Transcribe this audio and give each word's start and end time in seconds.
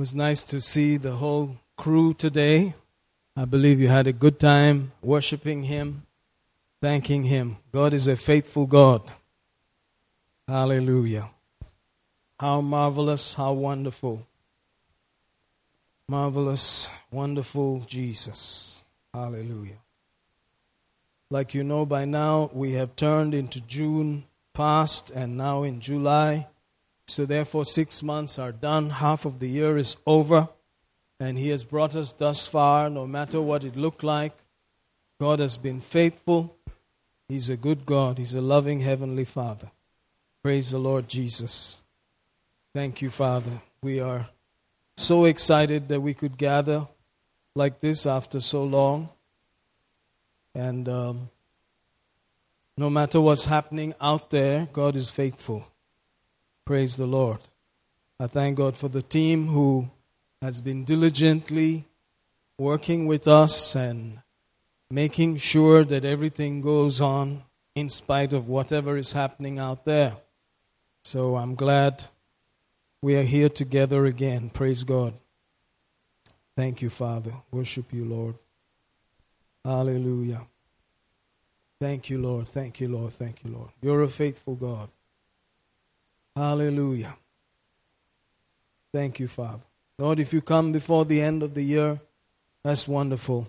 was 0.00 0.14
nice 0.14 0.42
to 0.42 0.62
see 0.62 0.96
the 0.96 1.16
whole 1.16 1.58
crew 1.76 2.14
today. 2.14 2.72
I 3.36 3.44
believe 3.44 3.78
you 3.78 3.88
had 3.88 4.06
a 4.06 4.14
good 4.14 4.40
time 4.40 4.92
worshiping 5.02 5.64
Him, 5.64 6.06
thanking 6.80 7.24
Him. 7.24 7.58
God 7.70 7.92
is 7.92 8.08
a 8.08 8.16
faithful 8.16 8.64
God. 8.64 9.02
Hallelujah. 10.48 11.28
How 12.38 12.62
marvelous, 12.62 13.34
how 13.34 13.52
wonderful. 13.52 14.26
Marvelous, 16.08 16.88
wonderful 17.10 17.80
Jesus. 17.80 18.82
Hallelujah. 19.12 19.80
Like 21.30 21.52
you 21.52 21.62
know 21.62 21.84
by 21.84 22.06
now, 22.06 22.48
we 22.54 22.72
have 22.72 22.96
turned 22.96 23.34
into 23.34 23.60
June 23.60 24.24
past 24.54 25.10
and 25.10 25.36
now 25.36 25.62
in 25.62 25.78
July. 25.78 26.46
So, 27.10 27.26
therefore, 27.26 27.64
six 27.64 28.04
months 28.04 28.38
are 28.38 28.52
done, 28.52 28.90
half 28.90 29.24
of 29.24 29.40
the 29.40 29.48
year 29.48 29.76
is 29.76 29.96
over, 30.06 30.48
and 31.18 31.36
He 31.36 31.48
has 31.48 31.64
brought 31.64 31.96
us 31.96 32.12
thus 32.12 32.46
far, 32.46 32.88
no 32.88 33.04
matter 33.04 33.40
what 33.40 33.64
it 33.64 33.74
looked 33.74 34.04
like. 34.04 34.32
God 35.18 35.40
has 35.40 35.56
been 35.56 35.80
faithful. 35.80 36.56
He's 37.28 37.50
a 37.50 37.56
good 37.56 37.84
God, 37.84 38.18
He's 38.18 38.32
a 38.32 38.40
loving 38.40 38.78
Heavenly 38.78 39.24
Father. 39.24 39.72
Praise 40.40 40.70
the 40.70 40.78
Lord 40.78 41.08
Jesus. 41.08 41.82
Thank 42.72 43.02
you, 43.02 43.10
Father. 43.10 43.60
We 43.82 43.98
are 43.98 44.28
so 44.96 45.24
excited 45.24 45.88
that 45.88 46.00
we 46.00 46.14
could 46.14 46.38
gather 46.38 46.86
like 47.56 47.80
this 47.80 48.06
after 48.06 48.38
so 48.38 48.62
long. 48.62 49.08
And 50.54 50.88
um, 50.88 51.30
no 52.76 52.88
matter 52.88 53.20
what's 53.20 53.46
happening 53.46 53.94
out 54.00 54.30
there, 54.30 54.68
God 54.72 54.94
is 54.94 55.10
faithful. 55.10 55.66
Praise 56.70 56.94
the 56.94 57.04
Lord. 57.04 57.40
I 58.20 58.28
thank 58.28 58.58
God 58.58 58.76
for 58.76 58.86
the 58.86 59.02
team 59.02 59.48
who 59.48 59.90
has 60.40 60.60
been 60.60 60.84
diligently 60.84 61.84
working 62.58 63.08
with 63.08 63.26
us 63.26 63.74
and 63.74 64.20
making 64.88 65.38
sure 65.38 65.84
that 65.84 66.04
everything 66.04 66.60
goes 66.60 67.00
on 67.00 67.42
in 67.74 67.88
spite 67.88 68.32
of 68.32 68.46
whatever 68.46 68.96
is 68.96 69.14
happening 69.14 69.58
out 69.58 69.84
there. 69.84 70.18
So 71.02 71.34
I'm 71.34 71.56
glad 71.56 72.04
we 73.02 73.16
are 73.16 73.24
here 73.24 73.48
together 73.48 74.06
again. 74.06 74.48
Praise 74.48 74.84
God. 74.84 75.14
Thank 76.56 76.82
you, 76.82 76.88
Father. 76.88 77.32
Worship 77.50 77.92
you, 77.92 78.04
Lord. 78.04 78.36
Hallelujah. 79.64 80.46
Thank 81.80 82.10
you, 82.10 82.22
Lord. 82.22 82.46
Thank 82.46 82.78
you, 82.78 82.86
Lord. 82.86 83.12
Thank 83.14 83.42
you, 83.42 83.50
Lord. 83.50 83.70
You're 83.82 84.04
a 84.04 84.08
faithful 84.08 84.54
God. 84.54 84.88
Hallelujah. 86.40 87.14
Thank 88.94 89.20
you, 89.20 89.28
Father. 89.28 89.60
Lord, 89.98 90.18
if 90.18 90.32
you 90.32 90.40
come 90.40 90.72
before 90.72 91.04
the 91.04 91.20
end 91.20 91.42
of 91.42 91.52
the 91.52 91.62
year, 91.62 92.00
that's 92.64 92.88
wonderful. 92.88 93.46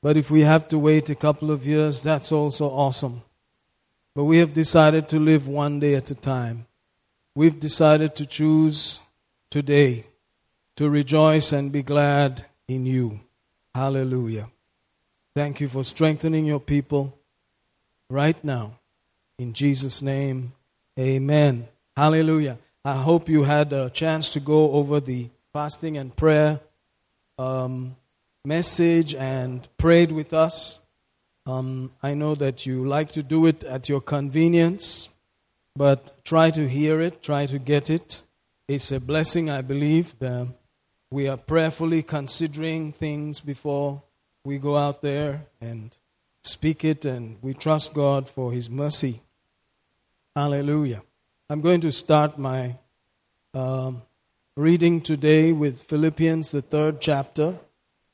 But 0.00 0.16
if 0.16 0.30
we 0.30 0.42
have 0.42 0.68
to 0.68 0.78
wait 0.78 1.10
a 1.10 1.16
couple 1.16 1.50
of 1.50 1.66
years, 1.66 2.00
that's 2.00 2.30
also 2.30 2.68
awesome. 2.68 3.22
But 4.14 4.22
we 4.22 4.38
have 4.38 4.52
decided 4.52 5.08
to 5.08 5.18
live 5.18 5.48
one 5.48 5.80
day 5.80 5.96
at 5.96 6.12
a 6.12 6.14
time. 6.14 6.66
We've 7.34 7.58
decided 7.58 8.14
to 8.14 8.24
choose 8.24 9.00
today 9.50 10.04
to 10.76 10.88
rejoice 10.88 11.50
and 11.50 11.72
be 11.72 11.82
glad 11.82 12.46
in 12.68 12.86
you. 12.86 13.18
Hallelujah. 13.74 14.48
Thank 15.34 15.60
you 15.60 15.66
for 15.66 15.82
strengthening 15.82 16.46
your 16.46 16.60
people 16.60 17.18
right 18.08 18.42
now. 18.44 18.78
In 19.40 19.54
Jesus' 19.54 20.02
name, 20.02 20.52
amen. 20.96 21.66
Hallelujah. 22.00 22.58
I 22.82 22.94
hope 22.94 23.28
you 23.28 23.42
had 23.42 23.74
a 23.74 23.90
chance 23.90 24.30
to 24.30 24.40
go 24.40 24.72
over 24.72 25.00
the 25.00 25.28
fasting 25.52 25.98
and 25.98 26.16
prayer 26.16 26.58
um, 27.36 27.94
message 28.42 29.14
and 29.14 29.68
prayed 29.76 30.10
with 30.10 30.32
us. 30.32 30.80
Um, 31.44 31.92
I 32.02 32.14
know 32.14 32.34
that 32.36 32.64
you 32.64 32.88
like 32.88 33.12
to 33.12 33.22
do 33.22 33.44
it 33.44 33.64
at 33.64 33.90
your 33.90 34.00
convenience, 34.00 35.10
but 35.76 36.12
try 36.24 36.50
to 36.52 36.66
hear 36.66 37.02
it, 37.02 37.22
try 37.22 37.44
to 37.44 37.58
get 37.58 37.90
it. 37.90 38.22
It's 38.66 38.90
a 38.92 38.98
blessing, 38.98 39.50
I 39.50 39.60
believe. 39.60 40.14
We 41.10 41.28
are 41.28 41.36
prayerfully 41.36 42.02
considering 42.04 42.94
things 42.94 43.40
before 43.40 44.02
we 44.42 44.56
go 44.56 44.78
out 44.78 45.02
there 45.02 45.42
and 45.60 45.94
speak 46.42 46.82
it, 46.82 47.04
and 47.04 47.36
we 47.42 47.52
trust 47.52 47.92
God 47.92 48.26
for 48.26 48.52
His 48.52 48.70
mercy. 48.70 49.20
Hallelujah. 50.34 51.02
I'm 51.50 51.62
going 51.62 51.80
to 51.80 51.90
start 51.90 52.38
my 52.38 52.76
um, 53.54 54.02
reading 54.56 55.00
today 55.00 55.50
with 55.50 55.82
Philippians, 55.82 56.52
the 56.52 56.62
third 56.62 57.00
chapter, 57.00 57.56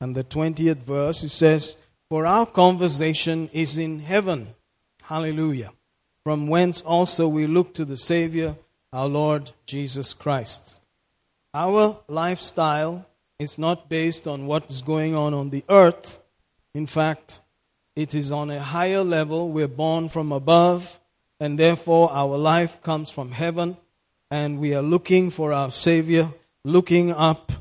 and 0.01 0.15
the 0.15 0.23
20th 0.23 0.77
verse. 0.77 1.23
It 1.23 1.29
says, 1.29 1.77
For 2.09 2.25
our 2.25 2.47
conversation 2.47 3.47
is 3.53 3.77
in 3.77 3.99
heaven. 3.99 4.55
Hallelujah. 5.03 5.71
From 6.23 6.47
whence 6.47 6.81
also 6.81 7.27
we 7.27 7.45
look 7.45 7.75
to 7.75 7.85
the 7.85 7.95
Savior, 7.95 8.55
our 8.91 9.07
Lord 9.07 9.51
Jesus 9.67 10.15
Christ. 10.15 10.79
Our 11.53 11.99
lifestyle 12.07 13.05
is 13.37 13.59
not 13.59 13.87
based 13.87 14.27
on 14.27 14.47
what 14.47 14.67
is 14.71 14.81
going 14.81 15.13
on 15.13 15.35
on 15.35 15.51
the 15.51 15.63
earth. 15.69 16.19
In 16.73 16.87
fact, 16.87 17.39
it 17.95 18.15
is 18.15 18.31
on 18.31 18.49
a 18.49 18.59
higher 18.59 19.03
level. 19.03 19.49
We're 19.49 19.67
born 19.67 20.09
from 20.09 20.31
above, 20.31 20.99
and 21.39 21.57
therefore 21.57 22.11
our 22.11 22.37
life 22.37 22.81
comes 22.81 23.09
from 23.09 23.31
heaven, 23.31 23.77
and 24.29 24.59
we 24.59 24.73
are 24.73 24.81
looking 24.81 25.29
for 25.29 25.53
our 25.53 25.71
Savior, 25.71 26.29
looking 26.63 27.11
up 27.11 27.51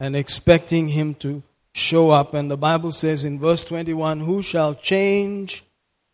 and 0.00 0.16
expecting 0.16 0.88
Him 0.88 1.14
to 1.16 1.42
show 1.72 2.10
up. 2.10 2.34
And 2.34 2.50
the 2.50 2.56
Bible 2.56 2.92
says 2.92 3.24
in 3.24 3.38
verse 3.38 3.64
21 3.64 4.20
Who 4.20 4.42
shall 4.42 4.74
change 4.74 5.64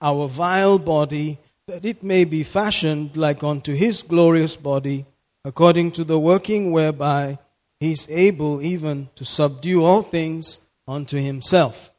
our 0.01 0.29
vile 0.29 0.79
body 0.79 1.39
that 1.67 1.85
it 1.85 2.03
may 2.03 2.25
be 2.25 2.43
fashioned 2.43 3.17
like 3.17 3.45
unto 3.45 3.75
His 3.75 4.03
glorious 4.03 4.57
body, 4.57 5.07
according 5.45 5.93
to 5.93 6.05
the 6.05 6.19
working 6.19 6.73
whereby 6.73 7.39
He 7.79 7.93
is 7.93 8.09
able 8.11 8.63
even 8.63 9.09
to 9.15 9.25
subdue 9.25 9.85
all 9.85 10.03
things 10.03 10.61
unto 10.89 11.19
Himself? 11.19 11.93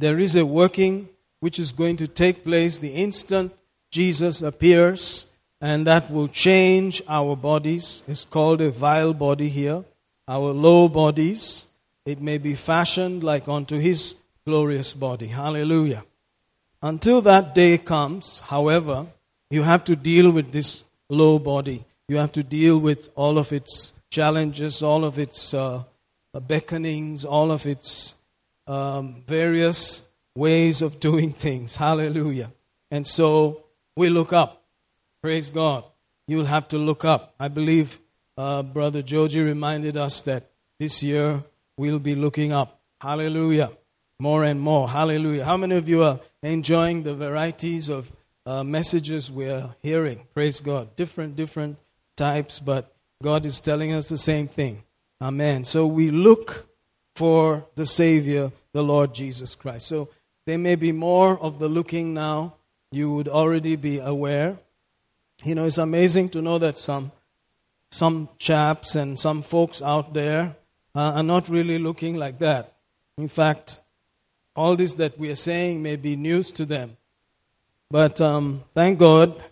there 0.00 0.18
is 0.18 0.34
a 0.34 0.46
working 0.46 1.08
which 1.40 1.58
is 1.58 1.72
going 1.72 1.96
to 1.96 2.08
take 2.08 2.42
place 2.42 2.78
the 2.78 2.94
instant 2.94 3.52
Jesus 3.90 4.42
appears, 4.42 5.32
and 5.60 5.86
that 5.86 6.10
will 6.10 6.28
change 6.28 7.02
our 7.08 7.36
bodies. 7.36 8.02
It's 8.06 8.24
called 8.24 8.60
a 8.60 8.70
vile 8.70 9.12
body 9.12 9.48
here, 9.48 9.84
our 10.28 10.52
low 10.52 10.88
bodies. 10.88 11.66
It 12.06 12.20
may 12.20 12.38
be 12.38 12.54
fashioned 12.54 13.22
like 13.22 13.48
unto 13.48 13.78
his 13.78 14.16
glorious 14.46 14.94
body. 14.94 15.26
Hallelujah. 15.26 16.04
Until 16.82 17.20
that 17.22 17.54
day 17.54 17.78
comes, 17.78 18.40
however, 18.40 19.06
you 19.50 19.62
have 19.64 19.84
to 19.84 19.96
deal 19.96 20.30
with 20.30 20.52
this 20.52 20.84
low 21.08 21.38
body. 21.38 21.84
You 22.08 22.16
have 22.16 22.32
to 22.32 22.42
deal 22.42 22.78
with 22.78 23.10
all 23.14 23.38
of 23.38 23.52
its 23.52 23.92
challenges, 24.10 24.82
all 24.82 25.04
of 25.04 25.18
its 25.18 25.52
uh, 25.52 25.82
beckonings, 26.34 27.24
all 27.24 27.52
of 27.52 27.66
its 27.66 28.14
um, 28.66 29.22
various 29.26 30.10
ways 30.34 30.80
of 30.80 31.00
doing 31.08 31.32
things. 31.32 31.76
Hallelujah. 31.76 32.50
And 32.90 33.06
so 33.06 33.64
we 33.96 34.08
look 34.08 34.32
up. 34.32 34.64
Praise 35.22 35.50
God. 35.50 35.84
You'll 36.26 36.46
have 36.46 36.68
to 36.68 36.78
look 36.78 37.04
up. 37.04 37.34
I 37.38 37.48
believe 37.48 37.98
uh, 38.36 38.62
Brother 38.62 39.02
Joji 39.02 39.40
reminded 39.40 39.96
us 39.96 40.20
that 40.22 40.50
this 40.78 41.02
year 41.02 41.42
we'll 41.76 41.98
be 41.98 42.14
looking 42.14 42.52
up. 42.52 42.80
Hallelujah. 43.00 43.70
More 44.18 44.44
and 44.44 44.60
more. 44.60 44.88
Hallelujah. 44.88 45.44
How 45.44 45.56
many 45.56 45.76
of 45.76 45.88
you 45.88 46.02
are 46.04 46.20
enjoying 46.42 47.02
the 47.02 47.14
varieties 47.14 47.88
of 47.88 48.12
uh, 48.46 48.62
messages 48.62 49.30
we're 49.30 49.74
hearing? 49.82 50.26
Praise 50.34 50.60
God. 50.60 50.94
Different, 50.96 51.36
different 51.36 51.78
types, 52.16 52.58
but 52.58 52.94
God 53.22 53.44
is 53.44 53.60
telling 53.60 53.92
us 53.92 54.08
the 54.08 54.18
same 54.18 54.48
thing. 54.48 54.82
Amen. 55.20 55.64
So 55.64 55.86
we 55.86 56.10
look 56.10 56.66
for 57.14 57.66
the 57.74 57.84
Savior 57.84 58.52
the 58.72 58.82
Lord 58.82 59.14
Jesus 59.14 59.54
Christ. 59.54 59.86
So 59.86 60.08
there 60.46 60.58
may 60.58 60.74
be 60.74 60.92
more 60.92 61.38
of 61.38 61.58
the 61.58 61.68
looking 61.68 62.14
now. 62.14 62.54
You 62.92 63.12
would 63.14 63.28
already 63.28 63.76
be 63.76 63.98
aware. 63.98 64.58
You 65.44 65.54
know, 65.54 65.66
it's 65.66 65.78
amazing 65.78 66.30
to 66.30 66.42
know 66.42 66.58
that 66.58 66.76
some 66.76 67.12
some 67.90 68.28
chaps 68.38 68.94
and 68.94 69.18
some 69.18 69.42
folks 69.42 69.82
out 69.82 70.14
there 70.14 70.56
uh, 70.94 71.12
are 71.16 71.22
not 71.22 71.48
really 71.48 71.78
looking 71.78 72.16
like 72.16 72.38
that. 72.38 72.72
In 73.18 73.28
fact, 73.28 73.80
all 74.54 74.76
this 74.76 74.94
that 74.94 75.18
we 75.18 75.30
are 75.30 75.36
saying 75.36 75.82
may 75.82 75.96
be 75.96 76.16
news 76.16 76.52
to 76.52 76.64
them. 76.64 76.96
But 77.90 78.20
um, 78.20 78.62
thank 78.74 78.98
God, 78.98 79.42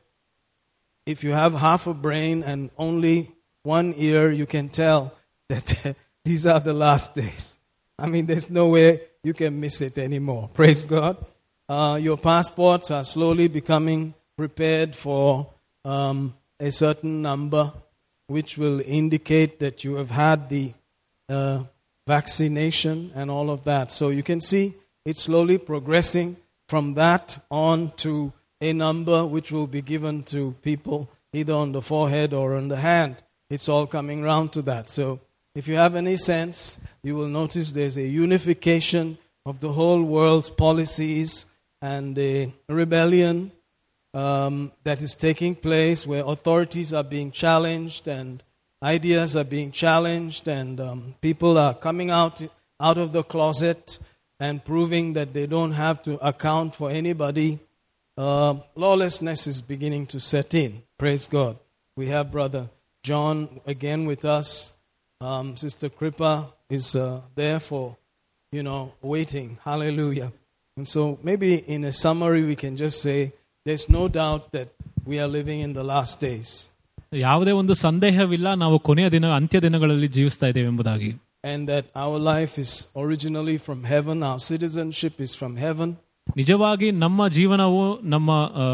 if 1.07 1.25
you 1.25 1.33
have 1.33 1.55
half 1.55 1.87
a 1.87 1.95
brain 1.95 2.43
and 2.43 2.71
only 2.79 3.33
one 3.63 3.95
ear, 3.97 4.31
you 4.31 4.47
can 4.47 4.69
tell 4.69 5.15
that 5.49 5.97
these 6.25 6.47
are 6.47 6.61
the 6.61 6.73
last 6.73 7.15
days. 7.15 7.57
I 7.99 8.07
mean, 8.07 8.27
there's 8.27 8.51
no 8.51 8.69
way 8.69 9.01
you 9.25 9.35
can 9.35 9.59
miss 9.59 9.81
it 9.81 9.99
anymore. 9.99 10.51
Praise 10.55 10.85
God. 10.85 11.17
Uh, 11.69 11.99
your 12.01 12.17
passports 12.17 12.91
are 12.91 13.05
slowly 13.05 13.49
becoming 13.49 14.15
prepared 14.37 14.95
for 14.95 15.47
um, 15.85 16.35
a 16.59 16.71
certain 16.71 17.23
number. 17.23 17.73
which 18.29 18.59
will 18.59 18.81
indicate 18.83 19.59
that 19.59 19.85
you 19.85 19.97
have 19.97 20.11
had 20.11 20.49
the 20.51 20.73
uh, 21.29 21.65
vaccination 22.07 23.11
and 23.15 23.31
all 23.31 23.51
of 23.51 23.65
that. 23.65 23.91
So 23.91 24.11
you 24.11 24.23
can 24.23 24.41
see 24.41 24.75
it's 25.05 25.23
slowly 25.23 25.59
progressing 25.59 26.37
from 26.69 26.95
that 26.95 27.43
on 27.51 27.93
to 27.97 28.33
a 28.61 28.73
number 28.73 29.25
which 29.25 29.51
will 29.51 29.67
be 29.67 29.81
given 29.81 30.23
to 30.25 30.55
people 30.63 31.09
either 31.33 31.55
on 31.55 31.73
the 31.73 31.83
forehead 31.83 32.35
or 32.35 32.55
on 32.55 32.69
the 32.69 32.77
hand. 32.77 33.17
It's 33.49 33.69
all 33.69 33.87
coming 33.87 34.23
round 34.23 34.53
to 34.53 34.63
that. 34.63 34.91
So 34.91 35.21
if 35.55 35.67
you 35.67 35.77
have 35.77 35.97
any 35.97 36.17
sense, 36.17 36.79
you 37.03 37.17
will 37.17 37.29
notice 37.29 37.73
there's 37.73 37.97
a 37.97 38.03
unification 38.03 39.17
of 39.47 39.61
the 39.61 39.73
whole 39.73 40.03
world's 40.03 40.51
policies 40.51 41.47
and 41.81 42.17
the 42.17 42.51
rebellion 42.69 43.53
um, 44.15 44.73
that 44.85 45.01
is 45.01 45.15
taking 45.15 45.55
place 45.55 46.07
where 46.07 46.25
authorities 46.27 46.93
are 46.93 47.05
being 47.05 47.31
challenged 47.31 48.09
and 48.09 48.43
ideas 48.83 49.37
are 49.37 49.45
being 49.45 49.71
challenged 49.71 50.49
and 50.49 50.81
um, 50.81 51.15
people 51.21 51.59
are 51.59 51.75
coming 51.75 52.11
out 52.11 52.43
out 52.81 52.99
of 52.99 53.13
the 53.13 53.23
closet 53.23 53.99
and 54.41 54.65
proving 54.65 55.15
that 55.15 55.35
they 55.35 55.47
don't 55.47 55.73
have 55.73 56.03
to 56.03 56.15
account 56.25 56.75
for 56.75 56.91
anybody. 56.91 57.59
Uh, 58.17 58.55
lawlessness 58.77 59.47
is 59.47 59.61
beginning 59.63 60.07
to 60.07 60.21
set 60.21 60.55
in. 60.55 60.83
Praise 60.97 61.27
God. 61.27 61.59
We 61.97 62.07
have 62.09 62.31
Brother 62.31 62.69
John 63.03 63.61
again 63.67 64.07
with 64.07 64.25
us. 64.25 64.75
Um, 65.21 65.57
Sister 65.57 65.89
Kripa 65.89 66.53
is 66.71 66.95
uh, 66.95 67.23
there 67.35 67.59
for, 67.59 67.97
you 68.53 68.63
know, 68.63 68.93
waiting. 69.03 69.59
Hallelujah. 69.65 70.33
And 70.78 70.88
so 70.88 71.02
maybe 71.24 71.50
in 71.76 71.82
a 71.84 71.94
summary, 72.04 72.44
we 72.44 72.56
can 72.56 72.76
just 72.76 72.98
say 73.02 73.18
there's 73.66 73.88
no 73.90 74.04
doubt 74.22 74.44
that 74.52 74.70
we 75.06 75.16
are 75.20 75.28
living 75.40 75.60
in 75.62 75.74
the 75.74 75.86
last 75.94 76.16
days. 76.22 76.52
ಯಾವುದೇ 77.14 77.52
ಒಂದು 77.52 77.74
ಸಂದೇಹವಿಲ್ಲ 77.76 78.54
ನಾವು 78.54 78.78
ಕೊನೆಯ 78.80 79.08
ದಿನ 79.10 79.26
ಅಂತ್ಯ 79.40 79.58
ದಿನಗಳಲ್ಲಿ 79.62 80.08
ಜೀವಿಸ್ತಾ 80.08 80.48
ಇದ್ದೇವೆ 80.48 80.70
ಎಂಬುದಾಗಿ 80.74 81.12
And 81.44 81.62
that 81.70 81.86
our 82.04 82.18
life 82.34 82.54
is 82.66 82.74
originally 83.04 83.58
from 83.58 83.80
heaven, 83.94 84.18
our 84.30 84.40
citizenship 84.52 85.16
is 85.26 85.32
from 85.40 85.54
heaven. 85.66 85.90
ನಿಜವಾಗಿ 86.38 86.92
ನಮ್ಮ 86.92 87.28
ಜೀವನವು 87.28 87.82
ನಮ್ಮ 88.04 88.30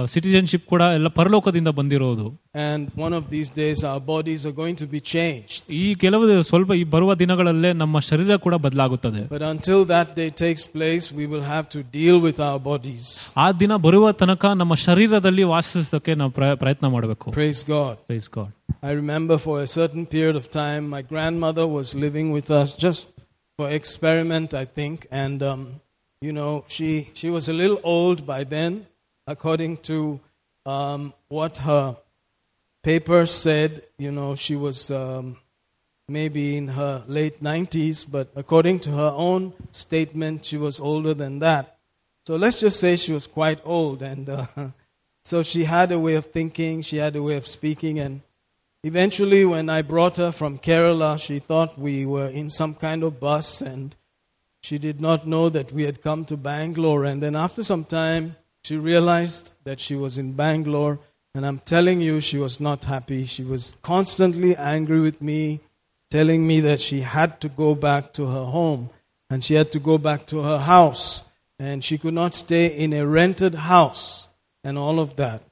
ಸಿಟಿಜನ್ಶಿಪ್ 0.05 0.65
ಕೂಡ 0.65 0.81
ಎಲ್ಲ 0.97 1.07
ಪರಲೋಕದಿಂದ 1.19 1.67
ಬಂದಿರೋದು 1.79 2.25
And 2.67 2.83
one 2.97 3.13
of 3.13 3.23
these 3.29 3.49
days, 3.59 3.79
our 3.83 4.01
bodies 4.05 4.41
are 4.47 4.53
going 4.61 4.77
to 4.81 4.87
be 4.93 4.99
changed. 5.13 5.59
ಈ 5.79 5.95
ಕೆಲವು 5.95 6.41
ಸ್ವಲ್ಪ 6.41 6.71
ಈ 6.73 6.83
ಬರುವ 6.83 7.15
ದಿನಗಳಲ್ಲೇ 7.15 7.73
ನಮ್ಮ 7.73 7.99
ಶರೀರ 7.99 8.35
ಕೂಡ 8.35 8.55
ಬದಲಾಗುತ್ತದೆ 8.55 9.21
But 9.29 9.43
until 9.51 9.79
that 9.85 10.09
day 10.15 10.29
takes 10.43 10.65
place, 10.77 11.05
we 11.19 11.25
will 11.33 11.45
have 11.45 11.67
to 11.75 11.81
deal 11.97 12.17
with 12.27 12.39
our 12.39 12.59
bodies. 12.69 13.03
ಆ 13.37 13.51
ದಿನ 13.61 13.75
ಬರುವ 13.87 14.11
ತನಕ 14.21 14.45
ನಮ್ಮ 14.61 14.73
ಶರೀರದಲ್ಲಿ 14.85 15.43
ವಾಸಿಸೋಕೆ 15.53 16.15
ನಾವು 16.15 16.31
ಪ್ರಯ- 16.31 16.57
ಪ್ರಯತ್ನ 16.57 16.87
ಮಾಡಬೇಕು 16.87 17.27
Praise 17.31 17.63
God. 17.75 17.93
Praise 18.09 18.29
God. 18.39 18.49
I 18.83 18.93
remember 18.93 19.37
for 19.39 19.57
a 19.61 19.69
certain 19.79 20.05
period 20.15 20.35
of 20.35 20.47
time, 20.63 20.83
my 20.89 21.03
grandmother 21.13 21.67
was 21.77 21.87
living 22.05 22.29
with 22.37 22.49
us 22.61 22.69
just 22.85 23.05
for 23.59 23.69
experiment, 23.71 24.49
I 24.55 24.67
think. 24.79 24.97
And, 25.23 25.39
um, 25.43 25.61
you 26.24 26.32
know, 26.32 26.64
she, 26.68 27.10
she 27.12 27.28
was 27.28 27.50
a 27.50 27.52
little 27.52 27.78
old 27.84 28.26
by 28.26 28.44
then, 28.44 28.86
according 29.26 29.76
to 29.76 30.18
um, 30.64 31.12
what 31.28 31.58
her 31.58 31.98
papers 32.82 33.30
said. 33.30 33.82
You 33.98 34.10
know, 34.10 34.34
she 34.34 34.56
was 34.56 34.90
um, 34.90 35.36
maybe 36.08 36.56
in 36.56 36.68
her 36.68 37.04
late 37.08 37.42
90s, 37.42 38.10
but 38.10 38.28
according 38.34 38.80
to 38.80 38.90
her 38.92 39.12
own 39.14 39.52
statement, 39.70 40.46
she 40.46 40.56
was 40.56 40.80
older 40.80 41.12
than 41.12 41.40
that. 41.40 41.76
So 42.26 42.36
let's 42.36 42.58
just 42.58 42.80
say 42.80 42.96
she 42.96 43.12
was 43.12 43.26
quite 43.26 43.60
old. 43.62 44.00
And 44.00 44.26
uh, 44.30 44.46
so 45.24 45.42
she 45.42 45.64
had 45.64 45.92
a 45.92 45.98
way 45.98 46.14
of 46.14 46.24
thinking, 46.24 46.80
she 46.80 46.96
had 46.96 47.16
a 47.16 47.22
way 47.22 47.36
of 47.36 47.46
speaking, 47.46 47.98
and 47.98 48.22
Eventually, 48.86 49.46
when 49.46 49.70
I 49.70 49.80
brought 49.80 50.18
her 50.18 50.30
from 50.30 50.58
Kerala, 50.58 51.18
she 51.18 51.38
thought 51.38 51.78
we 51.78 52.04
were 52.04 52.28
in 52.28 52.50
some 52.50 52.74
kind 52.74 53.02
of 53.02 53.18
bus 53.18 53.62
and 53.62 53.96
she 54.64 54.78
did 54.78 54.98
not 54.98 55.26
know 55.26 55.50
that 55.50 55.72
we 55.72 55.84
had 55.84 56.00
come 56.00 56.24
to 56.24 56.38
Bangalore. 56.38 57.04
And 57.04 57.22
then 57.22 57.36
after 57.36 57.62
some 57.62 57.84
time, 57.84 58.36
she 58.62 58.78
realized 58.78 59.52
that 59.64 59.78
she 59.78 59.94
was 59.94 60.16
in 60.16 60.32
Bangalore. 60.32 61.00
And 61.34 61.44
I'm 61.44 61.58
telling 61.58 62.00
you, 62.00 62.18
she 62.22 62.38
was 62.38 62.60
not 62.60 62.86
happy. 62.86 63.26
She 63.26 63.44
was 63.44 63.76
constantly 63.82 64.56
angry 64.56 65.00
with 65.00 65.20
me, 65.20 65.60
telling 66.10 66.46
me 66.46 66.60
that 66.60 66.80
she 66.80 67.02
had 67.02 67.42
to 67.42 67.50
go 67.50 67.74
back 67.74 68.14
to 68.14 68.24
her 68.24 68.44
home 68.44 68.88
and 69.28 69.44
she 69.44 69.52
had 69.52 69.70
to 69.72 69.78
go 69.78 69.98
back 69.98 70.24
to 70.28 70.40
her 70.40 70.60
house. 70.60 71.28
And 71.58 71.84
she 71.84 71.98
could 71.98 72.14
not 72.14 72.34
stay 72.34 72.64
in 72.66 72.94
a 72.94 73.06
rented 73.06 73.54
house 73.54 74.28
and 74.64 74.78
all 74.78 74.98
of 74.98 75.16
that. 75.16 75.42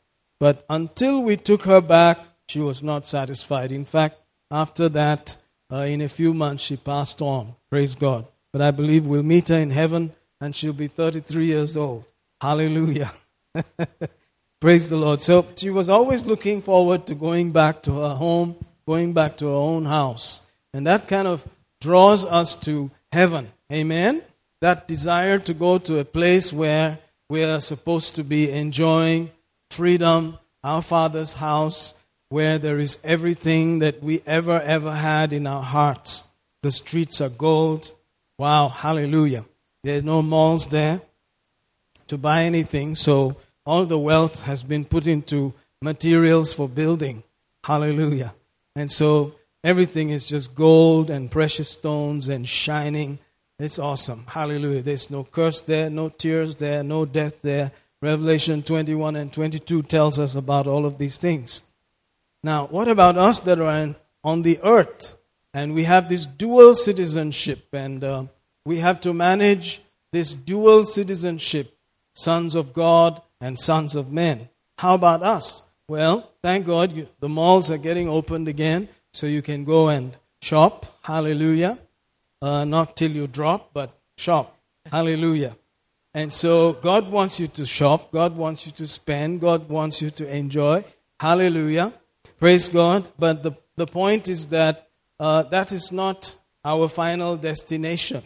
But 0.40 0.64
until 0.70 1.22
we 1.22 1.36
took 1.36 1.64
her 1.64 1.82
back, 1.82 2.18
she 2.48 2.60
was 2.60 2.82
not 2.82 3.06
satisfied. 3.06 3.72
In 3.72 3.84
fact, 3.84 4.16
after 4.50 4.88
that, 4.88 5.36
uh, 5.70 5.84
in 5.84 6.00
a 6.00 6.08
few 6.08 6.32
months, 6.32 6.62
she 6.62 6.78
passed 6.78 7.20
on. 7.20 7.56
Praise 7.68 7.94
God. 7.94 8.26
But 8.52 8.62
I 8.62 8.70
believe 8.70 9.06
we'll 9.06 9.22
meet 9.22 9.48
her 9.48 9.56
in 9.56 9.70
heaven 9.70 10.12
and 10.40 10.54
she'll 10.54 10.72
be 10.72 10.88
33 10.88 11.46
years 11.46 11.76
old. 11.76 12.06
Hallelujah. 12.40 13.12
Praise 14.60 14.88
the 14.88 14.96
Lord. 14.96 15.22
So 15.22 15.46
she 15.56 15.70
was 15.70 15.88
always 15.88 16.24
looking 16.24 16.60
forward 16.60 17.06
to 17.06 17.14
going 17.14 17.52
back 17.52 17.82
to 17.82 17.92
her 18.00 18.14
home, 18.14 18.56
going 18.86 19.12
back 19.12 19.36
to 19.38 19.46
her 19.46 19.54
own 19.54 19.84
house. 19.86 20.42
And 20.74 20.86
that 20.86 21.08
kind 21.08 21.26
of 21.26 21.48
draws 21.80 22.24
us 22.26 22.54
to 22.56 22.90
heaven. 23.10 23.50
Amen? 23.72 24.22
That 24.60 24.86
desire 24.86 25.38
to 25.40 25.54
go 25.54 25.78
to 25.78 25.98
a 25.98 26.04
place 26.04 26.52
where 26.52 26.98
we 27.28 27.42
are 27.42 27.60
supposed 27.60 28.14
to 28.16 28.24
be 28.24 28.50
enjoying 28.50 29.30
freedom, 29.70 30.38
our 30.62 30.82
Father's 30.82 31.34
house, 31.34 31.94
where 32.28 32.58
there 32.58 32.78
is 32.78 32.98
everything 33.02 33.78
that 33.80 34.02
we 34.02 34.22
ever, 34.26 34.60
ever 34.60 34.92
had 34.92 35.32
in 35.32 35.46
our 35.46 35.62
hearts. 35.62 36.28
The 36.62 36.70
streets 36.70 37.20
are 37.20 37.28
gold. 37.28 37.94
Wow, 38.38 38.68
hallelujah. 38.68 39.44
There's 39.82 40.04
no 40.04 40.22
malls 40.22 40.66
there 40.66 41.00
to 42.06 42.18
buy 42.18 42.44
anything, 42.44 42.94
so 42.94 43.36
all 43.64 43.84
the 43.84 43.98
wealth 43.98 44.42
has 44.42 44.62
been 44.62 44.84
put 44.84 45.06
into 45.06 45.54
materials 45.80 46.52
for 46.52 46.68
building. 46.68 47.22
Hallelujah. 47.64 48.34
And 48.74 48.90
so 48.90 49.34
everything 49.62 50.10
is 50.10 50.26
just 50.26 50.54
gold 50.54 51.10
and 51.10 51.30
precious 51.30 51.70
stones 51.70 52.28
and 52.28 52.48
shining. 52.48 53.18
It's 53.58 53.78
awesome. 53.78 54.24
Hallelujah. 54.26 54.82
There's 54.82 55.10
no 55.10 55.24
curse 55.24 55.60
there, 55.60 55.90
no 55.90 56.08
tears 56.08 56.56
there, 56.56 56.82
no 56.82 57.04
death 57.04 57.42
there. 57.42 57.70
Revelation 58.00 58.62
21 58.62 59.14
and 59.14 59.32
22 59.32 59.82
tells 59.82 60.18
us 60.18 60.34
about 60.34 60.66
all 60.66 60.84
of 60.84 60.98
these 60.98 61.18
things. 61.18 61.62
Now, 62.42 62.66
what 62.66 62.88
about 62.88 63.16
us 63.16 63.38
that 63.40 63.60
are 63.60 63.94
on 64.24 64.42
the 64.42 64.58
earth? 64.64 65.16
And 65.54 65.74
we 65.74 65.84
have 65.84 66.08
this 66.08 66.24
dual 66.24 66.74
citizenship, 66.74 67.66
and 67.72 68.02
uh, 68.02 68.24
we 68.64 68.78
have 68.78 69.00
to 69.02 69.12
manage 69.12 69.82
this 70.12 70.34
dual 70.34 70.84
citizenship 70.84 71.76
sons 72.14 72.54
of 72.54 72.72
God 72.72 73.20
and 73.40 73.58
sons 73.58 73.94
of 73.96 74.12
men. 74.12 74.48
How 74.78 74.94
about 74.94 75.22
us? 75.22 75.62
Well, 75.88 76.30
thank 76.42 76.66
God 76.66 76.92
you, 76.92 77.08
the 77.20 77.28
malls 77.28 77.70
are 77.70 77.78
getting 77.78 78.08
opened 78.08 78.48
again, 78.48 78.88
so 79.12 79.26
you 79.26 79.42
can 79.42 79.64
go 79.64 79.88
and 79.88 80.16
shop. 80.40 80.86
Hallelujah. 81.02 81.78
Uh, 82.40 82.64
not 82.64 82.96
till 82.96 83.10
you 83.10 83.26
drop, 83.26 83.70
but 83.72 83.90
shop. 84.16 84.56
Hallelujah. 84.90 85.56
And 86.14 86.32
so 86.32 86.74
God 86.74 87.10
wants 87.10 87.40
you 87.40 87.46
to 87.48 87.64
shop, 87.64 88.12
God 88.12 88.36
wants 88.36 88.66
you 88.66 88.72
to 88.72 88.86
spend, 88.86 89.40
God 89.40 89.68
wants 89.68 90.02
you 90.02 90.10
to 90.10 90.34
enjoy. 90.34 90.84
Hallelujah. 91.20 91.92
Praise 92.38 92.68
God. 92.68 93.08
But 93.18 93.42
the, 93.42 93.52
the 93.76 93.86
point 93.86 94.28
is 94.28 94.48
that 94.48 94.88
uh, 95.22 95.42
that 95.44 95.70
is 95.70 95.92
not 95.92 96.36
our 96.64 96.88
final 96.88 97.36
destination. 97.36 98.22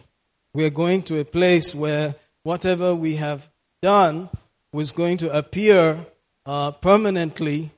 We 0.53 0.65
are 0.65 0.71
going 0.71 1.03
to 1.03 1.19
a 1.19 1.25
place 1.25 1.75
where 1.75 2.15
whatever 2.41 2.95
we 2.95 3.17
have 3.17 3.51
done 3.81 4.29
was 4.73 4.91
going 4.91 5.17
to 5.17 5.37
appear 5.37 6.05
uh, 6.45 6.71
permanently. 6.71 7.71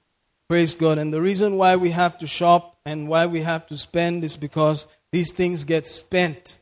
Praise 0.47 0.73
God. 0.73 0.97
And 0.97 1.13
the 1.13 1.21
reason 1.21 1.57
why 1.57 1.75
we 1.75 1.91
have 1.91 2.17
to 2.19 2.27
shop 2.27 2.77
and 2.85 3.09
why 3.09 3.25
we 3.25 3.41
have 3.41 3.67
to 3.67 3.77
spend 3.77 4.23
is 4.23 4.37
because 4.37 4.87
these 5.11 5.33
things 5.33 5.65
get 5.65 5.85
spent, 5.85 6.57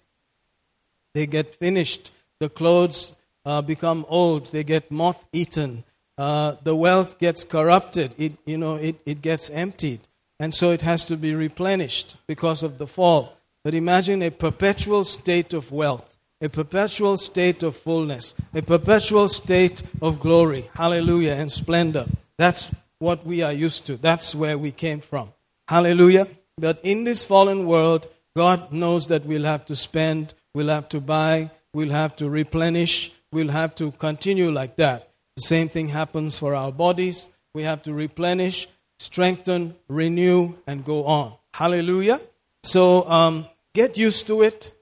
they 1.14 1.28
get 1.28 1.54
finished. 1.56 2.12
The 2.40 2.50
clothes 2.50 3.16
uh, 3.46 3.62
become 3.62 4.04
old, 4.10 4.48
they 4.48 4.64
get 4.64 4.90
moth 4.90 5.28
eaten 5.32 5.84
uh, 6.18 6.56
the 6.64 6.76
wealth 6.76 7.20
gets 7.20 7.44
corrupted. 7.44 8.14
It, 8.18 8.34
you 8.46 8.58
know, 8.58 8.76
it, 8.76 8.96
it 9.06 9.22
gets 9.22 9.50
emptied. 9.50 10.00
And 10.39 10.53
so 10.53 10.72
it 10.72 10.84
has 10.84 11.03
to 11.06 11.17
be 11.17 11.34
replenished 11.34 12.15
because 12.27 12.63
of 12.63 12.77
the 12.77 12.88
fall. 12.88 13.38
But 13.63 13.74
imagine 13.74 14.22
a 14.22 14.29
perpetual 14.29 15.03
state 15.03 15.53
of 15.53 15.72
wealth, 15.72 16.17
a 16.41 16.50
perpetual 16.50 17.17
state 17.17 17.63
of 17.63 17.75
fullness, 17.75 18.36
a 18.53 18.62
perpetual 18.62 19.27
state 19.27 19.84
of 20.01 20.20
glory, 20.20 20.70
hallelujah, 20.75 21.34
and 21.34 21.51
splendor. 21.51 22.06
That's 22.38 22.74
what 23.00 23.25
we 23.25 23.41
are 23.41 23.53
used 23.53 23.86
to. 23.88 23.98
That's 23.98 24.36
where 24.36 24.58
we 24.58 24.72
came 24.72 25.01
from. 25.01 25.34
Hallelujah. 25.67 26.27
But 26.58 26.79
in 26.84 27.03
this 27.03 27.24
fallen 27.24 27.65
world, 27.65 28.08
God 28.36 28.72
knows 28.72 29.08
that 29.08 29.25
we'll 29.25 29.46
have 29.46 29.65
to 29.65 29.75
spend, 29.75 30.34
we'll 30.53 30.70
have 30.70 30.89
to 30.89 31.01
buy, 31.01 31.51
we'll 31.74 31.91
have 31.91 32.15
to 32.17 32.29
replenish, 32.29 33.12
we'll 33.32 33.50
have 33.50 33.75
to 33.75 33.91
continue 33.91 34.51
like 34.51 34.75
that. 34.77 35.10
The 35.36 35.41
same 35.41 35.70
thing 35.70 35.89
happens 35.89 36.38
for 36.38 36.56
our 36.56 36.72
bodies. 36.72 37.29
We 37.53 37.63
have 37.63 37.84
to 37.84 37.94
replenish, 37.94 38.67
strengthen, 39.00 39.75
renew, 39.88 40.54
and 40.66 40.84
go 40.84 41.06
on. 41.06 41.34
Hallelujah. 41.54 42.22
So 42.63 43.08
um, 43.10 43.48
get 43.74 43.98
used 43.98 44.27
to 44.27 44.42
it. 44.42 44.74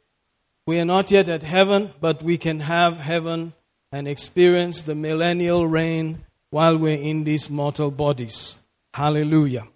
We 0.66 0.80
are 0.80 0.86
not 0.86 1.12
yet 1.12 1.30
at 1.30 1.44
heaven, 1.44 1.94
but 2.02 2.24
we 2.24 2.38
can 2.38 2.62
have 2.62 2.98
heaven 2.98 3.54
and 3.92 4.08
experience 4.08 4.82
the 4.82 4.96
millennial 4.96 5.68
reign 5.68 6.26
while 6.50 6.78
we're 6.78 6.98
in 6.98 7.24
these 7.24 7.50
mortal 7.50 7.92
bodies. 7.92 8.64
Hallelujah. 8.94 9.68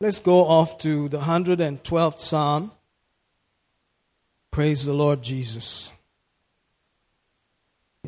Let's 0.00 0.18
go 0.18 0.46
off 0.46 0.78
to 0.78 1.08
the 1.08 1.18
112th 1.18 2.20
Psalm. 2.20 2.72
Praise 4.50 4.84
the 4.84 4.94
Lord 4.94 5.22
Jesus. 5.22 5.92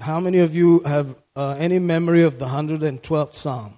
How 0.00 0.18
many 0.20 0.38
of 0.38 0.56
you 0.56 0.80
have 0.80 1.14
uh, 1.36 1.56
any 1.58 1.78
memory 1.78 2.22
of 2.22 2.38
the 2.38 2.46
112th 2.46 3.34
Psalm? 3.34 3.74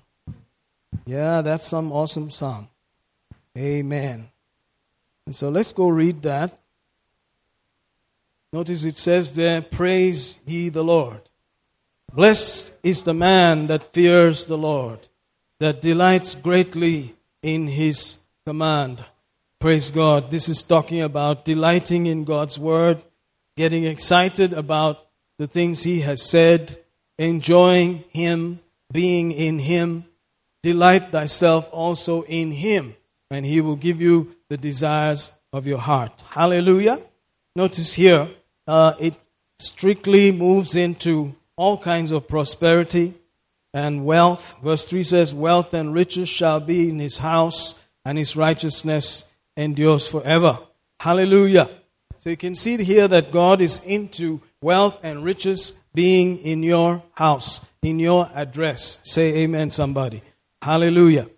Yeah, 1.06 1.42
that's 1.42 1.66
some 1.66 1.92
awesome 1.92 2.30
Psalm. 2.30 2.68
Amen. 3.56 4.28
And 5.26 5.34
so 5.34 5.49
let's 5.49 5.73
go 5.73 5.88
read 5.88 6.23
that. 6.23 6.58
Notice 8.52 8.84
it 8.84 8.96
says 8.96 9.34
there, 9.34 9.62
Praise 9.62 10.38
ye 10.46 10.68
the 10.68 10.84
Lord. 10.84 11.20
Blessed 12.12 12.78
is 12.82 13.02
the 13.02 13.14
man 13.14 13.66
that 13.66 13.92
fears 13.92 14.44
the 14.44 14.58
Lord, 14.58 15.08
that 15.58 15.82
delights 15.82 16.34
greatly 16.34 17.14
in 17.42 17.66
his 17.66 18.20
command. 18.46 19.04
Praise 19.58 19.90
God. 19.90 20.30
This 20.30 20.49
is 20.49 20.62
talking 20.62 21.02
about 21.02 21.44
delighting 21.44 22.06
in 22.06 22.25
God's 22.25 22.58
word, 22.58 23.02
getting 23.56 23.84
excited 23.84 24.52
about 24.52 25.06
the 25.38 25.46
things 25.46 25.82
he 25.82 26.00
has 26.00 26.23
said, 26.23 26.78
enjoying 27.18 28.04
him, 28.11 28.61
being 28.92 29.32
in 29.32 29.58
him. 29.58 30.04
Delight 30.64 31.12
thyself 31.12 31.68
also 31.73 32.23
in 32.23 32.50
him, 32.50 32.97
and 33.30 33.44
he 33.44 33.61
will 33.61 33.76
give 33.76 34.00
you 34.00 34.35
the 34.49 34.56
desires 34.56 35.30
of 35.52 35.66
your 35.66 35.76
heart. 35.76 36.25
Hallelujah. 36.30 37.02
Notice 37.54 37.92
here, 37.92 38.30
uh, 38.66 38.94
it 38.99 39.12
strictly 39.59 40.33
moves 40.33 40.75
into 40.75 41.35
all 41.54 41.76
kinds 41.76 42.12
of 42.12 42.26
prosperity 42.26 43.12
and 43.75 44.06
wealth. 44.06 44.56
Verse 44.64 44.87
3 44.87 45.02
says, 45.02 45.35
Wealth 45.35 45.75
and 45.75 45.92
riches 45.92 46.30
shall 46.30 46.61
be 46.61 46.88
in 46.88 46.99
his 46.99 47.18
house, 47.18 47.83
and 48.06 48.16
his 48.16 48.35
righteousness 48.35 49.30
endures 49.59 50.09
forever. 50.09 50.59
Hallelujah. 50.99 51.68
So 52.16 52.30
you 52.30 52.38
can 52.38 52.54
see 52.54 52.83
here 52.83 53.06
that 53.06 53.30
God 53.30 53.61
is 53.61 53.85
into 53.85 54.40
wealth 54.62 54.99
and 55.02 55.25
riches 55.25 55.78
being 55.92 56.38
in 56.38 56.62
your 56.62 57.02
house, 57.12 57.68
in 57.83 57.99
your 57.99 58.30
address. 58.35 58.99
Say 59.02 59.42
amen, 59.42 59.71
somebody. 59.71 60.23
Hallelujah. 60.64 61.28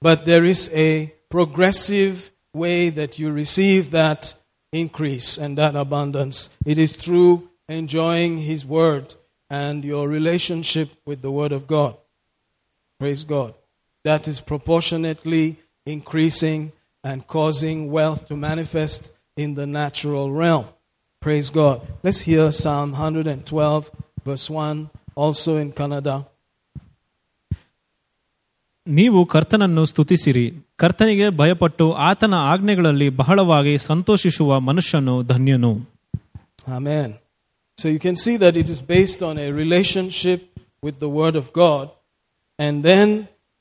But 0.00 0.24
there 0.24 0.44
is 0.44 0.70
a 0.72 1.12
progressive 1.30 2.30
way 2.54 2.90
that 2.90 3.18
you 3.18 3.32
receive 3.32 3.90
that 3.90 4.34
increase 4.70 5.36
and 5.36 5.58
that 5.58 5.74
abundance. 5.74 6.50
It 6.64 6.78
is 6.78 6.92
through 6.92 7.50
enjoying 7.68 8.38
His 8.38 8.64
Word 8.64 9.16
and 9.50 9.84
your 9.84 10.06
relationship 10.06 10.90
with 11.04 11.22
the 11.22 11.32
Word 11.32 11.50
of 11.50 11.66
God. 11.66 11.96
Praise 13.00 13.24
God. 13.24 13.54
That 14.04 14.28
is 14.28 14.40
proportionately 14.40 15.56
increasing 15.84 16.70
and 17.02 17.26
causing 17.26 17.90
wealth 17.90 18.28
to 18.28 18.36
manifest 18.36 19.12
in 19.36 19.54
the 19.54 19.66
natural 19.66 20.30
realm. 20.30 20.66
Praise 21.18 21.50
God. 21.50 21.84
Let's 22.04 22.20
hear 22.20 22.52
Psalm 22.52 22.92
112, 22.92 23.90
verse 24.24 24.48
1, 24.48 24.90
also 25.16 25.56
in 25.56 25.72
Kannada. 25.72 26.26
ನೀವು 28.87 29.19
ಕರ್ತನನ್ನು 29.33 29.83
ಸ್ತುತಿಸಿರಿ 29.91 30.45
ಕರ್ತನಿಗೆ 30.81 31.27
ಭಯಪಟ್ಟು 31.41 31.85
ಆತನ 32.09 32.33
ಆಜ್ಞೆಗಳಲ್ಲಿ 32.53 33.09
ಬಹಳವಾಗಿ 33.21 33.75
ಸಂತೋಷಿಸುವ 33.91 34.59
ಮನುಷ್ಯನು 34.69 35.17
ಧನ್ಯನು 35.33 35.73
Amen. 36.77 37.09
So 37.77 37.85
you 37.89 37.99
can 37.99 38.15
see 38.15 38.35
that 38.37 38.55
it 38.55 38.69
is 38.69 38.81
based 38.81 39.21
on 39.29 39.37
a 39.37 39.51
relationship 39.51 40.41
with 40.85 40.99
the 40.99 41.09
Word 41.09 41.35
of 41.35 41.51
God, 41.53 41.85
and 42.59 42.83
then 42.89 43.07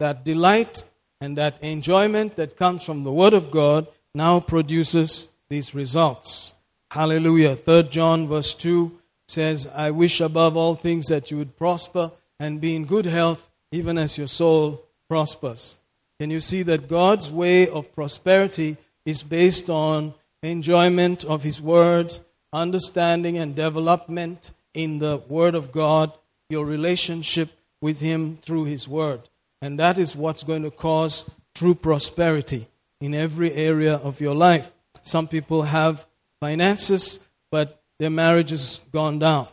that 0.01 0.25
delight 0.25 0.75
and 1.21 1.37
that 1.41 1.55
enjoyment 1.63 2.37
that 2.37 2.57
comes 2.57 2.81
from 2.85 3.03
the 3.03 3.15
Word 3.21 3.35
of 3.35 3.51
God 3.51 3.83
now 4.15 4.35
produces 4.41 5.11
these 5.51 5.75
results. 5.75 6.55
Hallelujah. 6.91 7.57
3 7.57 7.89
John 7.91 8.29
verse 8.29 8.53
2 8.55 8.93
says, 9.29 9.69
I 9.75 9.91
wish 10.03 10.21
above 10.21 10.57
all 10.57 10.75
things 10.77 11.07
that 11.07 11.31
you 11.31 11.39
would 11.39 11.57
prosper 11.57 12.05
and 12.39 12.61
be 12.61 12.75
in 12.75 12.85
good 12.87 13.07
health, 13.07 13.43
even 13.73 13.97
as 13.99 14.19
your 14.19 14.27
soul 14.29 14.65
prospers. 15.08 15.78
Can 16.20 16.32
you 16.32 16.40
see 16.40 16.64
that 16.64 16.88
God's 16.90 17.32
way 17.32 17.68
of 17.68 17.94
prosperity 17.94 18.78
is 19.06 19.24
based 19.24 19.70
on 19.70 20.14
enjoyment 20.42 21.24
of 21.24 21.44
His 21.44 21.62
Word, 21.62 22.18
understanding 22.52 23.38
and 23.38 23.56
development 23.56 24.52
in 24.74 25.00
the 25.00 25.18
Word 25.30 25.56
of 25.56 25.72
God, 25.72 26.18
your 26.50 26.66
relationship 26.66 27.50
with 27.82 28.00
Him 28.00 28.38
through 28.42 28.66
His 28.66 28.88
Word? 28.88 29.22
And 29.62 29.80
that 29.80 29.98
is 29.98 30.16
what's 30.16 30.44
going 30.44 30.64
to 30.64 30.72
cause 30.72 31.30
true 31.54 31.76
prosperity 31.76 32.68
in 33.00 33.14
every 33.14 33.54
area 33.54 33.96
of 33.96 34.22
your 34.22 34.36
life. 34.36 34.72
Some 35.02 35.28
people 35.28 35.64
have 35.64 36.06
finances, 36.40 37.26
but 37.52 37.82
their 38.00 38.10
marriage 38.10 38.52
has 38.52 38.82
gone 38.92 39.20
down. 39.20 39.48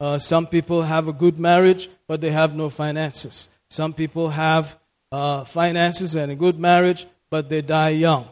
Uh, 0.00 0.18
some 0.18 0.46
people 0.46 0.82
have 0.82 1.08
a 1.08 1.12
good 1.12 1.38
marriage, 1.38 1.88
but 2.06 2.20
they 2.20 2.30
have 2.30 2.54
no 2.54 2.70
finances. 2.70 3.48
Some 3.70 3.92
people 3.92 4.30
have 4.30 4.78
uh, 5.12 5.44
finances 5.44 6.16
and 6.16 6.30
a 6.32 6.34
good 6.34 6.58
marriage, 6.58 7.06
but 7.30 7.48
they 7.48 7.62
die 7.62 7.90
young. 7.90 8.28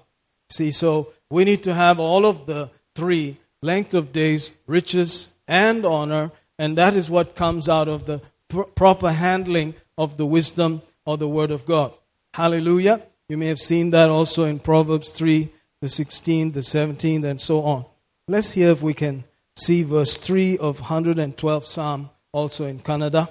See, 0.50 0.70
so 0.70 1.12
we 1.30 1.44
need 1.44 1.62
to 1.64 1.74
have 1.74 1.98
all 1.98 2.26
of 2.26 2.46
the 2.46 2.70
three 2.94 3.38
length 3.62 3.94
of 3.94 4.12
days, 4.12 4.52
riches, 4.66 5.34
and 5.48 5.84
honor, 5.84 6.30
and 6.58 6.76
that 6.78 6.94
is 6.94 7.10
what 7.10 7.36
comes 7.36 7.68
out 7.68 7.88
of 7.88 8.06
the 8.06 8.20
pr- 8.48 8.62
proper 8.62 9.12
handling 9.12 9.74
of 9.98 10.16
the 10.16 10.26
wisdom 10.26 10.82
of 11.06 11.18
the 11.18 11.28
Word 11.28 11.50
of 11.50 11.66
God. 11.66 11.92
Hallelujah. 12.34 13.02
You 13.28 13.38
may 13.38 13.46
have 13.46 13.58
seen 13.58 13.90
that 13.90 14.08
also 14.08 14.44
in 14.44 14.58
Proverbs 14.58 15.10
3, 15.10 15.48
the 15.80 15.86
16th, 15.88 16.52
the 16.52 16.60
17th, 16.60 17.24
and 17.24 17.40
so 17.40 17.62
on. 17.62 17.84
Let's 18.28 18.52
hear 18.52 18.70
if 18.70 18.82
we 18.82 18.94
can 18.94 19.24
see 19.56 19.82
verse 19.82 20.16
3 20.16 20.58
of 20.58 20.80
112 20.80 21.66
Psalm 21.66 22.10
also 22.32 22.66
in 22.66 22.80
Kannada. 22.80 23.28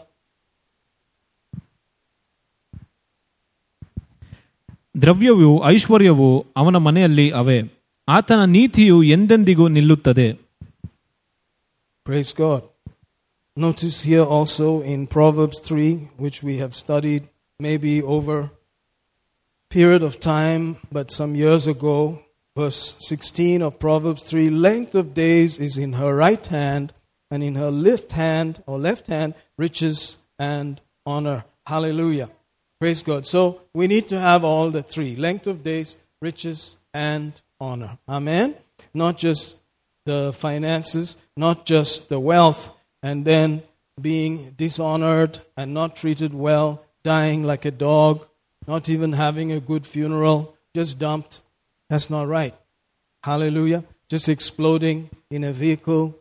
ದ್ರವ್ಯವೂ 5.02 5.50
ಐಶ್ವರ್ಯವೂ 5.72 6.30
ಅವನ 6.56 6.76
ಮನೆಯಲ್ಲಿ 6.86 7.26
ಅವೆ 7.40 7.58
ಆತನ 8.08 8.44
ನೀತಿಯು 8.56 8.98
ಎಂದೆಂದಿಗೂ 9.16 9.66
ನಿಲ್ಲುತ್ತದೆ 9.78 10.28
Praise 12.06 12.32
God. 12.34 12.62
Notice 13.56 13.98
here 14.02 14.24
also 14.36 14.80
in 14.82 15.00
Proverbs 15.06 15.58
3, 15.60 16.08
which 16.16 16.42
we 16.42 16.54
have 16.58 16.74
studied 16.74 17.22
maybe 17.60 18.02
over 18.02 18.36
period 19.70 20.02
of 20.02 20.18
time, 20.18 20.64
but 20.90 21.12
some 21.12 21.34
years 21.34 21.66
ago, 21.66 21.96
verse 22.56 22.96
16 23.00 23.62
of 23.62 23.78
Proverbs 23.78 24.24
3, 24.24 24.50
length 24.50 24.94
of 24.94 25.14
days 25.14 25.58
is 25.58 25.78
in 25.78 25.92
her 25.94 26.14
right 26.16 26.44
hand, 26.46 26.92
and 27.30 27.42
in 27.42 27.54
her 27.54 27.70
left 27.70 28.12
hand 28.12 28.62
or 28.66 28.78
left 28.78 29.06
hand 29.06 29.34
riches 29.56 29.98
and 30.38 30.80
honor. 31.06 31.44
Hallelujah. 31.66 32.30
Praise 32.79 33.03
God. 33.03 33.25
So 33.25 33.61
we 33.73 33.87
need 33.87 34.07
to 34.09 34.19
have 34.19 34.43
all 34.43 34.69
the 34.69 34.83
three 34.83 35.15
length 35.15 35.47
of 35.47 35.63
days, 35.63 35.97
riches, 36.21 36.77
and 36.93 37.39
honor. 37.59 37.97
Amen. 38.07 38.55
Not 38.93 39.17
just 39.17 39.61
the 40.05 40.33
finances, 40.33 41.17
not 41.35 41.65
just 41.65 42.09
the 42.09 42.19
wealth, 42.19 42.73
and 43.01 43.25
then 43.25 43.63
being 43.99 44.51
dishonored 44.57 45.39
and 45.55 45.73
not 45.73 45.95
treated 45.95 46.33
well, 46.33 46.83
dying 47.03 47.43
like 47.43 47.65
a 47.65 47.71
dog, 47.71 48.25
not 48.67 48.89
even 48.89 49.13
having 49.13 49.51
a 49.51 49.59
good 49.59 49.85
funeral, 49.85 50.55
just 50.73 50.99
dumped. 50.99 51.41
That's 51.89 52.09
not 52.09 52.27
right. 52.27 52.53
Hallelujah. 53.23 53.83
Just 54.09 54.27
exploding 54.27 55.09
in 55.29 55.43
a 55.43 55.53
vehicle, 55.53 56.17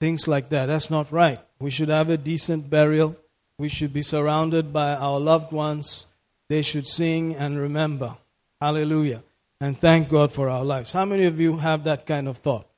things 0.00 0.28
like 0.28 0.50
that. 0.50 0.66
That's 0.66 0.90
not 0.90 1.10
right. 1.10 1.40
We 1.58 1.70
should 1.70 1.88
have 1.88 2.10
a 2.10 2.16
decent 2.16 2.68
burial. 2.68 3.16
We 3.58 3.68
should 3.68 3.92
be 3.92 4.02
surrounded 4.02 4.72
by 4.72 4.94
our 4.94 5.20
loved 5.20 5.52
ones. 5.52 6.08
They 6.48 6.62
should 6.62 6.88
sing 6.88 7.34
and 7.34 7.58
remember. 7.58 8.16
Hallelujah. 8.60 9.22
And 9.60 9.78
thank 9.78 10.08
God 10.08 10.32
for 10.32 10.50
our 10.50 10.64
lives. 10.64 10.92
How 10.92 11.04
many 11.04 11.24
of 11.24 11.40
you 11.40 11.58
have 11.58 11.84
that 11.84 12.06
kind 12.06 12.28
of 12.28 12.38
thought? 12.38 12.68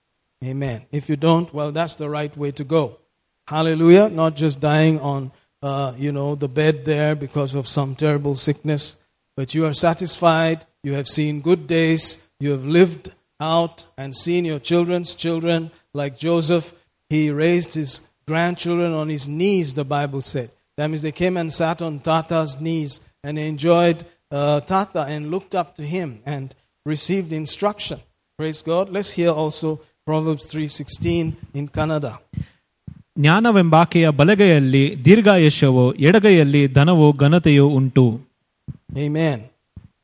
Amen. 0.45 0.87
If 0.93 1.09
you 1.09 1.17
don't, 1.17 1.53
well, 1.53 1.73
that's 1.73 1.95
the 1.95 2.11
right 2.11 2.35
way 2.37 2.51
to 2.53 2.65
go. 2.65 2.99
Hallelujah. 3.49 4.09
Not 4.09 4.37
just 4.37 4.61
dying 4.61 5.01
on, 5.01 5.33
uh, 5.63 5.95
you 5.97 6.13
know, 6.13 6.35
the 6.35 6.49
bed 6.49 6.85
there 6.85 7.15
because 7.15 7.55
of 7.55 7.67
some 7.67 7.95
terrible 7.95 8.37
sickness, 8.37 8.97
but 9.37 9.55
you 9.55 9.65
are 9.65 9.73
satisfied. 9.73 10.67
You 10.83 10.93
have 10.93 11.09
seen 11.09 11.41
good 11.41 11.67
days. 11.67 12.27
You 12.39 12.51
have 12.51 12.67
lived 12.67 13.15
out 13.41 13.87
and 13.97 14.15
seen 14.15 14.45
your 14.45 14.59
children's 14.59 15.15
children. 15.15 15.71
Like 15.95 16.19
Joseph, 16.19 16.75
he 17.09 17.31
raised 17.31 17.75
his 17.75 18.07
grandchildren 18.27 18.93
on 18.93 19.09
his 19.09 19.27
knees, 19.27 19.75
the 19.75 19.85
Bible 19.85 20.21
said. 20.21 20.51
That 20.78 20.88
means 20.88 21.02
they 21.02 21.12
came 21.12 21.36
and 21.38 21.52
sat 21.54 21.82
on 21.82 22.00
Tata's 22.00 22.60
knees 22.60 23.00
and 23.24 23.38
enjoyed 23.38 24.04
uh, 24.32 24.62
Tata 24.62 25.02
and 25.14 25.32
looked 25.32 25.54
up 25.54 25.76
to 25.78 25.84
him. 25.84 26.22
And 26.26 26.56
received 26.86 27.32
instruction. 27.32 28.00
Praise 28.38 28.62
God. 28.62 28.90
Let's 28.90 29.12
hear 29.12 29.30
also 29.30 29.80
Proverbs 30.06 30.48
3:16 30.48 31.36
in 31.54 31.68
Kannada. 31.68 32.14
ಜ್ಞಾನವೆಂಬಾಕೆಯ 33.22 34.10
ಬಲಗೈಯಲ್ಲಿ 34.20 34.84
ದೀರ್ಘಾಯುಷ್ಯವೋ 35.06 35.86
ಎಡಗೈಯಲ್ಲಿ 36.08 36.62
ಧನವೋ 36.78 37.08
ಘನತೆಯೋ 37.24 37.66
ಉಂಟು 37.80 38.06
Amen. 39.06 39.40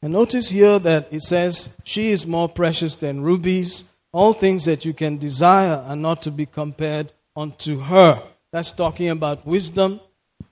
And 0.03 0.12
notice 0.20 0.48
here 0.58 0.77
that 0.88 1.03
it 1.17 1.24
says, 1.32 1.53
She 1.91 2.03
is 2.15 2.22
more 2.36 2.50
precious 2.60 2.94
than 3.03 3.15
rubies. 3.29 3.70
All 4.17 4.34
things 4.44 4.63
that 4.70 4.82
you 4.88 4.94
can 5.01 5.13
desire 5.27 5.77
are 5.89 6.00
not 6.08 6.20
to 6.25 6.32
be 6.39 6.46
compared 6.60 7.08
unto 7.44 7.74
her. 7.89 8.12
That's 8.53 8.72
talking 8.84 9.10
about 9.17 9.38
wisdom. 9.56 9.91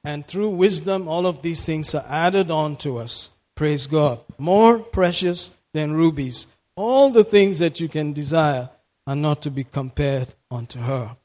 and 0.05 0.27
through 0.27 0.51
wisdom, 0.51 1.09
all 1.09 1.27
of 1.27 1.43
these 1.43 1.65
things 1.65 1.95
are 1.95 2.05
added 2.09 2.51
on 2.51 2.77
to 2.79 2.99
us. 2.99 3.31
Praise 3.55 3.87
God. 3.87 4.21
More 4.39 4.79
precious 4.79 5.57
than 5.73 5.93
rubies. 5.93 6.47
All 6.77 7.11
the 7.11 7.25
things 7.25 7.59
that 7.59 7.81
you 7.81 7.89
can 7.89 8.13
desire 8.13 8.71
are 9.07 9.17
not 9.17 9.43
to 9.43 9.51
be 9.51 9.65
compared 9.65 10.29
unto 10.51 10.81
her. 10.81 11.17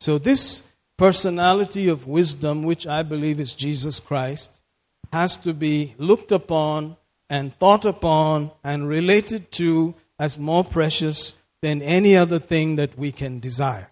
So, 0.00 0.18
this 0.18 0.68
personality 0.96 1.88
of 1.88 2.06
wisdom, 2.06 2.62
which 2.62 2.86
I 2.86 3.02
believe 3.02 3.40
is 3.40 3.54
Jesus 3.54 4.00
Christ, 4.00 4.62
has 5.12 5.36
to 5.38 5.52
be 5.52 5.94
looked 5.98 6.32
upon 6.32 6.96
and 7.28 7.56
thought 7.58 7.84
upon 7.84 8.50
and 8.62 8.88
related 8.88 9.50
to 9.52 9.94
as 10.18 10.38
more 10.38 10.64
precious 10.64 11.42
than 11.60 11.82
any 11.82 12.16
other 12.16 12.38
thing 12.38 12.76
that 12.76 12.98
we 12.98 13.12
can 13.12 13.38
desire. 13.38 13.90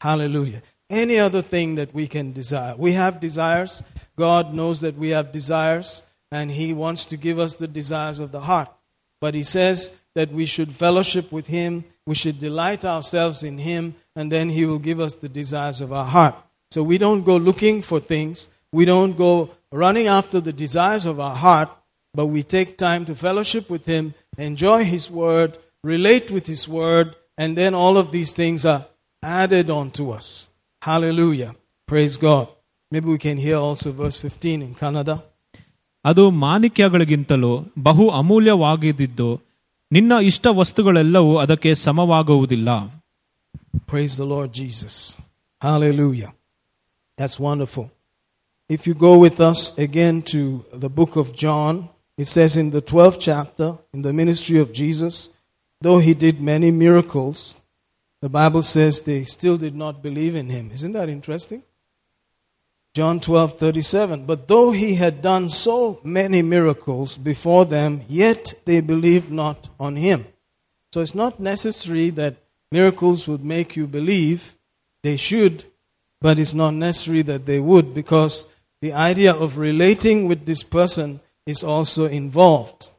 Hallelujah. 0.00 0.62
Any 0.92 1.18
other 1.18 1.40
thing 1.40 1.76
that 1.76 1.94
we 1.94 2.06
can 2.06 2.32
desire. 2.32 2.76
We 2.76 2.92
have 2.92 3.18
desires. 3.18 3.82
God 4.14 4.52
knows 4.52 4.80
that 4.80 4.98
we 4.98 5.08
have 5.08 5.32
desires, 5.32 6.04
and 6.30 6.50
He 6.50 6.74
wants 6.74 7.06
to 7.06 7.16
give 7.16 7.38
us 7.38 7.54
the 7.54 7.66
desires 7.66 8.20
of 8.20 8.30
the 8.30 8.40
heart. 8.40 8.68
But 9.18 9.34
He 9.34 9.42
says 9.42 9.96
that 10.14 10.30
we 10.30 10.44
should 10.44 10.70
fellowship 10.70 11.32
with 11.32 11.46
Him, 11.46 11.84
we 12.06 12.14
should 12.14 12.38
delight 12.38 12.84
ourselves 12.84 13.42
in 13.42 13.56
Him, 13.56 13.94
and 14.14 14.30
then 14.30 14.50
He 14.50 14.66
will 14.66 14.78
give 14.78 15.00
us 15.00 15.14
the 15.14 15.30
desires 15.30 15.80
of 15.80 15.94
our 15.94 16.04
heart. 16.04 16.34
So 16.70 16.82
we 16.82 16.98
don't 16.98 17.24
go 17.24 17.38
looking 17.38 17.80
for 17.80 17.98
things, 17.98 18.50
we 18.70 18.84
don't 18.84 19.16
go 19.16 19.50
running 19.72 20.08
after 20.08 20.40
the 20.40 20.52
desires 20.52 21.06
of 21.06 21.18
our 21.18 21.36
heart, 21.36 21.70
but 22.12 22.26
we 22.26 22.42
take 22.42 22.76
time 22.76 23.06
to 23.06 23.14
fellowship 23.14 23.70
with 23.70 23.86
Him, 23.86 24.12
enjoy 24.36 24.84
His 24.84 25.10
Word, 25.10 25.56
relate 25.82 26.30
with 26.30 26.46
His 26.46 26.68
Word, 26.68 27.16
and 27.38 27.56
then 27.56 27.74
all 27.74 27.96
of 27.96 28.12
these 28.12 28.34
things 28.34 28.66
are 28.66 28.84
added 29.22 29.70
on 29.70 29.90
to 29.92 30.12
us. 30.12 30.50
Hallelujah. 30.81 31.51
Praise 31.87 32.17
God. 32.17 32.47
Maybe 32.91 33.07
we 33.09 33.17
can 33.17 33.37
hear 33.37 33.57
also 33.57 33.91
verse 33.91 34.17
15 34.17 34.61
in 34.61 34.75
Kannada. 34.75 35.15
ಅದು 36.05 36.31
ಮಾಣಿಕ್ಯಗಳಿಗಿಂತಲೂ 36.31 37.51
ಬಹು 37.87 38.05
ಅಮೂಲ್ಯವಾಗಿದ್ದು 38.19 39.29
ನಿನ್ನ 39.91 40.13
ಇಷ್ಟ 40.29 40.47
ವಸ್ತುಗಳೆಲ್ಲವೂ 40.59 41.33
ಅದಕ್ಕೆ 41.45 41.73
ಸಮವಾಗುವುದಿಲ್ಲ 41.87 42.69
Praise 43.91 44.13
the 44.17 44.25
Lord 44.25 44.49
Jesus. 44.61 44.95
Hallelujah. 45.61 46.31
That's 47.17 47.37
wonderful. 47.39 47.85
If 48.69 48.81
you 48.87 48.93
go 49.07 49.13
with 49.25 49.39
us 49.39 49.59
again 49.77 50.21
to 50.33 50.41
the 50.83 50.89
book 50.89 51.15
of 51.21 51.33
John, 51.43 51.73
it 52.17 52.27
says 52.35 52.57
in 52.57 52.71
the 52.71 52.81
12th 52.81 53.19
chapter, 53.19 53.67
in 53.93 54.01
the 54.01 54.13
ministry 54.21 54.57
of 54.59 54.73
Jesus, 54.73 55.29
though 55.81 55.99
he 55.99 56.13
did 56.13 56.41
many 56.41 56.69
miracles, 56.71 57.57
the 58.22 58.28
Bible 58.28 58.62
says 58.62 59.00
they 59.00 59.24
still 59.24 59.58
did 59.58 59.74
not 59.74 60.00
believe 60.00 60.36
in 60.36 60.48
him. 60.48 60.70
Isn't 60.72 60.92
that 60.92 61.08
interesting? 61.08 61.64
John 62.94 63.18
12, 63.18 63.58
37. 63.58 64.26
But 64.26 64.46
though 64.46 64.70
he 64.70 64.94
had 64.94 65.22
done 65.22 65.50
so 65.50 66.00
many 66.04 66.40
miracles 66.40 67.18
before 67.18 67.64
them, 67.64 68.02
yet 68.08 68.54
they 68.64 68.80
believed 68.80 69.30
not 69.30 69.68
on 69.80 69.96
him. 69.96 70.26
So 70.92 71.00
it's 71.00 71.16
not 71.16 71.40
necessary 71.40 72.10
that 72.10 72.36
miracles 72.70 73.26
would 73.26 73.44
make 73.44 73.74
you 73.76 73.88
believe. 73.88 74.54
They 75.02 75.16
should, 75.16 75.64
but 76.20 76.38
it's 76.38 76.54
not 76.54 76.74
necessary 76.74 77.22
that 77.22 77.44
they 77.44 77.58
would 77.58 77.92
because 77.92 78.46
the 78.80 78.92
idea 78.92 79.34
of 79.34 79.58
relating 79.58 80.28
with 80.28 80.46
this 80.46 80.62
person 80.62 81.18
is 81.44 81.64
also 81.64 82.06
involved. 82.06 82.92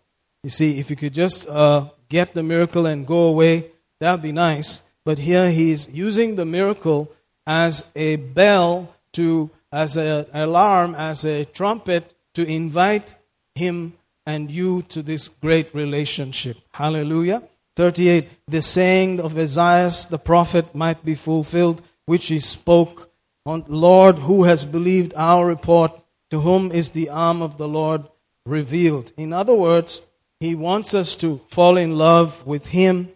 You 0.43 0.49
see, 0.49 0.79
if 0.79 0.89
you 0.89 0.97
could 0.97 1.13
just 1.13 1.47
uh, 1.47 1.87
get 2.09 2.33
the 2.33 2.43
miracle 2.43 2.85
and 2.87 3.07
go 3.07 3.27
away, 3.27 3.71
that 4.01 4.11
would 4.11 4.21
be 4.21 4.33
nice. 4.33 4.83
But 5.05 5.19
here 5.19 5.51
he 5.51 5.71
is 5.71 5.89
using 5.93 6.35
the 6.35 6.45
miracle 6.45 7.11
as 7.45 7.91
a 7.95 8.15
bell 8.17 8.95
to, 9.13 9.49
as 9.71 9.97
an 9.97 10.25
alarm, 10.33 10.95
as 10.95 11.25
a 11.25 11.45
trumpet 11.45 12.13
to 12.33 12.45
invite 12.45 13.15
him 13.55 13.93
and 14.25 14.49
you 14.49 14.81
to 14.83 15.01
this 15.01 15.27
great 15.27 15.73
relationship. 15.75 16.57
Hallelujah. 16.71 17.43
38. 17.75 18.29
The 18.47 18.61
saying 18.61 19.19
of 19.19 19.37
Isaiah 19.37 19.91
the 20.09 20.17
prophet 20.17 20.73
might 20.73 21.03
be 21.03 21.15
fulfilled, 21.15 21.81
which 22.05 22.27
he 22.27 22.39
spoke 22.39 23.11
on 23.45 23.65
Lord, 23.67 24.19
who 24.19 24.43
has 24.43 24.63
believed 24.63 25.13
our 25.15 25.45
report, 25.45 25.91
to 26.29 26.39
whom 26.41 26.71
is 26.71 26.89
the 26.89 27.09
arm 27.09 27.41
of 27.41 27.57
the 27.57 27.67
Lord 27.67 28.07
revealed. 28.45 29.11
In 29.17 29.33
other 29.33 29.53
words, 29.53 30.05
he 30.39 30.55
wants 30.55 30.93
us 30.93 31.15
to 31.17 31.37
fall 31.47 31.77
in 31.77 31.97
love 31.97 32.45
with 32.45 32.67
him 32.67 33.12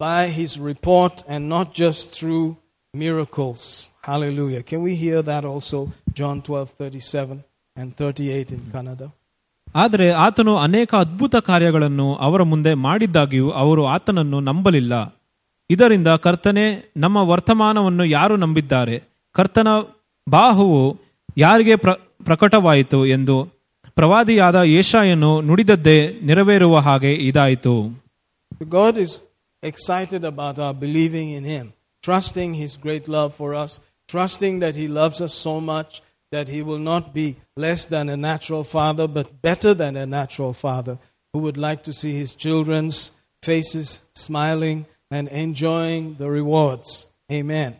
by 0.00 0.28
his 0.30 0.58
report 0.62 1.14
and 1.28 1.48
not 1.48 1.74
just 1.74 2.12
through 2.12 2.44
miracles. 2.94 3.62
Hallelujah. 4.02 4.62
Can 4.62 4.82
we 4.82 4.94
hear 4.96 5.22
that 5.22 5.44
also? 5.44 5.78
John 6.12 6.42
12, 6.42 6.70
37 6.72 7.44
and 7.76 7.96
38 7.96 8.52
in 8.52 8.62
Canada. 8.72 9.08
ಆದರೆ 9.74 10.06
ಆತನು 10.22 10.52
ಅನೇಕ 10.56 10.90
ಅದ್ಭುತ 10.94 11.36
ಕಾರ್ಯಗಳನ್ನು 11.48 12.06
ಅವರ 12.26 12.42
ಮುಂದೆ 12.42 12.72
ಮಾಡಿದ್ದಾಗಿಯೂ 12.86 13.50
ಅವರು 13.62 13.82
ಆತನನ್ನು 13.86 14.40
ನಂಬಲಿಲ್ಲ 14.40 14.94
ಇದರಿಂದ 15.70 16.10
ಕರ್ತನೆ 16.24 16.64
ನಮ್ಮ 16.96 17.16
ವರ್ತಮಾನವನ್ನು 17.30 18.04
ಯಾರು 18.10 18.36
ನಂಬಿದ್ದಾರೆ 18.36 18.96
ಕರ್ತನ 19.36 19.68
ಬಾಹುವು 20.26 20.82
ಯಾರಿಗೆ 21.36 21.76
ಪ್ರ 21.76 21.92
ಪ್ರಕಟವಾಯಿತು 22.24 23.00
ಎಂದು 23.16 23.36
ಪ್ರವಾದಿಯಾದ 23.96 24.58
ಏಷಾಯನ್ನು 24.78 25.40
ನುಡಿದದ್ದೇ 25.48 25.98
ನೆರವೇರುವ 26.22 26.78
ಹಾಗೆ 26.88 27.12
ಇದಾಯಿತು 27.28 27.74
God 28.72 28.94
is 29.04 29.12
excited 29.62 30.24
about 30.24 30.58
our 30.58 30.74
believing 30.74 31.30
in 31.30 31.44
Him, 31.44 31.72
trusting 32.02 32.54
His 32.54 32.76
great 32.76 33.08
love 33.08 33.34
for 33.34 33.54
us, 33.54 33.80
trusting 34.08 34.60
that 34.60 34.76
He 34.76 34.88
loves 34.88 35.20
us 35.20 35.34
so 35.34 35.60
much 35.60 36.02
that 36.32 36.48
He 36.48 36.62
will 36.62 36.78
not 36.78 37.12
be 37.12 37.36
less 37.56 37.84
than 37.84 38.08
a 38.08 38.16
natural 38.16 38.64
father, 38.64 39.06
but 39.06 39.42
better 39.42 39.74
than 39.74 39.96
a 39.96 40.06
natural 40.06 40.52
father 40.52 40.98
who 41.32 41.40
would 41.40 41.56
like 41.56 41.82
to 41.84 41.92
see 41.92 42.12
His 42.12 42.34
children's 42.34 43.12
faces 43.42 44.10
smiling 44.14 44.86
and 45.10 45.28
enjoying 45.28 46.14
the 46.14 46.30
rewards. 46.30 47.06
Amen. 47.30 47.76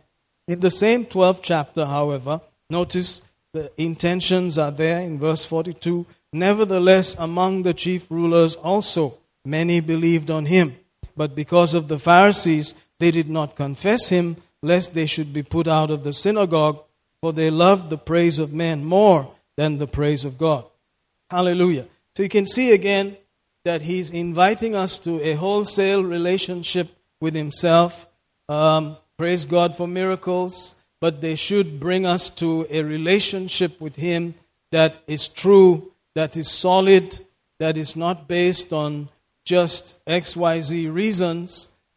In 0.47 0.59
the 0.59 0.71
same 0.71 1.05
12th 1.05 1.41
chapter, 1.41 1.85
however, 1.85 2.41
notice 2.69 3.21
the 3.53 3.71
intentions 3.77 4.57
are 4.57 4.71
there 4.71 4.99
in 5.01 5.19
verse 5.19 5.45
42. 5.45 6.05
Nevertheless, 6.33 7.15
among 7.15 7.63
the 7.63 7.73
chief 7.73 8.09
rulers 8.09 8.55
also 8.55 9.17
many 9.45 9.79
believed 9.79 10.29
on 10.31 10.45
him. 10.45 10.77
But 11.15 11.35
because 11.35 11.73
of 11.73 11.87
the 11.87 11.99
Pharisees, 11.99 12.75
they 12.99 13.11
did 13.11 13.29
not 13.29 13.55
confess 13.55 14.09
him, 14.09 14.37
lest 14.61 14.93
they 14.93 15.05
should 15.05 15.33
be 15.33 15.43
put 15.43 15.67
out 15.67 15.91
of 15.91 16.03
the 16.03 16.13
synagogue, 16.13 16.83
for 17.21 17.33
they 17.33 17.49
loved 17.49 17.89
the 17.89 17.97
praise 17.97 18.39
of 18.39 18.53
men 18.53 18.83
more 18.83 19.33
than 19.57 19.77
the 19.77 19.87
praise 19.87 20.25
of 20.25 20.37
God. 20.37 20.65
Hallelujah. 21.29 21.87
So 22.15 22.23
you 22.23 22.29
can 22.29 22.45
see 22.45 22.71
again 22.73 23.17
that 23.63 23.83
he's 23.83 24.11
inviting 24.11 24.75
us 24.75 24.97
to 24.99 25.21
a 25.21 25.33
wholesale 25.35 26.03
relationship 26.03 26.89
with 27.19 27.35
himself. 27.35 28.07
Um, 28.49 28.97
praise 29.17 29.45
God 29.45 29.77
for 29.77 29.87
miracles, 29.87 30.75
but 30.99 31.21
they 31.21 31.35
should 31.35 31.79
bring 31.79 32.05
us 32.05 32.29
to 32.31 32.65
a 32.69 32.83
relationship 32.83 33.79
with 33.79 33.95
him 33.95 34.33
that 34.71 35.03
is 35.07 35.27
true, 35.27 35.91
that 36.15 36.35
is 36.35 36.49
solid, 36.49 37.19
that 37.59 37.77
is 37.77 37.95
not 37.95 38.27
based 38.27 38.73
on 38.73 39.09
just 39.50 39.84
XYZ 40.16 40.70
reasons, 40.92 41.48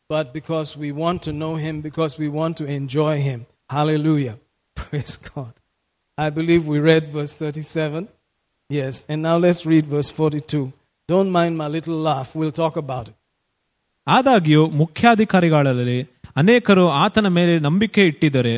but 0.10 0.34
because 0.34 0.76
we 0.76 0.92
want 0.94 1.22
to 1.24 1.32
know 1.34 1.56
Him, 1.58 1.82
because 1.82 2.18
we 2.18 2.28
want 2.30 2.58
to 2.58 2.66
enjoy 2.72 3.20
Him. 3.20 3.40
Hallelujah. 3.70 4.36
Praise 4.78 5.18
God. 5.30 5.54
I 6.18 6.30
believe 6.30 6.68
we 6.68 6.80
read 6.82 7.10
verse 7.10 7.34
37. 7.34 8.08
Yes, 8.70 9.06
and 9.10 9.22
now 9.22 9.38
let's 9.38 9.66
read 9.66 9.86
verse 9.88 10.10
42. 10.12 10.74
Don't 11.10 11.32
mind 11.32 11.58
my 11.58 11.68
little 11.68 11.98
laugh, 12.02 12.36
we'll 12.36 12.52
talk 12.56 12.76
about 12.78 13.08
it. 13.08 13.16
ಆದಾಗ್ಯೂ 14.08 14.68
ಮುಖ್ಯಾಧಿಕಾರಿಗಳಲ್ಲಿ 14.74 15.98
ಅನೇಕರು 16.36 16.90
ಆತನ 16.96 17.28
ಮೇಲೆ 17.28 17.60
ನಂಬಿಕೆ 17.60 18.06
ಇಟ್ಟಿದ್ದಾರೆ 18.06 18.54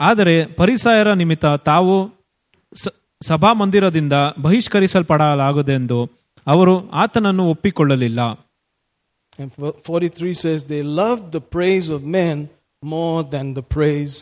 ಆದರೆ 0.00 0.46
ಪರಿಸಾಯರ 0.54 1.12
ನಿಮಿತ್ತ 1.12 1.46
ತಾವು 1.64 1.94
ಸ- 2.72 2.94
ಸಭಾಮಂದಿರದಿಂದ 3.22 4.12
ಬಹಿಷ್ಕರಿಸಲ್ಪಡಲಾಗುವುದೆಂದು 4.42 5.98
ಅವರು 6.46 6.74
ಆತನನ್ನು 7.02 7.46
ಒಪ್ಪಿಕೊಳ್ಳಲಿಲ್ಲ 7.54 8.20
And 9.38 9.50
f- 9.58 9.76
43 9.82 10.34
says, 10.34 10.64
They 10.64 10.82
loved 10.82 11.32
the 11.32 11.40
praise 11.40 11.88
of 11.88 12.00
men 12.18 12.36
more 12.82 13.22
than 13.34 13.54
the 13.54 13.62
praise 13.76 14.16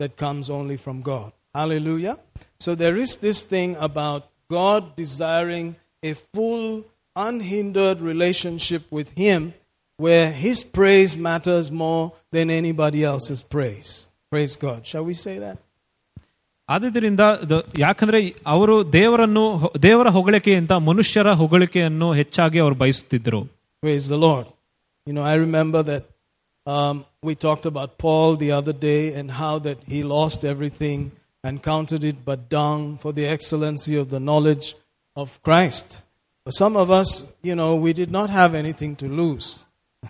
that 0.00 0.16
comes 0.16 0.50
only 0.50 0.76
from 0.76 1.00
God. 1.02 1.30
Hallelujah. 1.54 2.16
So 2.64 2.74
there 2.74 2.96
is 3.04 3.16
this 3.26 3.42
thing 3.52 3.76
about 3.88 4.22
God 4.50 4.96
desiring 4.96 5.76
a 6.02 6.14
full 6.34 6.84
unhindered 7.16 8.00
relationship 8.00 8.82
with 8.90 9.12
Him 9.12 9.40
where 9.98 10.30
His 10.32 10.62
praise 10.78 11.16
matters 11.28 11.70
more 11.84 12.04
than 12.30 12.50
anybody 12.50 13.04
else's 13.04 13.42
praise. 13.54 14.08
Praise 14.30 14.56
God. 14.56 14.86
Shall 14.86 15.04
we 15.04 15.14
say 15.14 15.38
that? 15.38 15.58
ಆದುದರಿಂದ 16.68 17.20
the- 17.50 17.64
ಯಾಕಂದ್ರೆ 17.78 18.18
ಅವರು 18.46 18.92
ದೇವರನ್ನು 18.92 19.56
ಹೊ- 19.56 19.82
ದೇವರ 19.82 20.08
ಹೊಗಳಿಕೆಯಿಂದ 20.08 20.70
ಮನುಷ್ಯರ 20.88 21.32
ಹೊಗಳಿಕೆಯನ್ನು 21.34 22.12
ಹೆಚ್ಚಾಗಿ 22.12 22.58
ಅವರು 22.58 22.74
ಬಯಸುತ್ತಿದ್ದರು 22.74 23.40
Praise 23.82 24.06
the 24.08 24.18
Lord. 24.18 24.46
You 25.06 25.14
know, 25.16 25.22
I 25.24 25.36
remember 25.38 25.80
that 25.84 26.04
um, 26.66 26.96
we 27.22 27.34
talked 27.36 27.66
about 27.66 27.96
Paul 27.96 28.36
the 28.36 28.50
other 28.52 28.74
day 28.84 29.14
and 29.14 29.30
how 29.32 29.58
that 29.58 29.78
he 29.86 30.02
lost 30.08 30.44
everything 30.44 31.00
and 31.44 31.62
counted 31.62 32.02
it 32.02 32.18
but 32.24 32.48
dung 32.50 32.98
for 32.98 33.12
the 33.12 33.26
excellency 33.26 33.94
of 33.96 34.06
the 34.10 34.20
knowledge 34.20 34.66
of 35.16 35.40
Christ. 35.42 35.86
For 36.46 36.52
some 36.52 36.76
of 36.76 36.90
us, 36.92 37.10
you 37.42 37.54
know, 37.54 37.74
we 37.76 37.92
did 37.92 38.10
not 38.10 38.30
have 38.30 38.52
anything 38.54 38.94
to 38.96 39.06
lose. 39.14 39.48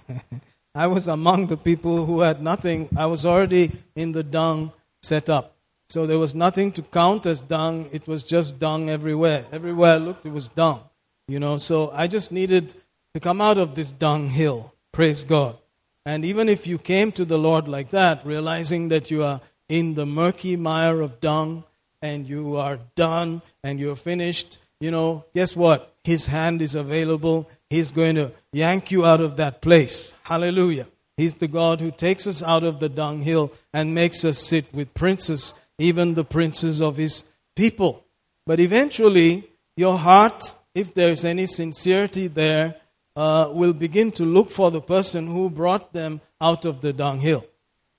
I 0.75 0.87
was 0.87 1.09
among 1.09 1.47
the 1.47 1.57
people 1.59 2.07
who 2.07 2.21
had 2.21 2.43
nothing. 2.43 2.81
I 2.97 3.07
was 3.07 3.25
already 3.25 3.65
in 3.97 4.13
the 4.13 4.23
dung 4.33 4.59
set 5.03 5.29
up. 5.31 5.47
So 5.90 6.08
there 6.08 6.20
was 6.20 6.34
nothing 6.34 6.72
to 6.74 6.82
count 6.82 7.26
as 7.26 7.42
dung. 7.42 7.90
It 7.92 8.08
was 8.08 8.24
just 8.24 8.60
dung 8.60 8.90
everywhere. 8.90 9.46
Everywhere 9.52 9.94
I 9.94 9.98
looked, 9.98 10.26
it 10.26 10.32
was 10.32 10.50
dung. 10.50 10.82
You 11.28 11.40
know, 11.40 11.58
so 11.58 11.92
I 11.92 12.08
just 12.08 12.32
needed 12.32 12.74
to 13.14 13.20
come 13.20 13.42
out 13.42 13.58
of 13.58 13.76
this 13.76 13.92
dunghill. 13.92 14.74
Praise 14.92 15.24
God. 15.24 15.58
And 16.06 16.26
even 16.26 16.50
if 16.50 16.68
you 16.68 16.78
came 16.78 17.12
to 17.14 17.26
the 17.26 17.38
Lord 17.38 17.68
like 17.68 17.92
that, 17.92 18.26
realizing 18.26 18.90
that 18.90 19.10
you 19.10 19.24
are 19.24 19.40
in 19.70 19.94
the 19.94 20.06
murky 20.06 20.56
mire 20.58 21.00
of 21.02 21.22
dung 21.22 21.64
and 22.02 22.28
you 22.28 22.58
are 22.58 22.80
done 22.96 23.42
and 23.64 23.80
you're 23.80 23.96
finished, 23.96 24.58
you 24.80 24.92
know, 24.92 25.24
guess 25.34 25.56
what? 25.56 25.94
His 26.04 26.28
hand 26.28 26.62
is 26.62 26.76
available. 26.76 27.50
He's 27.70 27.92
going 27.92 28.16
to 28.16 28.34
yank 28.52 28.92
you 28.92 29.06
out 29.06 29.22
of 29.22 29.38
that 29.38 29.62
place. 29.62 30.14
Hallelujah. 30.24 30.88
He's 31.16 31.36
the 31.36 31.48
God 31.48 31.80
who 31.80 31.92
takes 31.92 32.28
us 32.28 32.44
out 32.44 32.64
of 32.64 32.80
the 32.80 32.90
dunghill 32.90 33.54
and 33.72 33.96
makes 33.96 34.26
us 34.26 34.40
sit 34.40 34.74
with 34.74 34.94
princes, 34.94 35.54
even 35.78 36.14
the 36.14 36.24
princes 36.24 36.82
of 36.82 36.98
his 36.98 37.32
people. 37.56 38.04
But 38.46 38.60
eventually, 38.60 39.50
your 39.76 39.98
heart, 39.98 40.56
if 40.76 40.94
there's 40.94 41.26
any 41.26 41.46
sincerity 41.46 42.28
there, 42.28 42.76
uh, 43.16 43.50
will 43.52 43.74
begin 43.74 44.12
to 44.12 44.26
look 44.26 44.50
for 44.50 44.72
the 44.72 44.82
person 44.82 45.28
who 45.28 45.50
brought 45.50 45.94
them 45.94 46.22
out 46.42 46.66
of 46.66 46.82
the 46.82 46.94
dunghill. 46.94 47.46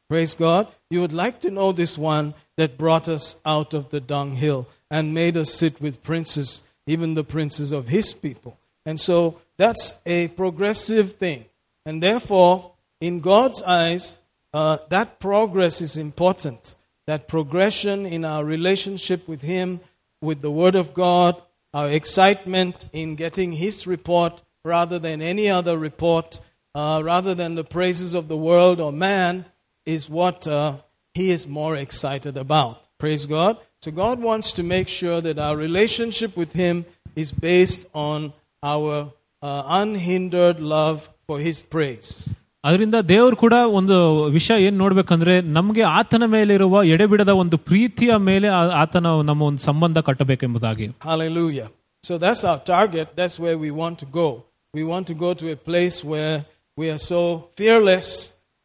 Praise 0.09 0.35
God. 0.35 0.69
You 0.91 1.01
would 1.01 1.13
like 1.13 1.41
to 1.41 1.51
know 1.51 1.73
this 1.73 1.97
one 1.97 2.35
that 2.57 2.79
brought 2.79 3.09
us 3.09 3.41
out 3.45 3.75
of 3.75 3.91
the 3.91 4.01
dunghill 4.01 4.69
and 4.91 5.15
made 5.15 5.37
us 5.37 5.53
sit 5.53 5.81
with 5.81 6.03
princes, 6.03 6.63
even 6.87 7.15
the 7.15 7.25
princes 7.25 7.73
of 7.73 7.89
his 7.89 8.13
people. 8.13 8.59
And 8.85 9.01
so 9.01 9.41
that's 9.57 10.01
a 10.05 10.29
progressive 10.29 11.15
thing. 11.15 11.47
And 11.87 12.03
therefore, 12.03 12.73
in 13.01 13.21
God's 13.21 13.63
eyes, 13.63 14.17
uh, 14.53 14.79
that 14.89 15.19
progress 15.19 15.81
is 15.81 15.97
important. 15.97 16.75
That 17.07 17.29
progression 17.29 18.07
in 18.07 18.25
our 18.25 18.45
relationship 18.45 19.29
with 19.29 19.43
Him, 19.43 19.81
with 20.23 20.41
the 20.41 20.51
Word 20.51 20.75
of 20.75 20.95
God, 20.95 21.41
our 21.75 21.91
excitement 21.91 22.87
in 22.93 23.15
getting 23.15 23.53
His 23.53 23.87
report 23.87 24.43
rather 24.65 24.99
than 24.99 25.21
any 25.21 25.51
other 25.51 25.77
report, 25.77 26.41
uh, 26.75 27.03
rather 27.05 27.35
than 27.35 27.55
the 27.55 27.65
praises 27.65 28.15
of 28.15 28.29
the 28.29 28.37
world 28.37 28.81
or 28.81 28.93
man, 28.93 29.45
is 29.85 30.09
what 30.09 30.47
uh, 30.47 30.79
He 31.13 31.31
is 31.31 31.47
more 31.47 31.77
excited 31.77 32.37
about. 32.37 32.89
Praise 32.99 33.27
God. 33.27 33.59
So 33.83 33.91
God 33.91 34.21
wants 34.21 34.53
to 34.55 34.63
make 34.63 34.89
sure 34.89 35.21
that 35.21 35.39
our 35.39 35.57
relationship 35.57 36.37
with 36.37 36.55
Him 36.55 36.87
is 37.15 37.33
based 37.33 37.87
on 37.95 38.33
our 38.63 39.13
uh, 39.43 39.63
unhindered 39.67 40.59
love 40.59 41.11
for 41.27 41.39
His 41.39 41.61
praise. 41.61 42.35
ಅದರಿಂದ 42.64 42.96
ದೇವರು 43.10 43.36
ಕೂಡ 43.36 43.54
ಒಂದು 43.72 43.98
ವಿಷಯ 44.30 44.64
ಏನ್ 44.64 44.78
ನೋಡ್ಬೇಕಂದ್ರೆ 44.78 45.42
ನಮ್ಗೆ 45.50 45.84
ಆತನ 45.92 46.26
ಮೇಲಿರುವ 46.26 46.84
ಎಡೆಬಿಡದ 46.86 47.30
ಒಂದು 47.36 47.58
ಪ್ರೀತಿಯ 47.68 48.16
ಮೇಲೆ 48.22 48.48
ಆ- 48.52 48.74
ಆತನ 48.76 49.08
ನಮ್ಮ 49.22 49.42
ಒಂದು 49.44 49.62
ಸಂಬಂಧ 49.62 50.00
ಕಟ್ಟಬೇಕೆಂಬುದಾಗಿ 50.00 50.88
Hallelujah. 51.04 51.68
So 52.04 52.18
that's 52.18 52.44
our 52.44 52.60
target. 52.68 53.08
That's 53.16 53.38
where 53.40 53.58
we 53.58 53.72
want 53.82 53.98
to 54.00 54.08
go. 54.14 54.28
We 54.74 54.84
want 54.84 55.06
to 55.08 55.16
go 55.16 55.34
to 55.34 55.46
a 55.52 55.58
place 55.70 55.98
where 56.04 56.36
we 56.78 56.90
are 56.90 57.02
so 57.06 57.22
fearless 57.58 58.10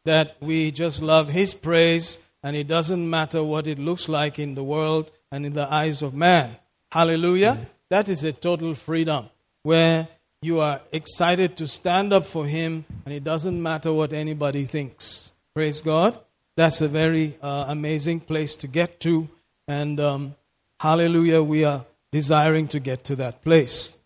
that 0.05 0.27
we 0.41 0.59
just 0.73 1.01
love 1.03 1.29
His 1.31 1.51
praise 1.67 2.07
and 2.43 2.55
it 2.55 2.67
doesn't 2.67 3.05
matter 3.09 3.41
what 3.43 3.65
it 3.67 3.79
looks 3.79 4.05
like 4.09 4.35
in 4.37 4.51
the 4.53 4.65
world 4.65 5.05
and 5.31 5.41
in 5.45 5.53
the 5.53 5.67
eyes 5.73 6.01
of 6.01 6.13
man. 6.27 6.47
Hallelujah. 6.91 7.53
That 7.91 8.07
is 8.07 8.23
a 8.23 8.33
total 8.41 8.73
freedom 8.77 9.23
where 9.65 9.97
you 10.42 10.58
are 10.58 10.80
excited 10.90 11.54
to 11.54 11.66
stand 11.66 12.14
up 12.14 12.24
for 12.24 12.46
Him 12.46 12.86
and 13.04 13.12
it 13.12 13.22
doesn't 13.22 13.62
matter 13.62 13.92
what 13.92 14.14
anybody 14.14 14.64
thinks. 14.64 15.34
Praise 15.52 15.82
God. 15.82 16.18
That's 16.56 16.80
a 16.80 16.88
very 16.88 17.36
uh, 17.42 17.66
amazing 17.68 18.20
place 18.20 18.54
to 18.56 18.66
get 18.66 19.00
to. 19.00 19.28
And 19.68 20.00
um, 20.00 20.34
hallelujah, 20.78 21.42
we 21.42 21.64
are 21.64 21.84
desiring 22.10 22.68
to 22.68 22.80
get 22.80 23.04
to 23.04 23.16
that 23.16 23.42
place. 23.42 23.98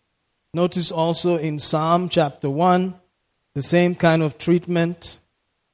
Notice 0.53 0.91
also 0.91 1.37
in 1.37 1.57
Psalm 1.57 2.09
chapter 2.09 2.49
1, 2.49 2.93
the 3.53 3.63
same 3.63 3.95
kind 3.95 4.21
of 4.21 4.37
treatment 4.37 5.17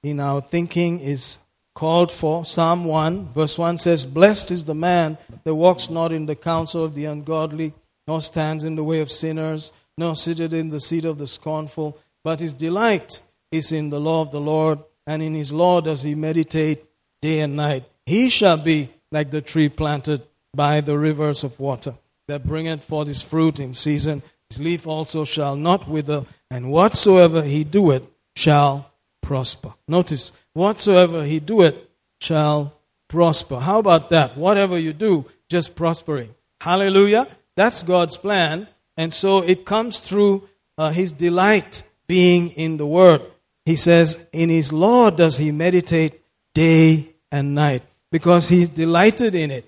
in 0.03 0.19
our 0.19 0.41
thinking 0.41 0.99
is 0.99 1.39
called 1.73 2.11
for. 2.11 2.45
Psalm 2.45 2.85
1, 2.85 3.29
verse 3.33 3.57
1 3.57 3.79
says, 3.79 4.05
Blessed 4.05 4.51
is 4.51 4.65
the 4.65 4.75
man 4.75 5.17
that 5.43 5.55
walks 5.55 5.89
not 5.89 6.11
in 6.11 6.27
the 6.27 6.35
counsel 6.35 6.83
of 6.83 6.93
the 6.93 7.05
ungodly, 7.05 7.73
nor 8.07 8.21
stands 8.21 8.63
in 8.63 8.75
the 8.75 8.83
way 8.83 9.01
of 9.01 9.09
sinners, 9.09 9.71
nor 10.01 10.15
seated 10.15 10.51
in 10.51 10.71
the 10.71 10.79
seat 10.79 11.05
of 11.05 11.19
the 11.19 11.27
scornful, 11.27 11.95
but 12.23 12.39
his 12.39 12.53
delight 12.53 13.21
is 13.51 13.71
in 13.71 13.91
the 13.91 13.99
law 13.99 14.21
of 14.21 14.31
the 14.31 14.41
Lord, 14.41 14.79
and 15.05 15.21
in 15.21 15.35
his 15.35 15.53
law 15.53 15.79
does 15.79 16.01
he 16.01 16.15
meditate 16.15 16.83
day 17.21 17.41
and 17.41 17.55
night. 17.55 17.83
He 18.07 18.29
shall 18.29 18.57
be 18.57 18.89
like 19.11 19.29
the 19.29 19.43
tree 19.43 19.69
planted 19.69 20.23
by 20.55 20.81
the 20.81 20.97
rivers 20.97 21.43
of 21.43 21.59
water, 21.59 21.93
that 22.27 22.47
bringeth 22.47 22.83
forth 22.83 23.09
his 23.09 23.21
fruit 23.21 23.59
in 23.59 23.75
season. 23.75 24.23
His 24.49 24.59
leaf 24.59 24.87
also 24.87 25.23
shall 25.23 25.55
not 25.55 25.87
wither, 25.87 26.25
and 26.49 26.71
whatsoever 26.71 27.43
he 27.43 27.63
doeth 27.63 28.07
shall 28.35 28.91
prosper. 29.21 29.75
Notice, 29.87 30.31
whatsoever 30.53 31.25
he 31.25 31.39
doeth 31.39 31.75
shall 32.19 32.73
prosper. 33.07 33.59
How 33.59 33.77
about 33.77 34.09
that? 34.09 34.35
Whatever 34.35 34.79
you 34.79 34.93
do, 34.93 35.25
just 35.47 35.75
prospering. 35.75 36.33
Hallelujah. 36.59 37.27
That's 37.55 37.83
God's 37.83 38.17
plan. 38.17 38.67
And 39.01 39.11
so 39.11 39.41
it 39.41 39.65
comes 39.65 39.97
through 39.97 40.47
uh, 40.77 40.91
his 40.91 41.11
delight 41.11 41.81
being 42.05 42.49
in 42.49 42.77
the 42.77 42.85
word. 42.85 43.23
He 43.65 43.75
says, 43.75 44.27
In 44.31 44.49
his 44.49 44.71
law 44.71 45.09
does 45.09 45.37
he 45.37 45.51
meditate 45.51 46.21
day 46.53 47.15
and 47.31 47.55
night 47.55 47.81
because 48.11 48.49
he's 48.49 48.69
delighted 48.69 49.33
in 49.33 49.49
it. 49.49 49.65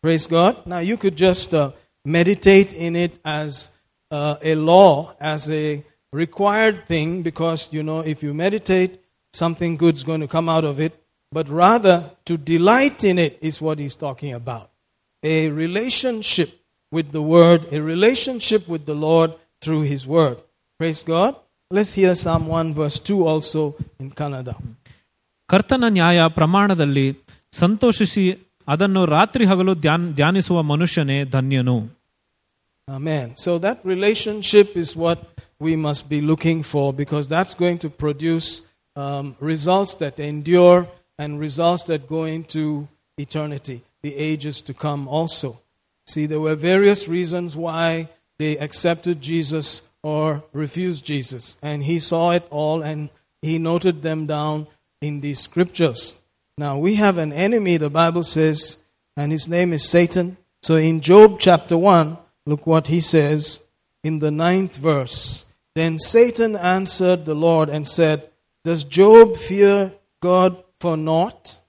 Praise 0.00 0.26
God. 0.26 0.64
Now 0.64 0.78
you 0.78 0.96
could 0.96 1.14
just 1.14 1.52
uh, 1.52 1.72
meditate 2.06 2.72
in 2.72 2.96
it 2.96 3.20
as 3.22 3.68
uh, 4.10 4.36
a 4.40 4.54
law, 4.54 5.14
as 5.20 5.50
a 5.50 5.84
required 6.10 6.86
thing, 6.86 7.20
because 7.20 7.68
you 7.74 7.82
know 7.82 8.00
if 8.00 8.22
you 8.22 8.32
meditate, 8.32 8.98
something 9.34 9.76
good's 9.76 10.04
going 10.04 10.22
to 10.22 10.28
come 10.28 10.48
out 10.48 10.64
of 10.64 10.80
it. 10.80 10.98
But 11.30 11.50
rather 11.50 12.12
to 12.24 12.38
delight 12.38 13.04
in 13.04 13.18
it 13.18 13.40
is 13.42 13.60
what 13.60 13.78
he's 13.78 13.94
talking 13.94 14.32
about. 14.32 14.70
A 15.22 15.50
relationship 15.50 16.59
with 16.91 17.11
the 17.11 17.21
Word, 17.35 17.61
a 17.71 17.79
relationship 17.93 18.67
with 18.67 18.85
the 18.85 18.95
Lord 19.07 19.29
through 19.61 19.83
His 19.83 20.05
Word. 20.07 20.37
Praise 20.79 21.03
God. 21.03 21.35
Let's 21.71 21.93
hear 21.93 22.13
Psalm 22.15 22.47
1 22.47 22.73
verse 22.73 22.99
2 22.99 23.27
also 23.27 23.61
in 23.99 24.09
Kannada. 24.11 24.55
ಕರ್ತನ 25.49 25.85
ನ್ಯಾಯ 25.97 26.19
ಪ್ರಮಾಣದಲ್ಲಿ 26.37 27.07
ಸಂತೋಷಿಸಿ 27.53 28.23
ಅದನ್ನು 28.67 29.01
ರಾತ್ರಿ 29.15 29.45
ಹಗಲು 29.51 29.73
ಧ್ಯಾನ್ 29.85 30.05
ಧ್ಯಾನಿಸುವ 30.19 30.63
ಮನುಷ್ಯನೇ 30.71 31.19
ಧನ್ಯನು 31.35 31.77
Amen. 32.87 33.27
So 33.43 33.51
that 33.65 33.77
relationship 33.93 34.67
is 34.83 34.89
what 35.03 35.19
we 35.65 35.75
must 35.75 36.03
be 36.13 36.19
looking 36.31 36.59
for 36.71 36.93
because 36.93 37.27
that's 37.27 37.55
going 37.63 37.79
to 37.85 37.89
produce 38.03 38.49
um, 38.95 39.35
results 39.39 39.93
that 39.95 40.19
endure 40.19 40.87
and 41.17 41.39
results 41.39 41.85
that 41.85 42.07
go 42.07 42.25
into 42.25 42.87
eternity, 43.17 43.77
the 44.03 44.13
ages 44.29 44.61
to 44.67 44.73
come 44.85 45.01
also. 45.07 45.49
See, 46.10 46.26
there 46.26 46.40
were 46.40 46.56
various 46.56 47.06
reasons 47.06 47.54
why 47.54 48.08
they 48.38 48.58
accepted 48.58 49.20
Jesus 49.20 49.82
or 50.02 50.42
refused 50.52 51.04
Jesus. 51.04 51.56
And 51.62 51.84
he 51.84 52.00
saw 52.00 52.32
it 52.32 52.44
all 52.50 52.82
and 52.82 53.10
he 53.40 53.58
noted 53.58 54.02
them 54.02 54.26
down 54.26 54.66
in 55.00 55.20
these 55.20 55.38
scriptures. 55.38 56.20
Now, 56.58 56.78
we 56.78 56.96
have 56.96 57.16
an 57.16 57.32
enemy, 57.32 57.76
the 57.76 57.90
Bible 57.90 58.24
says, 58.24 58.82
and 59.16 59.30
his 59.30 59.46
name 59.46 59.72
is 59.72 59.88
Satan. 59.88 60.36
So 60.62 60.74
in 60.74 61.00
Job 61.00 61.38
chapter 61.38 61.78
1, 61.78 62.18
look 62.44 62.66
what 62.66 62.88
he 62.88 62.98
says 62.98 63.64
in 64.02 64.18
the 64.18 64.32
ninth 64.32 64.78
verse. 64.78 65.44
Then 65.76 66.00
Satan 66.00 66.56
answered 66.56 67.24
the 67.24 67.36
Lord 67.36 67.68
and 67.68 67.86
said, 67.86 68.28
Does 68.64 68.82
Job 68.82 69.36
fear 69.36 69.92
God 70.18 70.56
for 70.80 70.96
naught? 70.96 71.60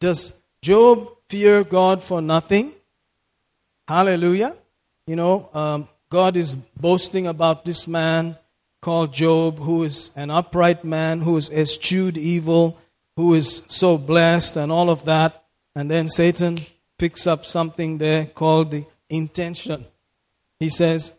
Does 0.00 0.40
Job 0.62 1.10
fear 1.28 1.62
God 1.62 2.02
for 2.02 2.22
nothing? 2.22 2.72
Hallelujah. 3.86 4.56
You 5.06 5.16
know, 5.16 5.50
um, 5.52 5.88
God 6.08 6.36
is 6.36 6.54
boasting 6.54 7.26
about 7.26 7.64
this 7.64 7.86
man 7.86 8.36
called 8.80 9.12
Job, 9.12 9.58
who 9.58 9.82
is 9.82 10.10
an 10.16 10.30
upright 10.30 10.84
man, 10.84 11.20
who 11.20 11.34
has 11.34 11.50
eschewed 11.50 12.16
evil, 12.16 12.78
who 13.16 13.34
is 13.34 13.64
so 13.68 13.98
blessed, 13.98 14.56
and 14.56 14.72
all 14.72 14.90
of 14.90 15.04
that. 15.04 15.44
And 15.74 15.90
then 15.90 16.08
Satan 16.08 16.60
picks 16.98 17.26
up 17.26 17.44
something 17.44 17.98
there 17.98 18.26
called 18.26 18.70
the 18.70 18.84
intention. 19.10 19.84
He 20.58 20.70
says, 20.70 21.14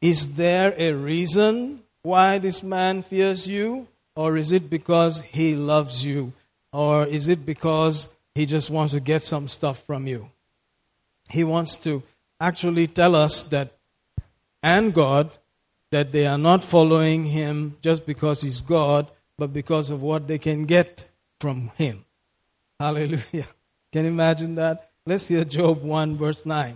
Is 0.00 0.36
there 0.36 0.74
a 0.76 0.92
reason 0.92 1.82
why 2.02 2.38
this 2.38 2.62
man 2.62 3.02
fears 3.02 3.48
you? 3.48 3.86
Or 4.16 4.36
is 4.36 4.52
it 4.52 4.68
because 4.68 5.22
he 5.22 5.54
loves 5.54 6.04
you? 6.04 6.32
Or 6.72 7.06
is 7.06 7.28
it 7.28 7.46
because 7.46 8.08
he 8.34 8.46
just 8.46 8.68
wants 8.68 8.94
to 8.94 9.00
get 9.00 9.22
some 9.22 9.48
stuff 9.48 9.84
from 9.84 10.06
you? 10.06 10.30
He 11.31 11.43
wants 11.43 11.75
to 11.85 11.91
actually 12.39 12.87
tell 12.99 13.13
us 13.15 13.43
that, 13.53 13.67
and 14.63 14.93
God, 14.93 15.25
that 15.91 16.11
they 16.11 16.25
are 16.25 16.37
not 16.49 16.63
following 16.63 17.25
him 17.37 17.55
just 17.81 18.05
because 18.05 18.41
he's 18.41 18.61
God, 18.61 19.03
but 19.39 19.49
because 19.53 19.87
of 19.89 20.01
what 20.09 20.27
they 20.29 20.39
can 20.47 20.65
get 20.65 20.91
from 21.41 21.57
him. 21.75 21.95
Hallelujah. 22.79 23.47
Can 23.93 24.03
you 24.05 24.11
imagine 24.11 24.55
that? 24.55 24.77
Let's 25.05 25.27
hear 25.29 25.43
Job 25.57 25.75
1, 25.83 26.17
verse 26.17 26.43
9. 26.45 26.75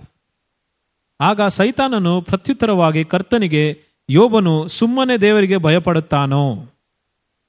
ಆಗ 1.20 1.42
ಸೈತಾನನು 1.58 2.14
ಪ್ರತ್ಯುತ್ತರವಾಗಿ 2.28 3.02
ಕರ್ತನಿಗೆ 3.14 3.64
ಯೋಬನು 4.10 4.54
ಸುಮ್ಮನೆ 4.80 5.16
ದೇವರಿಗೆ 5.26 5.58
ಭಯಪಡುತ್ತಾನೋ 5.66 6.44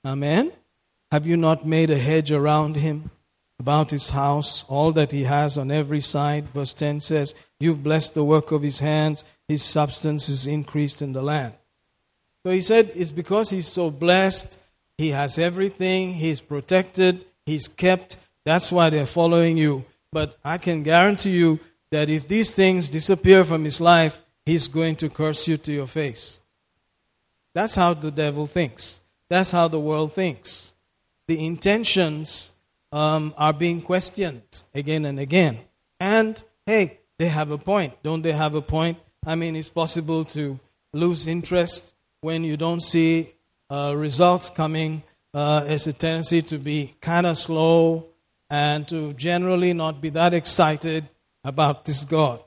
Amen. 0.05 0.45
Have 1.13 1.27
you 1.31 1.37
not 1.49 1.59
made 1.75 1.91
a 1.91 2.01
hedge 2.09 2.31
around 2.41 2.75
him, 2.85 2.97
about 3.60 3.92
his 3.92 4.10
house, 4.10 4.64
all 4.68 4.92
that 4.94 5.12
he 5.12 5.24
has 5.24 5.58
on 5.58 5.72
every 5.72 6.02
side? 6.02 6.48
Verse 6.50 6.74
10 6.74 7.00
says, 7.00 7.34
You've 7.60 7.84
blessed 7.84 8.14
the 8.14 8.24
work 8.24 8.52
of 8.52 8.62
his 8.62 8.80
hands, 8.80 9.24
his 9.48 9.64
substance 9.64 10.30
is 10.30 10.48
increased 10.48 11.02
in 11.02 11.14
the 11.14 11.22
land. 11.22 11.54
So 12.44 12.52
he 12.52 12.62
said, 12.62 12.92
It's 12.96 13.12
because 13.12 13.50
he's 13.50 13.68
so 13.68 13.90
blessed, 13.90 14.60
he 14.98 15.10
has 15.10 15.38
everything, 15.38 16.14
he's 16.14 16.42
protected, 16.42 17.26
he's 17.46 17.68
kept. 17.68 18.18
That's 18.46 18.72
why 18.72 18.90
they're 18.90 19.06
following 19.06 19.58
you. 19.58 19.86
But 20.12 20.38
I 20.44 20.58
can 20.58 20.84
guarantee 20.84 21.32
you 21.32 21.60
that 21.92 22.10
if 22.10 22.28
these 22.28 22.52
things 22.52 22.90
disappear 22.90 23.44
from 23.44 23.64
his 23.64 23.82
life, 23.82 24.22
he's 24.46 24.68
going 24.68 24.96
to 24.98 25.10
curse 25.10 25.48
you 25.48 25.58
to 25.58 25.74
your 25.74 25.88
face. 25.88 26.42
That's 27.54 27.76
how 27.76 27.94
the 27.94 28.12
devil 28.12 28.48
thinks. 28.48 29.02
That's 29.30 29.52
how 29.52 29.68
the 29.68 29.80
world 29.80 30.14
thinks. 30.14 30.74
The 31.28 31.46
intentions 31.46 32.52
um, 32.92 33.34
are 33.38 33.54
being 33.54 33.82
questioned 33.82 34.64
again 34.74 35.06
and 35.06 35.20
again. 35.20 35.60
And 36.00 36.42
hey, 36.66 37.00
they 37.18 37.28
have 37.28 37.52
a 37.52 37.58
point. 37.58 38.02
Don't 38.04 38.22
they 38.22 38.32
have 38.32 38.56
a 38.56 38.62
point? 38.62 38.98
I 39.26 39.36
mean, 39.36 39.56
it's 39.56 39.70
possible 39.70 40.24
to 40.26 40.60
lose 40.94 41.28
interest 41.28 41.96
when 42.22 42.44
you 42.44 42.58
don't 42.58 42.82
see 42.82 43.34
uh, 43.70 43.94
results 43.96 44.50
coming. 44.50 45.04
Uh, 45.34 45.64
it's 45.68 45.88
a 45.88 45.94
tendency 45.94 46.42
to 46.42 46.58
be 46.58 46.96
kind 47.02 47.26
of 47.26 47.38
slow 47.38 48.08
and 48.50 48.88
to 48.88 49.14
generally 49.14 49.74
not 49.74 50.02
be 50.02 50.10
that 50.10 50.34
excited 50.34 51.08
about 51.44 51.86
this 51.86 52.06
God. 52.06 52.42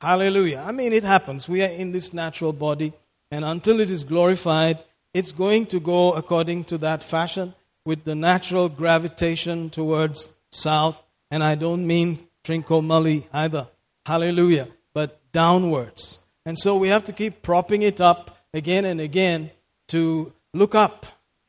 Hallelujah. 0.00 0.64
I 0.66 0.72
mean, 0.72 0.92
it 0.92 1.04
happens. 1.04 1.48
We 1.48 1.62
are 1.62 1.68
in 1.68 1.92
this 1.92 2.12
natural 2.12 2.52
body, 2.52 2.92
and 3.30 3.44
until 3.44 3.80
it 3.80 3.90
is 3.90 4.04
glorified, 4.04 4.78
it's 5.14 5.32
going 5.32 5.66
to 5.66 5.80
go 5.80 6.12
according 6.12 6.64
to 6.64 6.78
that 6.78 7.02
fashion 7.02 7.54
with 7.86 8.04
the 8.04 8.14
natural 8.14 8.68
gravitation 8.68 9.70
towards 9.70 10.34
south. 10.50 11.02
And 11.30 11.42
I 11.42 11.54
don't 11.54 11.86
mean 11.86 12.26
Trincomalee 12.44 13.24
either. 13.32 13.68
Hallelujah. 14.04 14.68
But 14.92 15.20
downwards. 15.32 16.20
And 16.44 16.58
so 16.58 16.76
we 16.76 16.88
have 16.88 17.04
to 17.04 17.12
keep 17.12 17.42
propping 17.42 17.82
it 17.82 18.00
up 18.00 18.38
again 18.52 18.84
and 18.84 19.00
again 19.00 19.50
to 19.88 20.32
look 20.52 20.74
up, 20.74 21.06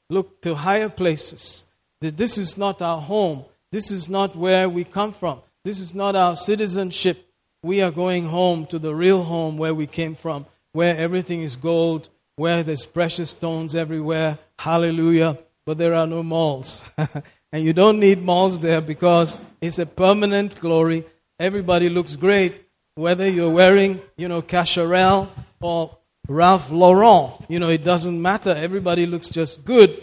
look 0.10 0.42
to 0.42 0.56
higher 0.56 0.90
places. 0.90 1.66
This 2.00 2.38
is 2.38 2.58
not 2.58 2.82
our 2.82 3.02
home. 3.02 3.44
This 3.72 3.92
is 3.92 4.08
not 4.08 4.36
where 4.36 4.70
we 4.70 4.84
come 4.84 5.12
from. 5.12 5.42
This 5.64 5.80
is 5.80 5.94
not 5.94 6.16
our 6.16 6.36
citizenship. 6.36 7.30
We 7.64 7.82
are 7.82 7.92
going 7.92 8.26
home 8.26 8.68
to 8.68 8.80
the 8.80 8.94
real 8.94 9.24
home 9.24 9.58
where 9.58 9.74
we 9.74 9.88
came 9.88 10.16
from, 10.16 10.46
where 10.72 10.96
everything 10.96 11.42
is 11.42 11.56
gold, 11.56 12.10
where 12.36 12.62
there's 12.64 12.86
precious 12.86 13.32
stones 13.32 13.74
everywhere. 13.76 14.38
Hallelujah. 14.60 15.40
But 15.68 15.78
there 15.80 15.96
are 15.96 16.08
no 16.08 16.24
malls. 16.24 16.86
and 17.52 17.62
you 17.66 17.74
don't 17.74 18.00
need 18.00 18.24
malls 18.24 18.58
there 18.62 18.80
because 18.80 19.44
it's 19.60 19.80
a 19.80 19.86
permanent 19.86 20.58
glory. 20.62 21.04
Everybody 21.38 21.90
looks 21.90 22.16
great, 22.16 22.54
whether 22.96 23.30
you're 23.30 23.50
wearing, 23.50 24.00
you 24.16 24.30
know, 24.30 24.42
Cacharel 24.42 25.30
or 25.60 25.98
Ralph 26.30 26.72
Lauren. 26.72 27.34
You 27.50 27.60
know, 27.60 27.68
it 27.68 27.84
doesn't 27.84 28.22
matter. 28.22 28.52
Everybody 28.52 29.06
looks 29.06 29.30
just 29.30 29.66
good. 29.66 30.02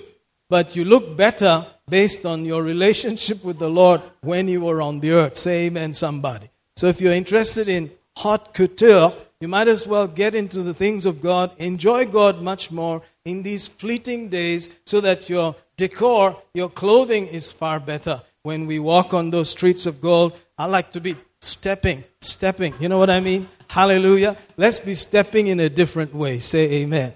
But 0.50 0.76
you 0.76 0.84
look 0.84 1.16
better 1.16 1.66
based 1.88 2.26
on 2.26 2.44
your 2.44 2.62
relationship 2.62 3.42
with 3.42 3.58
the 3.58 3.70
Lord 3.70 4.02
when 4.20 4.48
you 4.48 4.60
were 4.60 4.82
on 4.82 5.00
the 5.00 5.12
earth. 5.12 5.38
Say 5.38 5.64
amen, 5.68 5.94
somebody. 5.94 6.50
So 6.76 6.88
if 6.88 7.00
you're 7.00 7.14
interested 7.14 7.68
in 7.68 7.90
haute 8.18 8.52
couture, 8.52 9.14
you 9.40 9.48
might 9.48 9.68
as 9.68 9.86
well 9.86 10.08
get 10.08 10.34
into 10.34 10.62
the 10.62 10.74
things 10.74 11.06
of 11.06 11.22
God, 11.22 11.52
enjoy 11.56 12.04
God 12.04 12.42
much 12.42 12.70
more 12.70 13.00
in 13.24 13.42
these 13.42 13.66
fleeting 13.66 14.28
days 14.28 14.68
so 14.84 15.00
that 15.00 15.28
your 15.30 15.56
decor, 15.76 16.42
your 16.52 16.68
clothing 16.68 17.26
is 17.26 17.52
far 17.52 17.80
better. 17.80 18.22
When 18.42 18.66
we 18.66 18.78
walk 18.78 19.14
on 19.14 19.30
those 19.30 19.50
streets 19.50 19.86
of 19.86 20.00
gold, 20.00 20.38
I 20.58 20.66
like 20.66 20.90
to 20.92 21.00
be 21.00 21.16
stepping, 21.40 22.04
stepping. 22.20 22.74
You 22.78 22.88
know 22.88 22.98
what 22.98 23.10
I 23.10 23.20
mean? 23.20 23.48
Hallelujah. 23.68 24.36
Let's 24.56 24.78
be 24.78 24.94
stepping 24.94 25.46
in 25.46 25.60
a 25.60 25.68
different 25.68 26.14
way. 26.14 26.38
Say 26.38 26.82
amen. 26.82 27.14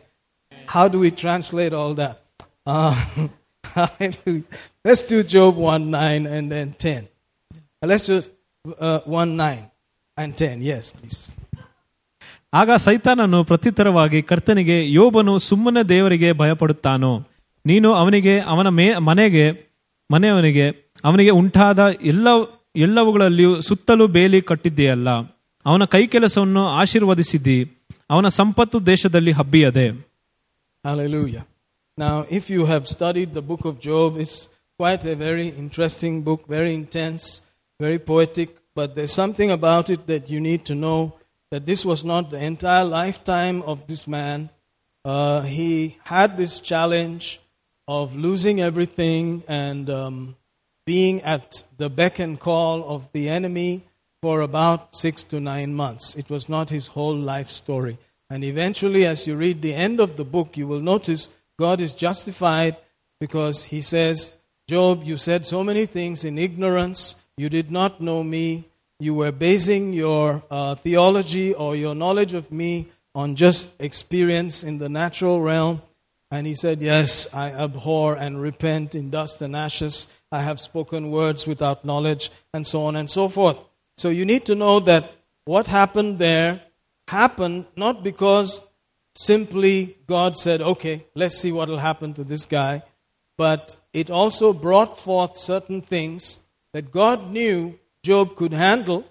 How 0.66 0.88
do 0.88 0.98
we 0.98 1.10
translate 1.10 1.72
all 1.72 1.94
that? 1.94 2.22
Uh. 2.66 3.28
Let's 4.84 5.02
do 5.02 5.22
Job 5.22 5.56
1 5.56 5.90
9 5.90 6.26
and 6.26 6.50
then 6.50 6.72
10. 6.72 7.08
Uh, 7.82 7.86
Let's 7.86 8.06
do 8.06 8.24
uh, 8.78 9.00
1 9.00 9.36
9 9.36 9.70
and 10.16 10.36
10. 10.36 10.62
Yes, 10.62 10.90
please. 10.92 11.32
ಆಗ 12.52 12.70
ಸೈತಾನನು 12.84 13.44
ಪ್ರತ್ಯುತ್ತರವಾಗಿ 13.44 14.20
ಕರ್ತನಿಗೆ 14.22 14.76
ಯೋಬನು 14.90 15.38
ಸುಮ್ಮನೆ 15.48 15.82
ದೇವರಿಗೆ 15.88 16.32
ಭಯಪಡುತ್ತಾನೋ 16.32 17.12
ನೀನು 17.64 17.88
ಅವನಿಗೆ 17.94 18.34
ಅವನ 18.52 18.68
ಮೇ 18.78 18.86
ಮನೆಗೆ 19.08 19.46
ಮನೆಯವನಿಗೆ 20.10 20.66
ಅವನಿಗೆ 21.04 21.32
ಉಂಟಾದ 21.40 21.80
ಎಲ್ಲ 22.12 22.28
ಎಲ್ಲವುಗಳಲ್ಲಿಯೂ 22.76 23.60
ಸುತ್ತಲೂ 23.60 24.06
ಬೇಲಿ 24.16 24.40
ಕಟ್ಟಿದ್ದೀಯಲ್ಲ 24.40 25.08
ಅವನ 25.66 25.84
ಕೈ 25.84 26.02
ಕೆಲಸವನ್ನು 26.06 26.62
ಆಶೀರ್ವದಿಸಿದ್ದಿ 26.80 27.58
ಅವನ 28.10 28.28
ಸಂಪತ್ತು 28.40 28.86
ದೇಶದಲ್ಲಿ 28.92 29.34
ಹಬ್ಬಿಯದೆ 29.40 29.86
Hallelujah. 30.84 31.42
Now, 31.98 32.16
if 32.30 32.44
you 32.48 32.62
have 32.66 32.84
studied 32.88 33.30
the 33.34 33.42
book 33.42 33.62
of 33.64 33.74
Job, 33.80 34.10
it's 34.16 34.36
quite 34.80 35.04
a 35.04 35.16
very 35.18 35.48
interesting 35.62 36.14
book, 36.22 36.40
very 36.48 36.72
intense, 36.72 37.24
very 37.80 37.98
poetic, 38.00 38.48
but 38.76 38.94
there's 38.96 39.16
something 39.22 39.50
about 39.50 39.86
it 39.90 40.02
that 40.06 40.30
you 40.32 40.40
need 40.40 40.62
to 40.64 40.74
know 40.76 40.98
that 41.50 41.66
this 41.66 41.84
was 41.84 42.04
not 42.04 42.30
the 42.30 42.38
entire 42.38 42.84
lifetime 42.84 43.62
of 43.62 43.86
this 43.86 44.06
man. 44.06 44.50
Uh, 45.04 45.42
he 45.42 45.98
had 46.04 46.36
this 46.36 46.60
challenge 46.60 47.40
of 47.86 48.14
losing 48.14 48.60
everything 48.60 49.42
and 49.48 49.88
um, 49.88 50.36
being 50.84 51.22
at 51.22 51.64
the 51.78 51.88
beck 51.88 52.18
and 52.18 52.38
call 52.38 52.84
of 52.84 53.10
the 53.12 53.28
enemy 53.28 53.84
for 54.20 54.40
about 54.40 54.94
six 54.94 55.22
to 55.24 55.40
nine 55.40 55.74
months. 55.74 56.16
It 56.16 56.28
was 56.28 56.48
not 56.48 56.70
his 56.70 56.88
whole 56.88 57.16
life 57.16 57.50
story. 57.50 57.98
And 58.30 58.44
eventually, 58.44 59.06
as 59.06 59.26
you 59.26 59.36
read 59.36 59.62
the 59.62 59.74
end 59.74 60.00
of 60.00 60.16
the 60.16 60.24
book, 60.24 60.56
you 60.56 60.66
will 60.66 60.80
notice 60.80 61.30
God 61.58 61.80
is 61.80 61.94
justified 61.94 62.76
because 63.20 63.64
he 63.64 63.80
says, 63.80 64.36
Job, 64.68 65.02
you 65.04 65.16
said 65.16 65.46
so 65.46 65.64
many 65.64 65.86
things 65.86 66.24
in 66.24 66.36
ignorance. 66.38 67.16
You 67.38 67.48
did 67.48 67.70
not 67.70 68.02
know 68.02 68.22
me. 68.22 68.67
You 69.00 69.14
were 69.14 69.30
basing 69.30 69.92
your 69.92 70.42
uh, 70.50 70.74
theology 70.74 71.54
or 71.54 71.76
your 71.76 71.94
knowledge 71.94 72.34
of 72.34 72.50
me 72.50 72.88
on 73.14 73.36
just 73.36 73.80
experience 73.80 74.64
in 74.64 74.78
the 74.78 74.88
natural 74.88 75.40
realm. 75.40 75.82
And 76.32 76.48
he 76.48 76.56
said, 76.56 76.80
Yes, 76.80 77.32
I 77.32 77.52
abhor 77.52 78.16
and 78.16 78.42
repent 78.42 78.96
in 78.96 79.10
dust 79.10 79.40
and 79.40 79.54
ashes. 79.54 80.12
I 80.32 80.40
have 80.40 80.58
spoken 80.58 81.12
words 81.12 81.46
without 81.46 81.84
knowledge, 81.84 82.30
and 82.52 82.66
so 82.66 82.82
on 82.86 82.96
and 82.96 83.08
so 83.08 83.28
forth. 83.28 83.56
So 83.96 84.08
you 84.08 84.24
need 84.24 84.44
to 84.46 84.56
know 84.56 84.80
that 84.80 85.12
what 85.44 85.68
happened 85.68 86.18
there 86.18 86.60
happened 87.06 87.66
not 87.76 88.02
because 88.02 88.62
simply 89.14 89.96
God 90.08 90.36
said, 90.36 90.60
Okay, 90.60 91.04
let's 91.14 91.38
see 91.38 91.52
what 91.52 91.68
will 91.68 91.78
happen 91.78 92.14
to 92.14 92.24
this 92.24 92.46
guy, 92.46 92.82
but 93.36 93.76
it 93.92 94.10
also 94.10 94.52
brought 94.52 94.98
forth 94.98 95.36
certain 95.36 95.82
things 95.82 96.40
that 96.72 96.90
God 96.90 97.30
knew 97.30 97.78
Job 98.08 98.36
could 98.36 98.54
handle 98.54 99.04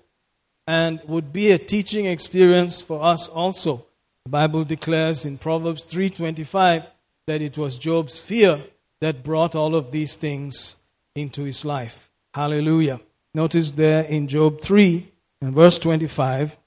and 0.66 1.00
would 1.06 1.32
be 1.32 1.52
a 1.52 1.60
teaching 1.60 2.08
experience 2.08 2.82
for 2.82 3.04
us 3.04 3.28
also. 3.28 3.86
The 4.26 4.32
Bible 4.32 4.64
declares 4.64 5.24
in 5.24 5.38
Proverbs 5.38 5.84
3:25 5.84 6.88
that 7.28 7.44
it 7.44 7.60
was 7.60 7.78
Job's 7.78 8.20
fear 8.20 8.64
that 9.00 9.22
brought 9.24 9.54
all 9.54 9.76
of 9.76 9.92
these 9.92 10.16
things 10.16 10.78
into 11.14 11.44
his 11.44 11.64
life. 11.64 12.10
Hallelujah. 12.34 13.00
Notice 13.36 13.70
there 13.70 14.04
in 14.04 14.28
Job 14.28 14.62
3 14.62 15.06
and 15.42 15.54
verse 15.54 15.78
25 15.78 16.58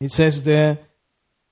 It 0.00 0.12
says 0.12 0.44
there, 0.44 0.78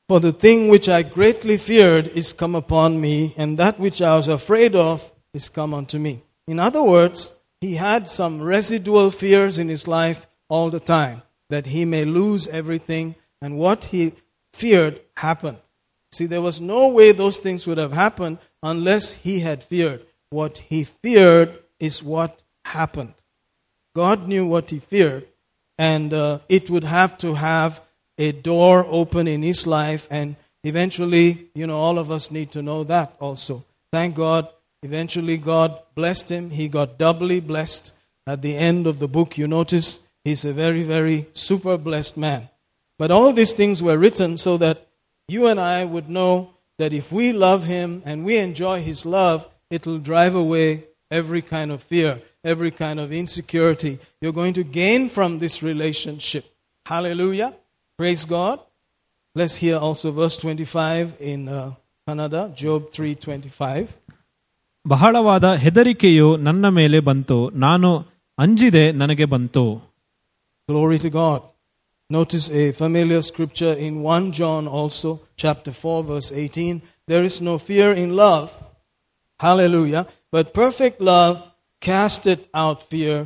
For 0.09 0.21
the 0.21 0.33
thing 0.33 0.69
which 0.69 0.89
I 0.89 1.03
greatly 1.03 1.59
feared 1.59 2.09
is 2.09 2.33
come 2.33 2.55
upon 2.55 2.99
me, 2.99 3.35
and 3.37 3.59
that 3.59 3.79
which 3.79 4.01
I 4.01 4.17
was 4.17 4.27
afraid 4.29 4.75
of 4.75 5.13
is 5.35 5.51
come 5.51 5.75
unto 5.75 5.99
me. 5.99 6.23
In 6.47 6.59
other 6.59 6.83
words, 6.83 7.39
he 7.65 7.77
had 7.77 8.07
some 8.07 8.43
residual 8.43 9.11
fears 9.11 9.59
in 9.59 9.71
his 9.71 9.89
life 9.89 10.27
all 10.51 10.69
the 10.69 10.79
time 10.79 11.23
that 11.49 11.67
he 11.67 11.87
may 11.87 12.05
lose 12.05 12.47
everything, 12.49 13.15
and 13.41 13.57
what 13.57 13.85
he 13.85 14.13
feared 14.53 15.01
happened. 15.17 15.57
See, 16.13 16.27
there 16.27 16.43
was 16.43 16.61
no 16.61 16.89
way 16.89 17.13
those 17.13 17.39
things 17.39 17.67
would 17.67 17.79
have 17.79 17.95
happened 17.95 18.37
unless 18.63 19.15
he 19.15 19.41
had 19.41 19.63
feared. 19.63 20.05
What 20.29 20.59
he 20.59 20.85
feared 20.85 21.59
is 21.81 22.03
what 22.03 22.43
happened. 22.67 23.15
God 23.95 24.29
knew 24.29 24.45
what 24.45 24.69
he 24.69 24.79
feared, 24.79 25.27
and 25.79 26.13
uh, 26.13 26.41
it 26.51 26.69
would 26.69 26.85
have 26.85 27.17
to 27.19 27.35
have 27.35 27.81
a 28.19 28.33
door 28.33 28.85
open 28.87 29.27
in 29.27 29.43
his 29.43 29.67
life, 29.67 30.07
and 30.11 30.37
eventually, 30.65 31.49
you 31.55 31.67
know, 31.67 31.79
all 31.79 31.99
of 31.99 32.11
us 32.11 32.31
need 32.31 32.53
to 32.53 32.61
know 32.61 32.85
that 32.85 33.15
also. 33.21 33.65
Thank 33.91 34.17
God, 34.17 34.49
eventually 34.85 35.39
God 35.39 35.81
blessed 35.95 36.31
him. 36.31 36.51
He 36.51 36.69
got 36.69 36.99
doubly 36.99 37.41
blessed. 37.41 37.93
At 38.27 38.43
the 38.43 38.57
end 38.57 38.87
of 38.87 39.01
the 39.01 39.09
book, 39.09 39.37
you 39.37 39.49
notice 39.49 40.07
he's 40.25 40.45
a 40.45 40.53
very, 40.53 40.83
very 40.83 41.27
super 41.33 41.77
blessed 41.77 42.17
man. 42.17 42.49
But 42.99 43.11
all 43.11 43.33
these 43.33 43.53
things 43.53 43.83
were 43.83 43.99
written 43.99 44.37
so 44.37 44.57
that 44.59 44.87
you 45.29 45.47
and 45.47 45.61
I 45.61 45.85
would 45.85 46.09
know 46.09 46.55
that 46.79 46.93
if 46.93 47.13
we 47.13 47.33
love 47.33 47.67
him 47.67 48.03
and 48.05 48.25
we 48.25 48.37
enjoy 48.39 48.83
his 48.83 49.05
love, 49.05 49.49
it'll 49.71 49.99
drive 49.99 50.35
away 50.35 50.85
every 51.11 51.43
kind 51.43 51.71
of 51.73 51.83
fear, 51.83 52.21
every 52.43 52.71
kind 52.71 53.01
of 53.01 53.13
insecurity. 53.13 53.99
You're 54.21 54.33
going 54.33 54.55
to 54.55 54.65
gain 54.65 55.09
from 55.09 55.39
this 55.39 55.63
relationship. 55.63 56.45
Hallelujah. 56.87 57.55
Praise 57.97 58.25
God. 58.25 58.61
Let's 59.35 59.57
hear 59.57 59.79
also 59.79 60.11
verse 60.11 60.37
25 60.37 61.17
in 61.21 61.49
uh, 61.49 61.75
Kannada, 62.07 62.55
Job 62.55 62.91
3:25. 62.91 63.89
ಬಹಳವಾದ 64.86 65.46
ಹೆದರಿಕೆಯು 65.64 66.28
ನನ್ನ 66.48 66.66
ಮೇಲೆ 66.80 67.00
ಬಂತು 67.10 67.38
ನಾನು 67.66 67.92
ಅಂಜಿದೆ 68.38 68.86
ನನಗೆ 69.02 69.28
ಬಂತು 69.36 69.66
Glory 70.70 70.98
to 71.00 71.10
God. 71.22 71.40
Notice 72.10 72.48
a 72.52 72.72
familiar 72.74 73.22
scripture 73.22 73.74
in 73.86 73.94
1 74.04 74.32
John 74.32 74.68
also, 74.80 75.10
chapter 75.36 75.72
4, 75.72 76.04
verse 76.04 76.32
18. 76.32 76.84
There 77.08 77.24
is 77.24 77.42
no 77.42 77.58
fear 77.58 77.92
in 77.92 78.16
love. 78.16 78.50
Hallelujah. 79.40 80.04
But 80.32 80.54
perfect 80.54 81.02
love 81.02 81.36
casteth 81.82 82.48
out 82.54 82.84
fear, 82.84 83.18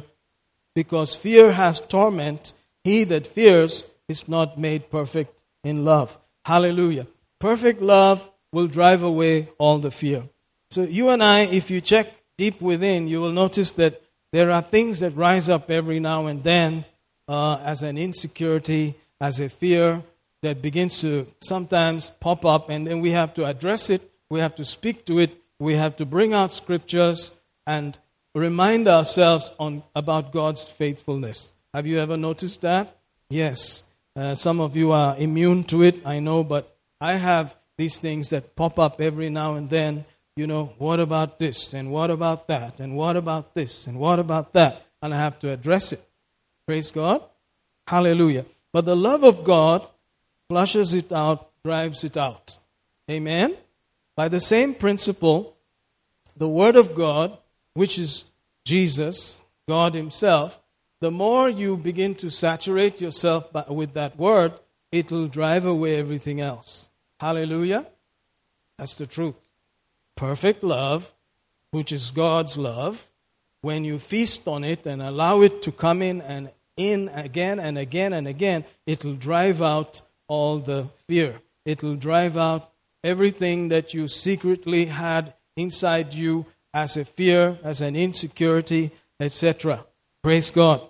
because 0.75 1.15
fear 1.15 1.53
has 1.53 1.81
torment. 1.81 2.53
He 2.85 3.03
that 3.05 3.27
fears 3.27 3.73
is 4.07 4.21
not 4.27 4.57
made 4.57 4.89
perfect 4.89 5.33
in 5.63 5.83
love. 5.83 6.17
Hallelujah. 6.45 7.07
Perfect 7.41 7.81
love 7.81 8.29
will 8.53 8.67
drive 8.67 9.03
away 9.03 9.49
all 9.57 9.79
the 9.79 9.91
fear. 9.91 10.23
So, 10.70 10.82
you 10.82 11.08
and 11.08 11.22
I, 11.22 11.40
if 11.40 11.70
you 11.70 11.80
check 11.80 12.12
deep 12.36 12.60
within, 12.60 13.08
you 13.08 13.20
will 13.20 13.32
notice 13.32 13.72
that 13.72 14.02
there 14.32 14.50
are 14.50 14.62
things 14.62 15.00
that 15.00 15.16
rise 15.16 15.48
up 15.48 15.70
every 15.70 16.00
now 16.00 16.26
and 16.26 16.44
then 16.44 16.84
uh, 17.26 17.60
as 17.64 17.82
an 17.82 17.96
insecurity, 17.96 18.94
as 19.20 19.40
a 19.40 19.48
fear 19.48 20.02
that 20.42 20.62
begins 20.62 21.00
to 21.00 21.26
sometimes 21.40 22.10
pop 22.20 22.44
up, 22.44 22.70
and 22.70 22.86
then 22.86 23.00
we 23.00 23.10
have 23.10 23.34
to 23.34 23.44
address 23.44 23.90
it, 23.90 24.02
we 24.30 24.40
have 24.40 24.54
to 24.56 24.64
speak 24.64 25.04
to 25.06 25.18
it, 25.18 25.36
we 25.58 25.74
have 25.74 25.96
to 25.96 26.06
bring 26.06 26.32
out 26.32 26.52
scriptures 26.52 27.38
and 27.66 27.98
remind 28.34 28.86
ourselves 28.86 29.50
on, 29.58 29.82
about 29.96 30.32
God's 30.32 30.68
faithfulness. 30.68 31.52
Have 31.74 31.86
you 31.86 31.98
ever 31.98 32.16
noticed 32.16 32.60
that? 32.60 32.98
Yes. 33.30 33.84
Uh, 34.14 34.34
some 34.34 34.60
of 34.60 34.76
you 34.76 34.92
are 34.92 35.16
immune 35.16 35.64
to 35.64 35.82
it, 35.82 36.06
I 36.06 36.20
know, 36.20 36.44
but 36.44 36.76
I 37.00 37.14
have 37.14 37.56
these 37.76 37.98
things 37.98 38.30
that 38.30 38.54
pop 38.54 38.78
up 38.78 39.00
every 39.00 39.30
now 39.30 39.54
and 39.54 39.70
then. 39.70 40.04
You 40.38 40.46
know, 40.46 40.66
what 40.78 41.00
about 41.00 41.40
this? 41.40 41.74
And 41.74 41.90
what 41.90 42.12
about 42.12 42.46
that? 42.46 42.78
And 42.78 42.94
what 42.94 43.16
about 43.16 43.54
this? 43.56 43.88
And 43.88 43.98
what 43.98 44.20
about 44.20 44.52
that? 44.52 44.86
And 45.02 45.12
I 45.12 45.16
have 45.16 45.40
to 45.40 45.50
address 45.50 45.92
it. 45.92 46.00
Praise 46.64 46.92
God. 46.92 47.24
Hallelujah. 47.88 48.46
But 48.72 48.84
the 48.84 48.94
love 48.94 49.24
of 49.24 49.42
God 49.42 49.88
flushes 50.48 50.94
it 50.94 51.10
out, 51.10 51.50
drives 51.64 52.04
it 52.04 52.16
out. 52.16 52.56
Amen. 53.10 53.56
By 54.14 54.28
the 54.28 54.38
same 54.38 54.74
principle, 54.74 55.56
the 56.36 56.48
Word 56.48 56.76
of 56.76 56.94
God, 56.94 57.36
which 57.74 57.98
is 57.98 58.26
Jesus, 58.64 59.42
God 59.66 59.96
Himself, 59.96 60.62
the 61.00 61.10
more 61.10 61.48
you 61.48 61.76
begin 61.76 62.14
to 62.14 62.30
saturate 62.30 63.00
yourself 63.00 63.52
with 63.68 63.94
that 63.94 64.16
Word, 64.16 64.52
it 64.92 65.10
will 65.10 65.26
drive 65.26 65.64
away 65.64 65.96
everything 65.96 66.40
else. 66.40 66.90
Hallelujah. 67.18 67.88
That's 68.78 68.94
the 68.94 69.06
truth. 69.06 69.47
Perfect 70.18 70.64
love, 70.64 71.12
which 71.70 71.92
is 71.92 72.10
God's 72.10 72.58
love, 72.58 73.06
when 73.60 73.84
you 73.84 74.00
feast 74.00 74.48
on 74.48 74.64
it 74.64 74.84
and 74.84 75.00
allow 75.00 75.42
it 75.42 75.62
to 75.62 75.70
come 75.70 76.02
in 76.02 76.20
and 76.20 76.50
in 76.76 77.08
again 77.10 77.60
and 77.60 77.78
again 77.78 78.12
and 78.12 78.26
again, 78.26 78.64
it 78.84 79.04
will 79.04 79.14
drive 79.14 79.62
out 79.62 80.02
all 80.26 80.58
the 80.58 80.88
fear. 81.06 81.40
It 81.64 81.84
will 81.84 81.94
drive 81.94 82.36
out 82.36 82.72
everything 83.04 83.68
that 83.68 83.94
you 83.94 84.08
secretly 84.08 84.86
had 84.86 85.34
inside 85.56 86.14
you 86.14 86.46
as 86.74 86.96
a 86.96 87.04
fear, 87.04 87.60
as 87.62 87.80
an 87.80 87.94
insecurity, 87.94 88.90
etc. 89.20 89.86
Praise 90.20 90.50
God. 90.50 90.82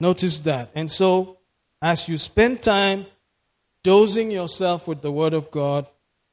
Notice 0.00 0.38
that. 0.38 0.70
And 0.74 0.90
so, 0.90 1.36
as 1.82 2.08
you 2.08 2.16
spend 2.16 2.62
time 2.62 3.04
dosing 3.82 4.30
yourself 4.30 4.88
with 4.88 5.02
the 5.02 5.12
Word 5.12 5.34
of 5.34 5.50
God 5.50 5.86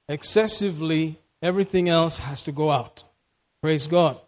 excessively, 0.08 1.18
everything 1.42 1.90
else 1.90 2.18
has 2.18 2.42
to 2.44 2.52
go 2.52 2.72
out. 2.72 3.04
Praise 3.62 3.88
God. 3.88 4.20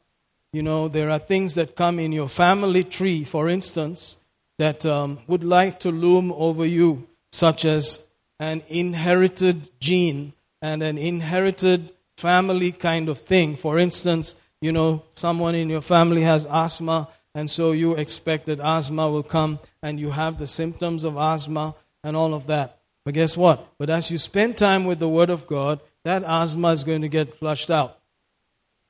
You 0.52 0.64
know, 0.64 0.88
there 0.88 1.10
are 1.10 1.20
things 1.20 1.56
that 1.56 1.76
come 1.76 2.00
in 2.00 2.12
your 2.12 2.30
family 2.30 2.84
tree, 2.84 3.24
for 3.24 3.48
instance, 3.48 4.18
that 4.58 4.86
um, 4.86 5.20
would 5.28 5.44
like 5.44 5.80
to 5.82 5.92
loom 5.92 6.32
over 6.32 6.66
you, 6.66 7.08
such 7.32 7.66
as 7.66 8.10
an 8.40 8.64
inherited 8.68 9.70
gene 9.80 10.34
and 10.62 10.82
an 10.82 10.98
inherited 10.98 11.92
family 12.18 12.72
kind 12.72 13.10
of 13.10 13.20
thing. 13.20 13.56
For 13.56 13.78
instance, 13.78 14.36
you 14.60 14.72
know, 14.72 15.04
someone 15.16 15.56
in 15.56 15.70
your 15.70 15.82
family 15.82 16.24
has 16.24 16.46
asthma, 16.46 17.08
and 17.36 17.50
so 17.50 17.72
you 17.72 17.94
expect 17.94 18.48
that 18.48 18.60
asthma 18.60 19.10
will 19.10 19.24
come, 19.24 19.60
and 19.84 20.00
you 20.00 20.12
have 20.12 20.38
the 20.38 20.48
symptoms 20.48 21.04
of 21.04 21.16
asthma 21.16 21.76
and 22.04 22.18
all 22.18 22.34
of 22.34 22.48
that. 22.48 22.80
But 23.06 23.14
guess 23.14 23.38
what? 23.38 23.66
But 23.78 23.90
as 23.90 24.12
you 24.12 24.18
spend 24.18 24.58
time 24.58 24.86
with 24.86 25.00
the 25.00 25.08
Word 25.08 25.30
of 25.30 25.48
God, 25.48 25.80
that 26.04 26.24
asthma 26.24 26.70
is 26.70 26.84
going 26.84 27.02
to 27.02 27.10
get 27.10 27.34
flushed 27.34 27.72
out. 27.72 28.00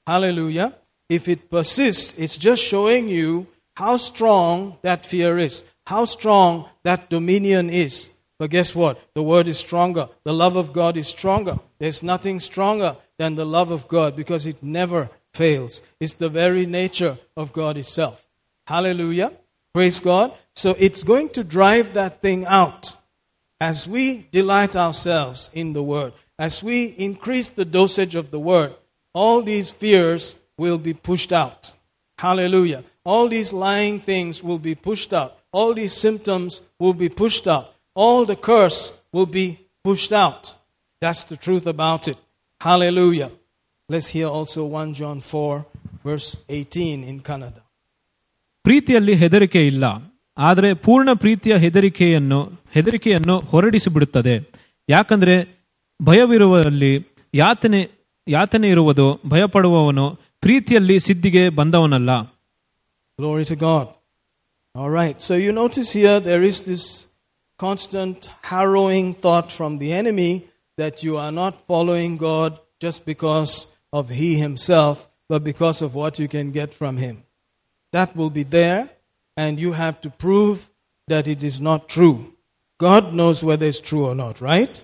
Hallelujah. 0.06 0.76
If 1.08 1.28
it 1.28 1.50
persists, 1.50 2.18
it's 2.20 2.38
just 2.38 2.64
showing 2.64 3.08
you 3.08 3.48
how 3.76 3.98
strong 3.98 4.78
that 4.82 5.06
fear 5.06 5.38
is, 5.38 5.64
how 5.88 6.06
strong 6.06 6.70
that 6.84 7.10
dominion 7.10 7.70
is. 7.70 8.12
But 8.38 8.52
guess 8.52 8.74
what? 8.74 9.00
The 9.14 9.24
word 9.24 9.48
is 9.48 9.58
stronger. 9.58 10.08
The 10.24 10.34
love 10.34 10.56
of 10.56 10.72
God 10.72 10.98
is 10.98 11.08
stronger. 11.08 11.60
There's 11.78 12.02
nothing 12.02 12.40
stronger 12.40 12.96
than 13.18 13.36
the 13.36 13.46
love 13.46 13.70
of 13.72 13.88
God 13.88 14.16
because 14.16 14.46
it 14.46 14.64
never 14.64 15.10
fails. 15.34 15.82
It's 16.00 16.14
the 16.14 16.30
very 16.30 16.66
nature 16.66 17.18
of 17.36 17.52
God 17.54 17.78
itself. 17.78 18.28
Hallelujah. 18.66 19.34
Praise 19.74 20.00
God. 20.00 20.34
So 20.56 20.76
it's 20.80 21.04
going 21.04 21.30
to 21.30 21.44
drive 21.44 21.94
that 21.94 22.22
thing 22.22 22.46
out 22.46 22.96
as 23.60 23.88
we 23.88 24.28
delight 24.32 24.76
ourselves 24.76 25.50
in 25.54 25.74
the 25.74 25.84
word, 25.84 26.14
as 26.40 26.54
we 26.64 26.78
increase 27.08 27.50
the 27.52 27.68
dosage 27.70 28.16
of 28.16 28.32
the 28.32 28.42
word, 28.42 28.72
all 29.16 29.38
these 29.44 29.70
fears 29.74 30.24
will 30.58 30.80
be 30.80 30.94
pushed 31.10 31.32
out. 31.34 31.62
Hallelujah. 32.18 32.82
All 33.06 33.26
these 33.28 33.52
lying 33.56 33.98
things 34.02 34.36
will 34.44 34.60
be 34.60 34.76
pushed 34.88 35.12
out. 35.14 35.32
All 35.52 35.72
these 35.74 35.94
symptoms 35.96 36.52
will 36.80 36.94
be 36.96 37.10
pushed 37.22 37.46
out. 37.48 37.66
All 37.96 38.26
the 38.26 38.40
curse 38.50 38.80
will 39.14 39.30
be 39.40 39.48
pushed 39.84 40.14
out. 40.16 40.42
That's 41.02 41.24
the 41.24 41.38
truth 41.38 41.66
about 41.68 42.08
it. 42.08 42.18
Hallelujah. 42.62 43.30
Let's 43.90 44.08
hear 44.08 44.28
also 44.30 44.66
1 44.66 44.94
John 44.94 45.20
4, 45.22 45.66
verse 46.04 46.30
18 46.50 47.04
in 47.04 47.18
Kannada. 47.22 47.62
ಪ್ರೀತಿಯಲ್ಲಿ 48.66 49.14
ಹೆದರಿಕೆ 49.16 49.62
ಇಲ್ಲ 49.68 49.86
ಆದರೆ 50.38 50.70
ಪೂರ್ಣ 50.86 51.10
ಪ್ರೀತಿಯ 51.14 51.54
ಹೆದರಿಕೆಯನ್ನು 51.56 52.40
ಹೆದರಿಕೆಯನ್ನು 52.72 53.36
ಹೊರಡಿಸಿಬಿಡುತ್ತದೆ 53.52 54.36
ಯಾಕಂದರೆ 54.90 55.36
ಭಯವಿರುವಲ್ಲಿ 56.01 56.93
ಯಾತನೆ 57.43 57.81
ಯಾತನೆ 58.29 58.69
ಇರುವುದು 58.77 59.07
ಭಯಪಡುವವನು 59.33 60.07
ಪ್ರೀತಿಯಲ್ಲಿ 60.45 60.99
ಸಿದ್ಧಿಗೆ 61.09 61.45
ಬಂದವನಲ್ಲ 61.61 62.11
Glory 63.19 63.45
to 63.45 63.57
God. 63.69 63.87
All 64.75 64.91
right. 65.01 65.19
So 65.27 65.33
you 65.37 65.53
notice 65.53 65.89
here 65.93 66.19
there 66.19 66.43
is 66.43 66.57
this 66.71 66.85
constant 67.59 68.19
harrowing 68.51 69.15
thought 69.15 69.49
from 69.53 69.79
the 69.79 69.93
enemy 69.93 70.33
that 70.77 71.05
you 71.05 71.17
are 71.17 71.31
not 71.31 71.65
following 71.71 72.17
God 72.17 72.51
just 72.81 73.01
because 73.13 73.53
of 73.93 74.09
He 74.21 74.31
Himself, 74.37 74.97
but 75.31 75.45
because 75.45 75.81
of 75.81 75.95
what 75.95 76.19
you 76.19 76.29
can 76.29 76.51
get 76.51 76.75
from 76.75 76.97
Him. 76.97 77.23
That 77.93 78.17
will 78.17 78.31
be 78.31 78.43
there, 78.43 78.81
and 79.37 79.61
you 79.65 79.73
have 79.73 80.01
to 80.01 80.11
prove 80.11 80.57
that 81.09 81.29
it 81.29 81.45
is 81.45 81.61
not 81.61 81.89
true. 81.89 82.17
God 82.81 83.15
knows 83.15 83.45
whether 83.45 83.67
it's 83.67 83.81
true 83.81 84.05
or 84.05 84.17
not, 84.17 84.41
right? 84.41 84.83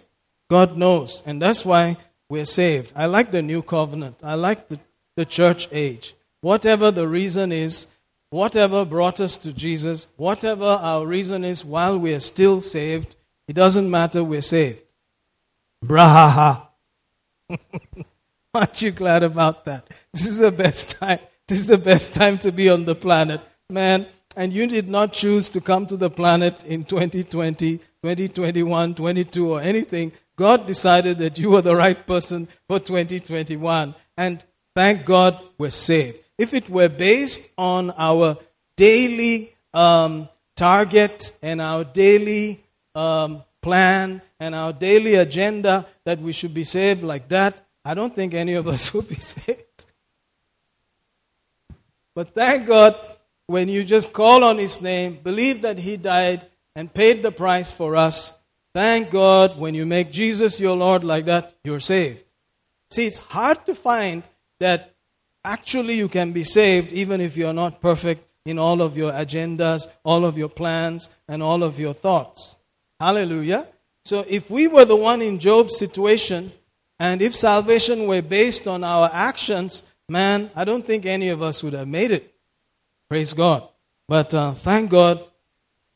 God 0.49 0.77
knows. 0.77 1.23
And 1.25 1.41
that's 1.41 1.65
why 1.65 1.97
we're 2.29 2.45
saved. 2.45 2.93
I 2.95 3.05
like 3.05 3.31
the 3.31 3.41
new 3.41 3.61
covenant. 3.61 4.17
I 4.23 4.35
like 4.35 4.67
the, 4.67 4.79
the 5.15 5.25
church 5.25 5.67
age. 5.71 6.15
Whatever 6.41 6.91
the 6.91 7.07
reason 7.07 7.51
is, 7.51 7.87
whatever 8.29 8.85
brought 8.85 9.19
us 9.19 9.37
to 9.37 9.53
Jesus, 9.53 10.07
whatever 10.17 10.65
our 10.65 11.05
reason 11.05 11.43
is 11.43 11.65
while 11.65 11.97
we 11.97 12.13
are 12.13 12.19
still 12.19 12.61
saved, 12.61 13.15
it 13.47 13.53
doesn't 13.53 13.89
matter, 13.89 14.23
we're 14.23 14.41
saved. 14.41 14.81
Brahaha. 15.83 16.67
Aren't 18.53 18.81
you 18.81 18.91
glad 18.91 19.23
about 19.23 19.65
that? 19.65 19.87
This 20.13 20.25
is 20.25 20.39
the 20.39 20.51
best 20.51 20.91
time. 20.91 21.19
This 21.47 21.59
is 21.59 21.67
the 21.67 21.77
best 21.77 22.13
time 22.13 22.37
to 22.39 22.51
be 22.51 22.69
on 22.69 22.85
the 22.85 22.95
planet. 22.95 23.41
Man, 23.69 24.07
and 24.35 24.53
you 24.53 24.67
did 24.67 24.89
not 24.89 25.13
choose 25.13 25.47
to 25.49 25.61
come 25.61 25.85
to 25.87 25.97
the 25.97 26.09
planet 26.09 26.63
in 26.63 26.83
2020, 26.83 27.77
2021, 27.77 28.95
22, 28.95 29.51
or 29.51 29.61
anything. 29.61 30.11
God 30.35 30.65
decided 30.65 31.17
that 31.19 31.37
you 31.37 31.51
were 31.51 31.61
the 31.61 31.75
right 31.75 32.05
person 32.05 32.47
for 32.67 32.79
2021. 32.79 33.95
And 34.17 34.43
thank 34.75 35.05
God 35.05 35.41
we're 35.57 35.69
saved. 35.69 36.19
If 36.37 36.53
it 36.53 36.69
were 36.69 36.89
based 36.89 37.49
on 37.57 37.91
our 37.97 38.37
daily 38.75 39.55
um, 39.73 40.27
target 40.55 41.31
and 41.41 41.61
our 41.61 41.83
daily 41.83 42.63
um, 42.93 43.43
plan 43.61 44.21
and 44.39 44.53
our 44.53 44.73
daily 44.73 45.15
agenda 45.15 45.85
that 46.05 46.19
we 46.19 46.33
should 46.33 46.53
be 46.53 46.63
saved 46.63 47.03
like 47.03 47.29
that, 47.29 47.55
I 47.83 47.93
don't 47.93 48.13
think 48.13 48.33
any 48.33 48.53
of 48.53 48.67
us 48.67 48.93
would 48.93 49.07
be 49.07 49.15
saved. 49.15 49.61
But 52.13 52.29
thank 52.29 52.67
God 52.67 52.95
when 53.47 53.69
you 53.69 53.83
just 53.83 54.13
call 54.13 54.43
on 54.43 54.57
His 54.57 54.81
name, 54.81 55.19
believe 55.21 55.61
that 55.61 55.79
He 55.79 55.97
died 55.97 56.45
and 56.75 56.93
paid 56.93 57.21
the 57.21 57.31
price 57.31 57.71
for 57.71 57.95
us. 57.95 58.37
Thank 58.75 59.09
God 59.09 59.57
when 59.57 59.73
you 59.73 59.85
make 59.85 60.11
Jesus 60.11 60.59
your 60.59 60.75
Lord 60.75 61.05
like 61.05 61.23
that, 61.25 61.55
you're 61.63 61.79
saved. 61.79 62.25
See, 62.91 63.05
it's 63.07 63.17
hard 63.17 63.65
to 63.67 63.73
find 63.73 64.23
that 64.59 64.93
actually 65.45 65.93
you 65.93 66.09
can 66.09 66.33
be 66.33 66.43
saved 66.43 66.91
even 66.91 67.21
if 67.21 67.37
you're 67.37 67.53
not 67.53 67.79
perfect 67.79 68.27
in 68.43 68.59
all 68.59 68.81
of 68.81 68.97
your 68.97 69.13
agendas, 69.13 69.87
all 70.03 70.25
of 70.25 70.37
your 70.37 70.49
plans, 70.49 71.09
and 71.29 71.41
all 71.41 71.63
of 71.63 71.79
your 71.79 71.93
thoughts. 71.93 72.57
Hallelujah. 72.99 73.65
So 74.03 74.25
if 74.27 74.51
we 74.51 74.67
were 74.67 74.83
the 74.83 74.97
one 74.97 75.21
in 75.21 75.39
Job's 75.39 75.77
situation, 75.77 76.51
and 76.99 77.21
if 77.21 77.33
salvation 77.33 78.07
were 78.07 78.21
based 78.21 78.67
on 78.67 78.83
our 78.83 79.09
actions, 79.13 79.83
man, 80.09 80.51
I 80.53 80.65
don't 80.65 80.85
think 80.85 81.05
any 81.05 81.29
of 81.29 81.41
us 81.41 81.63
would 81.63 81.73
have 81.73 81.87
made 81.87 82.11
it. 82.11 82.35
Praise 83.07 83.31
God. 83.31 83.69
But 84.09 84.33
uh, 84.33 84.51
thank 84.51 84.91
God 84.91 85.29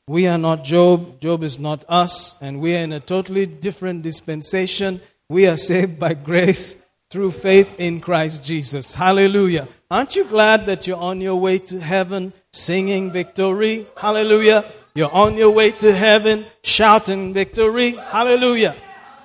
we 0.09 0.25
are 0.25 0.39
not 0.39 0.63
Job. 0.63 1.21
Job 1.21 1.43
is 1.43 1.59
not 1.59 1.85
us. 1.87 2.35
And 2.41 2.59
we 2.59 2.75
are 2.75 2.79
in 2.79 2.93
a 2.93 2.99
totally 2.99 3.45
different 3.45 4.01
dispensation. 4.01 5.01
We 5.29 5.45
are 5.45 5.55
saved 5.55 5.99
by 5.99 6.15
grace 6.15 6.81
through 7.11 7.29
faith 7.29 7.69
in 7.77 8.01
Christ 8.01 8.43
Jesus. 8.43 8.95
Hallelujah. 8.95 9.67
Aren't 9.91 10.15
you 10.15 10.23
glad 10.25 10.65
that 10.65 10.87
you're 10.87 10.97
on 10.97 11.21
your 11.21 11.35
way 11.35 11.59
to 11.59 11.79
heaven 11.79 12.33
singing 12.51 13.11
victory? 13.11 13.85
Hallelujah. 13.95 14.71
You're 14.95 15.13
on 15.13 15.37
your 15.37 15.51
way 15.51 15.73
to 15.73 15.93
heaven 15.93 16.47
shouting 16.63 17.31
victory. 17.31 17.91
Hallelujah. 17.91 18.75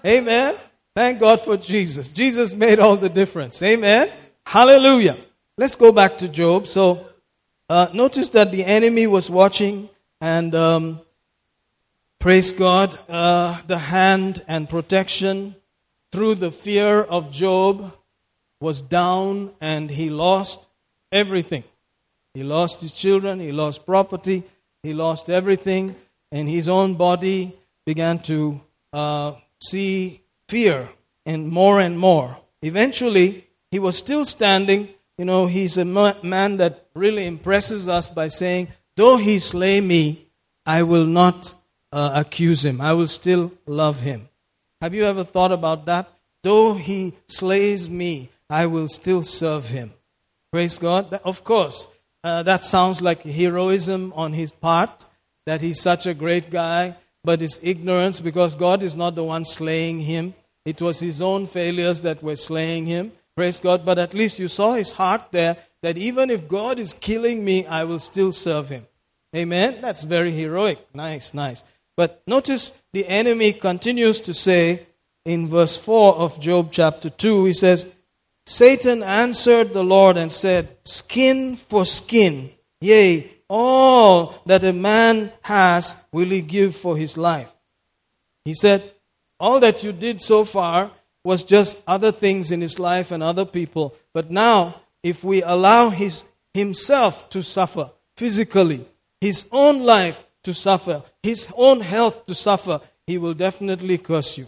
Amen. 0.05 0.55
Thank 0.95 1.19
God 1.19 1.41
for 1.41 1.57
Jesus. 1.57 2.13
Jesus 2.13 2.53
made 2.53 2.79
all 2.79 2.99
the 2.99 3.09
difference. 3.09 3.63
Amen. 3.63 4.11
Hallelujah. 4.45 5.17
Let's 5.57 5.77
go 5.77 5.93
back 5.93 6.19
to 6.19 6.29
Job. 6.29 6.67
So, 6.67 7.07
uh, 7.71 7.89
notice 7.95 8.29
that 8.29 8.53
the 8.53 8.67
enemy 8.67 9.07
was 9.07 9.31
watching, 9.31 9.89
and 10.25 10.55
um, 10.55 11.01
praise 12.19 12.51
God, 12.51 12.99
uh, 13.11 13.61
the 13.67 13.77
hand 13.77 14.43
and 14.49 14.67
protection 14.67 15.55
through 16.13 16.37
the 16.37 16.51
fear 16.51 17.03
of 17.03 17.31
Job 17.31 17.93
was 18.59 18.81
down, 18.81 19.53
and 19.61 19.91
he 19.91 20.09
lost 20.09 20.71
everything. 21.13 21.63
He 22.33 22.43
lost 22.43 22.81
his 22.81 22.93
children, 22.93 23.39
he 23.39 23.53
lost 23.53 23.85
property, 23.85 24.45
he 24.83 24.95
lost 24.95 25.29
everything, 25.29 25.95
and 26.33 26.49
his 26.49 26.71
own 26.71 26.95
body 26.95 27.55
began 27.85 28.19
to 28.21 28.63
uh, 28.95 29.35
see 29.63 30.23
fear 30.49 30.89
and 31.27 31.51
more 31.51 31.81
and 31.81 31.99
more. 31.99 32.39
Eventually, 32.63 33.47
he 33.71 33.79
was 33.79 33.99
still 33.99 34.25
standing 34.25 34.89
you 35.17 35.25
know, 35.25 35.47
he's 35.47 35.79
a 35.79 35.85
man 35.85 36.57
that 36.57 36.87
really 36.95 37.27
impresses 37.27 37.89
us 37.89 38.09
by 38.09 38.27
saying, 38.27 38.69
Though 38.97 39.17
he 39.17 39.39
slay 39.39 39.81
me, 39.81 40.27
I 40.65 40.83
will 40.83 41.07
not 41.07 41.55
uh, 41.93 42.13
accuse 42.15 42.65
him. 42.65 42.81
I 42.81 42.93
will 42.93 43.09
still 43.09 43.53
love 43.67 44.01
him. 44.01 44.29
Have 44.81 44.95
you 44.95 45.05
ever 45.05 45.25
thought 45.25 45.53
about 45.53 45.87
that? 45.87 46.11
Though 46.43 46.75
he 46.75 47.15
slays 47.27 47.89
me, 47.89 48.31
I 48.49 48.67
will 48.67 48.89
still 48.89 49.23
serve 49.23 49.69
him. 49.69 49.93
Praise 50.53 50.79
God. 50.79 51.13
Of 51.25 51.43
course, 51.43 51.89
uh, 52.23 52.43
that 52.45 52.65
sounds 52.65 53.01
like 53.03 53.23
heroism 53.23 54.13
on 54.15 54.33
his 54.33 54.53
part, 54.53 55.05
that 55.47 55.63
he's 55.63 55.81
such 55.81 56.07
a 56.07 56.15
great 56.15 56.51
guy, 56.51 56.97
but 57.23 57.43
it's 57.43 57.59
ignorance 57.63 58.21
because 58.21 58.55
God 58.55 58.83
is 58.83 58.95
not 58.95 59.15
the 59.15 59.25
one 59.25 59.45
slaying 59.45 60.01
him. 60.01 60.35
It 60.65 60.81
was 60.81 61.01
his 61.01 61.21
own 61.21 61.47
failures 61.47 62.01
that 62.03 62.23
were 62.23 62.37
slaying 62.37 62.87
him. 62.87 63.13
Praise 63.37 63.59
God. 63.59 63.85
But 63.85 63.99
at 63.99 64.15
least 64.15 64.39
you 64.39 64.49
saw 64.49 64.75
his 64.75 64.93
heart 64.93 65.33
there 65.33 65.57
that 65.85 65.99
even 65.99 66.31
if 66.31 66.49
God 66.49 66.79
is 66.79 66.95
killing 66.95 67.45
me, 67.45 67.67
I 67.67 67.85
will 67.85 67.99
still 67.99 68.33
serve 68.33 68.71
him. 68.71 68.87
Amen. 69.37 69.83
That's 69.83 70.03
very 70.03 70.33
heroic. 70.33 70.79
Nice, 70.95 71.35
nice. 71.35 71.63
But 71.95 72.23
notice 72.27 72.81
the 72.95 73.07
enemy 73.07 73.53
continues 73.53 74.19
to 74.21 74.33
say 74.33 74.87
in 75.27 75.47
verse 75.47 75.77
4 75.77 76.17
of 76.17 76.41
Job 76.41 76.71
chapter 76.73 77.11
2, 77.11 77.45
he 77.45 77.53
says, 77.53 77.93
Satan 78.47 79.03
answered 79.03 79.75
the 79.75 79.85
Lord 79.85 80.17
and 80.17 80.33
said, 80.33 80.75
Skin 80.85 81.57
for 81.57 81.85
skin, 81.85 82.51
yea, 82.81 83.31
all 83.47 84.41
that 84.47 84.65
a 84.65 84.73
man 84.73 85.33
has 85.43 86.03
will 86.13 86.31
he 86.31 86.41
give 86.41 86.75
for 86.75 86.97
his 86.97 87.19
life. 87.19 87.55
He 88.47 88.55
said, 88.55 88.91
All 89.39 89.61
that 89.61 89.85
you 89.85 89.93
did 89.93 90.23
so 90.23 90.47
far 90.47 90.93
was 91.23 91.45
just 91.45 91.83
other 91.87 92.11
things 92.11 92.53
in 92.53 92.63
his 92.63 92.79
life 92.79 93.13
and 93.13 93.23
other 93.23 93.45
people. 93.45 93.95
But 94.15 94.31
now, 94.31 94.81
if 95.05 95.23
we 95.23 95.43
allow 95.43 95.91
his, 95.91 96.25
himself 96.53 97.29
to 97.31 97.43
suffer 97.43 97.91
physically, 98.17 98.85
his 99.21 99.47
own 99.53 99.85
life 99.85 100.25
to 100.43 100.53
suffer, 100.55 101.03
his 101.23 101.47
own 101.57 101.81
health 101.81 102.27
to 102.27 102.35
suffer, 102.35 102.81
he 103.07 103.19
will 103.19 103.35
definitely 103.35 103.99
curse 103.99 104.39
you. 104.39 104.47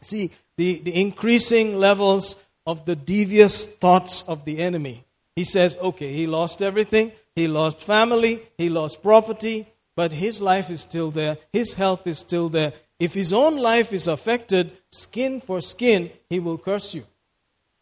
See, 0.00 0.30
the, 0.56 0.78
the 0.78 0.98
increasing 0.98 1.78
levels 1.78 2.42
of 2.66 2.86
the 2.86 2.96
devious 2.96 3.66
thoughts 3.66 4.22
of 4.22 4.44
the 4.44 4.60
enemy. 4.60 5.04
He 5.34 5.44
says, 5.44 5.76
okay, 5.78 6.12
he 6.12 6.26
lost 6.26 6.62
everything, 6.62 7.12
he 7.34 7.48
lost 7.48 7.80
family, 7.80 8.42
he 8.56 8.70
lost 8.70 9.02
property, 9.02 9.66
but 9.96 10.12
his 10.12 10.40
life 10.40 10.70
is 10.70 10.80
still 10.80 11.10
there, 11.10 11.38
his 11.52 11.74
health 11.74 12.06
is 12.06 12.18
still 12.18 12.48
there, 12.48 12.72
if 12.98 13.14
his 13.14 13.32
own 13.32 13.56
life 13.56 13.92
is 13.92 14.08
affected, 14.08 14.72
skin 14.90 15.40
for 15.40 15.60
skin, 15.60 16.10
he 16.30 16.40
will 16.40 16.56
curse 16.56 16.94
you. 16.94 17.04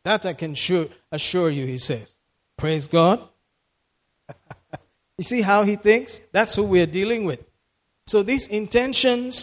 That 0.06 0.26
I 0.26 0.34
can 0.34 0.54
sure, 0.56 0.88
assure 1.12 1.50
you, 1.50 1.66
he 1.66 1.78
says. 1.80 2.08
Praise 2.58 2.88
God. 2.88 3.18
you 5.20 5.24
see 5.24 5.42
how 5.42 5.64
he 5.64 5.76
thinks? 5.76 6.20
That's 6.32 6.56
who 6.56 6.64
we're 6.64 6.92
dealing 7.00 7.26
with. 7.26 7.42
So 8.08 8.24
these 8.24 8.48
intentions 8.48 9.34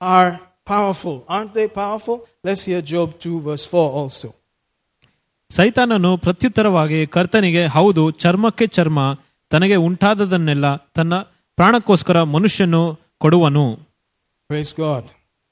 are 0.00 0.40
powerful. 0.64 1.24
Aren't 1.28 1.54
they 1.54 1.68
powerful? 1.68 2.16
Let's 2.44 2.64
hear 2.64 2.80
Job 2.82 3.18
2, 3.18 3.40
verse 3.40 3.66
4 3.66 3.90
also. 4.02 4.28
ಸೈತಾನನು 5.50 6.10
ಪ್ರತ್ಯುತ್ತರವಾಗಿ 6.24 6.98
ಕರ್ತನಿಗೆ 7.14 7.62
ಹೌದು 7.76 8.02
ಚರ್ಮಕ್ಕೆ 8.22 8.66
ಚರ್ಮ 8.76 8.98
ತನಗೆ 9.50 9.76
ಉಂಟಾದದನ್ನೆಲ್ಲ 9.86 10.66
ತನ್ನ 10.96 11.14
ಪ್ರಾಣಕ್ಕೋಸ್ಕರ 11.58 12.18
ಮನುಷ್ಯನು 12.36 12.82
ಕೊಡುವನು 13.24 13.66
Praise 14.50 14.72
God. 14.82 15.04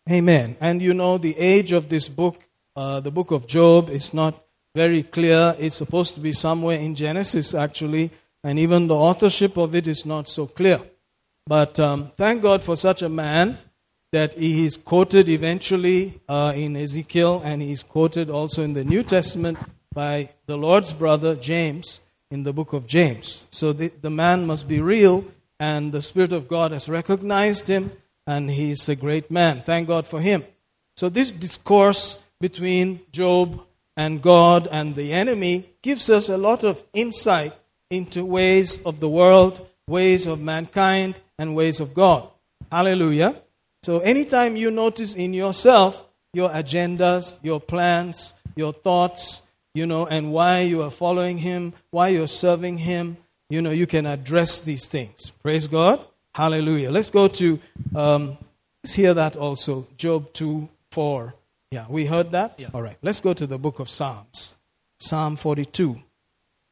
Amen. 0.07 0.49
And 0.67 0.77
you 0.87 0.95
know, 1.01 1.13
the 1.19 1.33
age 1.53 1.71
of 1.79 1.83
this 1.95 2.07
book, 2.21 2.37
uh, 2.76 3.00
the 3.00 3.12
book 3.12 3.32
of 3.32 3.48
Job, 3.48 3.90
is 3.90 4.14
not 4.14 4.42
very 4.76 5.04
clear. 5.04 5.56
It's 5.60 5.76
supposed 5.76 6.14
to 6.16 6.20
be 6.20 6.34
somewhere 6.34 6.80
in 6.80 6.96
Genesis, 6.96 7.54
actually, 7.54 8.12
and 8.44 8.58
even 8.58 8.88
the 8.88 8.96
authorship 8.96 9.58
of 9.58 9.76
it 9.76 9.88
is 9.88 10.06
not 10.06 10.28
so 10.30 10.48
clear. 10.48 10.80
But 11.46 11.80
um, 11.80 12.12
thank 12.18 12.42
God 12.42 12.64
for 12.64 12.76
such 12.76 13.02
a 13.02 13.10
man 13.10 13.58
that 14.12 14.34
he 14.34 14.66
is 14.66 14.78
quoted 14.78 15.30
eventually 15.30 16.22
uh, 16.28 16.54
in 16.56 16.76
Ezekiel, 16.76 17.42
and 17.44 17.62
he 17.62 17.72
is 17.72 17.84
quoted 17.84 18.30
also 18.30 18.64
in 18.64 18.74
the 18.74 18.84
New 18.84 19.04
Testament 19.04 19.58
by 19.94 20.30
the 20.46 20.58
Lord's 20.58 20.94
brother 20.94 21.36
James 21.36 22.02
in 22.30 22.44
the 22.44 22.54
book 22.54 22.74
of 22.74 22.88
James. 22.88 23.48
So 23.52 23.74
the, 23.74 23.92
the 24.02 24.10
man 24.10 24.46
must 24.46 24.68
be 24.68 24.80
real, 24.80 25.26
and 25.60 25.92
the 25.92 26.02
Spirit 26.02 26.34
of 26.34 26.48
God 26.48 26.72
has 26.72 26.90
recognized 26.90 27.68
him 27.68 27.92
and 28.28 28.50
he's 28.50 28.88
a 28.90 28.96
great 28.96 29.32
man. 29.32 29.62
Thank 29.66 29.88
God 29.88 30.08
for 30.08 30.22
him. 30.22 30.44
So, 30.96 31.10
this 31.10 31.32
discourse 31.32 32.26
between 32.42 33.02
Job 33.12 33.62
and 33.96 34.22
God 34.22 34.68
and 34.72 34.96
the 34.96 35.14
enemy 35.14 35.70
gives 35.82 36.10
us 36.10 36.28
a 36.28 36.38
lot 36.38 36.64
of 36.64 36.84
insight 36.94 37.54
into 37.90 38.26
ways 38.26 38.84
of 38.84 39.00
the 39.00 39.10
world, 39.10 39.66
ways 39.88 40.26
of 40.26 40.42
mankind, 40.42 41.20
and 41.38 41.56
ways 41.56 41.80
of 41.80 41.94
God. 41.94 42.28
Hallelujah. 42.72 43.36
So 43.84 44.00
anytime 44.00 44.56
you 44.56 44.72
notice 44.72 45.16
in 45.16 45.34
yourself 45.34 46.06
your 46.34 46.50
agendas, 46.50 47.38
your 47.44 47.60
plans, 47.60 48.34
your 48.56 48.74
thoughts, 48.74 49.44
you 49.74 49.86
know, 49.86 50.06
and 50.06 50.32
why 50.32 50.62
you 50.62 50.82
are 50.82 50.92
following 50.92 51.38
Him, 51.40 51.74
why 51.92 52.10
you're 52.10 52.28
serving 52.28 52.80
Him, 52.80 53.18
you 53.50 53.62
know, 53.62 53.72
you 53.72 53.88
can 53.88 54.06
address 54.06 54.60
these 54.60 54.86
things. 54.86 55.32
Praise 55.42 55.68
God. 55.68 56.04
Hallelujah. 56.34 56.92
Let's 56.92 57.10
go 57.10 57.28
to, 57.28 57.60
um, 57.94 58.38
let's 58.84 58.94
hear 58.94 59.14
that 59.14 59.36
also. 59.36 59.88
Job 59.98 60.32
2 60.34 60.70
4. 60.92 61.34
Yeah, 61.72 61.86
we 61.88 62.06
heard 62.06 62.32
that? 62.32 62.56
Yeah. 62.58 62.68
All 62.74 62.82
right. 62.82 62.98
Let's 63.02 63.22
go 63.22 63.34
to 63.34 63.48
the 63.48 63.58
book 63.58 63.80
of 63.80 63.88
Psalms. 63.88 64.58
Psalm 65.00 65.38
42. 65.38 66.02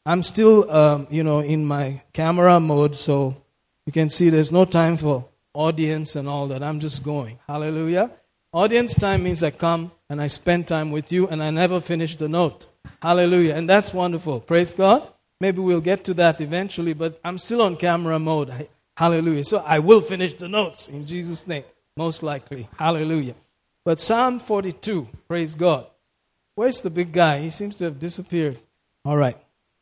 I'm 0.06 0.24
still, 0.24 0.70
um, 0.70 1.08
you 1.10 1.24
know, 1.24 1.40
in 1.40 1.66
my 1.66 2.02
camera 2.12 2.60
mode, 2.60 2.96
so 2.96 3.42
you 3.86 3.94
can 3.94 4.10
see 4.10 4.30
there's 4.30 4.52
no 4.52 4.66
time 4.66 4.98
for 4.98 5.26
audience 5.54 6.18
and 6.18 6.28
all 6.28 6.48
that. 6.48 6.62
I'm 6.62 6.82
just 6.82 7.02
going. 7.02 7.40
Hallelujah. 7.48 8.12
Audience 8.52 8.94
time 8.94 9.24
means 9.24 9.42
I 9.42 9.52
come 9.52 9.92
and 10.10 10.22
I 10.22 10.28
spend 10.28 10.68
time 10.68 10.92
with 10.92 11.14
you 11.14 11.30
and 11.30 11.42
I 11.42 11.50
never 11.50 11.80
finish 11.80 12.18
the 12.18 12.28
note. 12.28 12.68
Hallelujah. 13.02 13.56
And 13.56 13.70
that's 13.70 13.94
wonderful. 13.94 14.42
Praise 14.42 14.74
God. 14.74 15.08
Maybe 15.40 15.62
we'll 15.62 15.80
get 15.80 16.04
to 16.06 16.14
that 16.16 16.42
eventually, 16.42 16.94
but 16.94 17.22
I'm 17.24 17.38
still 17.38 17.62
on 17.62 17.78
camera 17.78 18.20
mode. 18.20 18.68
Hallelujah. 18.98 19.46
So 19.46 19.64
I 19.66 19.80
will 19.80 20.02
finish 20.02 20.34
the 20.34 20.50
notes 20.50 20.90
in 20.90 21.06
Jesus' 21.06 21.48
name, 21.48 21.64
most 21.96 22.22
likely. 22.22 22.68
Hallelujah. 22.78 23.36
But 23.90 24.00
Psalm 24.00 24.38
42, 24.38 25.10
praise 25.28 25.56
God. 25.56 25.88
Where's 26.54 26.80
the 26.80 26.92
big 26.92 27.12
guy? 27.12 27.40
He 27.40 27.50
seems 27.50 27.74
to 27.78 27.86
have 27.86 28.00
disappeared. 28.00 28.60
All 29.04 29.18
right. 29.18 29.36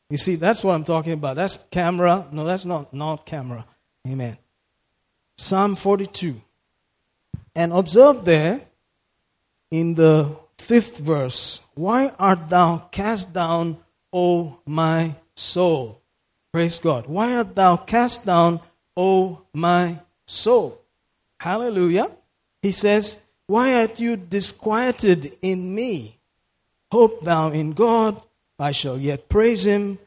You 0.09 0.15
see, 0.15 0.35
that's 0.35 0.63
what 0.63 0.75
I'm 0.75 0.85
talking 0.85 1.11
about. 1.11 1.35
That's 1.35 1.57
camera. 1.71 2.25
No, 2.31 2.45
that's 2.45 2.63
not, 2.63 2.93
not 2.93 3.25
camera. 3.25 3.65
Amen. 4.07 4.37
Psalm 5.37 5.75
42. 5.75 6.41
And 7.53 7.73
observe 7.73 8.23
there 8.23 8.61
in 9.71 9.95
the 9.95 10.37
fifth 10.57 10.99
verse 10.99 11.67
Why 11.75 12.13
art 12.17 12.47
thou 12.47 12.87
cast 12.89 13.33
down, 13.33 13.75
O 14.13 14.57
my 14.65 15.15
soul? 15.35 16.01
Praise 16.53 16.79
God. 16.79 17.07
Why 17.07 17.35
art 17.35 17.57
thou 17.57 17.75
cast 17.75 18.25
down, 18.25 18.61
O 18.95 19.41
my 19.53 19.99
soul? 20.25 20.81
Hallelujah. 21.41 22.09
He 22.61 22.71
says, 22.71 23.19
Why 23.47 23.73
art 23.75 23.99
you 23.99 24.17
disquieted 24.17 25.37
in 25.41 25.73
me? 25.73 26.19
Hope 26.91 27.23
thou 27.23 27.49
in 27.49 27.71
God, 27.71 28.21
I 28.59 28.71
shall 28.71 28.97
yet 28.97 29.29
praise 29.29 29.65
him 29.65 29.99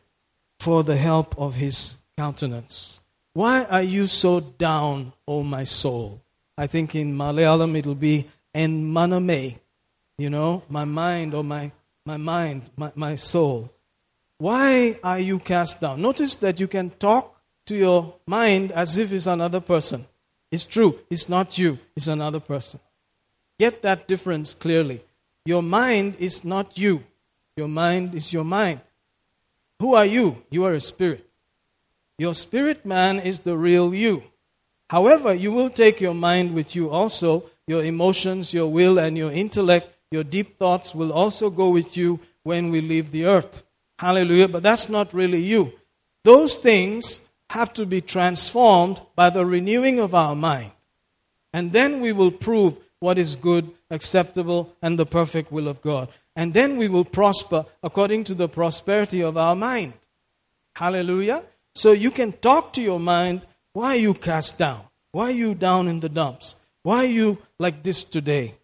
for 0.58 0.84
the 0.84 0.96
help 0.96 1.38
of 1.38 1.56
his 1.56 1.96
countenance. 2.18 3.00
Why 3.32 3.64
are 3.64 3.82
you 3.82 4.08
so 4.08 4.40
down, 4.40 5.14
O 5.26 5.42
my 5.42 5.64
soul? 5.64 6.20
I 6.58 6.66
think 6.66 6.94
in 6.94 7.16
Malayalam 7.16 7.78
it'll 7.78 7.94
be 7.94 8.26
en 8.54 8.84
maname, 8.84 9.58
you 10.18 10.28
know, 10.28 10.62
my 10.68 10.84
mind 10.84 11.32
or 11.32 11.42
my, 11.42 11.72
my 12.04 12.18
mind, 12.18 12.68
my, 12.76 12.92
my 12.94 13.14
soul. 13.14 13.72
Why 14.36 14.98
are 15.02 15.18
you 15.18 15.38
cast 15.38 15.80
down? 15.80 16.02
Notice 16.02 16.36
that 16.36 16.60
you 16.60 16.68
can 16.68 16.90
talk 16.90 17.40
to 17.66 17.76
your 17.76 18.16
mind 18.26 18.72
as 18.72 18.98
if 18.98 19.12
it's 19.12 19.26
another 19.26 19.60
person. 19.60 20.04
It's 20.50 20.66
true, 20.66 20.98
it's 21.08 21.28
not 21.28 21.56
you, 21.56 21.78
it's 21.96 22.08
another 22.08 22.40
person. 22.40 22.80
Get 23.60 23.82
that 23.82 24.08
difference 24.08 24.54
clearly. 24.54 25.02
Your 25.44 25.62
mind 25.62 26.16
is 26.18 26.46
not 26.46 26.78
you, 26.78 27.04
your 27.58 27.68
mind 27.68 28.14
is 28.14 28.32
your 28.32 28.42
mind. 28.42 28.80
Who 29.80 29.92
are 29.92 30.06
you? 30.06 30.42
You 30.50 30.64
are 30.64 30.72
a 30.72 30.80
spirit. 30.80 31.28
Your 32.18 32.32
spirit 32.32 32.86
man 32.86 33.18
is 33.18 33.40
the 33.40 33.58
real 33.58 33.94
you. 33.94 34.22
However, 34.88 35.34
you 35.34 35.52
will 35.52 35.68
take 35.68 36.00
your 36.00 36.14
mind 36.14 36.54
with 36.54 36.74
you 36.74 36.88
also. 36.88 37.50
Your 37.66 37.84
emotions, 37.84 38.54
your 38.54 38.66
will, 38.66 38.98
and 38.98 39.18
your 39.18 39.30
intellect, 39.30 39.94
your 40.10 40.24
deep 40.24 40.58
thoughts 40.58 40.94
will 40.94 41.12
also 41.12 41.50
go 41.50 41.68
with 41.68 41.98
you 41.98 42.18
when 42.44 42.70
we 42.70 42.80
leave 42.80 43.10
the 43.10 43.26
earth. 43.26 43.66
Hallelujah. 43.98 44.48
But 44.48 44.62
that's 44.62 44.88
not 44.88 45.12
really 45.12 45.42
you. 45.42 45.72
Those 46.24 46.56
things 46.56 47.28
have 47.50 47.74
to 47.74 47.84
be 47.84 48.00
transformed 48.00 49.02
by 49.14 49.28
the 49.28 49.44
renewing 49.44 49.98
of 50.00 50.14
our 50.14 50.34
mind. 50.34 50.72
And 51.52 51.74
then 51.74 52.00
we 52.00 52.12
will 52.12 52.30
prove 52.30 52.80
what 53.00 53.18
is 53.18 53.34
good, 53.34 53.70
acceptable, 53.90 54.74
and 54.80 54.98
the 54.98 55.06
perfect 55.06 55.50
will 55.50 55.68
of 55.68 55.82
God. 55.82 56.08
And 56.36 56.54
then 56.54 56.76
we 56.76 56.88
will 56.88 57.04
prosper 57.04 57.64
according 57.82 58.24
to 58.24 58.34
the 58.34 58.48
prosperity 58.48 59.22
of 59.22 59.36
our 59.36 59.56
mind. 59.56 59.94
Hallelujah. 60.76 61.44
So 61.74 61.92
you 61.92 62.10
can 62.10 62.32
talk 62.32 62.72
to 62.74 62.82
your 62.82 63.00
mind. 63.00 63.42
Why 63.72 63.94
are 63.94 64.00
you 64.00 64.14
cast 64.14 64.58
down? 64.58 64.82
Why 65.12 65.28
are 65.28 65.32
you 65.32 65.54
down 65.54 65.88
in 65.88 66.00
the 66.00 66.08
dumps? 66.08 66.56
Why 66.82 66.98
are 67.04 67.14
you 67.20 67.38
like 67.58 67.82
this 67.82 68.04
today? 68.04 68.54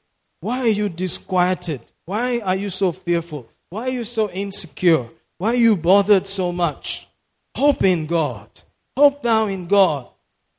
Why 0.41 0.61
are 0.61 0.68
you 0.68 0.89
disquieted? 0.89 1.80
Why 2.05 2.41
are 2.41 2.55
you 2.55 2.70
so 2.70 2.93
fearful? 2.93 3.49
Why 3.70 3.84
are 3.84 3.91
you 3.91 4.05
so 4.05 4.30
insecure? 4.30 5.09
Why 5.39 5.53
are 5.53 5.57
you 5.57 5.76
bothered 5.76 6.26
so 6.26 6.53
much? 6.53 7.09
Hope 7.57 7.82
in 7.84 8.07
God. 8.07 8.49
Hope 8.97 9.22
thou 9.22 9.47
in 9.47 9.66
God. 9.66 10.09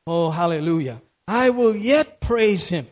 Oh, 0.05 0.29
hallelujah. 0.29 1.01
I 1.27 1.49
will 1.49 1.75
yet 1.75 2.19
praise 2.21 2.69
him. 2.69 2.87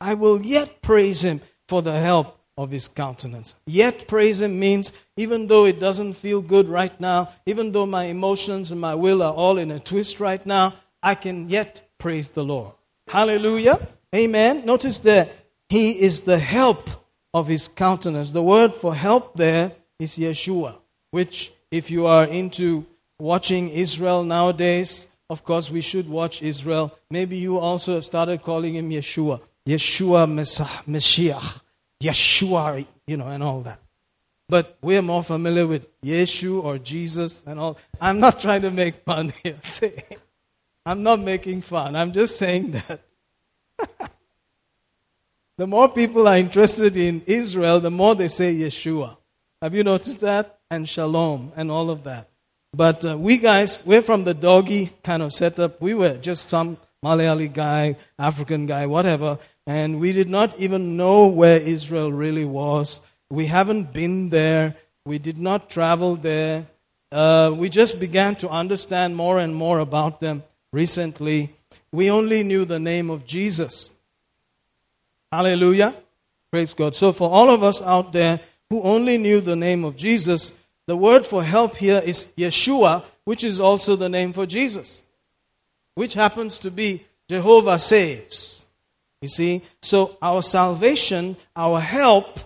I 0.00 0.14
will 0.14 0.42
yet 0.42 0.82
praise 0.82 1.24
him 1.24 1.40
for 1.68 1.82
the 1.82 1.98
help 1.98 2.38
of 2.58 2.70
his 2.70 2.88
countenance. 2.88 3.54
Yet 3.66 4.08
praise 4.08 4.40
him 4.40 4.58
means 4.58 4.92
even 5.16 5.46
though 5.46 5.66
it 5.66 5.78
doesn't 5.78 6.14
feel 6.14 6.40
good 6.40 6.68
right 6.68 6.98
now, 7.00 7.30
even 7.44 7.72
though 7.72 7.86
my 7.86 8.04
emotions 8.04 8.72
and 8.72 8.80
my 8.80 8.94
will 8.94 9.22
are 9.22 9.32
all 9.32 9.58
in 9.58 9.70
a 9.70 9.78
twist 9.78 10.20
right 10.20 10.44
now, 10.46 10.74
I 11.02 11.14
can 11.14 11.48
yet 11.48 11.88
praise 11.98 12.30
the 12.30 12.44
Lord. 12.44 12.72
Hallelujah. 13.08 13.86
Amen. 14.14 14.64
Notice 14.64 14.98
that 15.00 15.30
he 15.68 16.00
is 16.00 16.22
the 16.22 16.38
help 16.38 16.88
of 17.34 17.46
his 17.48 17.68
countenance. 17.68 18.30
The 18.30 18.42
word 18.42 18.74
for 18.74 18.94
help 18.94 19.36
there 19.36 19.72
is 19.98 20.16
Yeshua, 20.16 20.78
which, 21.10 21.52
if 21.70 21.90
you 21.90 22.06
are 22.06 22.24
into 22.24 22.86
watching 23.18 23.68
Israel 23.68 24.24
nowadays, 24.24 25.08
of 25.28 25.44
course, 25.44 25.70
we 25.70 25.80
should 25.80 26.08
watch 26.08 26.42
Israel. 26.42 26.96
Maybe 27.10 27.36
you 27.36 27.58
also 27.58 27.94
have 27.94 28.04
started 28.04 28.42
calling 28.42 28.74
him 28.74 28.90
Yeshua. 28.90 29.40
Yeshua 29.66 30.26
Messiah, 30.86 31.40
Yeshua, 32.00 32.86
you 33.06 33.16
know, 33.16 33.28
and 33.28 33.42
all 33.42 33.60
that. 33.62 33.80
But 34.48 34.78
we're 34.80 35.02
more 35.02 35.24
familiar 35.24 35.66
with 35.66 35.88
Yeshu 36.02 36.62
or 36.62 36.78
Jesus 36.78 37.44
and 37.46 37.58
all. 37.58 37.78
I'm 38.00 38.20
not 38.20 38.40
trying 38.40 38.62
to 38.62 38.70
make 38.70 38.94
fun 38.96 39.32
here. 39.42 39.56
Say, 39.60 40.04
I'm 40.84 41.02
not 41.02 41.18
making 41.18 41.62
fun. 41.62 41.96
I'm 41.96 42.12
just 42.12 42.36
saying 42.36 42.70
that. 42.70 43.00
the 45.56 45.66
more 45.66 45.88
people 45.88 46.28
are 46.28 46.36
interested 46.36 46.96
in 46.96 47.22
Israel, 47.26 47.80
the 47.80 47.90
more 47.90 48.14
they 48.14 48.28
say 48.28 48.54
Yeshua. 48.54 49.16
Have 49.60 49.74
you 49.74 49.82
noticed 49.82 50.20
that? 50.20 50.60
And 50.70 50.88
Shalom 50.88 51.52
and 51.56 51.70
all 51.70 51.90
of 51.90 52.04
that. 52.04 52.28
But 52.72 53.04
uh, 53.04 53.18
we 53.18 53.38
guys, 53.38 53.84
we're 53.84 54.02
from 54.02 54.24
the 54.24 54.34
doggy 54.34 54.90
kind 55.02 55.22
of 55.22 55.32
setup. 55.32 55.80
We 55.80 55.94
were 55.94 56.18
just 56.18 56.48
some 56.48 56.76
Malayali 57.04 57.52
guy, 57.52 57.96
African 58.18 58.66
guy, 58.66 58.86
whatever. 58.86 59.38
And 59.66 59.98
we 59.98 60.12
did 60.12 60.28
not 60.28 60.58
even 60.58 60.96
know 60.96 61.26
where 61.26 61.58
Israel 61.58 62.12
really 62.12 62.44
was. 62.44 63.02
We 63.30 63.46
haven't 63.46 63.92
been 63.92 64.30
there. 64.30 64.76
We 65.04 65.18
did 65.18 65.38
not 65.38 65.68
travel 65.68 66.16
there. 66.16 66.66
Uh, 67.10 67.52
we 67.56 67.68
just 67.68 67.98
began 67.98 68.36
to 68.36 68.48
understand 68.48 69.16
more 69.16 69.38
and 69.38 69.54
more 69.54 69.78
about 69.80 70.20
them 70.20 70.44
recently. 70.72 71.54
We 71.92 72.10
only 72.10 72.42
knew 72.42 72.64
the 72.64 72.78
name 72.78 73.10
of 73.10 73.26
Jesus. 73.26 73.94
Hallelujah. 75.32 75.96
Praise 76.50 76.74
God. 76.74 76.94
So, 76.94 77.12
for 77.12 77.30
all 77.30 77.50
of 77.50 77.62
us 77.62 77.82
out 77.82 78.12
there 78.12 78.40
who 78.70 78.82
only 78.82 79.18
knew 79.18 79.40
the 79.40 79.56
name 79.56 79.84
of 79.84 79.96
Jesus, 79.96 80.54
the 80.86 80.96
word 80.96 81.26
for 81.26 81.42
help 81.42 81.76
here 81.76 82.00
is 82.04 82.32
Yeshua, 82.36 83.02
which 83.24 83.42
is 83.42 83.60
also 83.60 83.96
the 83.96 84.08
name 84.08 84.32
for 84.32 84.46
Jesus, 84.46 85.04
which 85.94 86.14
happens 86.14 86.58
to 86.60 86.70
be 86.70 87.04
Jehovah 87.28 87.78
saves. 87.78 88.55
You 89.20 89.28
see? 89.28 89.62
So, 89.82 90.18
our 90.20 90.42
salvation, 90.42 91.36
our 91.54 91.80
help 91.80 92.38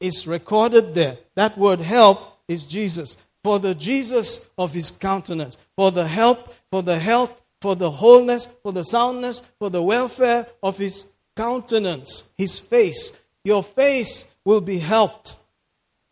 is 0.00 0.26
recorded 0.26 0.94
there. 0.94 1.18
That 1.34 1.56
word 1.56 1.80
help 1.80 2.38
is 2.46 2.64
Jesus. 2.64 3.16
For 3.44 3.58
the 3.58 3.74
Jesus 3.74 4.50
of 4.58 4.74
his 4.74 4.90
countenance, 4.90 5.56
for 5.76 5.90
the 5.90 6.06
help, 6.06 6.52
for 6.70 6.82
the 6.82 6.98
health, 6.98 7.42
for 7.60 7.76
the 7.76 7.90
wholeness, 7.90 8.46
for 8.62 8.72
the 8.72 8.84
soundness, 8.84 9.42
for 9.58 9.70
the 9.70 9.82
welfare 9.82 10.46
of 10.62 10.78
his 10.78 11.06
countenance, 11.36 12.28
his 12.36 12.58
face. 12.58 13.18
Your 13.44 13.62
face 13.62 14.30
will 14.44 14.60
be 14.60 14.78
helped. 14.78 15.38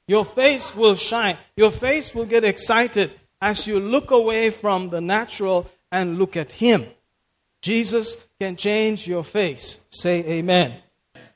Your 0.08 0.24
face 0.24 0.74
will 0.74 0.94
shine. 0.94 1.36
Your 1.56 1.70
face 1.70 2.14
will 2.14 2.26
get 2.26 2.44
excited 2.44 3.12
as 3.40 3.66
you 3.66 3.80
look 3.80 4.10
away 4.10 4.50
from 4.50 4.90
the 4.90 5.00
natural 5.00 5.68
and 5.90 6.18
look 6.18 6.36
at 6.36 6.52
him. 6.52 6.86
Jesus 7.65 8.07
can 8.39 8.55
change 8.57 9.07
your 9.07 9.23
face. 9.25 9.67
Say 9.91 10.15
amen. 10.37 10.69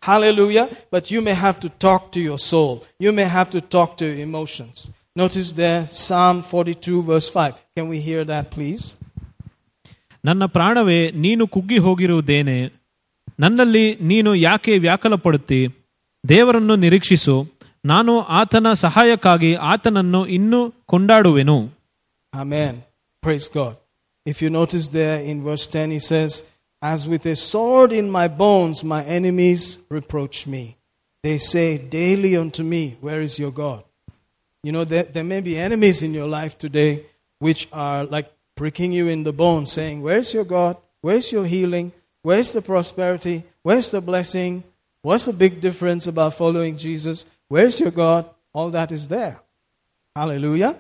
Hallelujah. 0.02 0.68
But 0.92 1.04
you 1.12 1.22
may 1.22 1.36
have 1.36 1.58
to 1.60 1.70
talk 1.86 2.12
to 2.16 2.20
your 2.20 2.40
soul. 2.52 2.74
You 3.00 3.12
may 3.12 3.28
have 3.38 3.50
to 3.52 3.62
talk 3.76 3.98
to 3.98 4.06
your 4.06 4.20
emotions. 4.20 4.76
Notice 5.16 5.52
there, 5.54 5.88
Psalm 5.88 6.42
42, 6.44 7.02
verse 7.04 7.30
5. 7.30 7.54
Can 7.76 7.88
we 7.88 8.00
hear 8.00 8.24
that, 8.26 8.46
please? 8.52 8.84
ನನ್ನ 10.24 10.44
ಪ್ರಾಣವೇ 10.56 11.00
ನೀನು 11.24 11.44
ಕುಗ್ಗಿ 11.48 11.78
ಹೋಗಿರುವುದೇನೆ 11.78 12.56
ನನ್ನಲ್ಲಿ 13.40 13.84
ನೀನು 14.12 14.32
ಯಾಕೆ 14.48 14.74
ವ್ಯಾಕಲ 14.78 15.16
ಪಡುತ್ತಿ 15.26 15.60
ದೇವರನ್ನು 16.24 16.76
ನಿರೀಕ್ಷಿಸು 16.76 17.36
ನಾನು 17.86 18.14
ಆತನ 18.40 18.68
ಸಹಾಯಕ್ಕಾಗಿ 18.86 19.52
ಆತನನ್ನು 19.74 20.22
ಇನ್ನೂ 20.38 20.60
ಕೊಂಡಾಡುವೆನು 20.92 21.58
Amen. 22.34 22.74
Praise 23.24 23.48
God. 23.58 23.74
if 24.31 24.41
you 24.41 24.49
notice 24.49 24.87
there 24.87 25.19
in 25.19 25.43
verse 25.43 25.67
10, 25.67 25.91
he 25.91 25.99
says, 25.99 26.49
As 26.81 27.09
with 27.09 27.27
a 27.27 27.35
sword 27.35 27.91
in 27.91 28.09
my 28.09 28.29
bones, 28.29 28.85
my 28.85 29.03
enemies 29.03 29.83
reproach 29.89 30.47
me. 30.47 30.77
They 31.25 31.37
say 31.37 31.77
daily 31.79 32.37
unto 32.37 32.63
me, 32.63 32.97
Where 33.01 33.21
is 33.21 33.41
your 33.41 33.51
God? 33.51 33.83
You 34.63 34.71
know, 34.71 34.85
there, 34.85 35.03
there 35.03 35.25
may 35.25 35.41
be 35.41 35.59
enemies 35.59 36.05
in 36.05 36.15
your 36.15 36.29
life 36.29 36.57
today 36.57 37.07
which 37.41 37.67
are 37.73 38.05
like 38.05 38.31
pricking 38.55 38.93
you 38.93 39.09
in 39.09 39.25
the 39.25 39.33
bone, 39.33 39.67
saying, 39.67 40.01
Where's 40.01 40.33
your 40.33 40.45
God? 40.45 40.77
Where's 41.01 41.33
your 41.33 41.45
healing? 41.45 41.91
Where's 42.23 42.53
the 42.53 42.63
prosperity? 42.63 43.43
Where's 43.65 43.91
the 43.91 44.01
blessing? 44.01 44.63
What's 45.03 45.25
the 45.25 45.33
big 45.33 45.61
difference 45.61 46.07
about 46.07 46.35
following 46.35 46.77
Jesus? 46.77 47.27
Where's 47.49 47.81
your 47.81 47.91
God? 47.91 48.31
All 48.53 48.71
that 48.71 48.93
is 48.93 49.09
there. 49.09 49.41
Hallelujah. 50.15 50.79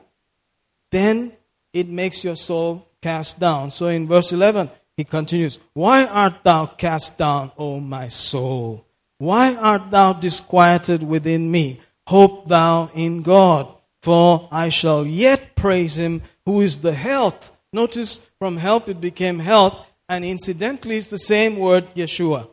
Then 0.92 1.32
it 1.72 1.88
makes 1.88 2.22
your 2.22 2.36
soul 2.36 2.86
cast 3.02 3.38
down. 3.40 3.70
So 3.70 3.86
in 3.86 4.06
verse 4.06 4.32
11, 4.32 4.70
he 4.96 5.04
continues, 5.04 5.58
Why 5.72 6.04
art 6.04 6.42
thou 6.42 6.66
cast 6.66 7.18
down, 7.18 7.52
O 7.56 7.80
my 7.80 8.08
soul? 8.08 8.86
Why 9.18 9.54
art 9.54 9.90
thou 9.90 10.14
disquieted 10.14 11.02
within 11.02 11.50
me? 11.50 11.80
Hope 12.06 12.48
thou 12.48 12.90
in 12.94 13.22
God, 13.22 13.72
for 14.02 14.48
I 14.50 14.68
shall 14.68 15.06
yet 15.06 15.54
praise 15.54 15.96
him 15.96 16.22
who 16.44 16.60
is 16.60 16.78
the 16.78 16.94
health. 16.94 17.56
Notice 17.72 18.28
from 18.38 18.56
help 18.56 18.88
it 18.88 19.00
became 19.00 19.38
health, 19.38 19.86
and 20.08 20.24
incidentally 20.24 20.96
it's 20.96 21.10
the 21.10 21.18
same 21.18 21.56
word 21.56 21.94
Yeshua. 21.94 22.48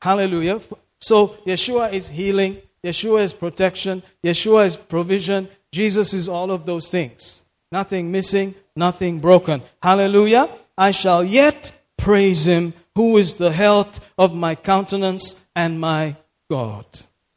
Hallelujah. 0.00 0.60
So 1.00 1.28
Yeshua 1.46 1.92
is 1.92 2.10
healing, 2.10 2.62
Yeshua 2.82 3.22
is 3.22 3.32
protection, 3.32 4.02
Yeshua 4.24 4.66
is 4.66 4.76
provision, 4.76 5.48
Jesus 5.72 6.14
is 6.14 6.28
all 6.28 6.50
of 6.50 6.64
those 6.64 6.88
things. 6.88 7.44
Nothing 7.70 8.10
missing, 8.10 8.54
nothing 8.74 9.20
broken. 9.20 9.62
Hallelujah. 9.82 10.48
I 10.76 10.90
shall 10.90 11.22
yet 11.22 11.72
praise 11.96 12.46
him 12.46 12.72
who 12.94 13.16
is 13.18 13.34
the 13.34 13.52
health 13.52 14.12
of 14.16 14.34
my 14.34 14.54
countenance 14.54 15.46
and 15.54 15.80
my 15.80 16.16
God. 16.50 16.86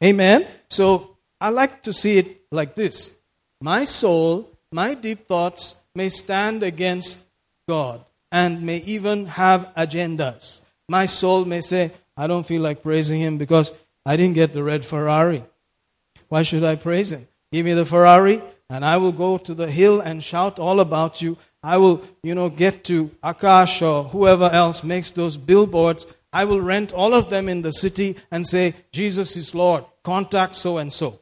Amen. 0.02 0.46
So 0.68 1.16
I 1.40 1.50
like 1.50 1.82
to 1.82 1.92
see 1.92 2.18
it 2.18 2.42
like 2.50 2.74
this. 2.74 3.16
My 3.60 3.84
soul, 3.84 4.50
my 4.72 4.94
deep 4.94 5.26
thoughts 5.28 5.76
may 5.94 6.08
stand 6.08 6.62
against 6.62 7.26
God 7.68 8.00
and 8.30 8.62
may 8.62 8.78
even 8.78 9.26
have 9.26 9.70
agendas. 9.76 10.62
My 10.88 11.06
soul 11.06 11.44
may 11.44 11.60
say, 11.60 11.92
I 12.16 12.26
don't 12.26 12.46
feel 12.46 12.62
like 12.62 12.82
praising 12.82 13.20
him 13.20 13.38
because 13.38 13.72
I 14.04 14.16
didn't 14.16 14.34
get 14.34 14.52
the 14.52 14.62
red 14.62 14.84
Ferrari. 14.84 15.44
Why 16.28 16.42
should 16.42 16.64
I 16.64 16.76
praise 16.76 17.12
him? 17.12 17.28
Give 17.52 17.64
me 17.64 17.74
the 17.74 17.84
Ferrari, 17.84 18.42
and 18.72 18.84
I 18.84 18.96
will 18.96 19.12
go 19.12 19.36
to 19.36 19.54
the 19.54 19.70
hill 19.70 20.00
and 20.00 20.24
shout 20.24 20.58
all 20.58 20.80
about 20.80 21.20
you. 21.20 21.36
I 21.62 21.76
will, 21.76 22.02
you 22.22 22.34
know, 22.34 22.48
get 22.48 22.84
to 22.84 23.08
Akash 23.22 23.82
or 23.86 24.04
whoever 24.04 24.46
else 24.46 24.82
makes 24.82 25.10
those 25.10 25.36
billboards. 25.36 26.06
I 26.32 26.46
will 26.46 26.60
rent 26.60 26.92
all 26.92 27.12
of 27.12 27.28
them 27.28 27.48
in 27.50 27.60
the 27.60 27.70
city 27.70 28.16
and 28.30 28.46
say, 28.46 28.74
Jesus 28.90 29.36
is 29.36 29.54
Lord. 29.54 29.84
Contact 30.02 30.56
so 30.56 30.78
and 30.78 30.90
so. 30.90 31.20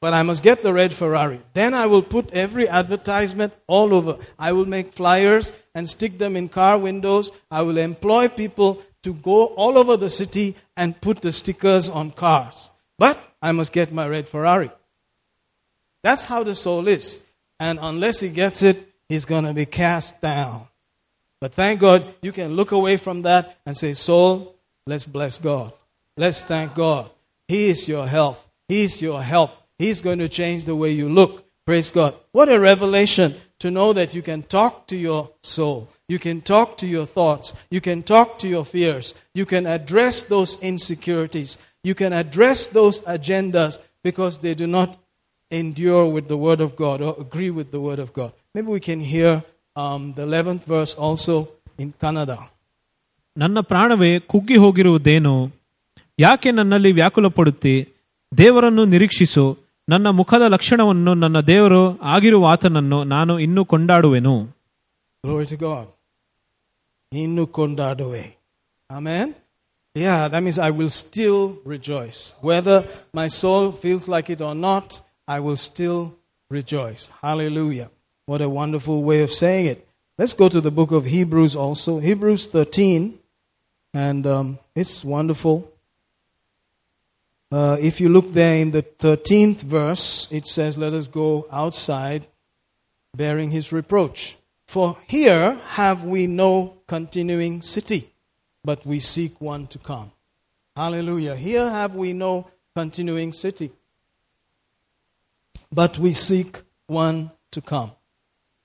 But 0.00 0.14
I 0.14 0.22
must 0.22 0.44
get 0.44 0.62
the 0.62 0.72
red 0.72 0.92
Ferrari. 0.92 1.42
Then 1.54 1.74
I 1.74 1.86
will 1.86 2.02
put 2.02 2.32
every 2.32 2.68
advertisement 2.68 3.52
all 3.66 3.92
over. 3.92 4.16
I 4.38 4.52
will 4.52 4.66
make 4.66 4.92
flyers 4.92 5.52
and 5.74 5.90
stick 5.90 6.18
them 6.18 6.36
in 6.36 6.48
car 6.48 6.78
windows. 6.78 7.32
I 7.50 7.62
will 7.62 7.78
employ 7.78 8.28
people 8.28 8.80
to 9.02 9.12
go 9.12 9.46
all 9.46 9.76
over 9.76 9.96
the 9.96 10.08
city 10.08 10.54
and 10.76 11.00
put 11.00 11.20
the 11.20 11.32
stickers 11.32 11.88
on 11.88 12.12
cars. 12.12 12.70
But 12.96 13.18
I 13.42 13.50
must 13.50 13.72
get 13.72 13.92
my 13.92 14.06
red 14.06 14.28
Ferrari. 14.28 14.70
That's 16.02 16.24
how 16.24 16.42
the 16.42 16.54
soul 16.54 16.88
is. 16.88 17.24
And 17.60 17.78
unless 17.80 18.20
he 18.20 18.28
gets 18.28 18.62
it, 18.62 18.88
he's 19.08 19.24
going 19.24 19.44
to 19.44 19.52
be 19.52 19.66
cast 19.66 20.20
down. 20.20 20.68
But 21.40 21.52
thank 21.52 21.80
God 21.80 22.14
you 22.20 22.32
can 22.32 22.54
look 22.54 22.72
away 22.72 22.96
from 22.96 23.22
that 23.22 23.58
and 23.64 23.76
say, 23.76 23.92
Soul, 23.92 24.56
let's 24.86 25.04
bless 25.04 25.38
God. 25.38 25.72
Let's 26.16 26.42
thank 26.42 26.74
God. 26.74 27.10
He 27.46 27.68
is 27.68 27.88
your 27.88 28.06
health, 28.06 28.48
He 28.68 28.82
is 28.82 29.00
your 29.00 29.22
help. 29.22 29.52
He's 29.78 30.00
going 30.00 30.18
to 30.18 30.28
change 30.28 30.64
the 30.64 30.74
way 30.74 30.90
you 30.90 31.08
look. 31.08 31.44
Praise 31.64 31.90
God. 31.90 32.14
What 32.32 32.48
a 32.48 32.58
revelation 32.58 33.34
to 33.60 33.70
know 33.70 33.92
that 33.92 34.12
you 34.14 34.22
can 34.22 34.42
talk 34.42 34.86
to 34.88 34.96
your 34.96 35.30
soul. 35.42 35.88
You 36.08 36.18
can 36.18 36.40
talk 36.40 36.78
to 36.78 36.86
your 36.86 37.06
thoughts. 37.06 37.54
You 37.70 37.80
can 37.80 38.02
talk 38.02 38.38
to 38.38 38.48
your 38.48 38.64
fears. 38.64 39.14
You 39.34 39.46
can 39.46 39.66
address 39.66 40.22
those 40.22 40.60
insecurities. 40.60 41.58
You 41.84 41.94
can 41.94 42.12
address 42.12 42.66
those 42.66 43.02
agendas 43.02 43.78
because 44.02 44.38
they 44.38 44.54
do 44.54 44.66
not 44.66 44.96
endure 45.51 46.05
with 46.15 46.27
the 46.27 46.37
Word 46.37 46.61
of 46.61 46.71
God 46.75 47.01
or 47.01 47.13
agree 47.19 47.51
with 47.59 47.69
the 47.71 47.81
Word 47.87 47.99
of 47.99 48.09
God. 48.13 48.31
Maybe 48.55 48.69
we 48.77 48.81
can 48.89 49.01
hear 49.13 49.31
um, 49.75 50.13
the 50.13 50.25
11th 50.25 50.63
verse 50.65 50.93
also 51.05 51.35
in 51.77 51.89
Kannada. 52.03 52.37
ನನ್ನ 53.37 53.59
ಪ್ರಾಣವೇ 53.69 54.09
ಕುಗ್ಗಿ 54.31 54.57
ಹೋಗಿರುವುದೇನು 54.63 55.35
ಯಾಕೆ 56.19 56.49
ನನ್ನಲ್ಲಿ 56.57 56.91
ವ್ಯಾಕುಲ 56.99 57.27
ಪಡುತ್ತಿ 57.37 57.75
ದೇವರನ್ನು 58.31 58.83
ನಿರೀಕ್ಷಿಸು 58.93 59.45
ನನ್ನ 59.87 60.07
ಮುಖದ 60.19 60.43
ಲಕ್ಷಣವನ್ನು 60.55 61.13
ನನ್ನ 61.23 61.39
ದೇವರು 61.49 61.81
ಆಗಿರುವ 62.15 62.43
ಆತನನ್ನು 62.53 62.99
ನಾನು 63.15 63.35
ಇನ್ನೂ 63.47 63.63
ಕೊಂಡಾಡುವೆನು 63.73 64.35
Glory 65.23 65.45
to 65.45 65.57
God. 65.57 65.85
Innu 67.11 67.43
kondadoe. 67.57 68.23
Amen. 68.89 69.27
Yeah, 69.95 70.27
that 70.27 70.41
means 70.45 70.57
I 70.59 70.71
will 70.77 70.89
still 71.03 71.41
rejoice. 71.73 72.19
Whether 72.49 72.77
my 73.19 73.27
soul 73.41 73.71
feels 73.83 74.05
like 74.13 74.29
it 74.29 74.41
or 74.41 74.55
not, 74.67 74.87
I 75.28 75.40
will 75.40 75.56
still 75.56 76.16
rejoice. 76.50 77.12
Hallelujah. 77.20 77.90
What 78.24 78.40
a 78.40 78.48
wonderful 78.48 79.02
way 79.02 79.22
of 79.22 79.30
saying 79.30 79.66
it. 79.66 79.86
Let's 80.16 80.32
go 80.32 80.48
to 80.48 80.60
the 80.60 80.70
book 80.70 80.90
of 80.90 81.04
Hebrews 81.04 81.54
also. 81.54 82.00
Hebrews 82.00 82.46
13. 82.46 83.18
And 83.92 84.26
um, 84.26 84.58
it's 84.74 85.04
wonderful. 85.04 85.70
Uh, 87.52 87.76
if 87.80 88.00
you 88.00 88.08
look 88.08 88.32
there 88.32 88.56
in 88.56 88.70
the 88.70 88.82
13th 88.82 89.60
verse, 89.60 90.32
it 90.32 90.46
says, 90.46 90.76
Let 90.76 90.92
us 90.94 91.06
go 91.06 91.46
outside 91.52 92.26
bearing 93.14 93.50
his 93.50 93.72
reproach. 93.72 94.36
For 94.66 94.98
here 95.06 95.54
have 95.68 96.04
we 96.04 96.26
no 96.26 96.78
continuing 96.86 97.62
city, 97.62 98.12
but 98.64 98.84
we 98.84 99.00
seek 99.00 99.40
one 99.40 99.66
to 99.68 99.78
come. 99.78 100.12
Hallelujah. 100.76 101.36
Here 101.36 101.68
have 101.68 101.94
we 101.94 102.12
no 102.12 102.50
continuing 102.74 103.32
city, 103.32 103.72
but 105.72 105.98
we 105.98 106.12
seek 106.12 106.60
one 106.86 107.30
to 107.52 107.60
come. 107.60 107.92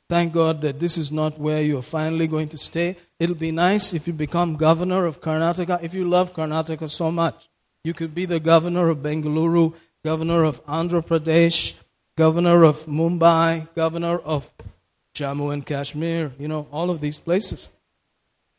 Thank 0.09 0.33
God 0.33 0.61
that 0.61 0.79
this 0.79 0.97
is 0.97 1.11
not 1.11 1.39
where 1.39 1.61
you're 1.61 1.81
finally 1.81 2.27
going 2.27 2.49
to 2.49 2.57
stay. 2.57 2.97
It'll 3.19 3.35
be 3.35 3.51
nice 3.51 3.93
if 3.93 4.07
you 4.07 4.13
become 4.13 4.57
governor 4.57 5.05
of 5.05 5.21
Karnataka, 5.21 5.81
if 5.81 5.93
you 5.93 6.07
love 6.07 6.33
Karnataka 6.33 6.89
so 6.89 7.11
much. 7.11 7.49
You 7.83 7.93
could 7.93 8.13
be 8.13 8.25
the 8.25 8.39
governor 8.39 8.89
of 8.89 8.99
Bengaluru, 8.99 9.73
governor 10.03 10.43
of 10.43 10.63
Andhra 10.65 11.05
Pradesh, 11.05 11.79
governor 12.15 12.63
of 12.63 12.85
Mumbai, 12.85 13.67
governor 13.75 14.19
of 14.19 14.53
Jammu 15.15 15.53
and 15.53 15.65
Kashmir, 15.65 16.31
you 16.37 16.47
know, 16.47 16.67
all 16.71 16.89
of 16.89 17.01
these 17.01 17.19
places. 17.19 17.69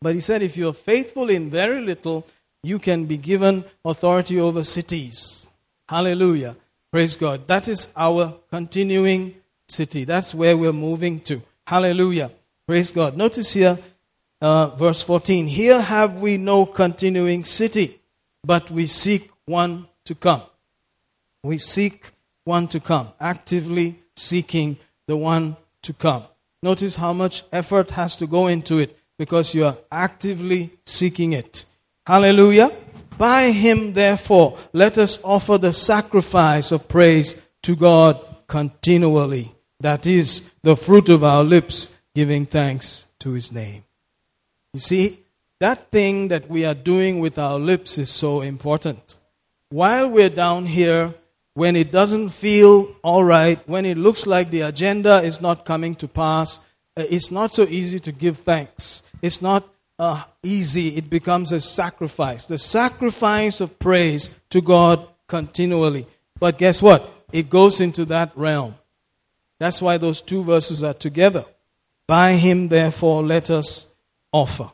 But 0.01 0.15
he 0.15 0.21
said, 0.21 0.43
if 0.43 0.57
you're 0.57 0.73
faithful 0.73 1.31
in 1.31 1.51
very 1.51 1.81
little, 1.81 2.27
you 2.63 2.79
can 2.79 3.07
be 3.07 3.17
given 3.17 3.65
authority 3.85 4.41
over 4.41 4.63
cities. 4.63 5.49
Hallelujah. 5.89 6.57
Praise 6.95 7.17
God. 7.17 7.49
That 7.49 7.67
is 7.67 7.93
our 7.97 8.37
continuing 8.53 9.35
city. 9.67 10.05
That's 10.05 10.33
where 10.33 10.57
we're 10.57 10.73
moving 10.73 11.19
to. 11.23 11.43
Hallelujah. 11.67 12.31
Praise 12.69 12.93
God. 12.93 13.17
Notice 13.17 13.53
here, 13.53 13.81
uh, 14.41 14.69
verse 14.77 15.03
14. 15.03 15.49
Here 15.49 15.81
have 15.81 16.21
we 16.21 16.37
no 16.37 16.65
continuing 16.67 17.45
city, 17.45 18.01
but 18.45 18.71
we 18.71 18.87
seek 18.87 19.29
one 19.45 19.89
to 20.05 20.15
come. 20.15 20.43
We 21.43 21.59
seek 21.59 22.13
one 22.45 22.69
to 22.69 22.79
come, 22.79 23.09
actively 23.19 23.99
seeking 24.15 24.77
the 25.09 25.17
one 25.17 25.57
to 25.83 25.93
come. 25.95 26.23
Notice 26.63 26.95
how 26.95 27.13
much 27.13 27.43
effort 27.51 27.91
has 27.91 28.15
to 28.19 28.29
go 28.29 28.47
into 28.47 28.79
it 28.79 28.97
because 29.19 29.53
you 29.53 29.65
are 29.65 29.79
actively 29.91 30.71
seeking 30.87 31.33
it. 31.33 31.65
Hallelujah. 32.07 32.71
By 33.19 33.53
him, 33.53 33.93
therefore, 33.93 34.59
let 34.73 34.99
us 34.99 35.23
offer 35.23 35.59
the 35.59 35.73
sacrifice 35.73 36.73
of 36.73 36.89
praise 36.89 37.41
to 37.63 37.77
God 37.77 38.25
continually. 38.47 39.55
That 39.81 40.07
is 40.07 40.51
the 40.63 40.77
fruit 40.77 41.09
of 41.09 41.23
our 41.23 41.45
lips, 41.45 41.97
giving 42.15 42.47
thanks 42.47 43.07
to 43.21 43.33
his 43.33 43.53
name. 43.53 43.85
You 44.73 44.81
see, 44.81 45.21
that 45.61 45.91
thing 45.91 46.29
that 46.29 46.49
we 46.49 46.65
are 46.65 46.75
doing 46.75 47.21
with 47.21 47.39
our 47.39 47.59
lips 47.59 47.99
is 47.99 48.11
so 48.11 48.41
important. 48.41 49.17
While 49.71 50.11
we're 50.11 50.31
down 50.31 50.67
here, 50.67 51.15
when 51.55 51.77
it 51.77 51.93
doesn't 51.93 52.31
feel 52.31 52.95
all 53.03 53.25
right, 53.25 53.61
when 53.69 53.87
it 53.87 53.97
looks 53.97 54.27
like 54.27 54.51
the 54.51 54.63
agenda 54.63 55.23
is 55.23 55.41
not 55.41 55.65
coming 55.65 55.95
to 55.97 56.09
pass, 56.09 56.59
uh, 56.97 57.05
it's 57.09 57.31
not 57.31 57.55
so 57.55 57.63
easy 57.65 58.01
to 58.01 58.13
give 58.13 58.39
thanks. 58.39 59.03
It's 59.23 59.41
not 59.41 59.65
uh, 59.99 60.25
easy, 60.43 60.97
it 60.97 61.09
becomes 61.09 61.53
a 61.53 61.61
sacrifice. 61.61 62.47
The 62.47 62.59
sacrifice 62.59 63.61
of 63.61 63.79
praise 63.79 64.31
to 64.51 64.61
God 64.61 65.07
continually. 65.27 66.07
But 66.39 66.59
guess 66.59 66.83
what? 66.83 67.09
It 67.33 67.49
goes 67.51 67.81
into 67.81 68.05
that 68.07 68.33
realm. 68.37 68.75
That's 69.59 69.81
why 69.81 69.99
those 69.99 70.21
two 70.21 70.43
verses 70.43 70.83
are 70.83 70.95
together. 70.95 71.45
By 72.07 72.33
him, 72.33 72.69
therefore, 72.69 73.23
let 73.23 73.51
us 73.51 73.89
offer. 74.33 74.71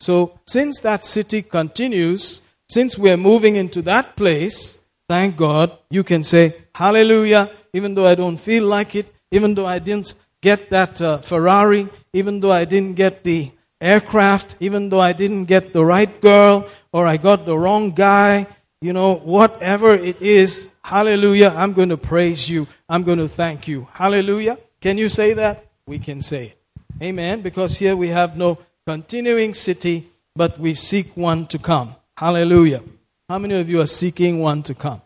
So, 0.00 0.38
since 0.46 0.80
that 0.80 1.04
city 1.04 1.42
continues, 1.42 2.42
since 2.68 2.98
we're 2.98 3.16
moving 3.16 3.56
into 3.56 3.82
that 3.82 4.16
place, 4.16 4.78
thank 5.08 5.36
God, 5.36 5.76
you 5.90 6.04
can 6.04 6.22
say, 6.22 6.54
Hallelujah, 6.74 7.50
even 7.72 7.94
though 7.94 8.06
I 8.06 8.14
don't 8.14 8.36
feel 8.36 8.64
like 8.64 8.94
it, 8.94 9.12
even 9.30 9.54
though 9.54 9.66
I 9.66 9.78
didn't 9.78 10.14
get 10.40 10.70
that 10.70 11.00
uh, 11.00 11.18
Ferrari, 11.18 11.88
even 12.12 12.40
though 12.40 12.52
I 12.52 12.64
didn't 12.64 12.94
get 12.94 13.24
the 13.24 13.50
aircraft, 13.80 14.56
even 14.60 14.88
though 14.88 15.00
I 15.00 15.12
didn't 15.12 15.44
get 15.44 15.72
the 15.72 15.84
right 15.84 16.20
girl 16.20 16.68
or 16.92 17.06
I 17.06 17.16
got 17.16 17.46
the 17.46 17.58
wrong 17.58 17.92
guy, 17.92 18.46
you 18.80 18.92
know, 18.92 19.14
whatever 19.16 19.94
it 19.94 20.20
is, 20.22 20.68
hallelujah, 20.84 21.52
I'm 21.56 21.72
going 21.72 21.88
to 21.88 21.96
praise 21.96 22.48
you. 22.48 22.66
I'm 22.88 23.02
going 23.02 23.18
to 23.18 23.28
thank 23.28 23.66
you. 23.66 23.88
Hallelujah. 23.92 24.58
Can 24.80 24.98
you 24.98 25.08
say 25.08 25.34
that? 25.34 25.66
We 25.86 25.98
can 25.98 26.22
say 26.22 26.46
it. 26.46 26.58
Amen. 27.02 27.40
Because 27.40 27.78
here 27.78 27.96
we 27.96 28.08
have 28.08 28.36
no 28.36 28.58
continuing 28.86 29.54
city, 29.54 30.08
but 30.34 30.58
we 30.58 30.74
seek 30.74 31.16
one 31.16 31.46
to 31.48 31.58
come. 31.58 31.94
Hallelujah. 32.16 32.82
How 33.28 33.38
many 33.38 33.58
of 33.60 33.68
you 33.68 33.80
are 33.80 33.86
seeking 33.86 34.38
one 34.38 34.62
to 34.64 34.74
come? 34.74 35.02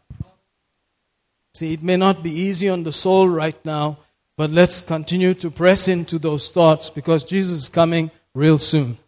See, 1.55 1.75
it 1.75 1.83
may 1.83 1.97
not 1.97 2.23
be 2.23 2.31
easy 2.31 2.69
on 2.69 2.83
the 2.83 2.93
soul 2.93 3.29
right 3.29 3.63
now, 3.65 3.99
but 4.37 4.51
let's 4.51 4.81
continue 4.81 5.35
to 5.35 5.51
press 5.51 5.89
into 5.89 6.19
those 6.19 6.51
thoughts 6.51 6.89
because 6.89 7.25
Jesus 7.25 7.63
is 7.63 7.69
coming 7.69 8.11
real 8.35 8.59
soon. 8.59 8.99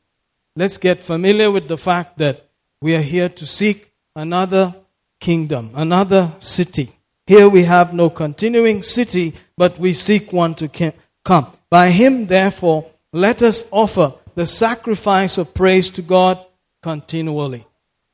Let's 0.56 0.76
get 0.76 1.00
familiar 1.00 1.50
with 1.50 1.68
the 1.68 1.78
fact 1.78 2.18
that 2.18 2.46
we 2.80 2.94
are 2.94 3.00
here 3.00 3.28
to 3.28 3.46
seek 3.46 3.92
another 4.14 4.74
kingdom, 5.20 5.70
another 5.74 6.34
city. 6.38 6.92
Here 7.26 7.48
we 7.48 7.64
have 7.64 7.94
no 7.94 8.10
continuing 8.10 8.82
city, 8.82 9.32
but 9.56 9.78
we 9.78 9.94
seek 9.94 10.32
one 10.32 10.54
to 10.56 10.92
come. 11.24 11.46
By 11.70 11.90
him, 11.90 12.26
therefore, 12.26 12.90
let 13.12 13.42
us 13.42 13.66
offer 13.70 14.14
the 14.34 14.46
sacrifice 14.46 15.38
of 15.38 15.54
praise 15.54 15.88
to 15.90 16.02
God 16.02 16.44
continually. 16.82 17.66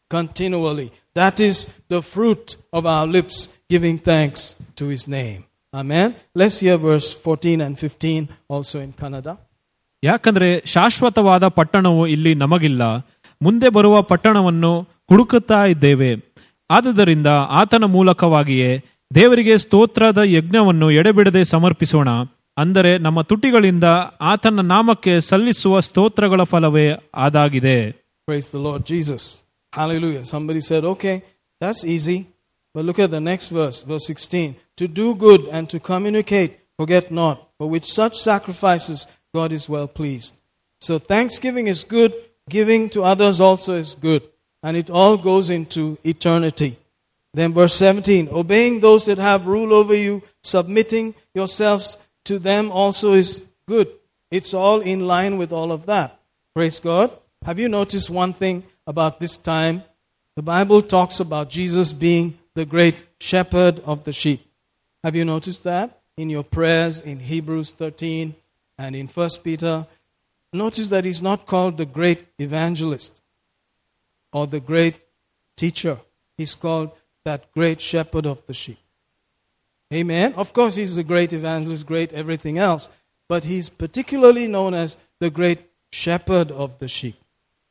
Continually. 0.09 0.93
That 1.15 1.41
is 1.41 1.67
the 1.89 2.03
fruit 2.03 2.57
of 2.73 2.87
our 2.87 3.07
lips 3.07 3.57
giving 3.69 3.99
thanks 3.99 4.57
to 4.77 4.87
his 4.87 5.09
name. 5.09 5.47
Amen. 5.75 6.15
Let's 6.35 6.61
hear 6.61 6.77
verse 6.77 7.13
14 7.13 7.61
and 7.61 7.79
15 7.79 8.29
also 8.49 8.81
in 8.81 8.93
Kannada. 8.93 9.39
ಯಾಕಂದ್ರೆ 10.03 10.49
ಶಾಶ್ವತವಾದ 10.65 11.49
ಪಟ್ಟಣವು 11.49 12.07
ಇಲ್ಲಿ 12.07 12.35
ನಮಗಿಲ್ಲ 12.35 12.83
ಮುಂದೆ 13.41 13.69
ಬರುವ 13.69 13.97
ಪಟ್ಟಣವನ್ನು 14.03 14.73
ಹುಡುಕುತ್ತಾ 15.11 15.61
ಇದ್ದೇವೆ 15.75 16.11
ಆದುದರಿಂದ 16.71 17.31
ಆತನ 17.61 17.85
ಮೂಲಕವಾಗಿಯೇ 17.95 18.71
ದೇವರಿಗೆ 19.11 19.59
ಸ್ತೋತ್ರದ 19.59 20.21
ಯಜ್ಞವನ್ನು 20.33 20.91
ಎಡೆಬಿಡದೆ 20.91 21.45
ಸಮರ್ಪಿಸೋಣ 21.45 22.11
ಅಂದರೆ 22.57 22.99
ನಮ್ಮ 22.99 23.23
ತುಟಿಗಳಿಂದ 23.23 23.87
ಆತನ 24.33 24.63
ನಾಮಕ್ಕೆ 24.67 25.21
ಸಲ್ಲಿಸುವ 25.21 25.81
ಸ್ತೋತ್ರಗಳ 25.81 26.43
ಫಲವೇ 26.45 26.87
ಅದಾಗಿದೆ 27.27 27.79
Praise 28.29 28.51
the 28.51 28.61
Lord 28.61 28.83
Jesus. 28.85 29.23
Hallelujah. 29.73 30.25
Somebody 30.27 30.61
said, 30.61 30.85
okay, 30.87 31.15
that's 31.61 31.83
easy. 31.87 32.19
But 32.75 32.85
look 32.85 32.99
at 32.99 33.11
the 33.11 33.21
next 33.23 33.49
verse, 33.51 33.79
verse 33.83 34.07
16. 34.07 34.45
To 34.79 34.87
do 34.91 35.07
good 35.17 35.43
and 35.49 35.65
to 35.71 35.79
communicate, 35.83 36.53
forget 36.79 37.11
not, 37.13 37.37
for 37.59 37.67
which 37.69 37.87
such 37.93 38.15
sacrifices 38.21 39.01
God 39.35 39.53
is 39.53 39.69
well 39.69 39.89
pleased. 39.89 40.41
So 40.81 40.99
thanksgiving 40.99 41.67
is 41.67 41.85
good, 41.85 42.15
giving 42.49 42.89
to 42.91 43.05
others 43.05 43.41
also 43.41 43.75
is 43.75 43.95
good, 43.95 44.29
and 44.63 44.77
it 44.77 44.91
all 44.91 45.17
goes 45.17 45.51
into 45.51 45.99
eternity. 46.05 46.77
Then 47.33 47.55
verse 47.55 47.75
17, 47.75 48.29
obeying 48.33 48.81
those 48.81 49.07
that 49.07 49.19
have 49.19 49.47
rule 49.47 49.73
over 49.73 49.95
you, 49.95 50.23
submitting 50.43 51.15
yourselves 51.35 51.97
to 52.25 52.39
them 52.39 52.73
also 52.73 53.13
is 53.13 53.47
good. 53.67 53.89
It's 54.31 54.55
all 54.55 54.81
in 54.81 55.07
line 55.07 55.37
with 55.37 55.53
all 55.53 55.71
of 55.71 55.87
that. 55.87 56.19
Praise 56.55 56.81
God. 56.81 57.13
Have 57.45 57.59
you 57.59 57.69
noticed 57.69 58.11
one 58.11 58.33
thing 58.33 58.65
about 58.87 59.21
this 59.21 59.37
time? 59.37 59.85
The 60.37 60.43
Bible 60.43 60.83
talks 60.83 61.21
about 61.21 61.51
Jesus 61.51 61.93
being 61.93 62.39
the 62.55 62.65
great 62.65 62.97
shepherd 63.21 63.81
of 63.81 64.05
the 64.05 64.13
sheep. 64.13 64.45
Have 65.05 65.15
you 65.15 65.25
noticed 65.25 65.65
that 65.65 66.01
in 66.17 66.31
your 66.31 66.45
prayers 66.45 67.01
in 67.01 67.21
Hebrews 67.21 67.73
13 67.73 68.35
and 68.81 68.97
in 68.97 69.07
1 69.07 69.29
Peter? 69.45 69.87
Notice 70.53 70.89
that 70.89 71.05
he's 71.05 71.23
not 71.23 71.47
called 71.47 71.77
the 71.77 71.87
great 71.87 72.27
evangelist 72.39 73.23
or 74.33 74.47
the 74.47 74.59
great 74.59 74.99
teacher. 75.55 75.99
He's 76.37 76.55
called 76.55 76.91
that 77.25 77.53
great 77.53 77.81
shepherd 77.81 78.27
of 78.27 78.45
the 78.47 78.55
sheep. 78.55 78.79
Amen. 79.93 80.33
Of 80.35 80.53
course, 80.53 80.77
he's 80.77 80.99
a 80.99 81.05
great 81.05 81.33
evangelist, 81.33 81.87
great 81.87 82.13
everything 82.13 82.59
else, 82.59 82.89
but 83.29 83.45
he's 83.45 83.69
particularly 83.69 84.47
known 84.47 84.73
as 84.73 84.97
the 85.19 85.31
great 85.31 85.61
shepherd 85.93 86.51
of 86.51 86.79
the 86.79 86.89
sheep. 86.89 87.17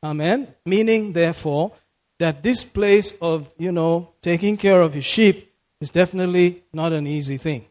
Amen. 0.04 0.54
Meaning, 0.64 1.12
therefore, 1.12 1.72
that 2.18 2.42
this 2.42 2.62
place 2.62 3.12
of, 3.20 3.52
you 3.58 3.72
know, 3.72 4.10
taking 4.22 4.56
care 4.56 4.80
of 4.82 4.94
his 4.94 5.04
sheep 5.04 5.52
is 5.80 5.90
definitely 5.90 6.62
not 6.72 6.92
an 6.92 7.06
easy 7.06 7.36
thing. 7.36 7.64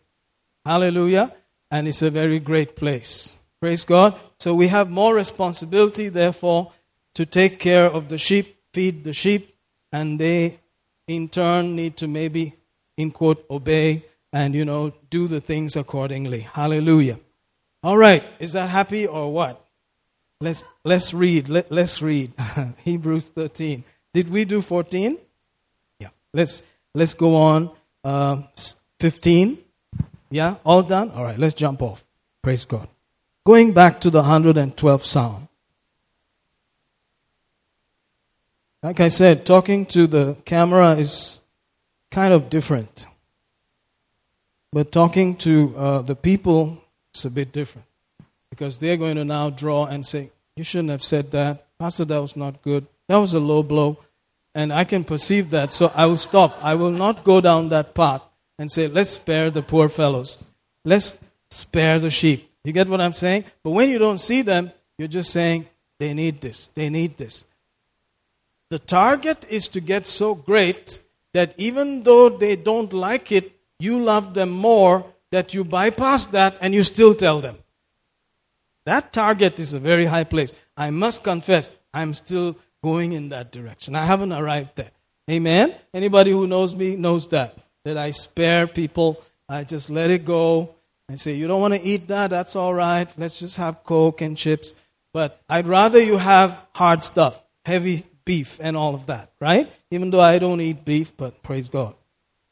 Hallelujah. 0.65 1.33
And 1.71 1.87
it's 1.87 2.01
a 2.01 2.09
very 2.09 2.39
great 2.39 2.75
place. 2.75 3.37
Praise 3.59 3.83
God. 3.83 4.15
So 4.39 4.55
we 4.55 4.67
have 4.67 4.89
more 4.89 5.13
responsibility, 5.13 6.09
therefore, 6.09 6.71
to 7.15 7.25
take 7.25 7.59
care 7.59 7.85
of 7.85 8.09
the 8.09 8.17
sheep, 8.17 8.57
feed 8.73 9.03
the 9.03 9.13
sheep, 9.13 9.55
and 9.91 10.19
they 10.19 10.59
in 11.07 11.27
turn 11.27 11.75
need 11.75 11.97
to 11.97 12.07
maybe, 12.07 12.53
in 12.97 13.11
quote, 13.11 13.45
obey 13.49 14.05
and, 14.31 14.55
you 14.55 14.63
know, 14.63 14.93
do 15.09 15.27
the 15.27 15.41
things 15.41 15.75
accordingly. 15.75 16.41
Hallelujah. 16.41 17.19
All 17.83 17.97
right. 17.97 18.23
Is 18.39 18.53
that 18.53 18.69
happy 18.69 19.07
or 19.07 19.33
what? 19.33 19.65
Let's, 20.39 20.65
let's 20.83 21.13
read. 21.13 21.49
Let, 21.49 21.71
let's 21.71 22.01
read. 22.01 22.33
Hebrews 22.83 23.29
13. 23.29 23.83
Did 24.13 24.29
we 24.29 24.45
do 24.45 24.61
14? 24.61 25.17
Yeah. 25.99 26.09
Let's, 26.33 26.63
let's 26.93 27.13
go 27.13 27.35
on. 27.35 27.71
Uh, 28.03 28.43
15. 28.99 29.57
Yeah. 30.29 30.55
All 30.63 30.83
done? 30.83 31.11
All 31.11 31.23
right. 31.23 31.37
Let's 31.37 31.55
jump 31.55 31.81
off. 31.81 32.05
Praise 32.41 32.65
God. 32.65 32.87
Going 33.45 33.73
back 33.73 34.01
to 34.01 34.09
the 34.09 34.21
112th 34.21 35.03
Psalm. 35.03 35.47
Like 38.81 38.99
I 38.99 39.09
said, 39.09 39.45
talking 39.45 39.85
to 39.87 40.07
the 40.07 40.37
camera 40.45 40.91
is 40.91 41.41
kind 42.11 42.33
of 42.33 42.49
different. 42.49 43.07
But 44.71 44.91
talking 44.91 45.35
to 45.37 45.75
uh, 45.75 46.01
the 46.01 46.15
people 46.15 46.81
is 47.13 47.25
a 47.25 47.31
bit 47.31 47.51
different. 47.51 47.87
Because 48.49 48.77
they're 48.77 48.97
going 48.97 49.15
to 49.15 49.25
now 49.25 49.49
draw 49.49 49.85
and 49.85 50.05
say, 50.05 50.29
You 50.55 50.63
shouldn't 50.63 50.91
have 50.91 51.03
said 51.03 51.31
that. 51.31 51.65
Pastor, 51.77 52.05
that 52.05 52.21
was 52.21 52.37
not 52.37 52.61
good. 52.61 52.87
That 53.07 53.17
was 53.17 53.33
a 53.33 53.39
low 53.39 53.63
blow. 53.63 53.97
And 54.55 54.71
I 54.71 54.83
can 54.83 55.03
perceive 55.03 55.49
that. 55.49 55.73
So 55.73 55.91
I 55.95 56.05
will 56.05 56.17
stop. 56.17 56.57
I 56.61 56.75
will 56.75 56.91
not 56.91 57.23
go 57.23 57.41
down 57.41 57.69
that 57.69 57.93
path 57.93 58.21
and 58.59 58.69
say, 58.69 58.87
Let's 58.87 59.09
spare 59.11 59.49
the 59.49 59.63
poor 59.63 59.89
fellows. 59.89 60.43
Let's 60.85 61.19
spare 61.49 61.97
the 61.97 62.11
sheep. 62.11 62.51
You 62.63 62.73
get 62.73 62.87
what 62.87 63.01
I'm 63.01 63.13
saying? 63.13 63.45
But 63.63 63.71
when 63.71 63.89
you 63.89 63.97
don't 63.97 64.19
see 64.19 64.43
them, 64.43 64.71
you're 64.99 65.07
just 65.07 65.31
saying, 65.31 65.65
They 65.97 66.13
need 66.13 66.41
this. 66.41 66.67
They 66.67 66.89
need 66.89 67.17
this. 67.17 67.45
The 68.69 68.77
target 68.77 69.47
is 69.49 69.67
to 69.69 69.81
get 69.81 70.05
so 70.05 70.35
great 70.35 70.99
that 71.33 71.55
even 71.57 72.03
though 72.03 72.29
they 72.29 72.55
don't 72.55 72.93
like 72.93 73.31
it, 73.31 73.51
you 73.79 73.99
love 73.99 74.35
them 74.35 74.51
more 74.51 75.05
that 75.31 75.53
you 75.53 75.63
bypass 75.63 76.25
that 76.27 76.57
and 76.61 76.73
you 76.73 76.83
still 76.83 77.15
tell 77.15 77.39
them. 77.39 77.57
That 78.85 79.13
target 79.13 79.59
is 79.59 79.73
a 79.73 79.79
very 79.79 80.05
high 80.05 80.23
place. 80.23 80.53
I 80.75 80.89
must 80.89 81.23
confess, 81.23 81.69
I'm 81.93 82.13
still 82.13 82.57
going 82.83 83.13
in 83.13 83.29
that 83.29 83.51
direction. 83.51 83.95
I 83.95 84.05
haven't 84.05 84.33
arrived 84.33 84.75
there. 84.75 84.91
Amen? 85.29 85.75
Anybody 85.93 86.31
who 86.31 86.47
knows 86.47 86.75
me 86.75 86.95
knows 86.95 87.27
that. 87.29 87.57
That 87.85 87.97
I 87.97 88.11
spare 88.11 88.67
people. 88.67 89.23
I 89.47 89.63
just 89.63 89.89
let 89.89 90.09
it 90.11 90.25
go. 90.25 90.75
I 91.09 91.15
say, 91.15 91.33
you 91.33 91.47
don't 91.47 91.61
want 91.61 91.73
to 91.73 91.81
eat 91.81 92.07
that? 92.09 92.29
That's 92.29 92.55
all 92.55 92.73
right. 92.73 93.07
Let's 93.17 93.39
just 93.39 93.57
have 93.57 93.83
Coke 93.83 94.21
and 94.21 94.37
chips. 94.37 94.73
But 95.11 95.41
I'd 95.49 95.65
rather 95.65 95.99
you 95.99 96.17
have 96.17 96.57
hard 96.73 97.01
stuff, 97.01 97.41
heavy 97.65 98.05
beef 98.25 98.59
and 98.61 98.77
all 98.77 98.93
of 98.93 99.07
that, 99.07 99.31
right? 99.41 99.71
Even 99.89 100.11
though 100.11 100.19
I 100.19 100.37
don't 100.37 100.61
eat 100.61 100.85
beef, 100.85 101.17
but 101.17 101.41
praise 101.41 101.69
God. 101.69 101.95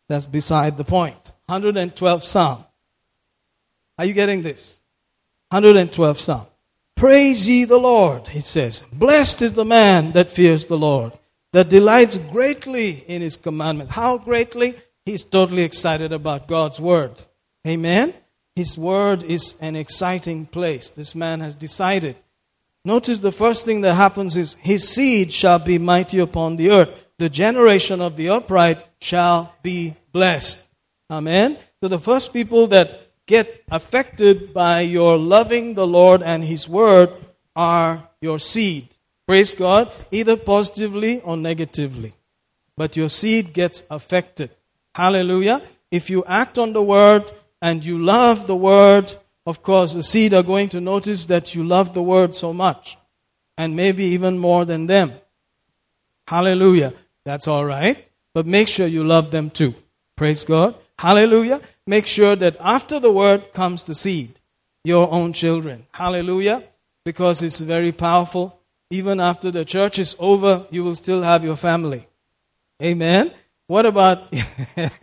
That's 0.10 0.26
beside 0.26 0.76
the 0.76 0.84
point. 0.84 1.32
112 1.46 2.24
Psalm. 2.24 2.66
Are 4.00 4.06
you 4.06 4.14
getting 4.14 4.42
this? 4.42 4.82
112 5.50 6.18
Psalm. 6.18 6.48
Praise 6.96 7.48
ye 7.48 7.66
the 7.66 7.78
Lord, 7.78 8.28
he 8.28 8.42
says. 8.42 8.84
Blessed 8.92 9.44
is 9.44 9.54
the 9.54 9.66
man 9.66 10.14
that 10.14 10.32
fears 10.32 10.66
the 10.66 10.78
Lord, 10.78 11.14
that 11.54 11.70
delights 11.70 12.18
greatly 12.18 13.04
in 13.08 13.22
his 13.22 13.38
commandment. 13.38 13.92
How 13.92 14.18
greatly? 14.18 14.76
He's 15.08 15.24
totally 15.24 15.64
excited 15.64 16.12
about 16.12 16.50
God's 16.50 16.82
word. 16.82 17.14
Amen? 17.66 18.14
His 18.58 18.78
word 18.78 19.24
is 19.24 19.58
an 19.62 19.78
exciting 19.78 20.48
place. 20.48 20.90
This 20.90 21.16
man 21.16 21.40
has 21.40 21.56
decided 21.56 22.18
notice 22.84 23.20
the 23.20 23.32
first 23.32 23.64
thing 23.64 23.80
that 23.82 23.94
happens 23.94 24.36
is 24.36 24.56
his 24.56 24.86
seed 24.86 25.32
shall 25.32 25.60
be 25.60 25.78
mighty 25.78 26.20
upon 26.20 26.58
the 26.58 26.72
earth. 26.72 27.06
The 27.20 27.30
generation 27.30 28.02
of 28.02 28.18
the 28.18 28.28
upright 28.28 28.86
shall 29.00 29.56
be 29.64 29.96
blessed. 30.12 30.70
Amen. 31.10 31.58
So 31.82 31.88
the 31.88 32.00
first 32.00 32.34
people 32.34 32.68
that 32.68 33.08
get 33.28 33.64
affected 33.72 34.54
by 34.54 34.82
your 34.82 35.18
loving 35.18 35.76
the 35.76 35.88
Lord 35.88 36.22
and 36.22 36.44
his 36.44 36.68
word 36.68 37.14
are 37.56 38.10
your 38.20 38.40
seed. 38.40 38.94
Praise 39.26 39.54
God, 39.54 39.90
either 40.12 40.36
positively 40.36 41.22
or 41.22 41.38
negatively. 41.38 42.12
But 42.76 42.98
your 42.98 43.08
seed 43.08 43.54
gets 43.54 43.86
affected. 43.90 44.52
Hallelujah. 44.98 45.62
If 45.92 46.10
you 46.10 46.26
act 46.26 46.58
on 46.58 46.74
the 46.74 46.82
word 46.82 47.32
and 47.62 47.86
you 47.86 48.00
love 48.00 48.48
the 48.48 48.56
word, 48.56 49.14
of 49.46 49.62
course, 49.62 49.94
the 49.94 50.02
seed 50.02 50.34
are 50.34 50.42
going 50.42 50.70
to 50.70 50.82
notice 50.82 51.28
that 51.28 51.54
you 51.54 51.64
love 51.64 51.94
the 51.94 52.02
word 52.02 52.34
so 52.34 52.52
much, 52.52 52.98
and 53.60 53.76
maybe 53.76 54.06
even 54.06 54.40
more 54.40 54.66
than 54.66 54.88
them. 54.88 55.12
Hallelujah. 56.28 56.96
That's 57.26 57.48
all 57.48 57.64
right. 57.64 58.08
But 58.34 58.48
make 58.48 58.68
sure 58.68 58.88
you 58.88 59.04
love 59.04 59.30
them 59.30 59.52
too. 59.52 59.76
Praise 60.16 60.44
God. 60.44 60.74
Hallelujah. 60.98 61.62
Make 61.86 62.08
sure 62.08 62.36
that 62.36 62.58
after 62.60 63.00
the 63.00 63.12
word 63.12 63.54
comes 63.54 63.84
the 63.84 63.94
seed, 63.94 64.40
your 64.84 65.12
own 65.12 65.32
children. 65.32 65.86
Hallelujah. 65.92 66.64
Because 67.06 67.44
it's 67.44 67.60
very 67.60 67.92
powerful. 67.92 68.60
Even 68.90 69.20
after 69.20 69.52
the 69.52 69.64
church 69.64 70.00
is 70.00 70.16
over, 70.18 70.66
you 70.72 70.84
will 70.84 70.96
still 70.96 71.22
have 71.22 71.44
your 71.44 71.56
family. 71.56 72.08
Amen. 72.82 73.32
What 73.68 73.86
about 73.86 74.34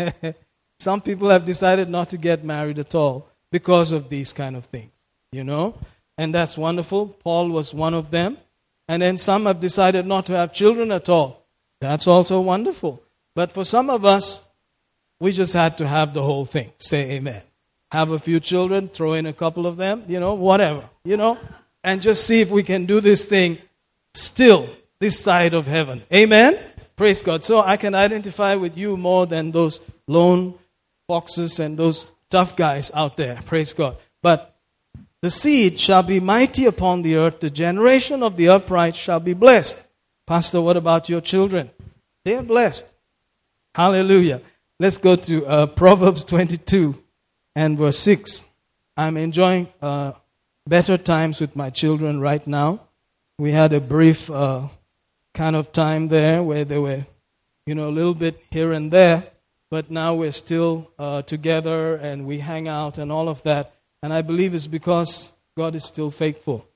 some 0.78 1.00
people 1.00 1.28
have 1.30 1.44
decided 1.44 1.88
not 1.88 2.10
to 2.10 2.18
get 2.18 2.44
married 2.44 2.78
at 2.78 2.94
all 2.94 3.28
because 3.50 3.92
of 3.92 4.08
these 4.08 4.32
kind 4.32 4.56
of 4.56 4.64
things, 4.64 4.92
you 5.32 5.44
know? 5.44 5.78
And 6.16 6.34
that's 6.34 6.56
wonderful. 6.56 7.08
Paul 7.08 7.50
was 7.50 7.74
one 7.74 7.94
of 7.94 8.10
them. 8.10 8.38
And 8.88 9.02
then 9.02 9.16
some 9.16 9.46
have 9.46 9.60
decided 9.60 10.06
not 10.06 10.26
to 10.26 10.32
have 10.34 10.52
children 10.52 10.92
at 10.92 11.08
all. 11.08 11.46
That's 11.80 12.06
also 12.06 12.40
wonderful. 12.40 13.02
But 13.34 13.52
for 13.52 13.64
some 13.64 13.90
of 13.90 14.04
us, 14.04 14.46
we 15.20 15.32
just 15.32 15.52
had 15.52 15.78
to 15.78 15.86
have 15.86 16.14
the 16.14 16.22
whole 16.22 16.44
thing. 16.44 16.72
Say 16.76 17.12
amen. 17.12 17.42
Have 17.92 18.10
a 18.10 18.18
few 18.18 18.40
children, 18.40 18.88
throw 18.88 19.14
in 19.14 19.26
a 19.26 19.32
couple 19.32 19.66
of 19.66 19.76
them, 19.76 20.04
you 20.08 20.20
know, 20.20 20.34
whatever, 20.34 20.88
you 21.04 21.16
know, 21.16 21.38
and 21.82 22.02
just 22.02 22.26
see 22.26 22.40
if 22.40 22.50
we 22.50 22.62
can 22.62 22.86
do 22.86 23.00
this 23.00 23.24
thing 23.24 23.58
still 24.14 24.68
this 25.00 25.20
side 25.20 25.54
of 25.54 25.66
heaven. 25.66 26.02
Amen. 26.12 26.58
Praise 26.96 27.22
God. 27.22 27.42
So 27.42 27.60
I 27.60 27.76
can 27.76 27.94
identify 27.94 28.54
with 28.54 28.76
you 28.76 28.96
more 28.96 29.26
than 29.26 29.50
those 29.50 29.80
lone 30.06 30.54
foxes 31.08 31.60
and 31.60 31.76
those 31.76 32.12
tough 32.30 32.56
guys 32.56 32.90
out 32.94 33.16
there. 33.16 33.40
Praise 33.44 33.72
God. 33.72 33.96
But 34.22 34.54
the 35.20 35.30
seed 35.30 35.80
shall 35.80 36.02
be 36.02 36.20
mighty 36.20 36.66
upon 36.66 37.02
the 37.02 37.16
earth. 37.16 37.40
The 37.40 37.50
generation 37.50 38.22
of 38.22 38.36
the 38.36 38.48
upright 38.48 38.94
shall 38.94 39.20
be 39.20 39.34
blessed. 39.34 39.86
Pastor, 40.26 40.60
what 40.60 40.76
about 40.76 41.08
your 41.08 41.20
children? 41.20 41.70
They 42.24 42.36
are 42.36 42.42
blessed. 42.42 42.94
Hallelujah. 43.74 44.40
Let's 44.78 44.98
go 44.98 45.16
to 45.16 45.46
uh, 45.46 45.66
Proverbs 45.66 46.24
22 46.24 46.94
and 47.54 47.76
verse 47.76 47.98
6. 47.98 48.42
I'm 48.96 49.16
enjoying 49.16 49.68
uh, 49.82 50.12
better 50.66 50.96
times 50.96 51.40
with 51.40 51.56
my 51.56 51.70
children 51.70 52.20
right 52.20 52.46
now. 52.46 52.80
We 53.38 53.50
had 53.50 53.72
a 53.72 53.80
brief 53.80 54.30
uh, 54.30 54.68
kind 55.34 55.56
of 55.56 55.72
time 55.72 56.08
there 56.08 56.42
where 56.42 56.64
they 56.64 56.78
were, 56.78 57.04
you 57.66 57.74
know, 57.74 57.88
a 57.88 57.90
little 57.90 58.14
bit 58.14 58.40
here 58.50 58.72
and 58.72 58.90
there, 58.92 59.24
but 59.70 59.90
now 59.90 60.14
we're 60.14 60.30
still 60.30 60.90
uh, 60.98 61.22
together 61.22 61.96
and 61.96 62.24
we 62.24 62.38
hang 62.38 62.68
out 62.68 62.96
and 62.96 63.10
all 63.10 63.28
of 63.28 63.42
that. 63.42 63.74
And 64.02 64.12
I 64.12 64.22
believe 64.22 64.54
it's 64.54 64.68
because 64.68 65.32
God 65.56 65.74
is 65.74 65.84
still 65.84 66.10
faithful. 66.10 66.66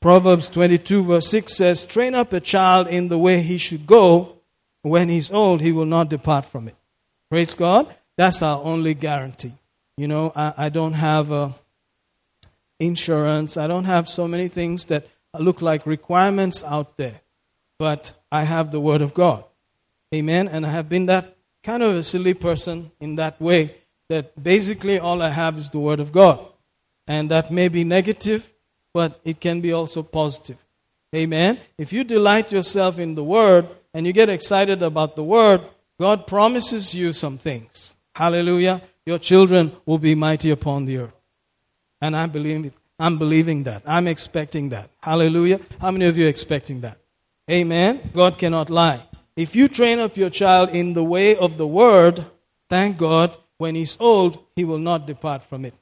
Proverbs 0.00 0.48
22, 0.48 1.04
verse 1.04 1.28
6 1.28 1.56
says, 1.56 1.86
Train 1.86 2.14
up 2.14 2.32
a 2.32 2.40
child 2.40 2.88
in 2.88 3.08
the 3.08 3.18
way 3.18 3.40
he 3.40 3.56
should 3.56 3.86
go. 3.86 4.36
When 4.82 5.08
he's 5.08 5.30
old, 5.30 5.60
he 5.60 5.70
will 5.70 5.86
not 5.86 6.08
depart 6.08 6.44
from 6.44 6.66
it. 6.66 6.74
Praise 7.30 7.54
God. 7.54 7.94
That's 8.16 8.42
our 8.42 8.60
only 8.64 8.94
guarantee. 8.94 9.52
You 9.96 10.08
know, 10.08 10.32
I, 10.34 10.54
I 10.56 10.68
don't 10.70 10.94
have 10.94 11.30
uh, 11.30 11.50
insurance, 12.80 13.56
I 13.56 13.68
don't 13.68 13.84
have 13.84 14.08
so 14.08 14.26
many 14.26 14.48
things 14.48 14.86
that 14.86 15.06
look 15.38 15.62
like 15.62 15.86
requirements 15.86 16.64
out 16.64 16.96
there 16.96 17.21
but 17.82 18.12
I 18.30 18.44
have 18.44 18.70
the 18.70 18.78
Word 18.78 19.02
of 19.02 19.12
God. 19.12 19.42
Amen. 20.14 20.46
And 20.46 20.64
I 20.64 20.70
have 20.70 20.88
been 20.88 21.06
that 21.06 21.36
kind 21.64 21.82
of 21.82 21.96
a 21.96 22.04
silly 22.04 22.32
person 22.32 22.92
in 23.00 23.16
that 23.16 23.40
way 23.40 23.74
that 24.08 24.40
basically 24.40 25.00
all 25.00 25.20
I 25.20 25.30
have 25.30 25.58
is 25.58 25.68
the 25.68 25.80
Word 25.80 25.98
of 25.98 26.12
God. 26.12 26.38
And 27.08 27.28
that 27.32 27.50
may 27.50 27.66
be 27.66 27.82
negative, 27.82 28.52
but 28.94 29.20
it 29.24 29.40
can 29.40 29.60
be 29.60 29.72
also 29.72 30.04
positive. 30.04 30.58
Amen. 31.12 31.58
If 31.76 31.92
you 31.92 32.04
delight 32.04 32.52
yourself 32.52 33.00
in 33.00 33.16
the 33.16 33.24
Word 33.24 33.68
and 33.92 34.06
you 34.06 34.12
get 34.12 34.30
excited 34.30 34.80
about 34.80 35.16
the 35.16 35.24
Word, 35.24 35.62
God 35.98 36.28
promises 36.28 36.94
you 36.94 37.12
some 37.12 37.36
things. 37.36 37.96
Hallelujah. 38.14 38.80
Your 39.06 39.18
children 39.18 39.72
will 39.86 39.98
be 39.98 40.14
mighty 40.14 40.50
upon 40.50 40.84
the 40.84 40.98
earth. 40.98 41.16
And 42.00 42.14
I 42.14 42.26
believe 42.26 42.72
I'm 43.00 43.18
believing 43.18 43.64
that. 43.64 43.82
I'm 43.84 44.06
expecting 44.06 44.68
that. 44.68 44.88
Hallelujah. 45.00 45.58
How 45.80 45.90
many 45.90 46.04
of 46.04 46.16
you 46.16 46.26
are 46.26 46.28
expecting 46.28 46.82
that? 46.82 47.01
Amen. 47.52 48.10
God 48.14 48.38
cannot 48.38 48.70
lie. 48.70 49.02
If 49.36 49.54
you 49.54 49.68
train 49.68 49.98
up 49.98 50.16
your 50.16 50.30
child 50.30 50.70
in 50.70 50.94
the 50.94 51.04
way 51.04 51.36
of 51.36 51.58
the 51.58 51.66
word, 51.66 52.24
thank 52.70 52.96
God, 52.96 53.36
when 53.58 53.74
he's 53.74 54.00
old, 54.00 54.42
he 54.56 54.64
will 54.64 54.78
not 54.78 55.06
depart 55.06 55.42
from 55.42 55.66
it. 55.66 55.74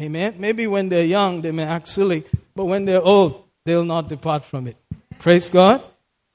Amen. 0.00 0.34
Maybe 0.38 0.66
when 0.66 0.90
they're 0.90 1.04
young, 1.04 1.40
they 1.40 1.52
may 1.52 1.64
act 1.64 1.88
silly, 1.88 2.22
but 2.54 2.66
when 2.66 2.84
they're 2.84 3.02
old, 3.02 3.44
they'll 3.64 3.84
not 3.84 4.10
depart 4.10 4.44
from 4.44 4.66
it. 4.66 4.76
Praise 5.18 5.48
God. 5.48 5.82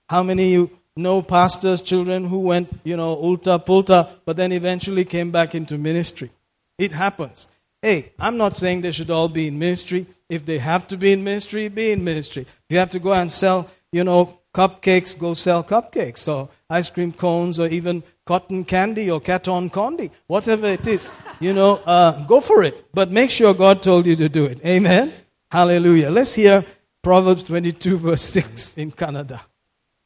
How 0.09 0.23
many 0.23 0.51
you 0.51 0.71
know 0.95 1.21
pastors' 1.21 1.81
children 1.81 2.25
who 2.25 2.39
went, 2.39 2.69
you 2.83 2.97
know, 2.97 3.15
ulta 3.15 3.63
pulta, 3.63 4.09
but 4.25 4.35
then 4.35 4.51
eventually 4.51 5.05
came 5.05 5.29
back 5.31 5.53
into 5.53 5.77
ministry? 5.77 6.31
It 6.77 6.91
happens. 6.91 7.47
Hey, 7.81 8.11
I'm 8.19 8.37
not 8.37 8.57
saying 8.57 8.81
they 8.81 8.91
should 8.91 9.11
all 9.11 9.29
be 9.29 9.47
in 9.47 9.59
ministry. 9.59 10.07
If 10.27 10.45
they 10.45 10.57
have 10.57 10.87
to 10.87 10.97
be 10.97 11.13
in 11.13 11.23
ministry, 11.23 11.67
be 11.67 11.91
in 11.91 12.03
ministry. 12.03 12.41
If 12.43 12.65
you 12.69 12.79
have 12.79 12.89
to 12.91 12.99
go 12.99 13.13
and 13.13 13.31
sell 13.31 13.69
you 13.92 14.04
know, 14.04 14.20
cupcakes, 14.54 15.18
go 15.18 15.30
sell 15.34 15.62
cupcakes, 15.64 16.22
or 16.28 16.40
ice 16.70 16.90
cream 16.90 17.12
cones, 17.14 17.58
or 17.58 17.68
even 17.68 17.96
cotton 18.26 18.64
candy 18.64 19.10
or 19.10 19.20
Canton 19.20 19.70
candy, 19.70 20.06
whatever 20.26 20.68
it 20.68 20.86
is. 20.86 21.04
You 21.40 21.52
know, 21.52 21.70
uh, 21.86 22.10
go 22.32 22.40
for 22.40 22.58
it. 22.62 22.76
But 22.92 23.10
make 23.10 23.30
sure 23.30 23.52
God 23.54 23.82
told 23.82 24.06
you 24.06 24.16
to 24.16 24.28
do 24.28 24.44
it. 24.44 24.58
Amen? 24.66 25.06
Hallelujah. 25.52 26.10
Let's 26.10 26.34
hear 26.34 26.56
Proverbs 27.04 27.44
22, 27.44 27.96
verse 27.98 28.24
6 28.40 28.78
in 28.78 28.90
Kannada. 28.92 29.38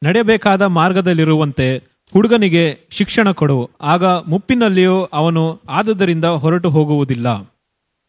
ನಡೆಯಬೇಕಾದ 0.02 0.62
ಮಾರ್ಗದಲ್ಲಿರುವಂತೆ 0.76 1.66
ಹುಡುಗನಿಗೆ 2.14 2.62
ಶಿಕ್ಷಣ 2.98 3.28
ಕೊಡು 3.40 3.56
ಆಗ 3.92 4.04
ಮುಪ್ಪಿನಲ್ಲಿಯೂ 4.32 4.96
ಅವನು 5.18 5.42
ಆದುದರಿಂದ 5.78 6.26
ಹೊರಟು 6.44 6.70
ಹೋಗುವುದಿಲ್ಲ 6.76 7.28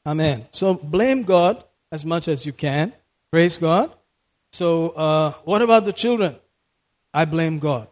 Amen. 0.06 0.38
So 0.60 0.66
blame 0.96 1.22
God 1.36 1.56
as 1.92 2.02
much 2.14 2.26
as 2.34 2.40
you 2.48 2.54
can. 2.66 2.86
Praise 3.34 3.56
God. 3.68 3.88
So, 4.53 4.91
uh, 4.91 5.33
what 5.45 5.63
about 5.63 5.85
the 5.85 5.93
children? 5.93 6.37
I 7.13 7.25
blame 7.25 7.59
God. 7.59 7.89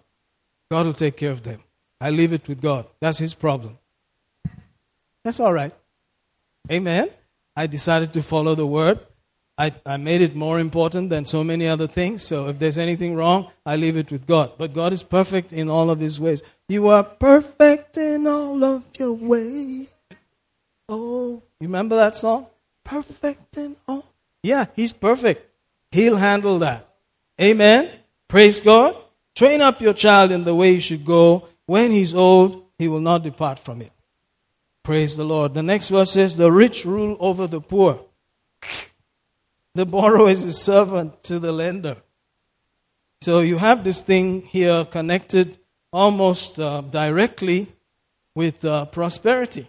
God 0.71 0.87
will 0.87 0.95
take 0.95 1.17
care 1.17 1.31
of 1.31 1.43
them. 1.43 1.63
I 2.01 2.11
leave 2.11 2.33
it 2.33 2.49
with 2.49 2.61
God. 2.61 2.87
That's 3.01 3.19
His 3.19 3.35
problem. 3.35 3.79
That's 5.25 5.41
all 5.41 5.53
right. 5.53 5.73
Amen. 6.71 7.09
I 7.57 7.67
decided 7.67 8.13
to 8.15 8.23
follow 8.23 8.55
the 8.55 8.67
word. 8.67 9.01
I, 9.59 9.73
I 9.87 9.97
made 9.97 10.21
it 10.21 10.37
more 10.37 10.61
important 10.61 11.09
than 11.09 11.25
so 11.25 11.43
many 11.43 11.67
other 11.67 11.87
things. 11.87 12.23
So 12.23 12.49
if 12.49 12.59
there's 12.59 12.77
anything 12.77 13.15
wrong, 13.15 13.51
I 13.65 13.77
leave 13.77 13.97
it 13.97 14.13
with 14.13 14.27
God. 14.27 14.53
But 14.59 14.75
God 14.75 14.93
is 14.93 15.03
perfect 15.03 15.53
in 15.53 15.71
all 15.71 15.89
of 15.91 15.99
His 15.99 16.21
ways. 16.21 16.43
You 16.69 16.89
are 16.89 17.03
perfect 17.03 17.97
in 17.97 18.27
all 18.27 18.63
of 18.63 18.85
your 18.99 19.15
ways. 19.15 19.89
Oh, 20.89 21.43
you 21.59 21.69
remember 21.69 21.97
that 21.97 22.17
song? 22.17 22.49
Perfect 22.85 23.57
in 23.57 23.77
all. 23.89 24.05
Yeah, 24.43 24.67
He's 24.77 24.93
perfect. 24.93 25.46
He'll 25.97 26.19
handle 26.19 26.59
that. 26.59 26.87
Amen. 27.41 27.91
Praise 28.29 28.61
God. 28.61 28.95
Train 29.35 29.63
up 29.63 29.81
your 29.81 29.95
child 29.95 30.31
in 30.31 30.45
the 30.45 30.55
way 30.55 30.75
he 30.75 30.81
should 30.81 31.07
go. 31.07 31.49
When 31.65 31.91
he's 31.91 32.15
old, 32.15 32.67
he 32.77 32.87
will 32.87 33.01
not 33.01 33.23
depart 33.23 33.59
from 33.59 33.81
it. 33.81 33.93
Praise 34.83 35.17
the 35.17 35.25
Lord. 35.25 35.55
The 35.55 35.63
next 35.63 35.89
verse 35.89 36.11
says, 36.11 36.37
The 36.37 36.53
rich 36.53 36.85
rule 36.85 37.17
over 37.19 37.47
the 37.47 37.63
poor. 37.63 37.99
The 39.75 39.87
borrower 39.87 40.29
is 40.29 40.45
a 40.45 40.53
servant 40.53 41.23
to 41.25 41.39
the 41.39 41.51
lender. 41.51 41.97
So 43.23 43.41
you 43.41 43.57
have 43.57 43.83
this 43.83 44.03
thing 44.03 44.43
here 44.43 44.85
connected 44.85 45.57
almost 45.95 46.61
uh, 46.61 46.83
directly 46.83 47.69
with 48.35 48.67
uh, 48.67 48.85
prosperity. 48.85 49.67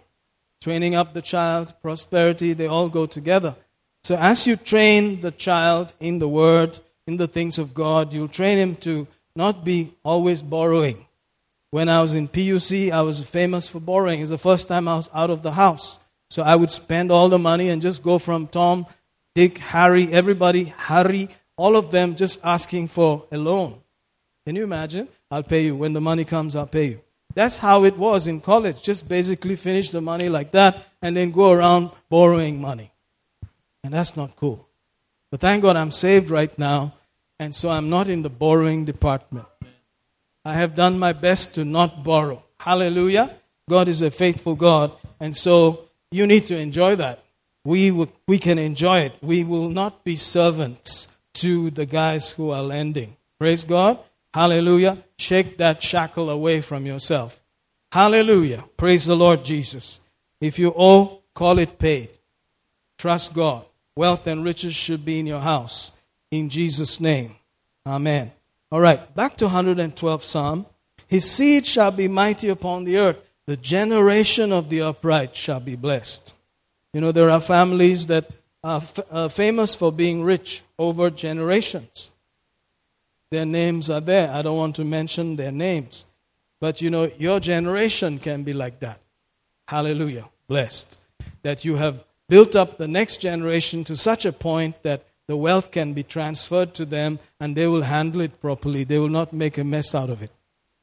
Training 0.60 0.94
up 0.94 1.14
the 1.14 1.22
child, 1.22 1.72
prosperity, 1.80 2.52
they 2.52 2.66
all 2.66 2.90
go 2.90 3.06
together. 3.06 3.56
So, 4.08 4.16
as 4.16 4.46
you 4.46 4.56
train 4.56 5.20
the 5.20 5.30
child 5.30 5.92
in 6.00 6.18
the 6.18 6.26
Word, 6.26 6.78
in 7.06 7.18
the 7.18 7.28
things 7.28 7.58
of 7.58 7.74
God, 7.74 8.10
you'll 8.10 8.26
train 8.26 8.56
him 8.56 8.74
to 8.76 9.06
not 9.36 9.66
be 9.66 9.92
always 10.02 10.40
borrowing. 10.40 11.04
When 11.72 11.90
I 11.90 12.00
was 12.00 12.14
in 12.14 12.26
PUC, 12.26 12.90
I 12.90 13.02
was 13.02 13.22
famous 13.22 13.68
for 13.68 13.80
borrowing. 13.80 14.20
It 14.20 14.22
was 14.22 14.30
the 14.30 14.38
first 14.38 14.66
time 14.66 14.88
I 14.88 14.96
was 14.96 15.10
out 15.12 15.28
of 15.28 15.42
the 15.42 15.50
house. 15.50 16.00
So 16.30 16.42
I 16.42 16.56
would 16.56 16.70
spend 16.70 17.12
all 17.12 17.28
the 17.28 17.38
money 17.38 17.68
and 17.68 17.82
just 17.82 18.02
go 18.02 18.18
from 18.18 18.46
Tom, 18.46 18.86
Dick, 19.34 19.58
Harry, 19.58 20.10
everybody, 20.10 20.72
Harry, 20.88 21.28
all 21.58 21.76
of 21.76 21.90
them 21.90 22.16
just 22.16 22.40
asking 22.42 22.88
for 22.88 23.26
a 23.30 23.36
loan. 23.36 23.78
Can 24.46 24.56
you 24.56 24.64
imagine? 24.64 25.08
I'll 25.30 25.42
pay 25.42 25.66
you. 25.66 25.76
When 25.76 25.92
the 25.92 26.00
money 26.00 26.24
comes, 26.24 26.56
I'll 26.56 26.66
pay 26.66 26.86
you. 26.86 27.00
That's 27.34 27.58
how 27.58 27.84
it 27.84 27.98
was 27.98 28.26
in 28.26 28.40
college. 28.40 28.80
Just 28.82 29.06
basically 29.06 29.56
finish 29.56 29.90
the 29.90 30.00
money 30.00 30.30
like 30.30 30.52
that 30.52 30.86
and 31.02 31.14
then 31.14 31.30
go 31.30 31.52
around 31.52 31.90
borrowing 32.08 32.58
money. 32.58 32.90
And 33.84 33.94
that's 33.94 34.16
not 34.16 34.36
cool. 34.36 34.68
But 35.30 35.40
thank 35.40 35.62
God 35.62 35.76
I'm 35.76 35.90
saved 35.90 36.30
right 36.30 36.56
now, 36.58 36.94
and 37.38 37.54
so 37.54 37.68
I'm 37.70 37.90
not 37.90 38.08
in 38.08 38.22
the 38.22 38.30
borrowing 38.30 38.84
department. 38.84 39.46
I 40.44 40.54
have 40.54 40.74
done 40.74 40.98
my 40.98 41.12
best 41.12 41.54
to 41.54 41.64
not 41.64 42.02
borrow. 42.02 42.42
Hallelujah. 42.58 43.36
God 43.68 43.88
is 43.88 44.02
a 44.02 44.10
faithful 44.10 44.54
God, 44.54 44.92
and 45.20 45.36
so 45.36 45.84
you 46.10 46.26
need 46.26 46.46
to 46.46 46.56
enjoy 46.56 46.96
that. 46.96 47.22
We, 47.64 47.90
we 48.26 48.38
can 48.38 48.58
enjoy 48.58 49.00
it. 49.00 49.16
We 49.20 49.44
will 49.44 49.68
not 49.68 50.04
be 50.04 50.16
servants 50.16 51.14
to 51.34 51.70
the 51.70 51.84
guys 51.84 52.30
who 52.30 52.50
are 52.50 52.62
lending. 52.62 53.16
Praise 53.38 53.64
God. 53.64 53.98
Hallelujah. 54.32 55.04
Shake 55.18 55.58
that 55.58 55.82
shackle 55.82 56.30
away 56.30 56.62
from 56.62 56.86
yourself. 56.86 57.42
Hallelujah. 57.92 58.64
Praise 58.76 59.04
the 59.04 59.16
Lord 59.16 59.44
Jesus. 59.44 60.00
If 60.40 60.58
you 60.58 60.72
owe, 60.76 61.20
call 61.34 61.58
it 61.58 61.78
paid. 61.78 62.10
Trust 62.96 63.34
God. 63.34 63.64
Wealth 63.98 64.28
and 64.28 64.44
riches 64.44 64.76
should 64.76 65.04
be 65.04 65.18
in 65.18 65.26
your 65.26 65.40
house. 65.40 65.90
In 66.30 66.50
Jesus' 66.50 67.00
name. 67.00 67.34
Amen. 67.84 68.30
All 68.70 68.78
right, 68.78 69.12
back 69.16 69.36
to 69.38 69.46
112 69.46 70.22
Psalm. 70.22 70.66
His 71.08 71.28
seed 71.28 71.66
shall 71.66 71.90
be 71.90 72.06
mighty 72.06 72.48
upon 72.48 72.84
the 72.84 72.96
earth. 72.96 73.20
The 73.46 73.56
generation 73.56 74.52
of 74.52 74.68
the 74.68 74.82
upright 74.82 75.34
shall 75.34 75.58
be 75.58 75.74
blessed. 75.74 76.32
You 76.92 77.00
know, 77.00 77.10
there 77.10 77.28
are 77.28 77.40
families 77.40 78.06
that 78.06 78.30
are 78.62 78.76
f- 78.76 79.00
uh, 79.10 79.26
famous 79.26 79.74
for 79.74 79.90
being 79.90 80.22
rich 80.22 80.62
over 80.78 81.10
generations. 81.10 82.12
Their 83.32 83.46
names 83.46 83.90
are 83.90 84.00
there. 84.00 84.30
I 84.30 84.42
don't 84.42 84.58
want 84.58 84.76
to 84.76 84.84
mention 84.84 85.34
their 85.34 85.50
names. 85.50 86.06
But 86.60 86.80
you 86.80 86.88
know, 86.88 87.10
your 87.18 87.40
generation 87.40 88.20
can 88.20 88.44
be 88.44 88.52
like 88.52 88.78
that. 88.78 89.00
Hallelujah. 89.66 90.28
Blessed. 90.46 91.00
That 91.42 91.64
you 91.64 91.74
have 91.74 92.04
built 92.28 92.54
up 92.54 92.78
the 92.78 92.88
next 92.88 93.20
generation 93.20 93.84
to 93.84 93.96
such 93.96 94.24
a 94.24 94.32
point 94.32 94.82
that 94.82 95.06
the 95.26 95.36
wealth 95.36 95.70
can 95.70 95.92
be 95.92 96.02
transferred 96.02 96.74
to 96.74 96.84
them 96.84 97.18
and 97.40 97.54
they 97.54 97.66
will 97.66 97.82
handle 97.82 98.20
it 98.20 98.40
properly. 98.40 98.84
They 98.84 98.98
will 98.98 99.08
not 99.08 99.32
make 99.32 99.58
a 99.58 99.64
mess 99.64 99.94
out 99.94 100.10
of 100.10 100.22
it. 100.22 100.30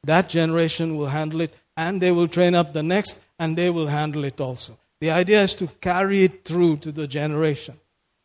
That 0.04 0.28
generation 0.28 0.96
will 0.96 1.08
handle 1.08 1.40
it 1.40 1.54
and 1.76 2.00
they 2.00 2.12
will 2.12 2.28
train 2.28 2.54
up 2.54 2.72
the 2.72 2.82
next 2.82 3.24
and 3.38 3.56
they 3.56 3.70
will 3.70 3.88
handle 3.88 4.24
it 4.24 4.40
also. 4.40 4.78
The 5.00 5.10
idea 5.10 5.42
is 5.42 5.54
to 5.56 5.66
carry 5.80 6.24
it 6.24 6.44
through 6.44 6.78
to 6.78 6.92
the 6.92 7.06
generation. 7.06 7.76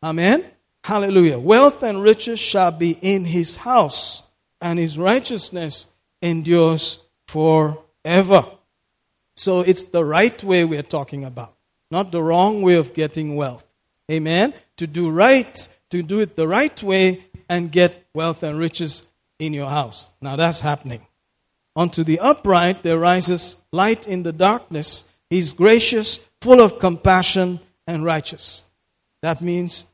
Amen? 0.02 0.44
Hallelujah. 0.84 1.38
Wealth 1.38 1.82
and 1.82 2.02
riches 2.02 2.40
shall 2.40 2.72
be 2.72 2.98
in 3.02 3.24
his 3.24 3.56
house, 3.56 4.22
and 4.60 4.78
his 4.78 4.98
righteousness 4.98 5.86
endures 6.20 6.98
forever. 7.28 8.46
So 9.36 9.60
it's 9.60 9.84
the 9.84 10.04
right 10.04 10.42
way 10.42 10.64
we're 10.64 10.82
talking 10.82 11.24
about, 11.24 11.54
not 11.92 12.10
the 12.10 12.22
wrong 12.22 12.62
way 12.62 12.74
of 12.74 12.94
getting 12.94 13.36
wealth. 13.36 13.66
Amen? 14.10 14.54
To 14.78 14.86
do 14.86 15.10
right, 15.10 15.68
to 15.90 16.02
do 16.02 16.20
it 16.20 16.36
the 16.36 16.48
right 16.48 16.82
way, 16.82 17.26
and 17.50 17.70
get 17.70 18.06
wealth 18.14 18.42
and 18.42 18.58
riches 18.58 19.10
in 19.38 19.52
your 19.52 19.68
house. 19.68 20.08
Now 20.22 20.36
that's 20.36 20.60
happening. 20.60 21.06
Unto 21.76 22.02
the 22.02 22.18
upright 22.18 22.82
there 22.82 22.98
rises 22.98 23.56
light 23.72 24.08
in 24.08 24.22
the 24.22 24.32
darkness. 24.32 25.10
He's 25.28 25.52
gracious, 25.52 26.16
full 26.40 26.62
of 26.62 26.78
compassion, 26.78 27.60
and 27.86 28.04
righteous. 28.04 28.64
That 29.20 29.42
means 29.42 29.84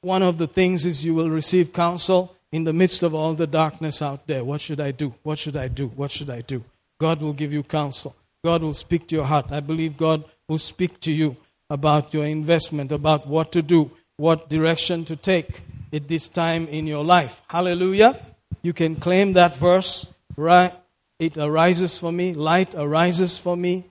one 0.00 0.22
of 0.22 0.38
the 0.38 0.46
things 0.46 0.86
is 0.86 1.04
you 1.04 1.14
will 1.14 1.30
receive 1.30 1.74
counsel 1.74 2.34
in 2.52 2.64
the 2.64 2.72
midst 2.72 3.02
of 3.02 3.14
all 3.14 3.34
the 3.34 3.46
darkness 3.46 4.00
out 4.00 4.26
there. 4.26 4.44
What 4.44 4.62
should 4.62 4.80
I 4.80 4.92
do? 4.92 5.14
What 5.22 5.38
should 5.38 5.56
I 5.56 5.68
do? 5.68 5.88
What 5.88 6.10
should 6.10 6.30
I 6.30 6.40
do? 6.40 6.64
God 6.98 7.20
will 7.20 7.34
give 7.34 7.52
you 7.52 7.62
counsel. 7.62 8.16
God 8.42 8.62
will 8.62 8.74
speak 8.74 9.06
to 9.08 9.16
your 9.16 9.24
heart. 9.24 9.52
I 9.52 9.60
believe 9.60 9.96
God 9.96 10.24
will 10.48 10.58
speak 10.58 11.00
to 11.00 11.12
you 11.12 11.36
about 11.70 12.12
your 12.12 12.24
investment, 12.24 12.92
about 12.92 13.26
what 13.26 13.52
to 13.52 13.62
do, 13.62 13.90
what 14.16 14.48
direction 14.48 15.04
to 15.06 15.16
take 15.16 15.62
at 15.92 16.08
this 16.08 16.28
time 16.28 16.66
in 16.68 16.86
your 16.86 17.04
life. 17.04 17.42
Hallelujah. 17.48 18.20
You 18.62 18.72
can 18.72 18.96
claim 18.96 19.32
that 19.34 19.56
verse, 19.56 20.12
right? 20.36 20.72
It 21.18 21.38
arises 21.38 21.98
for 21.98 22.12
me, 22.12 22.34
light 22.34 22.74
arises 22.74 23.38
for 23.38 23.56
me, 23.56 23.84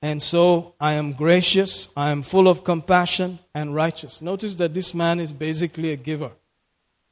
and 0.00 0.20
so 0.20 0.74
I 0.80 0.94
am 0.94 1.12
gracious, 1.12 1.88
I 1.96 2.10
am 2.10 2.22
full 2.22 2.48
of 2.48 2.64
compassion 2.64 3.38
and 3.54 3.74
righteous. 3.74 4.20
Notice 4.20 4.56
that 4.56 4.74
this 4.74 4.94
man 4.94 5.20
is 5.20 5.32
basically 5.32 5.92
a 5.92 5.96
giver. 5.96 6.32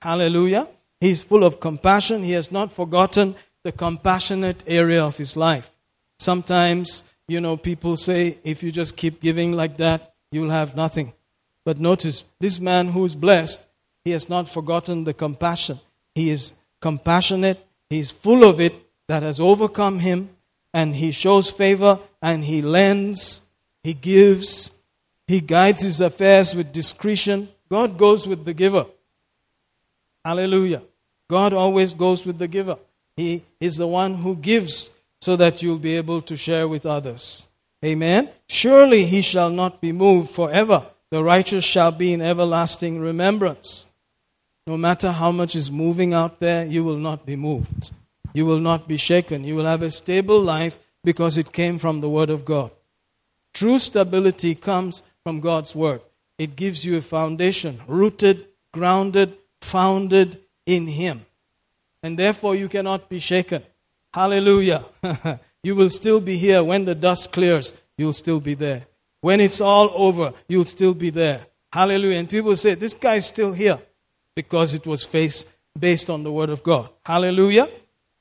Hallelujah. 0.02 0.68
He's 1.00 1.22
full 1.22 1.44
of 1.44 1.60
compassion. 1.60 2.24
He 2.24 2.32
has 2.32 2.50
not 2.50 2.72
forgotten 2.72 3.36
the 3.62 3.72
compassionate 3.72 4.64
area 4.66 5.04
of 5.04 5.18
his 5.18 5.36
life. 5.36 5.70
Sometimes, 6.18 7.04
you 7.30 7.40
know, 7.40 7.56
people 7.56 7.96
say 7.96 8.38
if 8.42 8.60
you 8.64 8.72
just 8.72 8.96
keep 8.96 9.20
giving 9.20 9.52
like 9.52 9.76
that, 9.76 10.14
you'll 10.32 10.50
have 10.50 10.74
nothing. 10.74 11.12
But 11.64 11.78
notice, 11.78 12.24
this 12.40 12.58
man 12.58 12.88
who 12.88 13.04
is 13.04 13.14
blessed, 13.14 13.68
he 14.04 14.10
has 14.10 14.28
not 14.28 14.48
forgotten 14.48 15.04
the 15.04 15.14
compassion. 15.14 15.78
He 16.12 16.30
is 16.30 16.52
compassionate, 16.80 17.64
he's 17.88 18.10
full 18.10 18.42
of 18.42 18.58
it 18.58 18.74
that 19.06 19.22
has 19.22 19.38
overcome 19.38 20.00
him, 20.00 20.30
and 20.74 20.96
he 20.96 21.12
shows 21.12 21.50
favor 21.50 22.00
and 22.20 22.44
he 22.44 22.62
lends, 22.62 23.46
he 23.84 23.94
gives, 23.94 24.72
he 25.28 25.40
guides 25.40 25.82
his 25.82 26.00
affairs 26.00 26.52
with 26.52 26.72
discretion. 26.72 27.48
God 27.68 27.96
goes 27.96 28.26
with 28.26 28.44
the 28.44 28.54
giver. 28.54 28.86
Hallelujah. 30.24 30.82
God 31.28 31.52
always 31.52 31.94
goes 31.94 32.26
with 32.26 32.38
the 32.38 32.48
giver. 32.48 32.78
He 33.16 33.44
is 33.60 33.76
the 33.76 33.86
one 33.86 34.16
who 34.16 34.34
gives 34.34 34.90
so 35.20 35.36
that 35.36 35.62
you'll 35.62 35.78
be 35.78 35.96
able 35.96 36.22
to 36.22 36.36
share 36.36 36.66
with 36.66 36.86
others. 36.86 37.48
Amen. 37.84 38.30
Surely 38.48 39.04
he 39.04 39.22
shall 39.22 39.50
not 39.50 39.80
be 39.80 39.92
moved 39.92 40.30
forever. 40.30 40.86
The 41.10 41.22
righteous 41.22 41.64
shall 41.64 41.92
be 41.92 42.12
in 42.12 42.20
everlasting 42.20 43.00
remembrance. 43.00 43.88
No 44.66 44.76
matter 44.76 45.10
how 45.10 45.32
much 45.32 45.56
is 45.56 45.70
moving 45.70 46.14
out 46.14 46.40
there, 46.40 46.64
you 46.64 46.84
will 46.84 46.98
not 46.98 47.26
be 47.26 47.36
moved. 47.36 47.90
You 48.32 48.46
will 48.46 48.60
not 48.60 48.86
be 48.86 48.96
shaken. 48.96 49.44
You 49.44 49.56
will 49.56 49.64
have 49.64 49.82
a 49.82 49.90
stable 49.90 50.40
life 50.40 50.78
because 51.02 51.38
it 51.38 51.52
came 51.52 51.78
from 51.78 52.00
the 52.00 52.08
Word 52.08 52.30
of 52.30 52.44
God. 52.44 52.70
True 53.52 53.78
stability 53.78 54.54
comes 54.54 55.02
from 55.24 55.40
God's 55.40 55.74
Word. 55.74 56.02
It 56.38 56.56
gives 56.56 56.84
you 56.84 56.96
a 56.96 57.00
foundation, 57.00 57.80
rooted, 57.86 58.46
grounded, 58.72 59.36
founded 59.60 60.38
in 60.66 60.86
Him. 60.86 61.26
And 62.02 62.18
therefore, 62.18 62.54
you 62.54 62.68
cannot 62.68 63.08
be 63.08 63.18
shaken. 63.18 63.62
Hallelujah. 64.12 64.84
you 65.62 65.74
will 65.74 65.90
still 65.90 66.20
be 66.20 66.36
here. 66.36 66.62
When 66.64 66.84
the 66.84 66.94
dust 66.94 67.32
clears, 67.32 67.74
you'll 67.96 68.12
still 68.12 68.40
be 68.40 68.54
there. 68.54 68.86
When 69.20 69.40
it's 69.40 69.60
all 69.60 69.90
over, 69.94 70.32
you'll 70.48 70.64
still 70.64 70.94
be 70.94 71.10
there. 71.10 71.46
Hallelujah. 71.72 72.18
And 72.18 72.28
people 72.28 72.56
say, 72.56 72.74
This 72.74 72.94
guy's 72.94 73.26
still 73.26 73.52
here 73.52 73.78
because 74.34 74.74
it 74.74 74.86
was 74.86 75.04
faced, 75.04 75.48
based 75.78 76.10
on 76.10 76.22
the 76.22 76.32
Word 76.32 76.50
of 76.50 76.62
God. 76.62 76.88
Hallelujah 77.04 77.68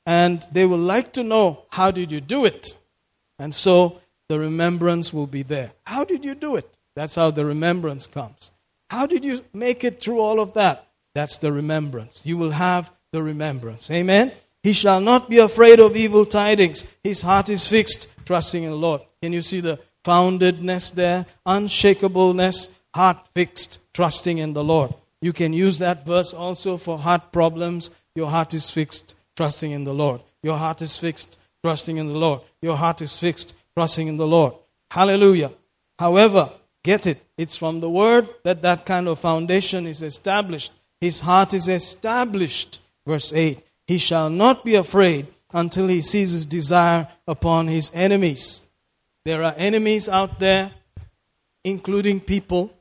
and 0.06 0.46
they 0.50 0.66
will 0.66 0.78
like 0.78 1.12
to 1.12 1.22
know 1.22 1.62
how 1.70 1.90
did 1.90 2.10
you 2.10 2.20
do 2.20 2.44
it 2.44 2.74
and 3.38 3.54
so 3.54 4.00
the 4.28 4.38
remembrance 4.38 5.12
will 5.12 5.26
be 5.26 5.42
there 5.42 5.72
how 5.84 6.04
did 6.04 6.24
you 6.24 6.34
do 6.34 6.56
it 6.56 6.78
that's 6.94 7.14
how 7.14 7.30
the 7.30 7.44
remembrance 7.44 8.06
comes 8.06 8.52
how 8.88 9.06
did 9.06 9.24
you 9.24 9.44
make 9.52 9.84
it 9.84 10.02
through 10.02 10.20
all 10.20 10.40
of 10.40 10.54
that 10.54 10.88
that's 11.14 11.38
the 11.38 11.52
remembrance 11.52 12.22
you 12.24 12.36
will 12.36 12.52
have 12.52 12.90
the 13.12 13.22
remembrance 13.22 13.90
amen 13.90 14.32
he 14.62 14.72
shall 14.72 15.00
not 15.00 15.28
be 15.28 15.38
afraid 15.38 15.80
of 15.80 15.96
evil 15.96 16.24
tidings 16.24 16.84
his 17.02 17.22
heart 17.22 17.48
is 17.48 17.66
fixed 17.66 18.12
trusting 18.24 18.62
in 18.62 18.70
the 18.70 18.76
lord 18.76 19.00
can 19.22 19.32
you 19.32 19.42
see 19.42 19.60
the 19.60 19.78
foundedness 20.04 20.92
there 20.92 21.26
unshakableness 21.46 22.72
heart 22.94 23.26
fixed 23.34 23.78
trusting 23.92 24.38
in 24.38 24.52
the 24.52 24.64
lord 24.64 24.92
you 25.20 25.32
can 25.32 25.52
use 25.52 25.78
that 25.78 26.06
verse 26.06 26.32
also 26.32 26.76
for 26.76 26.98
heart 26.98 27.32
problems 27.32 27.90
your 28.14 28.28
heart 28.28 28.54
is 28.54 28.70
fixed 28.70 29.14
trusting 29.40 29.70
in 29.70 29.84
the 29.84 29.94
Lord. 29.94 30.20
Your 30.42 30.58
heart 30.58 30.82
is 30.82 30.98
fixed, 30.98 31.38
trusting 31.62 31.96
in 31.96 32.08
the 32.08 32.20
Lord. 32.26 32.42
Your 32.60 32.76
heart 32.76 33.00
is 33.00 33.18
fixed, 33.18 33.54
trusting 33.74 34.06
in 34.06 34.18
the 34.18 34.26
Lord. 34.26 34.52
Hallelujah. 34.90 35.52
However, 35.98 36.52
get 36.82 37.06
it. 37.06 37.22
It's 37.38 37.56
from 37.56 37.80
the 37.80 37.88
word 37.88 38.28
that 38.42 38.60
that 38.60 38.84
kind 38.84 39.08
of 39.08 39.18
foundation 39.18 39.86
is 39.86 40.02
established. 40.02 40.72
His 41.00 41.20
heart 41.20 41.54
is 41.54 41.68
established. 41.68 42.80
Verse 43.06 43.32
8 43.32 43.62
He 43.90 43.98
shall 43.98 44.30
not 44.30 44.64
be 44.64 44.76
afraid 44.76 45.26
until 45.52 45.88
he 45.88 46.00
sees 46.00 46.30
his 46.30 46.46
desire 46.46 47.08
upon 47.26 47.66
his 47.66 47.90
enemies. 47.92 48.68
There 49.24 49.42
are 49.42 49.52
enemies 49.56 50.08
out 50.08 50.38
there, 50.38 50.70
including 51.64 52.20
people, 52.20 52.72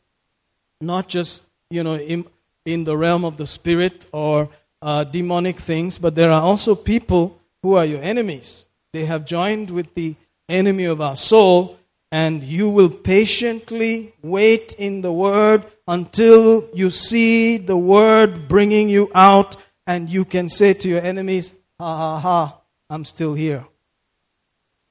not 0.80 1.07
just, 1.07 1.47
you 1.72 1.84
know, 1.84 1.95
in, 1.95 2.28
in 2.64 2.84
the 2.84 2.95
realm 2.95 3.26
of 3.26 3.38
the 3.38 3.47
spirit 3.47 4.05
or 4.12 4.49
uh, 4.84 5.03
demonic 5.03 5.57
things, 5.57 5.97
but 5.97 6.14
there 6.14 6.32
are 6.32 6.43
also 6.43 6.76
people 6.76 7.41
who 7.64 7.74
are 7.74 7.86
your 7.86 8.03
enemies. 8.03 8.68
They 8.93 9.05
have 9.05 9.26
joined 9.26 9.72
with 9.72 9.95
the 9.95 10.16
enemy 10.47 10.86
of 10.86 11.01
our 11.01 11.16
soul 11.16 11.80
and 12.12 12.43
you 12.43 12.70
will 12.70 12.91
patiently 12.91 14.14
wait 14.22 14.74
in 14.74 15.01
the 15.01 15.12
word 15.12 15.66
until 15.88 16.70
you 16.72 16.91
see 16.91 17.57
the 17.57 17.78
word 17.78 18.47
bringing 18.47 18.89
you 18.89 19.10
out 19.16 19.57
and 19.90 20.08
you 20.08 20.24
can 20.24 20.50
say 20.50 20.74
to 20.74 20.88
your 20.88 21.02
enemies, 21.02 21.56
ha 21.80 21.98
ha 21.98 22.20
ha, 22.20 22.62
I'm 22.92 23.04
still 23.04 23.34
here. 23.34 23.66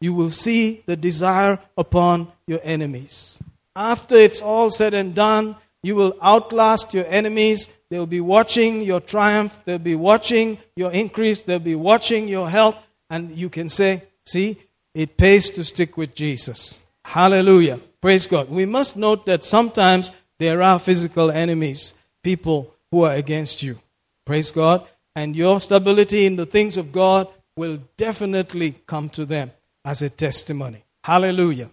You 0.01 0.13
will 0.13 0.31
see 0.31 0.83
the 0.87 0.97
desire 0.97 1.61
upon 1.77 2.33
your 2.49 2.59
enemies. 2.65 3.41
After 3.77 4.17
it's 4.17 4.43
all 4.43 4.71
said 4.71 4.95
and 4.95 5.15
done, 5.15 5.55
you 5.85 5.95
will 5.95 6.17
outlast 6.21 6.95
your 6.95 7.07
enemies. 7.07 7.69
They'll 7.91 8.07
be 8.07 8.21
watching 8.21 8.83
your 8.83 8.99
triumph. 8.99 9.61
They'll 9.65 9.79
be 9.79 9.95
watching 9.95 10.59
your 10.75 10.91
increase. 10.91 11.43
They'll 11.43 11.61
be 11.61 11.77
watching 11.77 12.27
your 12.27 12.51
health. 12.51 12.85
And 13.09 13.31
you 13.31 13.51
can 13.51 13.69
say, 13.69 14.03
see, 14.27 14.57
it 14.95 15.17
pays 15.17 15.49
to 15.51 15.63
stick 15.63 15.97
with 15.97 16.17
Jesus. 16.17 16.83
Hallelujah. 17.05 17.79
Praise 18.01 18.27
God. 18.27 18.51
We 18.51 18.67
must 18.67 18.97
note 18.97 19.27
that 19.27 19.45
sometimes 19.45 20.11
there 20.41 20.61
are 20.61 20.81
physical 20.81 21.31
enemies, 21.31 21.95
people 22.25 22.75
who 22.91 23.05
are 23.05 23.15
against 23.15 23.63
you. 23.63 23.79
Praise 24.29 24.51
God. 24.51 24.87
And 25.17 25.35
your 25.35 25.59
stability 25.59 26.27
in 26.27 26.37
the 26.37 26.45
things 26.45 26.77
of 26.77 26.93
God 26.93 27.29
will 27.57 27.79
definitely 27.97 28.75
come 28.87 29.09
to 29.09 29.25
them 29.25 29.53
as 29.87 30.03
a 30.03 30.11
testimony. 30.11 30.85
Hallelujah. 31.03 31.71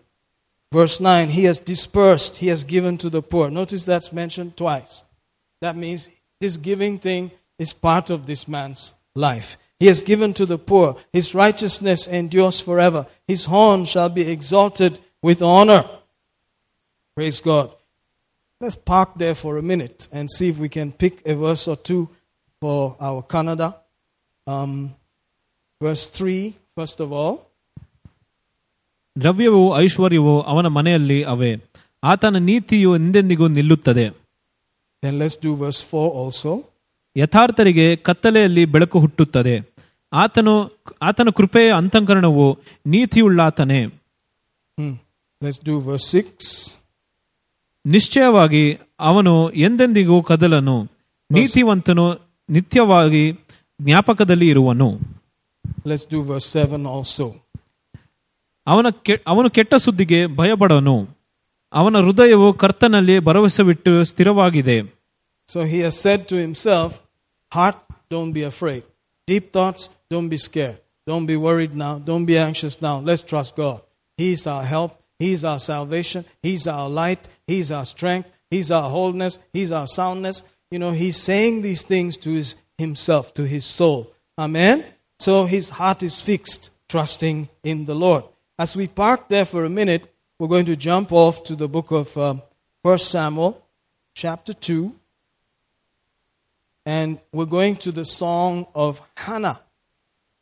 Verse 0.72 1.02
9, 1.02 1.32
he 1.32 1.44
has 1.44 1.60
dispersed, 1.60 2.38
he 2.38 2.48
has 2.48 2.64
given 2.64 2.98
to 3.00 3.10
the 3.10 3.22
poor. 3.22 3.50
Notice 3.50 3.84
that's 3.84 4.14
mentioned 4.14 4.56
twice. 4.56 5.04
That 5.60 5.76
means 5.76 6.10
this 6.40 6.56
giving 6.56 6.98
thing 6.98 7.32
is 7.60 7.74
part 7.74 8.10
of 8.10 8.26
this 8.26 8.48
man's 8.48 8.94
life. 9.16 9.58
He 9.78 9.88
has 9.88 10.02
given 10.02 10.34
to 10.36 10.46
the 10.46 10.58
poor. 10.58 10.96
His 11.12 11.36
righteousness 11.36 12.08
endures 12.08 12.62
forever. 12.62 13.06
His 13.28 13.44
horn 13.44 13.84
shall 13.84 14.08
be 14.08 14.32
exalted 14.32 14.98
with 15.22 15.42
honor. 15.42 15.90
Praise 17.18 17.42
God. 17.42 17.74
Let's 18.62 18.76
park 18.76 19.10
there 19.18 19.36
for 19.36 19.58
a 19.58 19.62
minute 19.62 20.08
and 20.14 20.32
see 20.32 20.48
if 20.48 20.58
we 20.58 20.70
can 20.70 20.94
pick 20.94 21.22
a 21.28 21.36
verse 21.36 21.68
or 21.68 21.76
two 21.76 22.08
for 22.62 22.96
our 23.00 23.22
Canada. 23.24 23.68
Um, 24.48 24.94
verse 25.82 26.08
3, 26.10 26.38
first 26.78 27.00
of 27.00 27.12
all. 27.14 27.36
ದ್ರವ್ಯವೂ 29.16 29.78
ಐಶ್ವರ್ಯವೂ 29.78 30.42
ಅವನ 30.42 30.68
ಮನೆಯಲ್ಲಿ 30.68 31.24
ಅವೆ 31.24 31.52
ಆತನ 32.04 32.38
ನೀತಿಯು 32.40 32.96
ಎಂದೆಂದಿಗೂ 32.96 33.48
ನಿಲ್ಲುತ್ತದೆ 33.48 34.06
Then 35.04 35.16
let's 35.22 35.38
do 35.46 35.52
verse 35.56 35.82
4 35.94 36.10
also. 36.22 36.52
ಯಥಾರ್ಥರಿಗೆ 37.16 37.96
ಕತ್ತಲೆಯಲ್ಲಿ 37.96 38.66
ಬೆಳಕು 38.66 39.00
ಹುಟ್ಟುತ್ತದೆ 39.00 39.56
ಆತನು 40.12 40.54
ಆತನ 41.02 41.30
ಕೃಪೆಯ 41.30 41.72
ಅಂತಃಕರಣವು 41.72 42.48
ನೀತಿಯುಳ್ಳಾತನೇ. 42.86 43.82
Let's 45.42 45.60
do 45.70 45.76
verse 45.88 46.08
6. 46.20 46.52
ನಿಶ್ಚಯವಾಗಿ 47.86 48.64
ಅವನು 49.00 49.34
ಎಂದೆಂದಿಗೂ 49.66 50.22
ಕದಲನು 50.22 50.78
ನೀತಿವಂತನು 51.30 52.06
ನಿತ್ಯವಾಗಿ 52.50 53.24
ಜ್ಞಾಪಕದಲ್ಲಿ 53.82 54.48
ಇರುವನು. 54.48 54.90
ಆಲ್ಸೋ 56.88 57.28
ಅವನ 58.68 58.86
ಅವನು 59.28 59.50
ಕೆಟ್ಟ 59.50 59.76
ಸುದ್ದಿಗೆ 59.76 60.28
ಭಯಪಡನು. 60.28 60.98
ಅವನ 61.74 61.96
ಹೃದಯವು 62.06 62.54
ಕರ್ತನಲ್ಲಿ 62.54 63.20
ಭರವಸೆವಿಟ್ಟು 63.20 64.06
ಸ್ಥಿರವಾಗಿದೆ. 64.06 64.78
So 65.50 65.60
he 65.72 65.80
set 65.84 65.92
said 66.04 66.24
to 66.30 66.36
himself 66.36 66.96
heart 67.52 67.82
don't 68.12 68.34
be 68.34 68.44
afraid 68.44 68.84
deep 69.28 69.50
thoughts 69.54 69.90
don't 70.12 70.30
be 70.30 70.38
scare 70.38 70.76
don't 71.08 71.28
be 71.28 71.36
worried 71.48 71.76
now 71.76 71.98
don't 72.06 72.28
be 72.28 72.38
anxious 72.38 72.78
now 72.84 73.00
let's 73.10 73.24
trust 73.24 73.56
God 73.60 73.82
he 74.20 74.30
is 74.32 74.48
our 74.48 74.66
help 74.66 74.96
he 75.24 75.32
is 75.32 75.46
our 75.46 75.60
salvation 75.60 76.24
he 76.46 76.54
is 76.54 76.68
our 76.68 76.90
light 77.02 77.26
he 77.52 77.58
is 77.58 77.72
our 77.72 77.86
strength 77.86 78.26
our 78.72 78.90
wholeness 78.98 79.40
he's 79.58 79.74
our 79.80 79.88
soundness 79.88 80.40
You 80.76 80.80
know, 80.80 80.92
he's 80.92 81.16
saying 81.16 81.62
these 81.62 81.84
things 81.84 82.18
to 82.18 82.32
his, 82.32 82.56
himself, 82.78 83.34
to 83.36 83.48
his 83.48 83.64
soul. 83.64 84.12
Amen? 84.38 84.84
So 85.20 85.46
his 85.46 85.70
heart 85.70 86.04
is 86.04 86.20
fixed, 86.20 86.70
trusting 86.90 87.48
in 87.64 87.86
the 87.86 87.96
Lord. 87.96 88.26
As 88.60 88.76
we 88.76 88.88
park 88.90 89.30
there 89.30 89.46
for 89.46 89.64
a 89.64 89.70
minute, 89.70 90.14
we're 90.38 90.50
going 90.50 90.66
to 90.66 90.76
jump 90.76 91.14
off 91.14 91.46
to 91.46 91.56
the 91.56 91.70
book 91.70 91.92
of 91.92 92.18
um, 92.18 92.42
1 92.82 92.98
Samuel, 92.98 93.66
chapter 94.14 94.54
2. 94.54 94.94
And 96.86 97.20
we're 97.32 97.46
going 97.46 97.78
to 97.78 97.94
the 97.94 98.04
song 98.04 98.68
of 98.76 99.02
Hannah. 99.16 99.62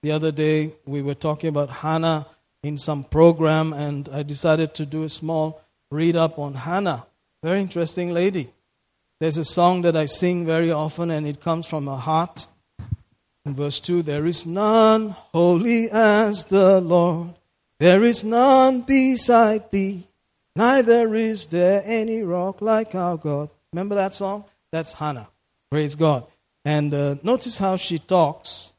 The 0.02 0.14
other 0.14 0.32
day 0.32 0.74
we 0.88 1.04
were 1.04 1.14
talking 1.14 1.50
about 1.50 1.70
Hannah 1.70 2.26
in 2.64 2.80
some 2.80 3.04
program, 3.04 3.72
and 3.72 4.10
I 4.10 4.24
decided 4.24 4.74
to 4.74 4.86
do 4.88 5.04
a 5.04 5.10
small 5.10 5.62
read 5.92 6.16
up 6.16 6.40
on 6.40 6.56
Hannah. 6.56 7.06
Very 7.44 7.60
interesting 7.60 8.12
lady. 8.12 8.53
There's 9.24 9.38
a 9.38 9.46
song 9.46 9.84
that 9.84 9.96
I 9.96 10.04
sing 10.04 10.46
very 10.46 10.70
often, 10.70 11.10
and 11.10 11.26
it 11.26 11.40
comes 11.40 11.66
from 11.66 11.88
her 11.88 11.96
heart. 11.96 12.46
In 13.46 13.56
verse 13.56 13.80
2, 13.80 14.02
there 14.02 14.26
is 14.26 14.46
none 14.46 15.12
holy 15.32 15.90
as 15.90 16.44
the 16.44 16.82
Lord, 16.82 17.30
there 17.80 18.04
is 18.04 18.26
none 18.26 18.82
beside 18.82 19.72
thee, 19.72 20.10
neither 20.58 21.16
is 21.16 21.48
there 21.48 21.82
any 21.86 22.22
rock 22.22 22.62
like 22.62 22.96
our 22.96 23.16
God. 23.16 23.50
Remember 23.72 23.96
that 23.96 24.14
song? 24.14 24.44
That's 24.74 24.92
Hannah. 24.92 25.30
Praise 25.72 25.96
God. 25.96 26.26
And 26.66 26.94
uh, 26.94 27.16
notice 27.24 27.58
how 27.58 27.78
she 27.78 28.00
talks. 28.00 28.74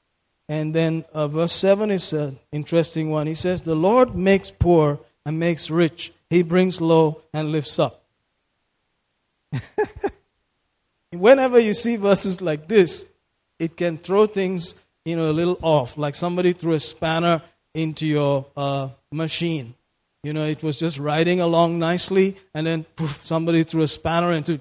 And 0.47 0.74
then 0.74 1.07
uh, 1.14 1.26
verse 1.26 1.53
7 1.53 1.90
is 1.90 2.12
an 2.12 2.38
interesting 2.53 3.09
one. 3.09 3.26
He 3.26 3.32
says, 3.32 3.62
The 3.62 3.74
Lord 3.74 4.14
makes 4.14 4.51
poor 4.51 5.01
and 5.24 5.40
makes 5.40 5.70
rich, 5.70 6.12
He 6.28 6.42
brings 6.42 6.82
low 6.82 7.22
and 7.32 7.51
lifts 7.51 7.78
up. 7.78 8.05
Whenever 11.14 11.58
you 11.58 11.74
see 11.74 11.96
verses 11.96 12.40
like 12.40 12.68
this, 12.68 13.10
it 13.58 13.76
can 13.76 13.98
throw 13.98 14.26
things 14.26 14.74
you 15.04 15.16
know, 15.16 15.30
a 15.30 15.32
little 15.32 15.58
off, 15.60 15.98
like 15.98 16.14
somebody 16.14 16.52
threw 16.52 16.72
a 16.72 16.80
spanner 16.80 17.42
into 17.74 18.06
your 18.06 18.46
uh, 18.56 18.88
machine. 19.12 19.74
You 20.22 20.32
know, 20.32 20.46
it 20.46 20.62
was 20.62 20.78
just 20.78 20.98
riding 20.98 21.40
along 21.40 21.78
nicely, 21.78 22.36
and 22.54 22.66
then 22.66 22.84
poof, 22.96 23.20
somebody 23.22 23.64
threw 23.64 23.82
a 23.82 23.88
spanner 23.88 24.32
into 24.32 24.60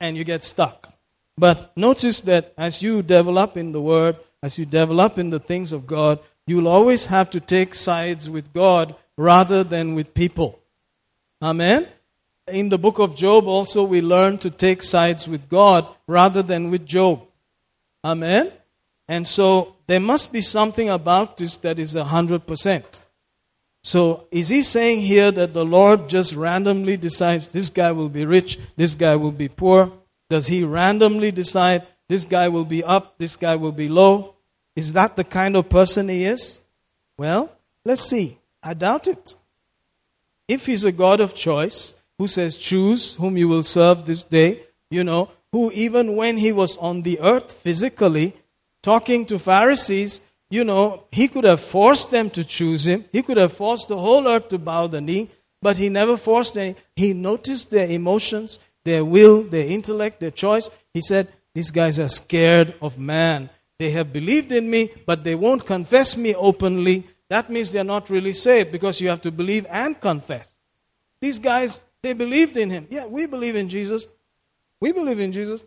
and 0.00 0.16
you 0.16 0.24
get 0.24 0.44
stuck. 0.44 0.92
But 1.38 1.74
notice 1.76 2.20
that 2.22 2.52
as 2.58 2.82
you 2.82 3.02
develop 3.02 3.56
in 3.56 3.72
the 3.72 3.80
Word, 3.80 4.16
as 4.42 4.58
you 4.58 4.66
develop 4.66 5.18
in 5.18 5.30
the 5.30 5.38
things 5.38 5.72
of 5.72 5.86
God, 5.86 6.18
you 6.46 6.56
will 6.58 6.68
always 6.68 7.06
have 7.06 7.30
to 7.30 7.40
take 7.40 7.74
sides 7.74 8.28
with 8.28 8.52
God 8.52 8.94
rather 9.16 9.64
than 9.64 9.94
with 9.94 10.12
people. 10.12 10.60
Amen? 11.40 11.88
In 12.48 12.68
the 12.68 12.78
book 12.78 12.98
of 12.98 13.16
Job, 13.16 13.46
also, 13.46 13.84
we 13.84 14.00
learn 14.00 14.38
to 14.38 14.50
take 14.50 14.82
sides 14.82 15.26
with 15.26 15.48
God 15.48 15.86
rather 16.06 16.42
than 16.42 16.70
with 16.70 16.84
Job. 16.84 17.22
Amen? 18.04 18.52
And 19.08 19.26
so 19.26 19.76
there 19.86 20.00
must 20.00 20.32
be 20.32 20.40
something 20.40 20.90
about 20.90 21.38
this 21.38 21.56
that 21.58 21.78
is 21.78 21.94
a 21.94 22.04
hundred 22.04 22.46
percent. 22.46 23.00
So 23.82 24.26
is 24.30 24.48
he 24.48 24.62
saying 24.62 25.00
here 25.02 25.30
that 25.30 25.52
the 25.52 25.64
Lord 25.64 26.08
just 26.08 26.34
randomly 26.34 26.96
decides 26.96 27.48
this 27.48 27.68
guy 27.68 27.92
will 27.92 28.08
be 28.08 28.24
rich, 28.24 28.58
this 28.76 28.94
guy 28.94 29.16
will 29.16 29.32
be 29.32 29.48
poor? 29.48 29.92
Does 30.30 30.46
he 30.46 30.64
randomly 30.64 31.30
decide 31.30 31.86
this 32.08 32.24
guy 32.24 32.48
will 32.48 32.64
be 32.64 32.82
up, 32.82 33.18
this 33.18 33.36
guy 33.36 33.56
will 33.56 33.72
be 33.72 33.88
low? 33.88 34.36
Is 34.74 34.94
that 34.94 35.16
the 35.16 35.24
kind 35.24 35.56
of 35.56 35.68
person 35.68 36.08
he 36.08 36.24
is? 36.24 36.60
Well, 37.18 37.52
let's 37.84 38.08
see. 38.08 38.38
I 38.62 38.74
doubt 38.74 39.06
it. 39.06 39.34
If 40.48 40.66
he's 40.66 40.84
a 40.84 40.92
God 40.92 41.20
of 41.20 41.34
choice, 41.34 41.94
who 42.18 42.28
says, 42.28 42.56
choose 42.56 43.16
whom 43.16 43.36
you 43.36 43.48
will 43.48 43.62
serve 43.62 44.04
this 44.04 44.22
day, 44.22 44.62
you 44.90 45.04
know, 45.04 45.30
who 45.52 45.70
even 45.72 46.16
when 46.16 46.36
he 46.36 46.52
was 46.52 46.76
on 46.78 47.02
the 47.02 47.20
earth 47.20 47.52
physically, 47.52 48.34
talking 48.82 49.24
to 49.26 49.38
Pharisees, 49.38 50.20
you 50.50 50.64
know, 50.64 51.04
he 51.10 51.28
could 51.28 51.44
have 51.44 51.60
forced 51.60 52.10
them 52.10 52.30
to 52.30 52.44
choose 52.44 52.86
him. 52.86 53.04
He 53.12 53.22
could 53.22 53.36
have 53.36 53.52
forced 53.52 53.88
the 53.88 53.96
whole 53.96 54.28
earth 54.28 54.48
to 54.48 54.58
bow 54.58 54.86
the 54.86 55.00
knee, 55.00 55.30
but 55.60 55.76
he 55.76 55.88
never 55.88 56.16
forced 56.16 56.56
any. 56.56 56.76
He 56.94 57.12
noticed 57.12 57.70
their 57.70 57.88
emotions, 57.88 58.58
their 58.84 59.04
will, 59.04 59.42
their 59.42 59.66
intellect, 59.66 60.20
their 60.20 60.30
choice. 60.30 60.70
He 60.92 61.00
said, 61.00 61.32
These 61.54 61.70
guys 61.70 61.98
are 61.98 62.08
scared 62.08 62.74
of 62.80 62.98
man. 62.98 63.50
They 63.78 63.90
have 63.90 64.12
believed 64.12 64.52
in 64.52 64.70
me, 64.70 64.90
but 65.06 65.24
they 65.24 65.34
won't 65.34 65.66
confess 65.66 66.16
me 66.16 66.34
openly. 66.34 67.04
That 67.30 67.50
means 67.50 67.72
they're 67.72 67.82
not 67.82 68.10
really 68.10 68.32
saved 68.32 68.70
because 68.70 69.00
you 69.00 69.08
have 69.08 69.22
to 69.22 69.32
believe 69.32 69.66
and 69.70 70.00
confess. 70.00 70.58
These 71.20 71.38
guys, 71.38 71.80
they 72.04 72.12
believed 72.12 72.56
in 72.56 72.70
him. 72.70 72.86
Yeah, 72.90 73.06
we 73.06 73.26
believe 73.26 73.56
in 73.56 73.68
Jesus. 73.68 74.06
We 74.80 74.92
believe 74.92 75.18
in 75.18 75.32
Jesus. 75.32 75.62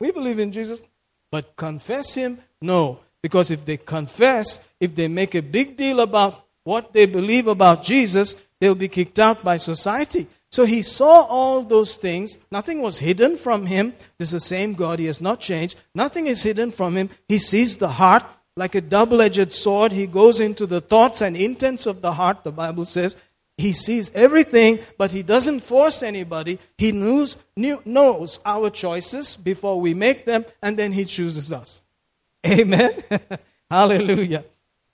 We 0.00 0.10
believe 0.10 0.38
in 0.38 0.52
Jesus. 0.52 0.82
But 1.30 1.56
confess 1.56 2.14
him? 2.14 2.38
No. 2.60 3.00
Because 3.22 3.50
if 3.50 3.64
they 3.64 3.76
confess, 3.76 4.66
if 4.80 4.94
they 4.94 5.08
make 5.08 5.34
a 5.34 5.42
big 5.42 5.76
deal 5.76 6.00
about 6.00 6.44
what 6.64 6.92
they 6.92 7.06
believe 7.06 7.46
about 7.46 7.82
Jesus, 7.82 8.36
they'll 8.60 8.74
be 8.74 8.88
kicked 8.88 9.18
out 9.18 9.42
by 9.42 9.56
society. 9.56 10.26
So 10.50 10.64
he 10.64 10.82
saw 10.82 11.22
all 11.22 11.62
those 11.62 11.96
things. 11.96 12.38
Nothing 12.50 12.80
was 12.80 12.98
hidden 12.98 13.36
from 13.36 13.66
him. 13.66 13.92
This 14.18 14.28
is 14.28 14.32
the 14.32 14.40
same 14.40 14.74
God. 14.74 14.98
He 14.98 15.06
has 15.06 15.20
not 15.20 15.40
changed. 15.40 15.76
Nothing 15.94 16.26
is 16.26 16.42
hidden 16.42 16.72
from 16.72 16.96
him. 16.96 17.10
He 17.28 17.38
sees 17.38 17.76
the 17.76 17.88
heart 17.88 18.24
like 18.56 18.74
a 18.74 18.80
double 18.80 19.20
edged 19.20 19.52
sword. 19.52 19.92
He 19.92 20.06
goes 20.06 20.40
into 20.40 20.66
the 20.66 20.80
thoughts 20.80 21.20
and 21.20 21.36
intents 21.36 21.86
of 21.86 22.00
the 22.00 22.12
heart, 22.12 22.42
the 22.44 22.50
Bible 22.50 22.84
says, 22.84 23.16
He 23.58 23.72
sees 23.72 24.14
everything, 24.14 24.78
but 24.96 25.10
He 25.10 25.24
doesn't 25.24 25.60
force 25.60 26.04
anybody. 26.04 26.60
He 26.78 26.92
knows, 26.92 27.36
knew, 27.56 27.82
knows 27.84 28.38
our 28.46 28.70
choices 28.70 29.36
before 29.36 29.80
we 29.80 29.94
make 29.94 30.24
them, 30.24 30.44
and 30.62 30.78
then 30.78 30.92
He 30.92 31.04
chooses 31.04 31.52
us. 31.52 31.84
Amen? 32.46 32.92
Hallelujah. 33.70 34.44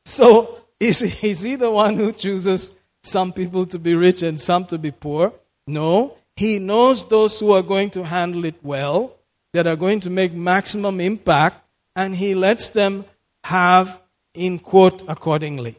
So, 0.07 0.63
is, 0.81 1.03
is 1.23 1.43
He 1.43 1.57
the 1.57 1.71
one 1.71 1.97
who 1.97 2.11
chooses 2.11 2.73
some 3.03 3.35
people 3.35 3.67
to 3.67 3.79
be 3.79 3.95
rich 3.95 4.23
and 4.23 4.41
some 4.41 4.65
to 4.67 4.79
be 4.79 4.91
poor? 4.91 5.35
No. 5.67 6.17
He 6.35 6.59
knows 6.59 7.07
those 7.07 7.39
who 7.39 7.53
are 7.53 7.63
going 7.63 7.91
to 7.91 8.05
handle 8.05 8.47
it 8.47 8.57
well, 8.63 9.15
that 9.53 9.67
are 9.67 9.77
going 9.77 10.01
to 10.01 10.11
make 10.11 10.33
maximum 10.33 11.03
impact, 11.03 11.69
and 11.95 12.17
He 12.17 12.35
lets 12.35 12.71
them 12.71 13.05
have 13.45 14.01
in 14.33 14.59
quote 14.59 15.07
accordingly. 15.07 15.77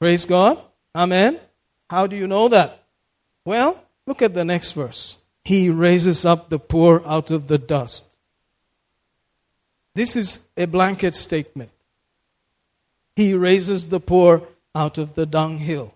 Praise 0.00 0.24
God. 0.24 0.58
Amen. 0.94 1.38
How 1.88 2.06
do 2.06 2.16
you 2.16 2.26
know 2.26 2.48
that? 2.48 2.84
Well, 3.44 3.82
look 4.06 4.22
at 4.22 4.34
the 4.34 4.44
next 4.44 4.72
verse. 4.72 5.18
He 5.44 5.70
raises 5.70 6.26
up 6.26 6.50
the 6.50 6.58
poor 6.58 7.02
out 7.06 7.30
of 7.30 7.48
the 7.48 7.58
dust. 7.58 8.18
This 9.94 10.16
is 10.16 10.48
a 10.56 10.66
blanket 10.66 11.14
statement. 11.14 11.70
He 13.16 13.34
raises 13.34 13.88
the 13.88 14.00
poor 14.00 14.42
out 14.74 14.98
of 14.98 15.14
the 15.14 15.26
dunghill. 15.26 15.94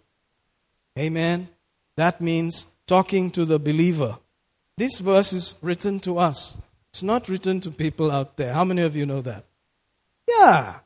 Amen. 0.98 1.48
That 1.96 2.20
means 2.20 2.72
talking 2.86 3.30
to 3.32 3.44
the 3.44 3.58
believer. 3.58 4.18
This 4.76 4.98
verse 4.98 5.32
is 5.32 5.56
written 5.62 6.00
to 6.00 6.18
us. 6.18 6.58
It's 6.90 7.02
not 7.02 7.28
written 7.28 7.60
to 7.60 7.70
people 7.70 8.10
out 8.10 8.36
there. 8.36 8.52
How 8.52 8.64
many 8.64 8.82
of 8.82 8.96
you 8.96 9.06
know 9.06 9.22
that? 9.22 9.44
Yeah. 10.28 10.80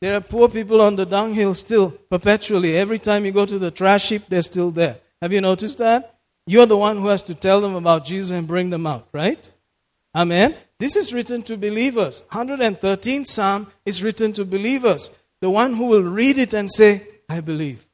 There 0.00 0.14
are 0.14 0.20
poor 0.20 0.48
people 0.48 0.82
on 0.82 0.96
the 0.96 1.06
dunghill 1.06 1.54
still, 1.54 1.90
perpetually. 1.90 2.76
Every 2.76 2.98
time 2.98 3.24
you 3.24 3.32
go 3.32 3.46
to 3.46 3.58
the 3.58 3.70
trash 3.70 4.10
heap, 4.10 4.26
they're 4.28 4.42
still 4.42 4.70
there. 4.70 4.98
Have 5.22 5.32
you 5.32 5.40
noticed 5.40 5.78
that? 5.78 6.18
You're 6.46 6.66
the 6.66 6.76
one 6.76 6.98
who 6.98 7.08
has 7.08 7.22
to 7.24 7.34
tell 7.34 7.60
them 7.60 7.74
about 7.74 8.04
Jesus 8.04 8.30
and 8.30 8.46
bring 8.46 8.70
them 8.70 8.86
out, 8.86 9.08
right? 9.12 9.48
Amen. 10.14 10.54
This 10.78 10.96
is 10.96 11.12
written 11.12 11.42
to 11.44 11.56
believers. 11.56 12.22
113th 12.30 13.26
Psalm 13.26 13.72
is 13.84 14.02
written 14.02 14.32
to 14.34 14.44
believers. 14.44 15.10
The 15.40 15.50
one 15.50 15.74
who 15.74 15.86
will 15.86 16.02
read 16.02 16.38
it 16.38 16.54
and 16.54 16.70
say, 16.70 17.06
I 17.28 17.40
believe. 17.40 17.86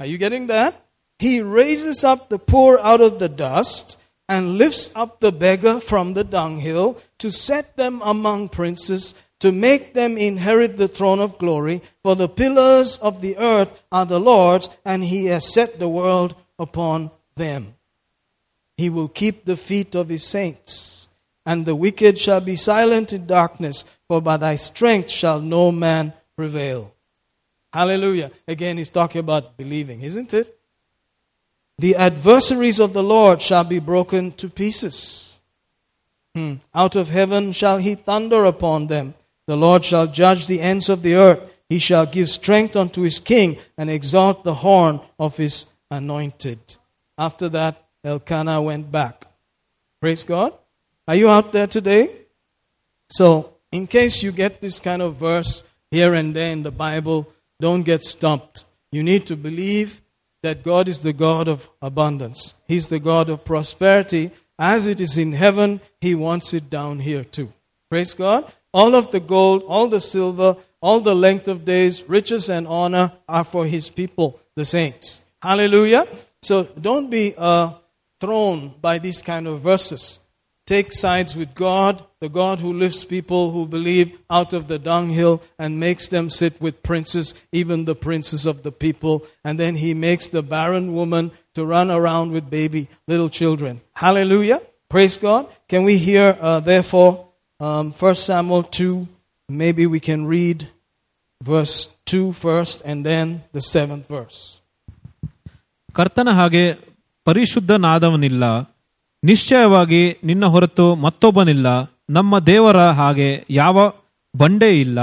Are 0.00 0.06
you 0.06 0.18
getting 0.18 0.48
that? 0.48 0.74
He 1.18 1.40
raises 1.40 2.04
up 2.04 2.28
the 2.28 2.38
poor 2.38 2.78
out 2.82 3.00
of 3.00 3.18
the 3.18 3.28
dust 3.28 4.00
and 4.28 4.58
lifts 4.58 4.90
up 4.94 5.20
the 5.20 5.32
beggar 5.32 5.80
from 5.80 6.14
the 6.14 6.24
dunghill 6.24 7.00
to 7.18 7.30
set 7.30 7.76
them 7.76 8.02
among 8.02 8.48
princes, 8.48 9.14
to 9.40 9.52
make 9.52 9.94
them 9.94 10.16
inherit 10.16 10.76
the 10.76 10.88
throne 10.88 11.20
of 11.20 11.38
glory. 11.38 11.82
For 12.02 12.16
the 12.16 12.28
pillars 12.28 12.96
of 12.98 13.20
the 13.20 13.36
earth 13.36 13.82
are 13.92 14.06
the 14.06 14.20
Lord's, 14.20 14.68
and 14.84 15.04
he 15.04 15.26
has 15.26 15.52
set 15.52 15.78
the 15.78 15.88
world 15.88 16.34
upon 16.58 17.10
them. 17.34 17.74
He 18.76 18.90
will 18.90 19.08
keep 19.08 19.44
the 19.44 19.56
feet 19.56 19.94
of 19.94 20.08
his 20.08 20.24
saints, 20.24 21.08
and 21.44 21.64
the 21.64 21.76
wicked 21.76 22.18
shall 22.18 22.40
be 22.40 22.56
silent 22.56 23.12
in 23.12 23.26
darkness, 23.26 23.84
for 24.08 24.20
by 24.20 24.36
thy 24.36 24.54
strength 24.54 25.10
shall 25.10 25.40
no 25.40 25.72
man 25.72 26.12
prevail. 26.36 26.94
Hallelujah. 27.72 28.30
Again, 28.48 28.78
he's 28.78 28.88
talking 28.88 29.20
about 29.20 29.56
believing, 29.56 30.02
isn't 30.02 30.32
it? 30.32 30.58
The 31.78 31.96
adversaries 31.96 32.80
of 32.80 32.94
the 32.94 33.02
Lord 33.02 33.42
shall 33.42 33.64
be 33.64 33.80
broken 33.80 34.32
to 34.32 34.48
pieces. 34.48 35.42
Hmm. 36.34 36.54
Out 36.74 36.96
of 36.96 37.10
heaven 37.10 37.52
shall 37.52 37.78
he 37.78 37.94
thunder 37.94 38.44
upon 38.44 38.86
them. 38.86 39.14
The 39.46 39.56
Lord 39.56 39.84
shall 39.84 40.06
judge 40.06 40.46
the 40.46 40.60
ends 40.60 40.88
of 40.88 41.02
the 41.02 41.14
earth. 41.14 41.52
He 41.68 41.78
shall 41.78 42.06
give 42.06 42.28
strength 42.28 42.76
unto 42.76 43.02
his 43.02 43.20
king 43.20 43.58
and 43.76 43.90
exalt 43.90 44.44
the 44.44 44.54
horn 44.54 45.00
of 45.18 45.36
his 45.36 45.66
anointed. 45.90 46.76
After 47.18 47.48
that, 47.50 47.82
Elkanah 48.04 48.62
went 48.62 48.90
back. 48.92 49.26
Praise 50.00 50.22
God. 50.22 50.52
Are 51.08 51.14
you 51.14 51.28
out 51.28 51.52
there 51.52 51.66
today? 51.66 52.10
So, 53.08 53.54
in 53.72 53.86
case 53.86 54.22
you 54.22 54.32
get 54.32 54.60
this 54.60 54.80
kind 54.80 55.02
of 55.02 55.16
verse 55.16 55.64
here 55.90 56.14
and 56.14 56.34
there 56.34 56.50
in 56.50 56.62
the 56.62 56.70
Bible, 56.70 57.32
don't 57.60 57.82
get 57.82 58.02
stumped. 58.02 58.64
You 58.92 59.02
need 59.02 59.26
to 59.26 59.36
believe 59.36 60.00
that 60.42 60.62
God 60.62 60.88
is 60.88 61.00
the 61.00 61.12
God 61.12 61.48
of 61.48 61.70
abundance. 61.82 62.54
He's 62.68 62.88
the 62.88 63.00
God 63.00 63.28
of 63.28 63.44
prosperity. 63.44 64.30
As 64.58 64.86
it 64.86 65.00
is 65.00 65.18
in 65.18 65.32
heaven, 65.32 65.80
He 66.00 66.14
wants 66.14 66.54
it 66.54 66.70
down 66.70 67.00
here 67.00 67.24
too. 67.24 67.52
Praise 67.88 68.14
God. 68.14 68.50
All 68.76 68.94
of 68.94 69.10
the 69.10 69.20
gold, 69.20 69.62
all 69.62 69.88
the 69.88 70.02
silver, 70.02 70.54
all 70.82 71.00
the 71.00 71.14
length 71.16 71.48
of 71.48 71.64
days, 71.64 72.04
riches 72.06 72.50
and 72.50 72.66
honor 72.66 73.10
are 73.26 73.42
for 73.42 73.64
His 73.64 73.88
people, 73.88 74.38
the 74.54 74.66
saints. 74.66 75.22
Hallelujah. 75.40 76.06
So 76.42 76.64
don't 76.78 77.08
be 77.08 77.32
uh, 77.38 77.72
thrown 78.20 78.74
by 78.82 78.98
these 78.98 79.22
kind 79.22 79.46
of 79.46 79.60
verses. 79.60 80.20
Take 80.66 80.92
sides 80.92 81.34
with 81.34 81.54
God, 81.54 82.04
the 82.20 82.28
God 82.28 82.60
who 82.60 82.74
lifts 82.74 83.02
people 83.02 83.52
who 83.52 83.64
believe 83.64 84.18
out 84.28 84.52
of 84.52 84.68
the 84.68 84.78
dunghill 84.78 85.42
and 85.58 85.80
makes 85.80 86.08
them 86.08 86.28
sit 86.28 86.60
with 86.60 86.82
princes, 86.82 87.34
even 87.52 87.86
the 87.86 87.94
princes 87.94 88.44
of 88.44 88.62
the 88.62 88.72
people. 88.72 89.24
And 89.42 89.58
then 89.58 89.76
he 89.76 89.94
makes 89.94 90.28
the 90.28 90.42
barren 90.42 90.92
woman 90.92 91.30
to 91.54 91.64
run 91.64 91.90
around 91.90 92.32
with 92.32 92.50
baby, 92.50 92.88
little 93.08 93.30
children. 93.30 93.80
Hallelujah. 93.94 94.60
Praise 94.90 95.16
God. 95.16 95.48
Can 95.66 95.84
we 95.84 95.96
hear, 95.96 96.36
uh, 96.38 96.60
therefore, 96.60 97.25
um, 97.59 97.85
1 97.93 98.15
Samuel 98.21 98.63
2? 98.63 99.07
Maybe 99.49 99.85
we 99.85 99.99
can 99.99 100.21
read 100.27 100.59
verse 101.41 101.77
2 102.07 102.31
first 102.35 102.81
and 102.85 103.05
then 103.05 103.27
the 103.53 103.63
seventh 103.67 104.07
verse. 104.09 104.39
ಕರ್ತನ 105.95 106.29
ಹಾಗೆ 106.31 106.63
ಪರಿಶುದ್ಧನಾದವನಿಲ್ಲ 107.27 108.43
ನಿಶ್ಚಯವಾಗಿ 109.23 110.17
ನಿನ್ನ 110.23 110.45
ಹೊರತು 110.45 110.95
ಮತ್ತೊಬ್ಬನಿಲ್ಲ 110.95 111.67
ನಮ್ಮ 112.09 112.39
ದೇವರ 112.45 112.79
ಹಾಗೆ 112.91 113.27
ಯಾವ 113.55 113.75
ಬಂಡೆ 114.33 114.79
ಇಲ್ಲ 114.79 114.99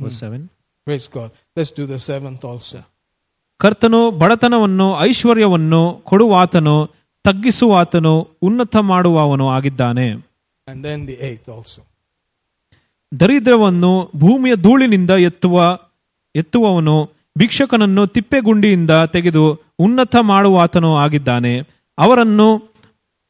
seven 0.00 0.44
Praise 0.86 1.06
God. 1.08 1.28
Let's 1.56 1.70
do 1.70 1.84
the 1.86 1.98
seventh 2.08 2.42
also. 2.44 2.78
ಕರ್ತನು 3.60 4.10
ಬಡತನವನ್ನು 4.20 4.86
ಐಶ್ವರ್ಯವನ್ನು 5.00 5.80
ಕೊಡುವಾತನು 6.04 6.74
ತಗ್ಗಿಸುವಾತನು 7.24 8.12
ಉನ್ನತ 8.42 8.76
ಮಾಡುವವನು 8.82 9.48
ಆಗಿದ್ದಾನೆ 9.48 10.06
And 10.69 10.85
then 10.85 10.99
the 11.05 11.17
eighth 11.29 11.49
also. 11.49 11.81
ದರಿದ್ರವನ್ನು 13.11 13.91
ಭೂಮಿಯ 14.15 14.55
ಧೂಳಿನಿಂದ 14.55 15.11
ಎತ್ತುವ 15.29 15.55
ಎತ್ತುವವನು 16.35 16.95
ಭಿಕ್ಷಕನನ್ನು 17.35 18.07
ತಿಪ್ಪೆಗುಂಡಿಯಿಂದ 18.07 18.93
ತೆಗೆದು 19.13 19.43
ಉನ್ನತ 19.79 20.15
ಮಾಡುವಾತನೂ 20.29 20.95
ಆಗಿದ್ದಾನೆ 20.95 21.53
ಅವರನ್ನು 21.97 22.47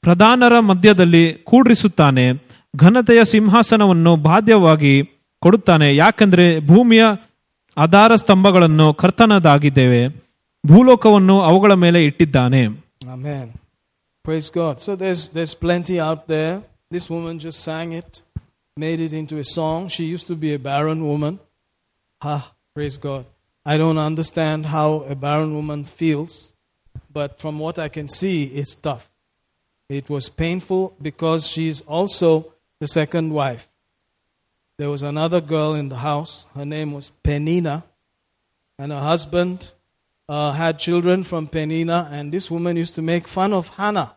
ಪ್ರಧಾನರ 0.04 0.60
ಮಧ್ಯದಲ್ಲಿ 0.62 1.24
ಕೂಡ್ರಿಸುತ್ತಾನೆ 1.44 2.26
ಘನತೆಯ 2.74 3.24
ಸಿಂಹಾಸನವನ್ನು 3.26 4.16
ಬಾಧ್ಯವಾಗಿ 4.26 4.94
ಕೊಡುತ್ತಾನೆ 5.42 5.96
ಯಾಕೆಂದರೆ 5.96 6.46
ಭೂಮಿಯ 6.68 7.04
ಆಧಾರ 7.78 8.16
ಸ್ತಂಭಗಳನ್ನು 8.16 8.94
ಕರ್ತನದಾಗಿದ್ದೇವೆ 8.94 10.02
ಭೂಲೋಕವನ್ನು 10.64 11.42
ಅವುಗಳ 11.42 11.74
ಮೇಲೆ 11.86 12.02
ಇಟ್ಟಿದ್ದಾನೆ 12.06 12.62
Amen. 13.10 13.46
Praise 14.26 14.50
God. 14.52 14.76
So 14.82 14.92
there's 14.96 15.22
there's 15.30 15.54
plenty 15.58 15.96
out 16.00 16.22
there. 16.28 16.56
This 16.92 17.08
woman 17.08 17.38
just 17.38 17.60
sang 17.60 17.94
it, 17.94 18.24
made 18.76 19.00
it 19.00 19.14
into 19.14 19.38
a 19.38 19.44
song. 19.44 19.90
She 19.90 20.06
used 20.06 20.26
to 20.28 20.36
be 20.36 20.56
a 20.56 20.60
barren 20.60 21.08
woman. 21.08 21.40
Ha, 22.24 22.52
praise 22.74 22.98
God. 22.98 23.28
I 23.64 23.78
don't 23.78 24.00
understand 24.00 24.66
how 24.66 25.02
a 25.02 25.14
barren 25.14 25.54
woman 25.54 25.86
feels, 25.86 26.56
but 27.14 27.40
from 27.40 27.60
what 27.60 27.78
I 27.78 27.90
can 27.90 28.10
see, 28.10 28.46
it's 28.46 28.74
tough. 28.74 29.12
It 29.88 30.10
was 30.10 30.30
painful 30.30 30.96
because 31.00 31.48
she's 31.48 31.82
also 31.82 32.54
the 32.80 32.88
second 32.88 33.34
wife. 33.34 33.70
There 34.78 34.90
was 34.90 35.04
another 35.04 35.42
girl 35.42 35.76
in 35.76 35.90
the 35.90 35.98
house. 35.98 36.48
Her 36.56 36.66
name 36.66 36.94
was 36.94 37.12
Peninnah, 37.22 37.84
and 38.80 38.92
her 38.92 39.00
husband 39.00 39.74
uh, 40.28 40.54
had 40.54 40.80
children 40.80 41.24
from 41.24 41.46
Peninnah, 41.46 42.10
and 42.12 42.32
this 42.32 42.50
woman 42.50 42.78
used 42.78 42.96
to 42.96 43.04
make 43.04 43.28
fun 43.28 43.54
of 43.54 43.68
Hannah. 43.70 44.16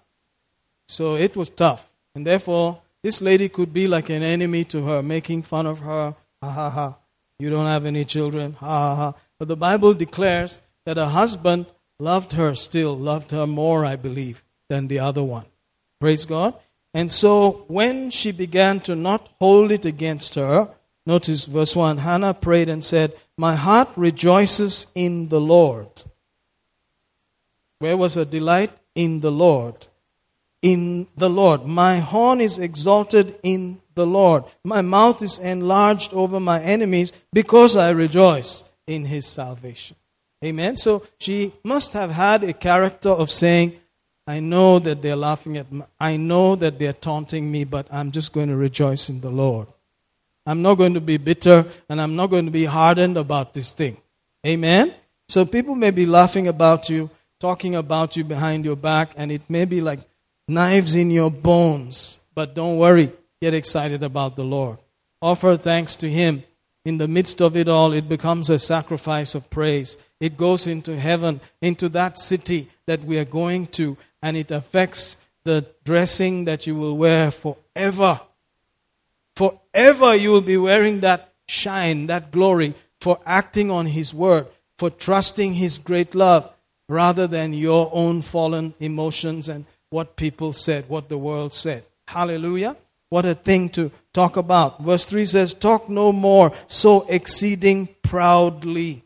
So 0.88 1.16
it 1.16 1.36
was 1.36 1.50
tough. 1.50 1.91
And 2.14 2.26
therefore, 2.26 2.82
this 3.02 3.20
lady 3.20 3.48
could 3.48 3.72
be 3.72 3.88
like 3.88 4.10
an 4.10 4.22
enemy 4.22 4.64
to 4.64 4.84
her, 4.84 5.02
making 5.02 5.42
fun 5.42 5.66
of 5.66 5.80
her. 5.80 6.14
Ha 6.42 6.50
ha 6.50 6.70
ha. 6.70 6.98
You 7.38 7.50
don't 7.50 7.66
have 7.66 7.86
any 7.86 8.04
children. 8.04 8.54
Ha 8.54 8.66
ha 8.66 8.94
ha. 8.96 9.14
But 9.38 9.48
the 9.48 9.56
Bible 9.56 9.94
declares 9.94 10.60
that 10.84 10.96
her 10.96 11.06
husband 11.06 11.66
loved 11.98 12.32
her 12.32 12.54
still, 12.54 12.96
loved 12.96 13.30
her 13.30 13.46
more, 13.46 13.84
I 13.84 13.96
believe, 13.96 14.44
than 14.68 14.88
the 14.88 14.98
other 14.98 15.22
one. 15.22 15.46
Praise 16.00 16.24
God. 16.24 16.54
And 16.94 17.10
so 17.10 17.64
when 17.68 18.10
she 18.10 18.32
began 18.32 18.80
to 18.80 18.94
not 18.94 19.28
hold 19.40 19.72
it 19.72 19.84
against 19.84 20.34
her, 20.34 20.68
notice 21.06 21.46
verse 21.46 21.74
1 21.74 21.98
Hannah 21.98 22.34
prayed 22.34 22.68
and 22.68 22.84
said, 22.84 23.14
My 23.36 23.54
heart 23.54 23.88
rejoices 23.96 24.88
in 24.94 25.28
the 25.28 25.40
Lord. 25.40 26.04
Where 27.78 27.96
was 27.96 28.14
her 28.14 28.24
delight? 28.24 28.70
In 28.94 29.20
the 29.20 29.32
Lord. 29.32 29.88
In 30.62 31.08
the 31.16 31.28
Lord. 31.28 31.66
My 31.66 31.98
horn 31.98 32.40
is 32.40 32.58
exalted 32.58 33.38
in 33.42 33.80
the 33.94 34.06
Lord. 34.06 34.44
My 34.64 34.80
mouth 34.80 35.20
is 35.22 35.38
enlarged 35.38 36.14
over 36.14 36.40
my 36.40 36.62
enemies 36.62 37.12
because 37.32 37.76
I 37.76 37.90
rejoice 37.90 38.64
in 38.86 39.04
his 39.04 39.26
salvation. 39.26 39.96
Amen. 40.44 40.76
So 40.76 41.04
she 41.20 41.52
must 41.62 41.92
have 41.92 42.10
had 42.10 42.44
a 42.44 42.52
character 42.52 43.10
of 43.10 43.30
saying, 43.30 43.78
I 44.26 44.40
know 44.40 44.78
that 44.78 45.02
they're 45.02 45.16
laughing 45.16 45.56
at 45.56 45.70
me. 45.72 45.82
I 46.00 46.16
know 46.16 46.56
that 46.56 46.78
they're 46.78 46.92
taunting 46.92 47.50
me, 47.50 47.64
but 47.64 47.88
I'm 47.90 48.12
just 48.12 48.32
going 48.32 48.48
to 48.48 48.56
rejoice 48.56 49.08
in 49.08 49.20
the 49.20 49.30
Lord. 49.30 49.68
I'm 50.46 50.62
not 50.62 50.74
going 50.74 50.94
to 50.94 51.00
be 51.00 51.16
bitter 51.16 51.66
and 51.88 52.00
I'm 52.00 52.16
not 52.16 52.28
going 52.28 52.46
to 52.46 52.50
be 52.50 52.64
hardened 52.64 53.16
about 53.16 53.54
this 53.54 53.72
thing. 53.72 53.96
Amen. 54.46 54.94
So 55.28 55.44
people 55.44 55.74
may 55.74 55.90
be 55.90 56.06
laughing 56.06 56.48
about 56.48 56.88
you, 56.88 57.10
talking 57.38 57.74
about 57.74 58.16
you 58.16 58.24
behind 58.24 58.64
your 58.64 58.76
back, 58.76 59.12
and 59.16 59.30
it 59.30 59.42
may 59.48 59.64
be 59.64 59.80
like 59.80 60.00
knives 60.52 60.94
in 60.94 61.10
your 61.10 61.30
bones. 61.30 62.20
But 62.34 62.54
don't 62.54 62.76
worry. 62.76 63.12
Get 63.40 63.54
excited 63.54 64.02
about 64.02 64.36
the 64.36 64.44
Lord. 64.44 64.78
Offer 65.20 65.56
thanks 65.56 65.96
to 65.96 66.08
Him. 66.08 66.44
In 66.84 66.98
the 66.98 67.08
midst 67.08 67.40
of 67.40 67.56
it 67.56 67.68
all, 67.68 67.92
it 67.92 68.08
becomes 68.08 68.50
a 68.50 68.58
sacrifice 68.58 69.34
of 69.34 69.50
praise. 69.50 69.96
It 70.20 70.36
goes 70.36 70.66
into 70.66 70.98
heaven, 70.98 71.40
into 71.60 71.88
that 71.90 72.18
city 72.18 72.68
that 72.86 73.04
we 73.04 73.18
are 73.18 73.24
going 73.24 73.68
to, 73.68 73.96
and 74.20 74.36
it 74.36 74.50
affects 74.50 75.16
the 75.44 75.66
dressing 75.84 76.44
that 76.44 76.66
you 76.66 76.74
will 76.74 76.96
wear 76.96 77.30
forever. 77.30 78.20
Forever 79.36 80.14
you 80.14 80.32
will 80.32 80.40
be 80.40 80.56
wearing 80.56 81.00
that 81.00 81.32
shine, 81.46 82.06
that 82.06 82.32
glory, 82.32 82.74
for 83.00 83.18
acting 83.26 83.70
on 83.70 83.86
His 83.86 84.12
word, 84.12 84.46
for 84.78 84.90
trusting 84.90 85.54
His 85.54 85.78
great 85.78 86.14
love, 86.14 86.50
rather 86.88 87.26
than 87.26 87.52
your 87.52 87.90
own 87.92 88.22
fallen 88.22 88.74
emotions 88.80 89.48
and 89.48 89.66
what 89.92 90.16
people 90.16 90.52
said, 90.52 90.88
what 90.88 91.08
the 91.08 91.18
world 91.18 91.52
said. 91.52 91.84
Hallelujah. 92.08 92.76
What 93.08 93.26
a 93.26 93.34
thing 93.34 93.68
to 93.70 93.90
talk 94.12 94.36
about. 94.36 94.82
Verse 94.82 95.04
3 95.04 95.26
says, 95.26 95.54
Talk 95.54 95.88
no 95.88 96.12
more 96.12 96.52
so 96.66 97.06
exceeding 97.08 97.88
proudly. 98.02 99.04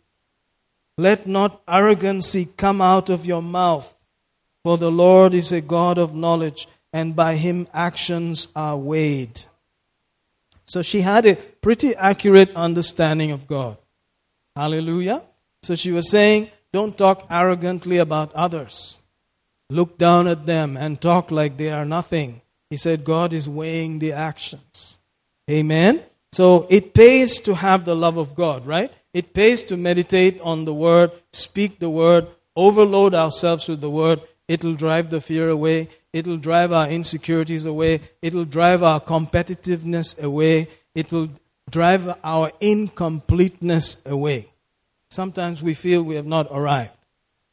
Let 0.96 1.26
not 1.26 1.60
arrogancy 1.68 2.48
come 2.56 2.80
out 2.80 3.10
of 3.10 3.26
your 3.26 3.42
mouth, 3.42 3.96
for 4.62 4.78
the 4.78 4.90
Lord 4.90 5.34
is 5.34 5.52
a 5.52 5.60
God 5.60 5.98
of 5.98 6.14
knowledge, 6.14 6.68
and 6.92 7.14
by 7.14 7.34
him 7.34 7.68
actions 7.74 8.48
are 8.56 8.76
weighed. 8.76 9.44
So 10.64 10.82
she 10.82 11.00
had 11.00 11.26
a 11.26 11.36
pretty 11.36 11.94
accurate 11.94 12.54
understanding 12.54 13.30
of 13.30 13.46
God. 13.46 13.76
Hallelujah. 14.54 15.22
So 15.62 15.74
she 15.74 15.92
was 15.92 16.10
saying, 16.10 16.50
Don't 16.72 16.96
talk 16.96 17.26
arrogantly 17.30 17.98
about 17.98 18.32
others. 18.34 19.00
Look 19.68 19.98
down 19.98 20.28
at 20.28 20.46
them 20.46 20.76
and 20.76 21.00
talk 21.00 21.30
like 21.30 21.56
they 21.56 21.70
are 21.70 21.84
nothing. 21.84 22.40
He 22.70 22.76
said, 22.76 23.04
God 23.04 23.32
is 23.32 23.48
weighing 23.48 23.98
the 23.98 24.12
actions. 24.12 24.98
Amen. 25.50 26.02
So 26.32 26.66
it 26.68 26.94
pays 26.94 27.40
to 27.40 27.54
have 27.54 27.84
the 27.84 27.94
love 27.96 28.16
of 28.16 28.34
God, 28.34 28.66
right? 28.66 28.92
It 29.14 29.32
pays 29.32 29.62
to 29.64 29.76
meditate 29.76 30.40
on 30.40 30.64
the 30.64 30.74
Word, 30.74 31.10
speak 31.32 31.78
the 31.78 31.90
Word, 31.90 32.26
overload 32.54 33.14
ourselves 33.14 33.68
with 33.68 33.80
the 33.80 33.90
Word. 33.90 34.20
It'll 34.48 34.74
drive 34.74 35.10
the 35.10 35.20
fear 35.20 35.48
away. 35.48 35.88
It'll 36.12 36.36
drive 36.36 36.72
our 36.72 36.88
insecurities 36.88 37.66
away. 37.66 38.00
It'll 38.22 38.44
drive 38.44 38.82
our 38.82 39.00
competitiveness 39.00 40.22
away. 40.22 40.68
It 40.94 41.10
will 41.10 41.30
drive 41.70 42.14
our 42.22 42.52
incompleteness 42.60 44.02
away. 44.06 44.48
Sometimes 45.10 45.62
we 45.62 45.74
feel 45.74 46.02
we 46.02 46.16
have 46.16 46.26
not 46.26 46.48
arrived. 46.50 46.95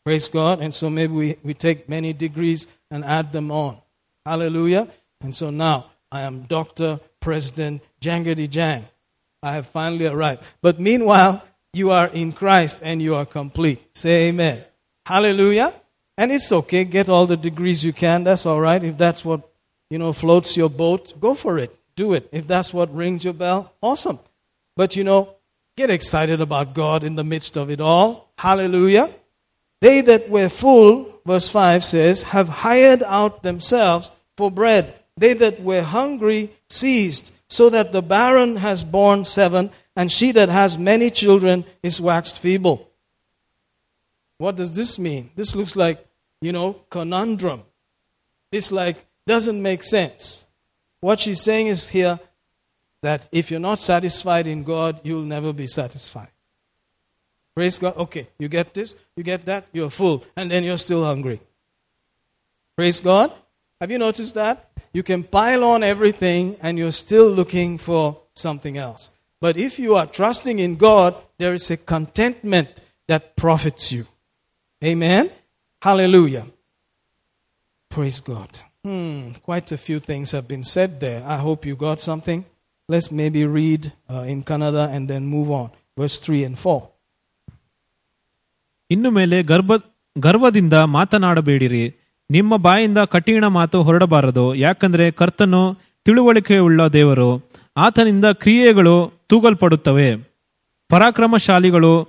Praise 0.05 0.27
God. 0.27 0.61
And 0.61 0.73
so 0.73 0.89
maybe 0.89 1.13
we, 1.13 1.37
we 1.43 1.53
take 1.53 1.87
many 1.87 2.13
degrees 2.13 2.67
and 2.91 3.05
add 3.05 3.31
them 3.31 3.51
on. 3.51 3.77
Hallelujah. 4.25 4.89
And 5.21 5.33
so 5.33 5.49
now 5.49 5.87
I 6.11 6.21
am 6.21 6.43
Dr. 6.43 6.99
President 7.19 7.81
Jangadi 8.01 8.49
Jang. 8.49 8.85
I 9.41 9.53
have 9.53 9.67
finally 9.67 10.05
arrived. 10.05 10.43
But 10.61 10.79
meanwhile, 10.79 11.43
you 11.73 11.91
are 11.91 12.07
in 12.07 12.31
Christ 12.31 12.79
and 12.81 13.01
you 13.01 13.15
are 13.15 13.25
complete. 13.25 13.81
Say 13.95 14.27
amen. 14.27 14.63
Hallelujah. 15.05 15.73
And 16.17 16.31
it's 16.31 16.51
okay. 16.51 16.83
Get 16.83 17.09
all 17.09 17.25
the 17.25 17.37
degrees 17.37 17.83
you 17.83 17.93
can. 17.93 18.23
That's 18.23 18.45
all 18.45 18.59
right. 18.59 18.83
If 18.83 18.97
that's 18.97 19.25
what, 19.25 19.49
you 19.89 19.97
know, 19.97 20.13
floats 20.13 20.55
your 20.55 20.69
boat, 20.69 21.19
go 21.19 21.33
for 21.33 21.57
it. 21.57 21.75
Do 21.95 22.13
it. 22.13 22.29
If 22.31 22.47
that's 22.47 22.73
what 22.73 22.93
rings 22.93 23.23
your 23.23 23.33
bell, 23.33 23.73
awesome. 23.81 24.19
But 24.75 24.95
you 24.95 25.03
know, 25.03 25.35
get 25.77 25.89
excited 25.89 26.41
about 26.41 26.73
God 26.73 27.03
in 27.03 27.15
the 27.15 27.23
midst 27.23 27.57
of 27.57 27.69
it 27.69 27.81
all. 27.81 28.31
Hallelujah. 28.37 29.09
They 29.83 29.99
that 29.99 30.29
were 30.29 30.47
full, 30.47 31.19
verse 31.25 31.49
5 31.49 31.83
says, 31.83 32.23
have 32.23 32.47
hired 32.47 33.03
out 33.03 33.43
themselves 33.43 34.13
for 34.37 34.49
bread. 34.49 34.93
They 35.17 35.33
that 35.33 35.61
were 35.61 35.81
hungry 35.81 36.51
ceased, 36.69 37.33
so 37.49 37.69
that 37.69 37.91
the 37.91 38.01
barren 38.01 38.55
has 38.55 38.85
borne 38.85 39.25
seven, 39.25 39.71
and 39.93 40.09
she 40.09 40.31
that 40.31 40.47
has 40.47 40.77
many 40.77 41.09
children 41.09 41.65
is 41.83 41.99
waxed 41.99 42.39
feeble. 42.39 42.89
What 44.37 44.55
does 44.55 44.71
this 44.71 44.97
mean? 44.97 45.31
This 45.35 45.53
looks 45.53 45.75
like, 45.75 46.07
you 46.39 46.53
know, 46.53 46.77
conundrum. 46.89 47.63
It's 48.53 48.71
like, 48.71 48.95
doesn't 49.27 49.61
make 49.61 49.83
sense. 49.83 50.45
What 51.01 51.19
she's 51.19 51.41
saying 51.41 51.67
is 51.67 51.89
here 51.89 52.21
that 53.01 53.27
if 53.33 53.51
you're 53.51 53.59
not 53.59 53.79
satisfied 53.79 54.47
in 54.47 54.63
God, 54.63 55.01
you'll 55.03 55.23
never 55.23 55.51
be 55.51 55.67
satisfied. 55.67 56.31
Praise 57.53 57.77
God. 57.77 57.97
Okay, 57.97 58.29
you 58.39 58.47
get 58.47 58.73
this, 58.73 58.95
you 59.15 59.23
get 59.23 59.45
that, 59.45 59.67
you're 59.71 59.89
full, 59.89 60.23
and 60.35 60.49
then 60.49 60.63
you're 60.63 60.77
still 60.77 61.03
hungry. 61.03 61.39
Praise 62.75 62.99
God. 62.99 63.31
Have 63.79 63.91
you 63.91 63.97
noticed 63.97 64.35
that? 64.35 64.69
You 64.93 65.03
can 65.03 65.23
pile 65.23 65.63
on 65.63 65.83
everything 65.83 66.55
and 66.61 66.77
you're 66.77 66.91
still 66.91 67.29
looking 67.29 67.77
for 67.77 68.21
something 68.33 68.77
else. 68.77 69.11
But 69.39 69.57
if 69.57 69.77
you 69.77 69.95
are 69.95 70.05
trusting 70.05 70.59
in 70.59 70.77
God, 70.77 71.15
there 71.37 71.53
is 71.53 71.69
a 71.69 71.77
contentment 71.77 72.79
that 73.07 73.35
profits 73.35 73.91
you. 73.91 74.05
Amen? 74.83 75.29
Hallelujah. 75.81 76.47
Praise 77.89 78.21
God. 78.21 78.49
Hmm, 78.83 79.31
quite 79.43 79.71
a 79.71 79.77
few 79.77 79.99
things 79.99 80.31
have 80.31 80.47
been 80.47 80.63
said 80.63 80.99
there. 80.99 81.23
I 81.25 81.37
hope 81.37 81.65
you 81.65 81.75
got 81.75 81.99
something. 81.99 82.45
Let's 82.87 83.11
maybe 83.11 83.45
read 83.45 83.93
uh, 84.09 84.21
in 84.21 84.43
Kannada 84.43 84.89
and 84.89 85.09
then 85.09 85.25
move 85.25 85.51
on. 85.51 85.71
Verse 85.97 86.19
3 86.19 86.43
and 86.43 86.59
4. 86.59 86.89
ಇನ್ನು 88.93 89.11
ಮೇಲೆ 89.11 89.43
ಗರ್ಭ 89.43 89.71
ಗರ್ವದಿಂದ 90.17 90.73
ಮಾತನಾಡಬೇಡಿರಿ. 90.73 91.95
ನಿಮ್ಮ 92.31 92.57
ಬಾಯಿಂದ 92.57 92.97
ಕಠಿಣ 92.97 93.47
ಮಾತು 93.47 93.83
ಹೊರಡಬಾರದು. 93.83 94.55
ಯಾಕಂದ್ರೆ 94.55 95.11
ಕರ್ತನು 95.11 95.77
ತಿಳುವಳಿಕೆಯುಳ್ಳ 96.05 96.87
ದೇವರು. 96.87 97.51
ಆತನಿಂದ 97.77 98.25
ಕ್ರಿಯೆಗಳು 98.25 99.13
ತೂಗಲ್ಪಡುತ್ತವೆ. 99.27 100.33
ಪರಾಕ್ರಮಶಾಲಿಗಳು 100.89 102.07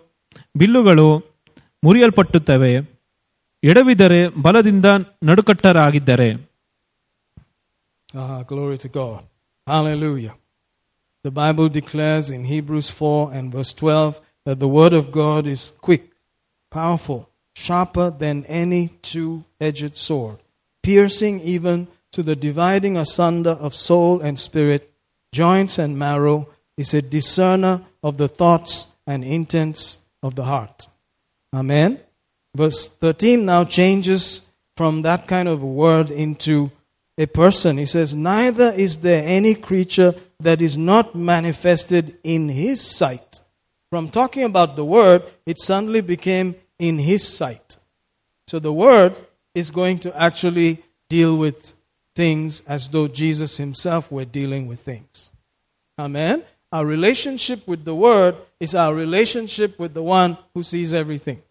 ಬಿಲ್ಲುಗಳು 0.57 1.25
ಮುರಿಯಲ್ಪಟ್ಟುತ್ತವೆ. 1.85 3.01
ಎಡವಿದರೆ 3.65 4.29
ಬಲದಿಂದ 4.29 4.85
ನಡುಕಟ್ಟರಾಗಿದ್ದರೆ. 5.25 6.55
Ah. 8.15 8.43
The 11.27 11.35
Bible 11.35 11.69
declares 11.69 12.37
in 12.37 12.53
Hebrews 12.53 12.87
4 12.89 13.37
and 13.37 13.55
verse 13.55 13.85
12 13.85 14.15
that 14.47 14.61
the 14.61 14.77
Word 14.77 14.95
of 14.95 15.13
God 15.13 15.47
is 15.47 15.85
quick, 15.85 16.14
powerful, 16.75 17.31
sharper 17.55 18.11
than 18.11 18.45
any 18.47 18.89
two 19.01 19.45
edged 19.61 19.97
sword, 19.97 20.39
piercing 20.83 21.41
even 21.41 21.87
to 22.11 22.21
the 22.21 22.35
dividing 22.35 22.97
asunder 22.97 23.51
of 23.51 23.73
soul 23.73 24.21
and 24.21 24.37
spirit, 24.37 24.93
joints 25.33 25.79
and 25.79 25.97
marrow, 25.97 26.49
is 26.77 26.93
a 26.93 27.01
discerner 27.01 27.81
of 28.03 28.17
the 28.17 28.27
thoughts 28.27 28.89
and 29.07 29.23
intents 29.25 29.99
of 30.21 30.35
the 30.35 30.43
heart. 30.43 30.89
Amen. 31.55 32.01
Verse 32.57 32.89
13 32.89 33.45
now 33.45 33.63
changes 33.63 34.51
from 34.77 35.03
that 35.03 35.29
kind 35.29 35.49
of 35.49 35.63
word 35.63 36.11
into 36.11 36.73
a 37.17 37.27
person. 37.27 37.79
He 37.79 37.87
says, 37.87 38.15
Neither 38.15 38.73
is 38.73 38.97
there 38.97 39.23
any 39.25 39.55
creature 39.55 40.17
that 40.41 40.61
is 40.61 40.77
not 40.77 41.15
manifested 41.15 42.17
in 42.25 42.49
his 42.49 42.81
sight. 42.81 43.41
From 43.91 44.11
talking 44.11 44.43
about 44.43 44.75
the 44.75 44.85
word, 44.85 45.23
it 45.47 45.61
suddenly 45.61 46.01
became 46.01 46.57
in 46.79 46.99
his 46.99 47.27
sight. 47.27 47.77
So 48.47 48.59
the 48.59 48.73
word 48.73 49.17
is 49.55 49.71
going 49.71 49.99
to 50.01 50.21
actually 50.21 50.83
deal 51.09 51.37
with 51.37 51.73
things 52.15 52.61
as 52.63 52.89
though 52.89 53.09
Jesus 53.09 53.57
himself 53.57 54.11
were 54.11 54.25
dealing 54.25 54.67
with 54.67 54.81
things. 54.81 55.33
Amen. 55.99 56.45
Our 56.73 56.85
relationship 56.85 57.67
with 57.69 57.85
the 57.85 57.95
word 57.95 58.37
is 58.59 58.75
our 58.75 58.95
relationship 58.95 59.79
with 59.79 59.95
the 59.95 60.03
one 60.03 60.37
who 60.55 60.63
sees 60.63 60.93
everything. 60.93 61.43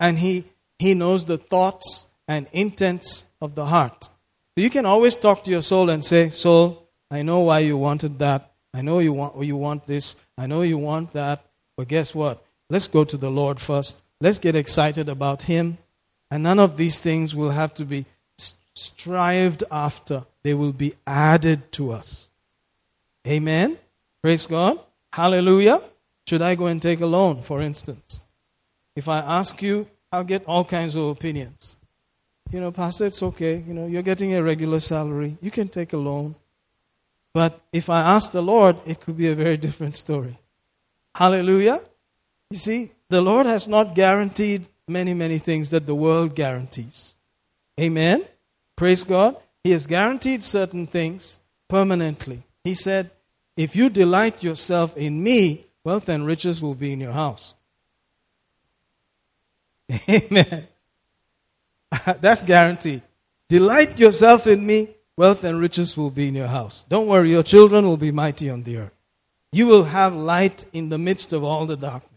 And 0.00 0.18
he, 0.18 0.44
he 0.78 0.94
knows 0.94 1.24
the 1.24 1.36
thoughts 1.36 2.08
and 2.26 2.46
intents 2.52 3.30
of 3.40 3.54
the 3.54 3.66
heart. 3.66 4.04
So 4.04 4.62
you 4.62 4.70
can 4.70 4.86
always 4.86 5.16
talk 5.16 5.44
to 5.44 5.50
your 5.50 5.62
soul 5.62 5.90
and 5.90 6.04
say, 6.04 6.28
Soul, 6.28 6.88
I 7.10 7.22
know 7.22 7.40
why 7.40 7.60
you 7.60 7.76
wanted 7.76 8.18
that. 8.20 8.52
I 8.72 8.82
know 8.82 9.00
you 9.00 9.12
want, 9.12 9.42
you 9.44 9.56
want 9.56 9.86
this. 9.86 10.16
I 10.38 10.46
know 10.46 10.62
you 10.62 10.78
want 10.78 11.12
that. 11.12 11.44
But 11.76 11.88
guess 11.88 12.14
what? 12.14 12.42
Let's 12.70 12.86
go 12.86 13.04
to 13.04 13.16
the 13.16 13.30
Lord 13.30 13.60
first. 13.60 14.02
Let's 14.24 14.38
get 14.38 14.56
excited 14.56 15.10
about 15.10 15.42
Him. 15.42 15.76
And 16.30 16.42
none 16.42 16.58
of 16.58 16.78
these 16.78 16.98
things 16.98 17.36
will 17.36 17.50
have 17.50 17.74
to 17.74 17.84
be 17.84 18.06
strived 18.72 19.64
after, 19.70 20.24
they 20.42 20.54
will 20.54 20.72
be 20.72 20.94
added 21.06 21.70
to 21.72 21.92
us. 21.92 22.30
Amen. 23.26 23.76
Praise 24.22 24.46
God. 24.46 24.80
Hallelujah. 25.12 25.82
should 26.26 26.40
I 26.40 26.54
go 26.54 26.68
and 26.68 26.80
take 26.80 27.02
a 27.02 27.06
loan, 27.06 27.42
for 27.42 27.60
instance? 27.60 28.22
If 28.96 29.08
I 29.08 29.18
ask 29.18 29.60
you, 29.60 29.86
I'll 30.10 30.24
get 30.24 30.46
all 30.46 30.64
kinds 30.64 30.96
of 30.96 31.04
opinions. 31.04 31.76
You 32.50 32.60
know, 32.60 32.72
Pastor, 32.72 33.04
it's 33.04 33.22
okay. 33.22 33.62
You 33.66 33.74
know, 33.74 33.86
you're 33.86 34.08
getting 34.10 34.32
a 34.32 34.42
regular 34.42 34.80
salary. 34.80 35.36
You 35.42 35.50
can 35.50 35.68
take 35.68 35.92
a 35.92 35.98
loan. 35.98 36.34
But 37.34 37.60
if 37.74 37.90
I 37.90 38.00
ask 38.00 38.32
the 38.32 38.42
Lord, 38.42 38.80
it 38.86 39.00
could 39.00 39.18
be 39.18 39.28
a 39.28 39.34
very 39.34 39.56
different 39.66 39.96
story. 39.96 40.38
Hallelujah. 41.14 41.78
You 42.50 42.56
see, 42.58 42.92
the 43.14 43.20
Lord 43.20 43.46
has 43.46 43.68
not 43.68 43.94
guaranteed 43.94 44.66
many, 44.88 45.14
many 45.14 45.38
things 45.38 45.70
that 45.70 45.86
the 45.86 45.94
world 45.94 46.34
guarantees. 46.34 47.16
Amen. 47.80 48.24
Praise 48.76 49.04
God. 49.04 49.36
He 49.62 49.70
has 49.70 49.86
guaranteed 49.86 50.42
certain 50.42 50.86
things 50.86 51.38
permanently. 51.68 52.42
He 52.64 52.74
said, 52.74 53.10
If 53.56 53.76
you 53.76 53.88
delight 53.88 54.42
yourself 54.42 54.96
in 54.96 55.22
me, 55.22 55.66
wealth 55.84 56.08
and 56.08 56.26
riches 56.26 56.60
will 56.60 56.74
be 56.74 56.92
in 56.92 57.00
your 57.00 57.12
house. 57.12 57.54
Amen. 60.08 60.66
That's 62.20 62.42
guaranteed. 62.42 63.02
Delight 63.48 63.98
yourself 63.98 64.46
in 64.46 64.66
me, 64.66 64.88
wealth 65.16 65.44
and 65.44 65.60
riches 65.60 65.96
will 65.96 66.10
be 66.10 66.28
in 66.28 66.34
your 66.34 66.48
house. 66.48 66.84
Don't 66.88 67.06
worry, 67.06 67.30
your 67.30 67.42
children 67.42 67.86
will 67.86 67.96
be 67.96 68.10
mighty 68.10 68.50
on 68.50 68.62
the 68.62 68.78
earth. 68.78 68.94
You 69.52 69.66
will 69.68 69.84
have 69.84 70.14
light 70.14 70.64
in 70.72 70.88
the 70.88 70.98
midst 70.98 71.32
of 71.32 71.44
all 71.44 71.64
the 71.66 71.76
darkness. 71.76 72.13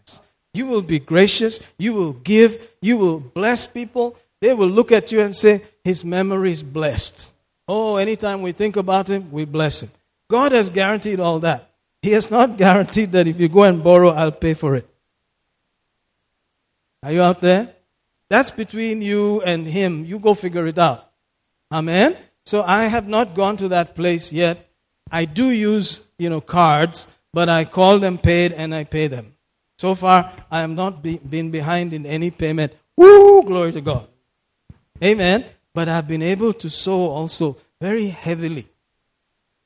You 0.58 0.66
will 0.66 0.82
be 0.82 0.98
gracious. 0.98 1.60
You 1.78 1.92
will 1.94 2.14
give. 2.14 2.58
You 2.82 2.98
will 2.98 3.20
bless 3.20 3.64
people. 3.64 4.16
They 4.40 4.52
will 4.54 4.66
look 4.66 4.90
at 4.90 5.12
you 5.12 5.20
and 5.20 5.34
say, 5.34 5.62
His 5.84 6.04
memory 6.04 6.50
is 6.50 6.64
blessed. 6.64 7.30
Oh, 7.68 7.94
anytime 7.94 8.42
we 8.42 8.50
think 8.50 8.74
about 8.74 9.08
Him, 9.08 9.30
we 9.30 9.44
bless 9.44 9.84
Him. 9.84 9.90
God 10.28 10.50
has 10.50 10.68
guaranteed 10.68 11.20
all 11.20 11.38
that. 11.40 11.70
He 12.02 12.10
has 12.10 12.28
not 12.28 12.56
guaranteed 12.64 13.12
that 13.12 13.28
if 13.28 13.38
you 13.38 13.48
go 13.48 13.62
and 13.62 13.84
borrow, 13.84 14.08
I'll 14.08 14.32
pay 14.32 14.54
for 14.54 14.74
it. 14.74 14.88
Are 17.04 17.12
you 17.12 17.22
out 17.22 17.40
there? 17.40 17.72
That's 18.28 18.50
between 18.50 19.00
you 19.00 19.40
and 19.42 19.64
Him. 19.64 20.04
You 20.04 20.18
go 20.18 20.34
figure 20.34 20.66
it 20.66 20.78
out. 20.78 21.08
Amen? 21.70 22.16
So 22.44 22.64
I 22.64 22.86
have 22.86 23.06
not 23.06 23.36
gone 23.36 23.56
to 23.58 23.68
that 23.68 23.94
place 23.94 24.32
yet. 24.32 24.68
I 25.08 25.24
do 25.24 25.50
use, 25.52 26.04
you 26.18 26.28
know, 26.28 26.40
cards, 26.40 27.06
but 27.32 27.48
I 27.48 27.64
call 27.64 28.00
them 28.00 28.18
paid 28.18 28.50
and 28.50 28.74
I 28.74 28.82
pay 28.82 29.06
them. 29.06 29.37
So 29.78 29.94
far, 29.94 30.32
I 30.50 30.60
have 30.60 30.70
not 30.70 31.02
be, 31.02 31.18
been 31.18 31.50
behind 31.50 31.94
in 31.94 32.04
any 32.04 32.30
payment. 32.30 32.72
Woo! 32.96 33.42
Glory 33.44 33.72
to 33.72 33.80
God. 33.80 34.08
Amen. 35.02 35.44
But 35.72 35.88
I've 35.88 36.08
been 36.08 36.22
able 36.22 36.52
to 36.54 36.68
sow 36.68 37.08
also 37.08 37.56
very 37.80 38.08
heavily. 38.08 38.66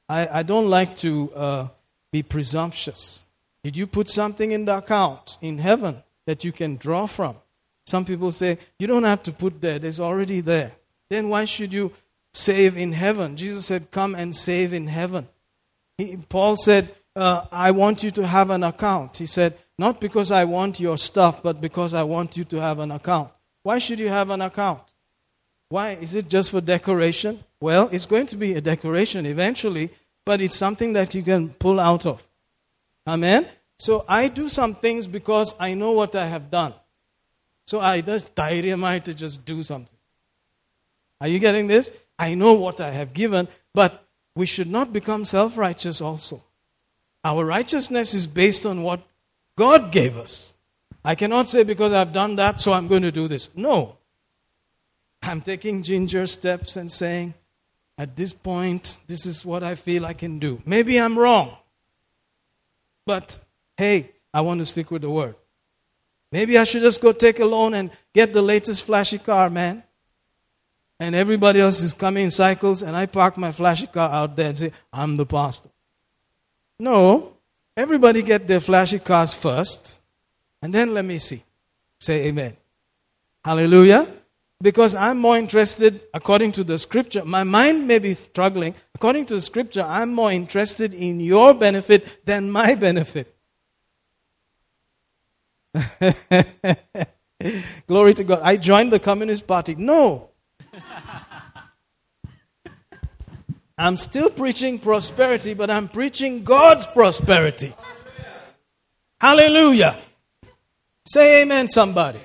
I, 0.08 0.40
I 0.40 0.42
don't 0.42 0.68
like 0.68 0.96
to 0.98 1.32
uh, 1.34 1.68
be 2.10 2.22
presumptuous. 2.22 3.24
Did 3.64 3.76
you 3.76 3.86
put 3.86 4.10
something 4.10 4.52
in 4.52 4.66
the 4.66 4.76
account 4.76 5.38
in 5.40 5.56
heaven 5.58 6.02
that 6.26 6.44
you 6.44 6.52
can 6.52 6.76
draw 6.76 7.06
from? 7.06 7.36
Some 7.86 8.04
people 8.04 8.30
say, 8.30 8.58
you 8.78 8.86
don't 8.86 9.04
have 9.04 9.22
to 9.22 9.32
put 9.32 9.62
there, 9.62 9.78
there's 9.78 10.00
already 10.00 10.40
there. 10.40 10.72
Then 11.08 11.30
why 11.30 11.46
should 11.46 11.72
you 11.72 11.92
save 12.34 12.76
in 12.76 12.92
heaven? 12.92 13.36
Jesus 13.36 13.64
said, 13.64 13.90
come 13.90 14.14
and 14.14 14.36
save 14.36 14.74
in 14.74 14.88
heaven. 14.88 15.26
He, 15.96 16.18
Paul 16.28 16.56
said, 16.56 16.94
uh, 17.16 17.46
I 17.50 17.70
want 17.70 18.02
you 18.02 18.10
to 18.12 18.26
have 18.26 18.50
an 18.50 18.62
account. 18.62 19.16
He 19.16 19.26
said, 19.26 19.56
not 19.78 20.00
because 20.00 20.30
I 20.30 20.44
want 20.44 20.80
your 20.80 20.98
stuff, 20.98 21.42
but 21.42 21.60
because 21.60 21.94
I 21.94 22.02
want 22.02 22.36
you 22.36 22.44
to 22.44 22.60
have 22.60 22.78
an 22.78 22.90
account. 22.90 23.30
Why 23.62 23.78
should 23.78 23.98
you 23.98 24.08
have 24.08 24.30
an 24.30 24.42
account? 24.42 24.82
Why? 25.68 25.92
Is 25.92 26.14
it 26.14 26.28
just 26.28 26.50
for 26.50 26.60
decoration? 26.60 27.42
Well, 27.60 27.88
it's 27.92 28.06
going 28.06 28.26
to 28.26 28.36
be 28.36 28.54
a 28.54 28.60
decoration 28.60 29.24
eventually, 29.24 29.90
but 30.24 30.40
it's 30.40 30.56
something 30.56 30.92
that 30.92 31.14
you 31.14 31.22
can 31.22 31.50
pull 31.50 31.80
out 31.80 32.04
of. 32.04 32.22
Amen? 33.06 33.46
So 33.78 34.04
I 34.08 34.28
do 34.28 34.48
some 34.48 34.74
things 34.74 35.06
because 35.06 35.54
I 35.58 35.74
know 35.74 35.92
what 35.92 36.14
I 36.14 36.26
have 36.26 36.50
done. 36.50 36.74
So 37.66 37.80
I 37.80 38.00
just 38.00 38.34
dynamite 38.34 39.06
to 39.06 39.14
just 39.14 39.44
do 39.44 39.62
something. 39.62 39.98
Are 41.20 41.28
you 41.28 41.38
getting 41.38 41.68
this? 41.68 41.92
I 42.18 42.34
know 42.34 42.52
what 42.52 42.80
I 42.80 42.90
have 42.90 43.12
given, 43.12 43.48
but 43.74 44.04
we 44.34 44.46
should 44.46 44.68
not 44.68 44.92
become 44.92 45.24
self 45.24 45.56
righteous 45.56 46.00
also. 46.00 46.42
Our 47.24 47.44
righteousness 47.44 48.14
is 48.14 48.26
based 48.26 48.66
on 48.66 48.82
what 48.82 49.00
God 49.56 49.92
gave 49.92 50.16
us. 50.16 50.54
I 51.04 51.14
cannot 51.14 51.48
say 51.48 51.64
because 51.64 51.92
I've 51.92 52.12
done 52.12 52.36
that, 52.36 52.60
so 52.60 52.72
I'm 52.72 52.88
going 52.88 53.02
to 53.02 53.12
do 53.12 53.28
this. 53.28 53.48
No. 53.56 53.96
I'm 55.22 55.40
taking 55.40 55.82
ginger 55.82 56.26
steps 56.26 56.76
and 56.76 56.90
saying, 56.90 57.34
at 57.98 58.16
this 58.16 58.32
point, 58.32 58.98
this 59.06 59.26
is 59.26 59.44
what 59.44 59.62
I 59.62 59.74
feel 59.74 60.06
I 60.06 60.14
can 60.14 60.38
do. 60.38 60.60
Maybe 60.64 60.98
I'm 60.98 61.18
wrong. 61.18 61.56
But 63.04 63.38
hey, 63.76 64.10
I 64.32 64.40
want 64.40 64.60
to 64.60 64.66
stick 64.66 64.90
with 64.90 65.02
the 65.02 65.10
word. 65.10 65.34
Maybe 66.30 66.56
I 66.56 66.64
should 66.64 66.80
just 66.80 67.00
go 67.00 67.12
take 67.12 67.40
a 67.40 67.44
loan 67.44 67.74
and 67.74 67.90
get 68.14 68.32
the 68.32 68.42
latest 68.42 68.84
flashy 68.84 69.18
car, 69.18 69.50
man. 69.50 69.82
And 70.98 71.14
everybody 71.14 71.60
else 71.60 71.82
is 71.82 71.92
coming 71.92 72.24
in 72.24 72.30
cycles, 72.30 72.82
and 72.82 72.96
I 72.96 73.06
park 73.06 73.36
my 73.36 73.52
flashy 73.52 73.86
car 73.86 74.10
out 74.10 74.36
there 74.36 74.48
and 74.48 74.58
say, 74.58 74.72
I'm 74.92 75.16
the 75.16 75.26
pastor. 75.26 75.68
No, 76.78 77.31
everybody 77.76 78.22
get 78.22 78.46
their 78.46 78.60
flashy 78.60 78.98
cars 78.98 79.34
first, 79.34 80.00
and 80.60 80.74
then 80.74 80.94
let 80.94 81.04
me 81.04 81.18
see. 81.18 81.42
Say 81.98 82.26
amen. 82.26 82.56
Hallelujah. 83.44 84.12
Because 84.60 84.94
I'm 84.94 85.18
more 85.18 85.36
interested, 85.36 86.00
according 86.14 86.52
to 86.52 86.62
the 86.62 86.78
scripture, 86.78 87.24
my 87.24 87.42
mind 87.42 87.88
may 87.88 87.98
be 87.98 88.14
struggling. 88.14 88.76
According 88.94 89.26
to 89.26 89.34
the 89.34 89.40
scripture, 89.40 89.82
I'm 89.82 90.12
more 90.12 90.30
interested 90.30 90.94
in 90.94 91.18
your 91.18 91.52
benefit 91.52 92.24
than 92.24 92.48
my 92.48 92.74
benefit. 92.76 93.34
Glory 97.88 98.14
to 98.14 98.24
God. 98.24 98.40
I 98.44 98.56
joined 98.56 98.92
the 98.92 99.00
Communist 99.00 99.48
Party. 99.48 99.74
No. 99.74 100.30
I'm 103.78 103.96
still 103.96 104.30
preaching 104.30 104.78
prosperity, 104.78 105.54
but 105.54 105.70
I'm 105.70 105.88
preaching 105.88 106.44
God's 106.44 106.86
prosperity. 106.86 107.74
Hallelujah. 109.20 109.96
Say 111.06 111.42
amen, 111.42 111.68
somebody. 111.68 112.20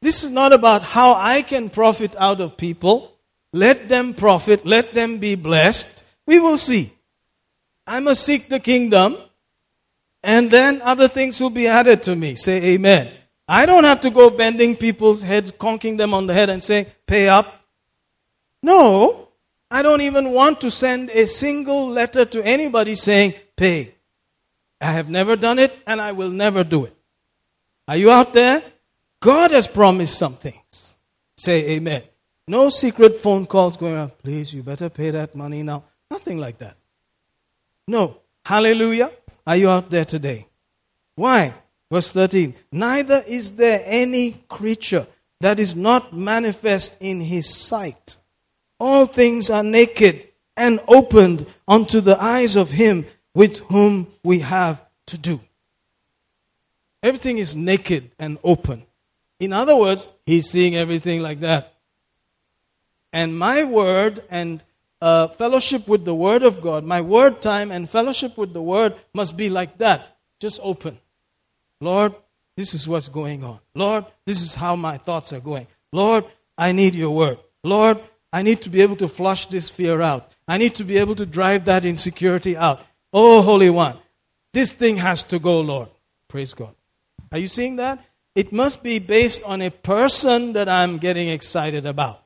This 0.00 0.24
is 0.24 0.30
not 0.30 0.52
about 0.52 0.82
how 0.82 1.14
I 1.14 1.42
can 1.42 1.70
profit 1.70 2.14
out 2.18 2.40
of 2.40 2.56
people. 2.56 3.12
Let 3.52 3.88
them 3.88 4.14
profit, 4.14 4.66
let 4.66 4.94
them 4.94 5.18
be 5.18 5.34
blessed. 5.34 6.04
We 6.26 6.38
will 6.38 6.58
see. 6.58 6.92
I 7.86 8.00
must 8.00 8.24
seek 8.24 8.48
the 8.48 8.60
kingdom 8.60 9.16
and 10.22 10.50
then 10.50 10.82
other 10.82 11.08
things 11.08 11.40
will 11.40 11.50
be 11.50 11.66
added 11.66 12.02
to 12.04 12.14
me. 12.14 12.34
Say 12.34 12.74
amen. 12.74 13.10
I 13.48 13.64
don't 13.64 13.84
have 13.84 14.02
to 14.02 14.10
go 14.10 14.28
bending 14.28 14.76
people's 14.76 15.22
heads, 15.22 15.50
conking 15.50 15.96
them 15.96 16.12
on 16.12 16.26
the 16.26 16.34
head 16.34 16.50
and 16.50 16.62
say, 16.62 16.88
pay 17.06 17.28
up. 17.28 17.64
No, 18.62 19.27
I 19.70 19.82
don't 19.82 20.00
even 20.00 20.32
want 20.32 20.60
to 20.62 20.70
send 20.70 21.10
a 21.10 21.26
single 21.26 21.90
letter 21.90 22.24
to 22.24 22.42
anybody 22.42 22.94
saying, 22.94 23.34
pay. 23.56 23.94
I 24.80 24.92
have 24.92 25.10
never 25.10 25.36
done 25.36 25.58
it 25.58 25.76
and 25.86 26.00
I 26.00 26.12
will 26.12 26.30
never 26.30 26.64
do 26.64 26.84
it. 26.86 26.94
Are 27.86 27.96
you 27.96 28.10
out 28.10 28.32
there? 28.32 28.62
God 29.20 29.50
has 29.50 29.66
promised 29.66 30.18
some 30.18 30.34
things. 30.34 30.98
Say 31.36 31.70
amen. 31.70 32.02
No 32.46 32.70
secret 32.70 33.16
phone 33.16 33.46
calls 33.46 33.76
going 33.76 33.96
on. 33.96 34.10
Please, 34.22 34.54
you 34.54 34.62
better 34.62 34.88
pay 34.88 35.10
that 35.10 35.34
money 35.34 35.62
now. 35.62 35.84
Nothing 36.10 36.38
like 36.38 36.58
that. 36.58 36.76
No. 37.86 38.18
Hallelujah. 38.44 39.10
Are 39.46 39.56
you 39.56 39.68
out 39.68 39.90
there 39.90 40.04
today? 40.04 40.46
Why? 41.14 41.54
Verse 41.90 42.12
13. 42.12 42.54
Neither 42.70 43.24
is 43.26 43.52
there 43.52 43.82
any 43.84 44.32
creature 44.48 45.06
that 45.40 45.58
is 45.58 45.74
not 45.74 46.12
manifest 46.12 46.96
in 47.00 47.20
his 47.20 47.54
sight. 47.54 48.17
All 48.78 49.06
things 49.06 49.50
are 49.50 49.62
naked 49.62 50.28
and 50.56 50.80
opened 50.88 51.46
unto 51.66 52.00
the 52.00 52.20
eyes 52.22 52.56
of 52.56 52.70
him 52.70 53.06
with 53.34 53.58
whom 53.70 54.08
we 54.22 54.40
have 54.40 54.84
to 55.06 55.18
do. 55.18 55.40
Everything 57.02 57.38
is 57.38 57.54
naked 57.54 58.10
and 58.18 58.38
open. 58.42 58.84
In 59.38 59.52
other 59.52 59.76
words, 59.76 60.08
he's 60.26 60.50
seeing 60.50 60.74
everything 60.74 61.22
like 61.22 61.40
that. 61.40 61.74
And 63.12 63.38
my 63.38 63.64
word 63.64 64.20
and 64.30 64.62
uh, 65.00 65.28
fellowship 65.28 65.86
with 65.86 66.04
the 66.04 66.14
Word 66.14 66.42
of 66.42 66.60
God, 66.60 66.84
my 66.84 67.00
word 67.00 67.40
time 67.40 67.70
and 67.70 67.88
fellowship 67.88 68.36
with 68.36 68.52
the 68.52 68.62
Word 68.62 68.94
must 69.14 69.36
be 69.36 69.48
like 69.48 69.78
that. 69.78 70.18
Just 70.40 70.60
open. 70.62 70.98
Lord, 71.80 72.14
this 72.56 72.74
is 72.74 72.88
what's 72.88 73.08
going 73.08 73.44
on. 73.44 73.60
Lord, 73.74 74.04
this 74.24 74.42
is 74.42 74.54
how 74.56 74.74
my 74.74 74.98
thoughts 74.98 75.32
are 75.32 75.40
going. 75.40 75.68
Lord, 75.92 76.24
I 76.56 76.72
need 76.72 76.96
your 76.96 77.14
word. 77.14 77.38
Lord, 77.62 78.00
I 78.32 78.42
need 78.42 78.62
to 78.62 78.70
be 78.70 78.82
able 78.82 78.96
to 78.96 79.08
flush 79.08 79.46
this 79.46 79.70
fear 79.70 80.00
out. 80.00 80.30
I 80.46 80.58
need 80.58 80.74
to 80.76 80.84
be 80.84 80.98
able 80.98 81.14
to 81.16 81.26
drive 81.26 81.64
that 81.66 81.84
insecurity 81.84 82.56
out. 82.56 82.80
Oh, 83.12 83.42
Holy 83.42 83.70
One, 83.70 83.96
this 84.52 84.72
thing 84.72 84.96
has 84.96 85.22
to 85.24 85.38
go, 85.38 85.60
Lord. 85.60 85.88
Praise 86.28 86.52
God. 86.54 86.74
Are 87.32 87.38
you 87.38 87.48
seeing 87.48 87.76
that? 87.76 88.04
It 88.34 88.52
must 88.52 88.82
be 88.82 88.98
based 88.98 89.42
on 89.44 89.62
a 89.62 89.70
person 89.70 90.52
that 90.52 90.68
I'm 90.68 90.98
getting 90.98 91.28
excited 91.28 91.86
about. 91.86 92.22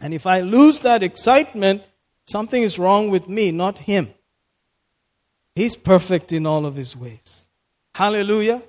And 0.00 0.12
if 0.12 0.26
I 0.26 0.40
lose 0.40 0.80
that 0.80 1.02
excitement, 1.02 1.82
something 2.26 2.62
is 2.62 2.78
wrong 2.78 3.08
with 3.08 3.28
me, 3.28 3.52
not 3.52 3.78
him. 3.78 4.12
He's 5.54 5.76
perfect 5.76 6.32
in 6.32 6.46
all 6.46 6.66
of 6.66 6.74
his 6.74 6.96
ways. 6.96 7.48
Hallelujah. 7.94 8.62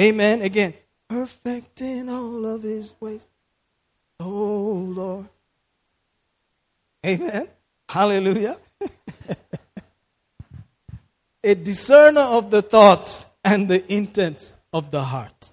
Amen. 0.00 0.42
Again, 0.42 0.74
perfect 1.08 1.80
in 1.82 2.08
all 2.08 2.46
of 2.46 2.62
his 2.62 2.94
ways. 3.00 3.28
Oh, 4.18 4.84
Lord. 4.88 5.28
Amen. 7.05 7.47
Hallelujah. 7.89 8.57
a 11.43 11.55
discerner 11.55 12.21
of 12.21 12.49
the 12.49 12.61
thoughts 12.61 13.25
and 13.43 13.67
the 13.67 13.93
intents 13.93 14.53
of 14.73 14.91
the 14.91 15.03
heart. 15.03 15.51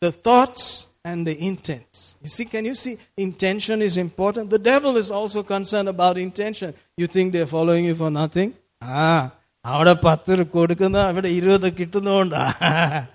The 0.00 0.12
thoughts 0.12 0.88
and 1.04 1.26
the 1.26 1.36
intents. 1.38 2.16
You 2.22 2.28
see, 2.28 2.44
can 2.44 2.64
you 2.64 2.74
see? 2.74 2.98
Intention 3.16 3.80
is 3.80 3.96
important. 3.96 4.50
The 4.50 4.58
devil 4.58 4.96
is 4.96 5.10
also 5.10 5.42
concerned 5.42 5.88
about 5.88 6.18
intention. 6.18 6.74
You 6.96 7.06
think 7.06 7.32
they're 7.32 7.46
following 7.46 7.84
you 7.86 7.94
for 7.94 8.10
nothing? 8.10 8.54
Ah, 8.82 9.32
അവിടെ 9.72 9.94
പത്ത് 10.06 10.32
കൊടുക്കുന്ന 10.54 10.98
അവിടെ 11.10 11.30
ഇരുപത് 11.38 11.68
കിട്ടുന്നതുകൊണ്ടാ 11.78 12.42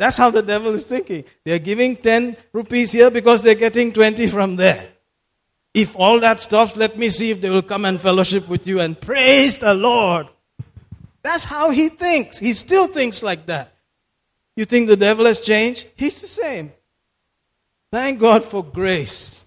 That's 0.00 0.16
how 0.22 0.30
the 0.36 0.42
devil 0.42 0.74
is 0.78 0.84
thinking. 0.92 1.22
They're 1.44 1.64
giving 1.70 1.92
10 1.94 2.36
rupees 2.58 2.90
here 2.98 3.10
because 3.18 3.40
they're 3.42 3.62
getting 3.66 3.92
20 3.92 4.26
from 4.26 4.56
there. 4.56 4.82
If 5.77 5.95
all 5.95 6.19
that 6.21 6.39
stops, 6.39 6.75
let 6.75 6.97
me 6.97 7.07
see 7.07 7.29
if 7.29 7.39
they 7.39 7.51
will 7.51 7.61
come 7.61 7.85
and 7.85 8.01
fellowship 8.01 8.49
with 8.49 8.65
you 8.65 8.79
and 8.79 8.99
praise 8.99 9.59
the 9.59 9.75
Lord. 9.75 10.25
That's 11.21 11.43
how 11.43 11.69
he 11.69 11.89
thinks. 11.89 12.39
He 12.39 12.53
still 12.53 12.87
thinks 12.87 13.21
like 13.21 13.45
that. 13.45 13.75
You 14.55 14.65
think 14.65 14.87
the 14.87 14.97
devil 14.97 15.27
has 15.27 15.39
changed? 15.39 15.85
He's 15.95 16.19
the 16.19 16.27
same. 16.27 16.71
Thank 17.91 18.19
God 18.19 18.43
for 18.43 18.63
grace. 18.63 19.45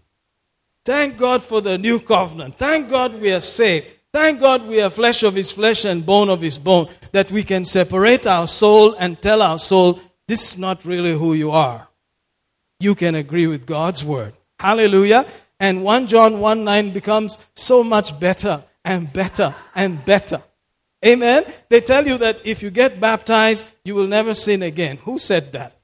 Thank 0.85 1.17
God 1.17 1.43
for 1.43 1.61
the 1.61 1.77
new 1.77 1.99
covenant. 1.99 2.55
Thank 2.55 2.91
God 2.91 3.21
we 3.21 3.33
are 3.33 3.41
saved. 3.41 3.89
Thank 4.13 4.39
God 4.39 4.69
we 4.69 4.81
are 4.81 4.89
flesh 4.89 5.25
of 5.25 5.35
his 5.35 5.51
flesh 5.51 5.85
and 5.85 6.07
bone 6.07 6.31
of 6.31 6.41
his 6.41 6.59
bone, 6.59 6.89
that 7.11 7.33
we 7.33 7.43
can 7.43 7.65
separate 7.65 8.29
our 8.29 8.47
soul 8.47 8.95
and 8.95 9.21
tell 9.21 9.43
our 9.43 9.59
soul, 9.59 9.99
this 10.29 10.53
is 10.53 10.59
not 10.59 10.85
really 10.85 11.13
who 11.13 11.35
you 11.35 11.51
are. 11.51 11.89
You 12.79 12.95
can 12.95 13.17
agree 13.17 13.49
with 13.49 13.67
God's 13.67 14.05
word. 14.05 14.35
Hallelujah. 14.61 15.27
And 15.61 15.85
1 15.85 16.07
John 16.07 16.41
1 16.41 16.65
9 16.65 16.91
becomes 16.91 17.39
so 17.55 17.85
much 17.85 18.19
better 18.19 18.65
and 18.85 19.13
better 19.13 19.55
and 19.75 20.03
better. 20.05 20.43
Amen. 21.05 21.45
They 21.69 21.81
tell 21.81 22.07
you 22.07 22.19
that 22.19 22.41
if 22.45 22.63
you 22.63 22.71
get 22.71 22.99
baptized, 22.99 23.67
you 23.85 23.95
will 23.95 24.07
never 24.07 24.35
sin 24.35 24.63
again. 24.63 24.97
Who 25.05 25.19
said 25.19 25.53
that? 25.53 25.79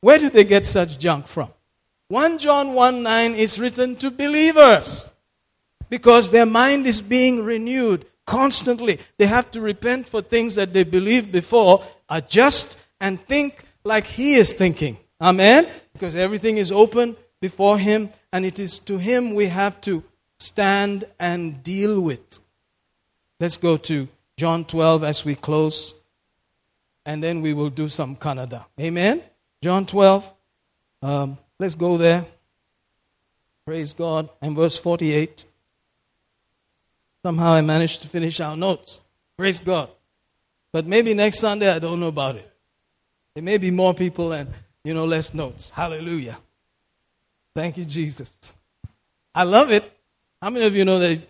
Where 0.00 0.18
did 0.18 0.32
they 0.32 0.44
get 0.44 0.64
such 0.64 0.98
junk 0.98 1.26
from? 1.26 1.50
1 2.08 2.38
John 2.38 2.74
1 2.74 3.02
9 3.02 3.34
is 3.34 3.58
written 3.58 3.96
to 3.96 4.10
believers 4.10 5.12
because 5.88 6.30
their 6.30 6.46
mind 6.46 6.86
is 6.86 7.00
being 7.00 7.44
renewed 7.44 8.06
constantly. 8.26 9.00
They 9.18 9.26
have 9.26 9.50
to 9.52 9.60
repent 9.60 10.08
for 10.08 10.22
things 10.22 10.54
that 10.56 10.72
they 10.72 10.84
believed 10.84 11.32
before, 11.32 11.82
adjust, 12.08 12.78
and 13.00 13.20
think 13.20 13.64
like 13.84 14.04
He 14.04 14.34
is 14.34 14.52
thinking. 14.52 14.98
Amen? 15.20 15.68
Because 15.92 16.14
everything 16.14 16.58
is 16.58 16.70
open 16.70 17.16
before 17.40 17.78
Him, 17.78 18.10
and 18.36 18.44
it 18.44 18.58
is 18.58 18.78
to 18.80 18.98
Him 18.98 19.32
we 19.32 19.46
have 19.46 19.80
to 19.80 20.04
stand 20.38 21.04
and 21.18 21.62
deal 21.62 21.98
with. 21.98 22.38
Let's 23.40 23.56
go 23.56 23.78
to 23.78 24.08
John 24.36 24.66
12 24.66 25.04
as 25.04 25.24
we 25.24 25.36
close, 25.36 25.94
and 27.06 27.24
then 27.24 27.40
we 27.40 27.54
will 27.54 27.70
do 27.70 27.88
some 27.88 28.14
Kannada. 28.14 28.66
Amen? 28.78 29.22
John 29.62 29.86
12. 29.86 30.30
Um, 31.00 31.38
let's 31.58 31.74
go 31.74 31.96
there. 31.96 32.26
Praise 33.64 33.94
God. 33.94 34.28
And 34.42 34.54
verse 34.54 34.76
48. 34.76 35.46
Somehow 37.24 37.52
I 37.52 37.62
managed 37.62 38.02
to 38.02 38.08
finish 38.08 38.38
our 38.40 38.54
notes. 38.54 39.00
Praise 39.38 39.60
God. 39.60 39.88
But 40.72 40.86
maybe 40.86 41.14
next 41.14 41.38
Sunday 41.38 41.70
I 41.70 41.78
don't 41.78 42.00
know 42.00 42.08
about 42.08 42.36
it. 42.36 42.52
There 43.32 43.42
may 43.42 43.56
be 43.56 43.70
more 43.70 43.94
people 43.94 44.32
and, 44.32 44.50
you 44.84 44.92
know, 44.92 45.06
less 45.06 45.32
notes. 45.32 45.70
Hallelujah. 45.70 46.36
Thank 47.56 47.78
you, 47.78 47.86
Jesus. 47.86 48.52
I 49.34 49.44
love 49.44 49.72
it. 49.72 49.82
How 50.42 50.50
many 50.50 50.66
of 50.66 50.76
you 50.76 50.84
know 50.84 50.98
that 50.98 51.26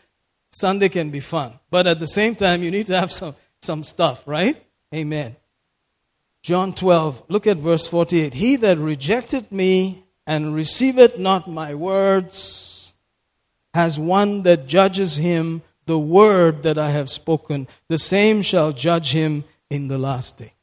Sunday 0.50 0.88
can 0.88 1.10
be 1.10 1.20
fun? 1.20 1.52
But 1.70 1.86
at 1.86 2.00
the 2.00 2.08
same 2.08 2.34
time, 2.34 2.64
you 2.64 2.72
need 2.72 2.88
to 2.88 2.98
have 2.98 3.12
some, 3.12 3.36
some 3.62 3.84
stuff, 3.84 4.26
right? 4.26 4.60
Amen. 4.92 5.36
John 6.42 6.72
12, 6.72 7.26
look 7.28 7.46
at 7.46 7.58
verse 7.58 7.86
48. 7.86 8.34
He 8.34 8.56
that 8.56 8.76
rejected 8.76 9.52
me 9.52 10.02
and 10.26 10.52
receiveth 10.52 11.16
not 11.16 11.48
my 11.48 11.76
words 11.76 12.92
has 13.74 13.96
one 13.96 14.42
that 14.42 14.66
judges 14.66 15.18
him 15.18 15.62
the 15.84 15.96
word 15.96 16.64
that 16.64 16.76
I 16.76 16.90
have 16.90 17.08
spoken. 17.08 17.68
The 17.86 17.98
same 17.98 18.42
shall 18.42 18.72
judge 18.72 19.12
him 19.12 19.44
in 19.70 19.86
the 19.86 19.96
last 19.98 20.38
day. 20.38 20.54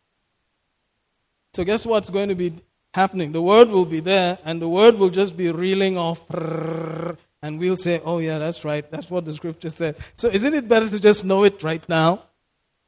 So, 1.54 1.64
guess 1.64 1.86
what's 1.86 2.10
going 2.10 2.28
to 2.28 2.36
be 2.36 2.54
happening? 2.94 3.32
The 3.32 3.42
word 3.42 3.70
will 3.70 3.86
be 3.86 4.00
there, 4.00 4.38
and 4.46 4.62
the 4.62 4.70
word 4.70 4.96
will 4.96 5.10
just 5.10 5.36
be 5.36 5.52
reeling 5.52 5.98
off, 5.98 6.22
and 6.30 7.60
we'll 7.60 7.78
say, 7.78 8.02
Oh, 8.04 8.20
yeah, 8.20 8.40
that's 8.40 8.64
right. 8.64 8.90
That's 8.90 9.10
what 9.10 9.26
the 9.26 9.34
scripture 9.34 9.70
said. 9.70 9.98
So, 10.16 10.30
isn't 10.30 10.54
it 10.54 10.68
better 10.68 10.88
to 10.88 11.00
just 11.00 11.26
know 11.26 11.44
it 11.44 11.62
right 11.64 11.88
now? 11.90 12.24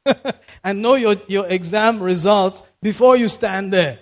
and 0.64 0.82
know 0.82 0.94
your, 0.94 1.16
your 1.26 1.46
exam 1.48 2.02
results 2.02 2.62
before 2.82 3.16
you 3.16 3.28
stand 3.28 3.72
there. 3.72 3.98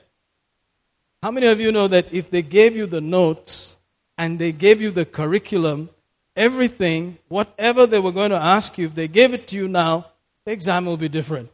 How 1.23 1.31
many 1.31 1.47
of 1.47 1.61
you 1.61 1.73
know 1.73 1.89
that 1.89 2.13
if 2.13 2.31
they 2.31 2.43
gave 2.43 2.77
you 2.77 2.87
the 2.87 3.01
notes 3.01 3.79
and 4.19 4.39
they 4.39 4.53
gave 4.53 4.83
you 4.83 4.91
the 4.91 5.07
curriculum, 5.07 5.89
everything, 6.37 7.19
whatever 7.29 7.87
they 7.87 7.99
were 7.99 8.13
going 8.13 8.31
to 8.31 8.37
ask 8.37 8.77
you, 8.77 8.87
if 8.87 8.95
they 8.95 9.09
gave 9.09 9.33
it 9.33 9.49
to 9.49 9.57
you 9.57 9.67
now, 9.67 10.07
the 10.45 10.53
exam 10.53 10.85
will 10.85 10.99
be 10.99 11.09
different. 11.09 11.51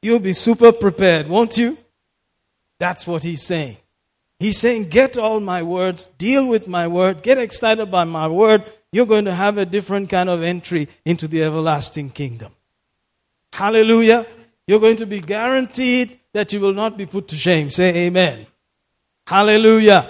You'll 0.00 0.20
be 0.20 0.32
super 0.32 0.70
prepared, 0.70 1.28
won't 1.28 1.58
you? 1.58 1.76
That's 2.78 3.06
what 3.06 3.22
he's 3.22 3.42
saying. 3.42 3.76
He's 4.38 4.58
saying, 4.58 4.88
Get 4.88 5.16
all 5.16 5.40
my 5.40 5.62
words, 5.62 6.06
deal 6.18 6.46
with 6.46 6.68
my 6.68 6.86
word, 6.86 7.22
get 7.22 7.38
excited 7.38 7.86
by 7.86 8.04
my 8.04 8.28
word. 8.28 8.64
You're 8.92 9.06
going 9.06 9.26
to 9.26 9.34
have 9.34 9.58
a 9.58 9.66
different 9.66 10.08
kind 10.08 10.30
of 10.30 10.42
entry 10.42 10.88
into 11.04 11.28
the 11.28 11.42
everlasting 11.42 12.10
kingdom. 12.10 12.52
Hallelujah. 13.52 14.26
You're 14.66 14.80
going 14.80 14.96
to 14.96 15.06
be 15.06 15.20
guaranteed 15.20 16.18
that 16.32 16.52
you 16.52 16.60
will 16.60 16.72
not 16.72 16.96
be 16.96 17.06
put 17.06 17.28
to 17.28 17.36
shame. 17.36 17.70
Say 17.70 18.06
amen. 18.06 18.46
Hallelujah. 19.26 20.08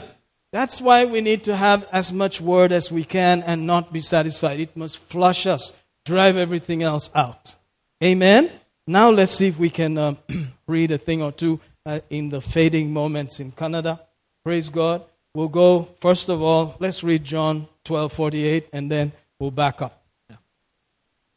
That's 0.52 0.80
why 0.80 1.04
we 1.04 1.20
need 1.20 1.44
to 1.44 1.56
have 1.56 1.86
as 1.92 2.12
much 2.12 2.40
word 2.40 2.72
as 2.72 2.90
we 2.90 3.04
can 3.04 3.42
and 3.42 3.66
not 3.66 3.92
be 3.92 4.00
satisfied. 4.00 4.60
It 4.60 4.76
must 4.76 4.98
flush 4.98 5.46
us, 5.46 5.72
drive 6.04 6.36
everything 6.36 6.82
else 6.82 7.10
out. 7.14 7.56
Amen. 8.02 8.50
Now 8.86 9.10
let's 9.10 9.32
see 9.32 9.48
if 9.48 9.58
we 9.58 9.70
can 9.70 9.98
uh, 9.98 10.14
read 10.66 10.90
a 10.90 10.98
thing 10.98 11.22
or 11.22 11.32
two 11.32 11.60
uh, 11.88 12.00
in 12.10 12.24
the 12.28 12.40
fading 12.52 12.88
moments 12.92 13.34
in 13.40 13.48
Kannada. 13.52 13.94
Praise 14.46 14.68
God. 14.72 14.98
We'll 15.34 15.54
go, 15.56 15.68
first 15.98 16.28
of 16.28 16.38
all, 16.42 16.64
let's 16.80 17.00
read 17.02 17.22
John 17.24 17.54
12 17.84 18.12
48, 18.12 18.68
and 18.72 18.90
then 18.90 19.06
we'll 19.40 19.56
back 19.62 19.78
up. 19.82 19.94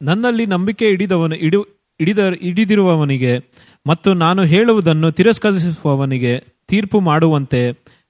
ನನ್ನಲ್ಲಿ 0.02 0.45
ನಂಬಿಕೆ 0.45 0.86
ಇಡಿದವನು 0.95 1.36
ಇಡು 1.48 1.60
ಹಿಡಿದ 1.99 2.22
ಹಿಡಿದಿರುವವನಿಗೆ 2.44 3.34
ಮತ್ತು 3.86 4.10
ನಾನು 4.23 4.41
ಹೇಳುವುದನ್ನು 4.44 5.11
ತಿರಸ್ಕರಿಸುವವನಿಗೆ 5.11 6.34
ತೀರ್ಪು 6.68 6.99
ಮಾಡುವಂತೆ 7.10 7.61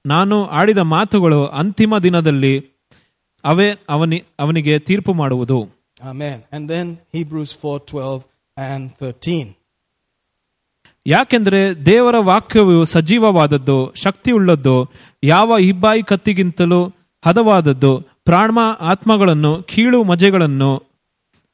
ನಾನು 0.04 0.36
ಆಡಿದ 0.58 0.80
ಮಾತುಗಳು 0.94 1.40
ಅಂತಿಮ 1.60 1.98
ದಿನದಲ್ಲಿ 1.98 2.54
ಅವೇ 3.44 3.68
ಅವನಿ 3.88 4.20
ಅವನಿಗೆ 4.38 4.76
ತೀರ್ಪು 4.88 5.14
ಮಾಡುವುದು 5.22 5.58
Amen. 6.12 6.38
And 6.54 6.64
then 6.72 6.86
Hebrews 7.12 7.52
4 7.56 7.80
12 7.88 8.24
and 8.56 8.82
13. 9.00 9.54
ಯಾಕೆಂದರೆ 11.06 11.86
ದೇವರ 11.86 12.14
ವಾಕ್ಯವು 12.18 12.84
ಸಜೀವವಾದದ್ದು, 12.84 13.94
ಶಕ್ತಿಯುಳ್ಳದ್ದು, 13.94 14.90
ಯಾವ 15.24 15.56
ಇಬ್ಬಾಯಿ 15.60 16.02
ಕತ್ತಿಗಿಂತಲೂ 16.02 16.94
ಹದವಾದದ್ದು 17.26 18.00
ಪ್ರಾಣ 18.00 18.58
ಆತ್ಮಗಳನ್ನು, 18.80 19.62
ಕೀಳು 19.62 20.04
ಮಜೆಗಳನ್ನು 20.04 20.82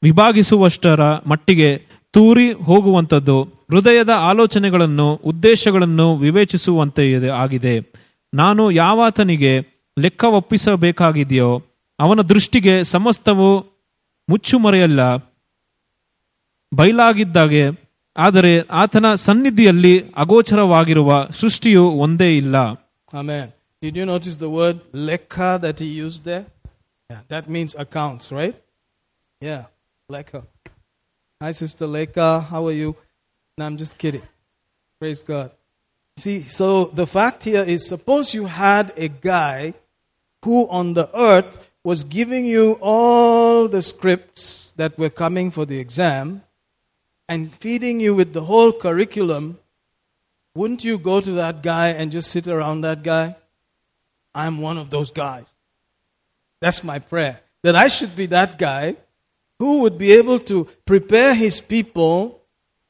ವಿಭಾಗಿಸುವಷ್ಟರ 0.03 1.01
ಮಟ್ಟಿಗೆ 1.03 1.83
ತೂರಿ 2.13 2.53
ಹೋಗುವಂಥದ್ದು, 2.53 3.43
ಹೃದಯದ 3.43 4.11
ಆಲೋಚನೆಗಳನ್ನು, 4.11 5.15
ಉದ್ದೇಶಗಳನ್ನು 5.15 6.17
ವಿವೇಚಿಸುವಂತೆ 6.17 7.29
ಆಗಿದೆ. 7.29 7.81
ನಾನು 8.35 8.71
ಯಾವಾತನಿಗೆ 8.71 9.61
ಲೆಕ್ಕ 9.99 10.25
ಒಪ್ಪಿಸಬೇಕಾಗಿದೆಯೋ 10.25 11.63
ಅವನ 11.99 12.21
ದೃಷ್ಟಿಗೆ 12.21 12.85
ಸಮಸ್ತವು 12.85 13.67
ಮುಚ್ಚುಮರೆಯಲ್ಲ 14.29 15.17
ಬಯಲಾಗಿದ್ದಾಗೆ 16.75 17.88
ಆದರೆ 18.18 18.54
ಆತನ 18.82 19.08
ಸನ್ನಿಧಿಯಲ್ಲಿ 19.28 19.94
ಅಗೋಚರವಾಗಿರುವ 20.24 21.12
ಸೃಷ್ಟಿಯು 21.42 21.86
ಒಂದೇ 22.06 22.32
ಇಲ್ಲ 22.44 22.56
Amen. 23.22 23.48
Did 23.84 23.96
you 24.00 24.06
notice 24.06 24.36
the 24.44 24.50
word 24.50 24.78
lekha 25.08 25.50
that 25.64 25.78
he 25.84 25.90
used 26.06 26.22
there? 26.30 26.46
Yeah, 27.10 27.22
that 27.34 27.46
means 27.56 27.72
accounts, 27.84 28.26
right? 28.40 28.56
Yeah, 29.42 29.64
lekha. 30.10 30.40
Hi, 31.42 31.52
Sister 31.52 31.86
Lekha. 31.86 32.28
How 32.52 32.62
are 32.68 32.72
you? 32.72 32.96
No, 33.58 33.66
I'm 33.66 33.76
just 33.76 33.98
kidding. 33.98 34.22
Praise 35.02 35.22
God. 35.24 35.52
See, 36.18 36.42
so 36.42 36.68
the 36.86 37.06
fact 37.06 37.44
here 37.44 37.64
is 37.64 37.86
suppose 37.86 38.34
you 38.34 38.46
had 38.46 38.94
a 38.96 39.10
guy 39.10 39.74
who 40.46 40.68
on 40.70 40.94
the 40.94 41.10
earth 41.14 41.70
was 41.84 42.04
giving 42.06 42.46
you 42.46 42.66
all 42.82 43.68
the 43.68 43.82
scripts 43.82 44.72
that 44.78 44.98
were 44.98 45.10
coming 45.10 45.52
for 45.52 45.66
the 45.66 45.80
exam, 45.80 46.44
and 47.29 47.55
feeding 47.55 48.01
you 48.01 48.15
with 48.15 48.33
the 48.33 48.45
whole 48.45 48.73
curriculum, 48.73 49.59
wouldn't 50.55 50.85
you 50.85 50.99
go 50.99 51.21
to 51.21 51.33
that 51.33 51.63
guy 51.63 51.89
and 51.89 52.11
just 52.11 52.31
sit 52.31 52.49
around 52.49 52.81
that 52.81 53.03
guy? 53.03 53.37
I'm 54.35 54.61
one 54.61 54.79
of 54.79 54.91
those 54.91 55.11
guys. 55.11 55.55
That's 56.61 56.83
my 56.83 56.99
prayer. 56.99 57.41
That 57.63 57.77
I 57.77 57.89
should 57.89 58.17
be 58.17 58.27
that 58.27 58.59
guy 58.59 58.97
who 59.59 59.81
would 59.81 59.99
be 59.99 60.13
able 60.13 60.39
to 60.41 60.65
prepare 60.87 61.35
his 61.35 61.61
people 61.61 62.43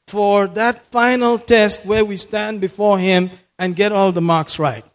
for 0.07 0.47
that 0.47 0.85
final 0.85 1.37
test 1.37 1.85
where 1.85 2.05
we 2.05 2.17
stand 2.17 2.61
before 2.61 2.97
him 2.97 3.31
and 3.57 3.75
get 3.75 3.91
all 3.91 4.11
the 4.11 4.21
marks 4.21 4.57
right. 4.57 4.85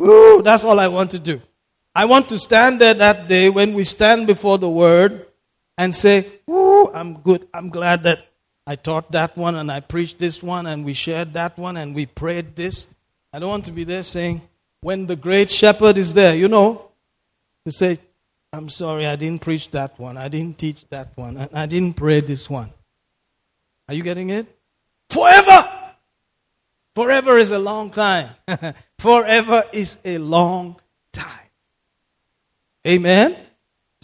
Ooh, 0.00 0.42
that's 0.42 0.64
all 0.64 0.78
I 0.80 0.88
want 0.88 1.10
to 1.12 1.18
do. 1.18 1.40
I 1.94 2.06
want 2.06 2.28
to 2.30 2.38
stand 2.38 2.80
there 2.80 2.94
that 2.94 3.28
day 3.28 3.50
when 3.50 3.74
we 3.74 3.84
stand 3.84 4.26
before 4.26 4.58
the 4.58 4.70
word 4.70 5.26
and 5.78 5.94
say, 5.94 6.26
Ooh, 6.48 6.90
I'm 6.92 7.18
good. 7.18 7.48
I'm 7.52 7.70
glad 7.70 8.02
that 8.04 8.26
I 8.66 8.76
taught 8.76 9.10
that 9.12 9.36
one 9.36 9.56
and 9.56 9.70
I 9.70 9.80
preached 9.80 10.18
this 10.18 10.42
one 10.42 10.66
and 10.66 10.84
we 10.84 10.92
shared 10.92 11.34
that 11.34 11.58
one 11.58 11.76
and 11.76 11.94
we 11.94 12.06
prayed 12.06 12.54
this. 12.56 12.88
I 13.32 13.38
don't 13.38 13.48
want 13.48 13.64
to 13.64 13.72
be 13.72 13.84
there 13.84 14.02
saying, 14.02 14.42
when 14.82 15.06
the 15.06 15.16
great 15.16 15.50
shepherd 15.50 15.96
is 15.96 16.14
there, 16.14 16.34
you 16.34 16.48
know, 16.48 16.90
to 17.64 17.72
say, 17.72 17.98
I'm 18.52 18.68
sorry, 18.68 19.06
I 19.06 19.16
didn't 19.16 19.40
preach 19.40 19.70
that 19.70 19.98
one, 19.98 20.16
I 20.16 20.28
didn't 20.28 20.58
teach 20.58 20.86
that 20.90 21.16
one, 21.16 21.36
and 21.36 21.50
I 21.54 21.66
didn't 21.66 21.96
pray 21.96 22.20
this 22.20 22.50
one. 22.50 22.72
Are 23.88 23.94
you 23.94 24.02
getting 24.02 24.30
it? 24.30 24.46
Forever! 25.08 25.68
Forever 26.94 27.38
is 27.38 27.52
a 27.52 27.58
long 27.58 27.90
time. 27.90 28.30
Forever 28.98 29.64
is 29.72 29.98
a 30.04 30.18
long 30.18 30.76
time. 31.12 31.48
Amen? 32.86 33.36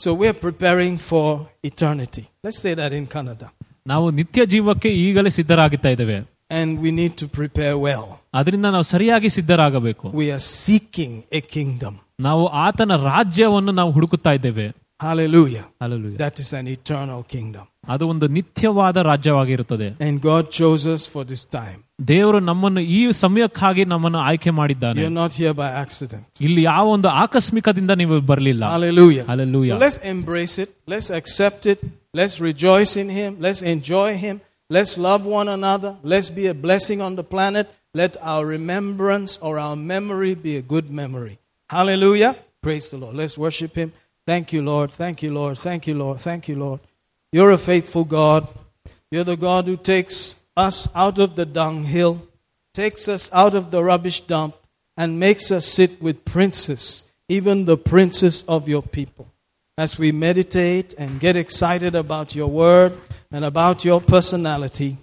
So 0.03 0.15
we 0.15 0.29
are 0.29 0.39
preparing 0.49 0.97
for 0.97 1.49
eternity. 1.65 2.25
Let's 2.45 2.61
say 2.65 2.75
that 2.81 2.93
in 2.99 3.07
Kannada. 3.15 3.49
ನಾವು 3.87 4.11
ನಿತ್ಯ 4.11 4.45
ಜೀವಕ್ಕೆ 4.47 4.89
ಈಗಲೇ 4.89 5.31
ಸಿದ್ಧರಾಗುತ್ತಾ 5.31 5.89
ಇದ್ದೇವೆ. 5.89 6.19
And 6.51 6.69
we 6.85 6.91
need 7.01 7.15
to 7.23 7.27
prepare 7.39 7.75
well. 7.87 8.05
ಅದರಿಂದ 8.35 8.67
ನಾವು 8.75 8.87
ಸರಿಯಾಗಿ 8.93 9.29
ಸಿದ್ಧರಾಗಬೇಕು. 9.29 10.07
We 10.23 10.29
are 10.37 10.45
seeking 10.67 11.13
a 11.39 11.41
kingdom. 11.57 11.95
ನಾವು 12.21 12.45
ಆತನ 12.67 12.97
ರಾಜ್ಯವನ್ನು 13.11 13.73
ನಾವು 13.73 13.91
ಹುಡುಕುತ್ತಾ 13.91 14.33
ಇದ್ದೇವೆ. 14.33 14.67
Hallelujah. 15.03 15.65
Hallelujah. 15.83 16.19
That 16.25 16.39
is 16.45 16.51
an 16.61 16.69
eternal 16.77 17.21
kingdom. 17.35 17.65
ಅದು 17.94 18.04
ಒಂದು 18.12 18.28
ನಿತ್ಯವಾದ 18.38 18.98
ರಾಜ್ಯವಾಗಿರುತ್ತದೆ 19.12 19.88
And 20.08 20.16
God 20.32 20.44
chose 20.60 20.84
us 20.96 21.04
for 21.14 21.24
this 21.32 21.44
time. 21.60 21.80
ದೇವರು 22.12 22.40
ನಮ್ಮನ್ನು 22.50 22.82
ಈ 22.98 23.02
ಸಮಯಕ್ಕಾಗಿ 23.24 23.84
ನಮ್ಮನ್ನು 23.94 24.20
ಆಯ್ಕೆ 24.30 24.52
ಮಾಡಿದ್ದಾನೆ 24.60 25.02
You're 25.04 25.18
not 25.24 25.34
here 25.42 25.54
by 25.64 25.70
accident. 25.84 26.24
ಇಲ್ಲಿ 26.48 26.64
ಯಾವ 26.72 26.86
ಒಂದು 26.96 27.10
ಆಕಸ್ಮಿಕದಿಂದ 27.24 27.92
ನೀವು 28.02 28.18
ಬರಲಿಲ್ಲ 28.32 28.64
Hallelujah. 28.76 29.26
Hallelujah. 29.32 29.78
Let's 29.86 30.00
embrace 30.16 30.56
it. 30.66 30.72
Let's 30.94 31.10
accept 31.20 31.66
it. 31.74 31.80
Let's 32.20 32.36
rejoice 32.50 32.94
in 33.04 33.10
Him. 33.20 33.32
Let's 33.46 33.62
enjoy 33.76 34.10
Him. 34.26 34.36
Let's 34.70 34.94
love 35.08 35.24
one 35.40 35.50
another. 35.50 35.92
Let's 36.14 36.30
be 36.40 36.46
a 36.48 36.58
blessing 36.66 37.00
on 37.08 37.16
the 37.16 37.28
planet. 37.34 37.66
Let 37.96 38.14
our 38.32 38.44
remembrance 38.48 39.32
or 39.46 39.54
our 39.60 39.76
memory 39.94 40.34
be 40.46 40.54
a 40.58 40.64
good 40.74 40.88
memory. 41.02 41.36
Hallelujah. 41.70 42.32
Praise 42.62 42.90
the 42.90 42.98
Lord. 42.98 43.16
Let's 43.16 43.38
worship 43.38 43.74
Him. 43.76 43.90
Thank 44.28 44.54
you, 44.54 44.62
Lord. 44.64 44.90
Thank 44.94 45.18
you, 45.24 45.32
Lord. 45.34 45.56
Thank 45.60 45.82
you, 45.90 45.96
Lord. 45.96 46.18
Thank 46.20 46.44
you, 46.50 46.56
Lord. 46.56 46.80
You're 47.33 47.51
a 47.51 47.59
faithful 47.59 48.05
God. 48.05 48.49
You're 49.11 49.25
the 49.25 49.37
God 49.37 49.67
who 49.67 49.77
takes 49.77 50.45
us 50.57 50.89
out 50.95 51.19
of 51.19 51.37
the 51.37 51.45
dunghill, 51.45 52.27
takes 52.73 53.07
us 53.07 53.31
out 53.33 53.55
of 53.55 53.71
the 53.71 53.85
rubbish 53.85 54.23
dump, 54.23 54.57
and 54.97 55.21
makes 55.21 55.51
us 55.51 55.67
sit 55.67 56.01
with 56.03 56.25
princes, 56.25 57.05
even 57.29 57.65
the 57.65 57.77
princes 57.77 58.45
of 58.49 58.69
your 58.69 58.83
people. 58.83 59.29
As 59.77 59.99
we 59.99 60.11
meditate 60.11 60.95
and 60.99 61.21
get 61.21 61.37
excited 61.37 61.95
about 61.95 62.35
your 62.35 62.49
word 62.49 62.99
and 63.31 63.45
about 63.45 63.85
your 63.85 64.01
personality, 64.01 64.97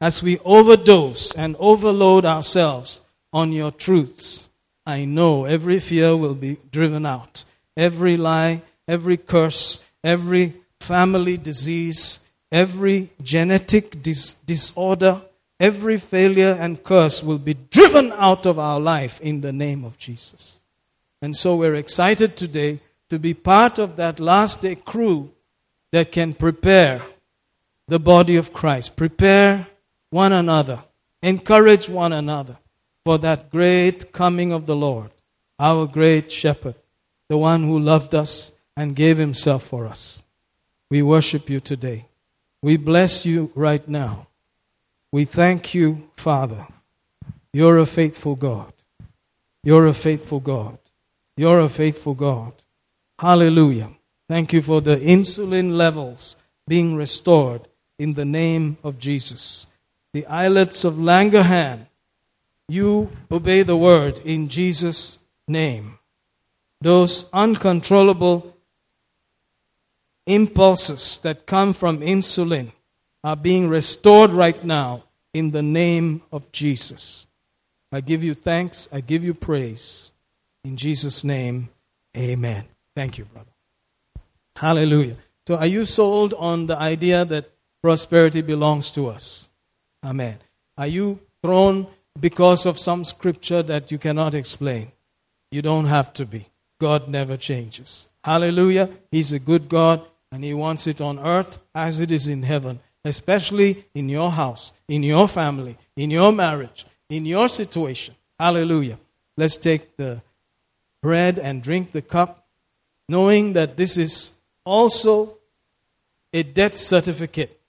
as 0.00 0.22
we 0.22 0.38
overdose 0.38 1.34
and 1.34 1.56
overload 1.58 2.24
ourselves 2.24 3.00
on 3.32 3.52
your 3.52 3.72
truths, 3.72 4.48
I 4.86 5.04
know 5.04 5.44
every 5.44 5.80
fear 5.80 6.16
will 6.16 6.34
be 6.34 6.58
driven 6.70 7.04
out, 7.04 7.44
every 7.76 8.16
lie, 8.16 8.62
every 8.88 9.16
curse, 9.16 9.84
every 10.02 10.54
family 10.82 11.36
disease, 11.36 12.26
every 12.50 13.10
genetic 13.22 14.02
dis- 14.02 14.34
disorder, 14.34 15.22
every 15.58 15.96
failure 15.96 16.56
and 16.58 16.82
curse 16.82 17.22
will 17.22 17.38
be 17.38 17.54
driven 17.54 18.12
out 18.12 18.44
of 18.46 18.58
our 18.58 18.80
life 18.80 19.20
in 19.20 19.40
the 19.40 19.52
name 19.52 19.84
of 19.84 19.96
Jesus. 19.96 20.60
And 21.22 21.36
so 21.36 21.56
we're 21.56 21.76
excited 21.76 22.36
today 22.36 22.80
to 23.08 23.18
be 23.18 23.32
part 23.32 23.78
of 23.78 23.96
that 23.96 24.18
last 24.18 24.62
day 24.62 24.74
crew 24.74 25.30
that 25.92 26.10
can 26.10 26.34
prepare 26.34 27.04
the 27.86 27.98
body 27.98 28.36
of 28.36 28.52
Christ, 28.52 28.96
prepare 28.96 29.66
one 30.10 30.32
another, 30.32 30.82
encourage 31.22 31.88
one 31.88 32.12
another 32.12 32.58
for 33.04 33.18
that 33.18 33.50
great 33.50 34.12
coming 34.12 34.52
of 34.52 34.66
the 34.66 34.76
Lord, 34.76 35.10
our 35.58 35.86
great 35.86 36.32
shepherd, 36.32 36.74
the 37.28 37.36
one 37.36 37.64
who 37.64 37.78
loved 37.78 38.14
us 38.14 38.52
and 38.76 38.96
gave 38.96 39.18
himself 39.18 39.62
for 39.62 39.86
us. 39.86 40.22
We 40.92 41.00
worship 41.00 41.48
you 41.48 41.58
today. 41.58 42.04
We 42.60 42.76
bless 42.76 43.24
you 43.24 43.50
right 43.54 43.88
now. 43.88 44.26
We 45.10 45.24
thank 45.24 45.72
you, 45.72 46.10
Father. 46.18 46.66
You're 47.50 47.78
a 47.78 47.86
faithful 47.86 48.36
God. 48.36 48.74
You're 49.64 49.86
a 49.86 49.94
faithful 49.94 50.40
God. 50.40 50.76
You're 51.34 51.60
a 51.60 51.70
faithful 51.70 52.12
God. 52.12 52.52
Hallelujah. 53.18 53.88
Thank 54.28 54.52
you 54.52 54.60
for 54.60 54.82
the 54.82 54.96
insulin 54.96 55.78
levels 55.78 56.36
being 56.68 56.94
restored 56.94 57.68
in 57.98 58.12
the 58.12 58.26
name 58.26 58.76
of 58.84 58.98
Jesus. 58.98 59.68
The 60.12 60.26
islets 60.26 60.84
of 60.84 60.96
Langerhan, 60.96 61.86
you 62.68 63.10
obey 63.30 63.62
the 63.62 63.78
word 63.78 64.18
in 64.26 64.50
Jesus' 64.50 65.16
name. 65.48 65.98
Those 66.82 67.30
uncontrollable 67.32 68.51
impulses 70.26 71.18
that 71.18 71.46
come 71.46 71.72
from 71.72 72.00
insulin 72.00 72.72
are 73.24 73.36
being 73.36 73.68
restored 73.68 74.30
right 74.30 74.64
now 74.64 75.04
in 75.32 75.50
the 75.50 75.62
name 75.62 76.22
of 76.30 76.50
Jesus. 76.52 77.26
I 77.90 78.00
give 78.00 78.22
you 78.24 78.34
thanks. 78.34 78.88
I 78.92 79.00
give 79.00 79.24
you 79.24 79.34
praise. 79.34 80.12
In 80.64 80.76
Jesus' 80.76 81.24
name, 81.24 81.68
amen. 82.16 82.64
Thank 82.94 83.18
you, 83.18 83.24
brother. 83.26 83.50
Hallelujah. 84.56 85.16
So, 85.46 85.56
are 85.56 85.66
you 85.66 85.86
sold 85.86 86.34
on 86.34 86.66
the 86.66 86.76
idea 86.76 87.24
that 87.24 87.50
prosperity 87.82 88.42
belongs 88.42 88.90
to 88.92 89.08
us? 89.08 89.50
Amen. 90.04 90.38
Are 90.78 90.86
you 90.86 91.20
thrown 91.42 91.86
because 92.18 92.64
of 92.64 92.78
some 92.78 93.04
scripture 93.04 93.62
that 93.62 93.90
you 93.90 93.98
cannot 93.98 94.34
explain? 94.34 94.92
You 95.50 95.62
don't 95.62 95.86
have 95.86 96.12
to 96.14 96.26
be. 96.26 96.48
God 96.80 97.08
never 97.08 97.36
changes. 97.36 98.08
Hallelujah. 98.24 98.88
He's 99.10 99.32
a 99.32 99.38
good 99.38 99.68
God 99.68 100.06
and 100.32 100.42
He 100.42 100.54
wants 100.54 100.86
it 100.86 101.00
on 101.00 101.18
earth 101.18 101.58
as 101.74 102.00
it 102.00 102.10
is 102.10 102.28
in 102.28 102.42
heaven, 102.42 102.80
especially 103.04 103.84
in 103.94 104.08
your 104.08 104.30
house, 104.30 104.72
in 104.88 105.02
your 105.02 105.28
family, 105.28 105.76
in 105.94 106.10
your 106.10 106.32
marriage, 106.32 106.86
in 107.10 107.26
your 107.26 107.48
situation. 107.48 108.14
Hallelujah. 108.40 108.98
Let's 109.36 109.58
take 109.58 109.96
the 109.96 110.22
bread 111.02 111.38
and 111.38 111.62
drink 111.62 111.92
the 111.92 112.02
cup, 112.02 112.46
knowing 113.08 113.52
that 113.52 113.76
this 113.76 113.98
is 113.98 114.32
also 114.64 115.38
a 116.32 116.42
death 116.42 116.76
certificate, 116.76 117.60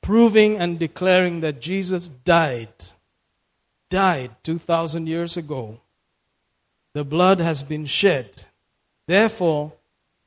proving 0.00 0.56
and 0.58 0.78
declaring 0.78 1.40
that 1.40 1.60
Jesus 1.60 2.08
died, 2.08 2.68
died 3.90 4.30
2,000 4.44 5.08
years 5.08 5.36
ago. 5.36 5.80
The 6.94 7.04
blood 7.04 7.40
has 7.40 7.62
been 7.62 7.86
shed. 7.86 8.46
Therefore, 9.08 9.72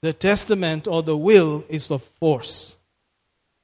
the 0.06 0.14
testament 0.14 0.88
or 0.88 1.02
the 1.02 1.18
will 1.18 1.66
is 1.68 1.90
of 1.90 2.04
force. 2.04 2.78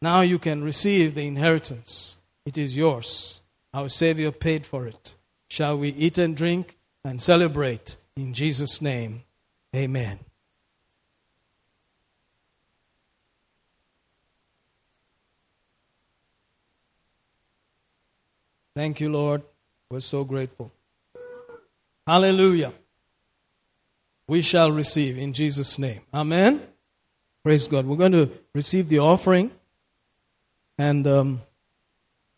Now 0.02 0.22
you 0.22 0.40
can 0.40 0.64
receive 0.64 1.14
the 1.14 1.28
inheritance. 1.28 2.18
It 2.48 2.58
is 2.58 2.76
yours. 2.76 3.42
Our 3.76 3.88
Savior 3.88 4.32
paid 4.32 4.66
for 4.66 4.88
it. 4.88 5.14
Shall 5.52 5.78
we 5.78 5.90
eat 5.90 6.18
and 6.18 6.36
drink 6.36 6.80
and 7.06 7.22
celebrate 7.22 7.96
in 8.16 8.34
Jesus' 8.34 8.82
name? 8.82 9.22
Amen. 9.76 10.18
Thank 18.74 19.00
you, 19.00 19.12
Lord. 19.12 19.44
We're 19.92 20.00
so 20.00 20.24
grateful. 20.24 20.72
Hallelujah. 22.08 22.74
We 24.32 24.42
shall 24.42 24.72
receive 24.72 25.18
in 25.18 25.34
Jesus' 25.34 25.78
name. 25.78 26.00
Amen. 26.14 26.66
Praise 27.44 27.68
God. 27.68 27.86
We're 27.86 27.98
going 27.98 28.14
to 28.14 28.32
receive 28.56 28.88
the 28.88 29.00
offering. 29.00 29.52
And 30.78 31.06
um, 31.06 31.42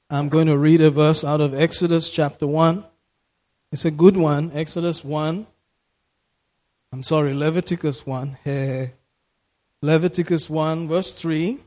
I'm 0.10 0.28
going 0.28 0.48
to 0.48 0.58
read 0.58 0.82
a 0.82 0.90
verse 0.90 1.24
out 1.24 1.40
of 1.40 1.54
Exodus 1.54 2.10
chapter 2.10 2.48
1. 2.48 2.84
It's 3.72 3.86
a 3.86 3.92
good 3.92 4.18
one. 4.18 4.50
Exodus 4.56 5.06
1. 5.06 5.46
I'm 6.92 7.04
sorry, 7.04 7.36
Leviticus 7.36 8.08
1. 8.08 8.40
Hey. 8.44 8.94
Leviticus 9.84 10.50
1, 10.50 10.88
verse 10.88 11.12
3. 11.12 11.60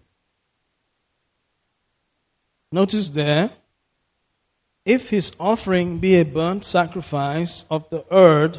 notice 2.72 3.10
there, 3.10 3.50
if 4.84 5.10
his 5.10 5.30
offering 5.38 6.00
be 6.00 6.16
a 6.16 6.24
burnt 6.24 6.64
sacrifice 6.64 7.64
of 7.70 7.88
the 7.90 8.04
earth, 8.10 8.58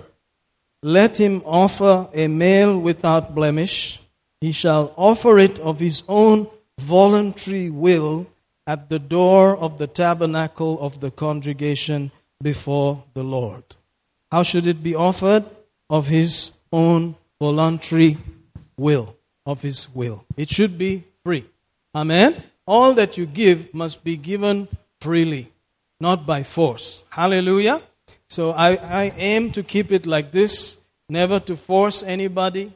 let 0.88 1.20
him 1.20 1.42
offer 1.46 2.08
a 2.14 2.30
male 2.30 2.80
without 2.80 3.36
blemish. 3.36 4.00
He 4.40 4.54
shall 4.54 4.94
offer 4.96 5.38
it 5.38 5.60
of 5.60 5.82
his 5.82 6.04
own 6.08 6.48
voluntary 6.80 7.70
will 7.70 8.26
at 8.66 8.90
the 8.90 9.00
door 9.00 9.58
of 9.58 9.80
the 9.80 9.88
tabernacle 9.88 10.80
of 10.80 11.02
the 11.02 11.12
congregation 11.12 12.12
before 12.42 13.04
the 13.16 13.24
Lord. 13.24 13.64
How 14.32 14.44
should 14.44 14.66
it 14.66 14.82
be 14.82 14.96
offered? 14.96 15.44
Of 15.90 16.08
his 16.08 16.54
own 16.72 17.16
voluntary 17.38 18.18
will. 18.78 19.18
Of 19.46 19.62
his 19.62 19.94
will. 19.94 20.24
It 20.38 20.50
should 20.50 20.78
be 20.78 21.04
free. 21.26 21.44
Amen? 21.94 22.42
All 22.66 22.94
that 22.94 23.18
you 23.18 23.26
give 23.26 23.74
must 23.74 24.06
be 24.06 24.16
given 24.16 24.70
freely, 25.02 25.52
not 26.00 26.26
by 26.26 26.44
force. 26.44 27.04
Hallelujah. 27.10 27.82
So 28.30 28.52
I, 28.52 28.76
I 28.76 29.14
aim 29.18 29.52
to 29.52 29.64
keep 29.64 29.92
it 29.92 30.06
like 30.06 30.32
this, 30.32 30.82
never 31.10 31.40
to 31.42 31.56
force 31.56 32.04
anybody 32.04 32.74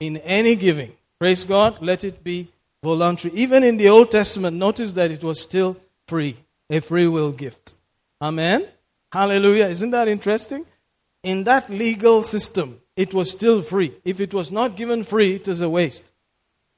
in 0.00 0.18
any 0.18 0.54
giving. 0.56 0.92
Praise 1.18 1.44
God. 1.44 1.80
Let 1.80 2.04
it 2.04 2.22
be 2.22 2.48
voluntary. 2.82 3.34
Even 3.34 3.62
in 3.64 3.76
the 3.76 3.88
Old 3.88 4.10
Testament, 4.10 4.56
notice 4.56 4.92
that 4.92 5.10
it 5.10 5.24
was 5.24 5.40
still 5.40 5.76
free, 6.06 6.36
a 6.68 6.80
free 6.80 7.06
will 7.06 7.32
gift. 7.32 7.74
Amen. 8.20 8.66
Hallelujah. 9.12 9.66
Isn't 9.66 9.90
that 9.90 10.08
interesting? 10.08 10.66
In 11.22 11.44
that 11.44 11.70
legal 11.70 12.22
system, 12.22 12.80
it 12.96 13.14
was 13.14 13.30
still 13.30 13.60
free. 13.60 13.94
If 14.04 14.20
it 14.20 14.34
was 14.34 14.50
not 14.50 14.76
given 14.76 15.04
free, 15.04 15.34
it 15.34 15.48
is 15.48 15.60
a 15.60 15.68
waste. 15.68 16.12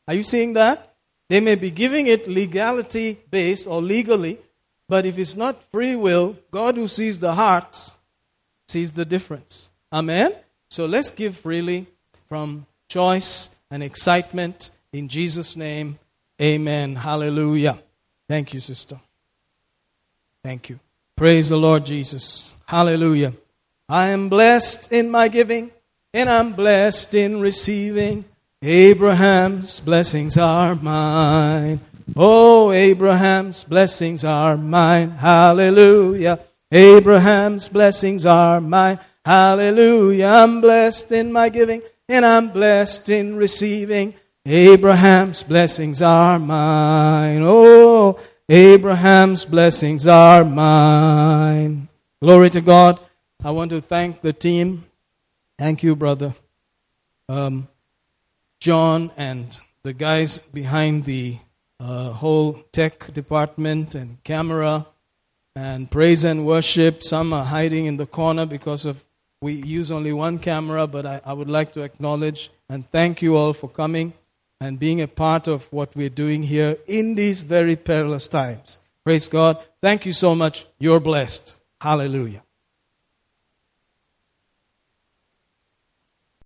Are 0.07 0.15
you 0.15 0.23
seeing 0.23 0.53
that? 0.53 0.95
They 1.31 1.41
may 1.41 1.55
be 1.55 1.71
giving 1.71 2.07
it 2.07 2.29
legality 2.29 3.19
based 3.31 3.67
or 3.67 3.81
legally, 3.81 4.39
but 4.89 5.07
if 5.07 5.19
it's 5.19 5.35
not 5.35 5.63
free 5.73 5.97
will, 5.97 6.37
God 6.51 6.77
who 6.77 6.87
sees 6.87 7.19
the 7.19 7.33
hearts 7.33 7.97
sees 8.69 8.93
the 8.93 9.05
difference. 9.05 9.71
Amen? 9.93 10.33
So 10.69 10.87
let's 10.87 11.11
give 11.11 11.37
freely 11.37 11.87
from 12.29 12.67
choice 12.89 13.55
and 13.71 13.83
excitement 13.83 14.71
in 14.93 15.09
Jesus' 15.09 15.57
name. 15.57 15.99
Amen. 16.41 16.97
Hallelujah. 16.97 17.79
Thank 18.29 18.55
you, 18.55 18.61
sister. 18.61 18.99
Thank 20.43 20.69
you. 20.69 20.81
Praise 21.17 21.49
the 21.49 21.57
Lord 21.57 21.87
Jesus. 21.87 22.55
Hallelujah. 22.67 23.35
I 23.89 24.09
am 24.09 24.29
blessed 24.29 24.93
in 24.93 25.11
my 25.11 25.29
giving, 25.29 25.71
and 26.13 26.29
I'm 26.29 26.53
blessed 26.53 27.15
in 27.15 27.41
receiving. 27.41 28.25
Abraham's 28.63 29.79
blessings 29.81 30.39
are 30.39 30.75
mine. 30.75 31.81
Oh, 32.17 32.73
Abraham's 32.73 33.63
blessings 33.65 34.25
are 34.25 34.57
mine. 34.57 35.11
Hallelujah. 35.11 36.41
Abraham's 36.75 37.69
blessings 37.69 38.27
are 38.27 38.61
mine. 38.61 38.99
Hallelujah. 39.25 40.27
I'm 40.27 40.61
blessed 40.61 41.13
in 41.13 41.33
my 41.33 41.49
giving 41.49 41.83
and 42.09 42.27
I'm 42.27 42.49
blessed 42.51 43.09
in 43.11 43.37
receiving. 43.37 44.15
Abraham's 44.45 45.45
blessings 45.45 46.03
are 46.03 46.37
mine. 46.41 47.43
Oh, 47.45 48.19
Abraham's 48.49 49.45
blessings 49.45 50.09
are 50.09 50.43
mine. 50.43 51.87
Glory 52.21 52.51
to 52.51 52.61
God. 52.61 52.99
I 53.45 53.53
want 53.53 53.71
to 53.71 53.81
thank 53.81 54.21
the 54.21 54.33
team. 54.33 54.85
Thank 55.57 55.85
you, 55.85 55.95
brother. 55.95 56.35
Um, 57.29 57.69
John 58.59 59.13
and 59.17 59.61
the 59.85 59.93
guys 59.93 60.41
behind 60.41 61.05
the 61.05 61.39
uh, 61.79 62.11
whole 62.11 62.55
tech 62.73 63.13
department 63.15 63.95
and 63.95 64.23
camera 64.25 64.87
and 65.57 65.91
praise 65.91 66.25
and 66.25 66.47
worship. 66.47 67.03
Some 67.03 67.33
are 67.33 67.45
hiding 67.45 67.87
in 67.87 67.97
the 67.97 68.07
corner 68.07 68.47
because 68.47 68.85
of 68.85 69.05
we 69.41 69.53
use 69.53 69.91
only 69.91 70.13
one 70.13 70.39
camera, 70.39 70.87
but 70.87 71.05
I, 71.05 71.21
I 71.25 71.33
would 71.33 71.51
like 71.51 71.73
to 71.73 71.83
acknowledge 71.83 72.51
and 72.69 72.91
thank 72.91 73.21
you 73.21 73.37
all 73.37 73.53
for 73.53 73.69
coming 73.69 74.15
and 74.61 74.79
being 74.79 75.03
a 75.03 75.09
part 75.09 75.49
of 75.49 75.71
what 75.73 75.95
we're 75.95 76.09
doing 76.09 76.43
here 76.43 76.79
in 76.87 77.15
these 77.15 77.43
very 77.43 77.77
perilous 77.77 78.29
times. 78.29 78.81
Praise 79.05 79.29
God. 79.29 79.59
Thank 79.83 80.07
you 80.07 80.15
so 80.15 80.35
much. 80.35 80.65
You're 80.79 81.01
blessed. 81.01 81.59
Hallelujah. 81.81 82.44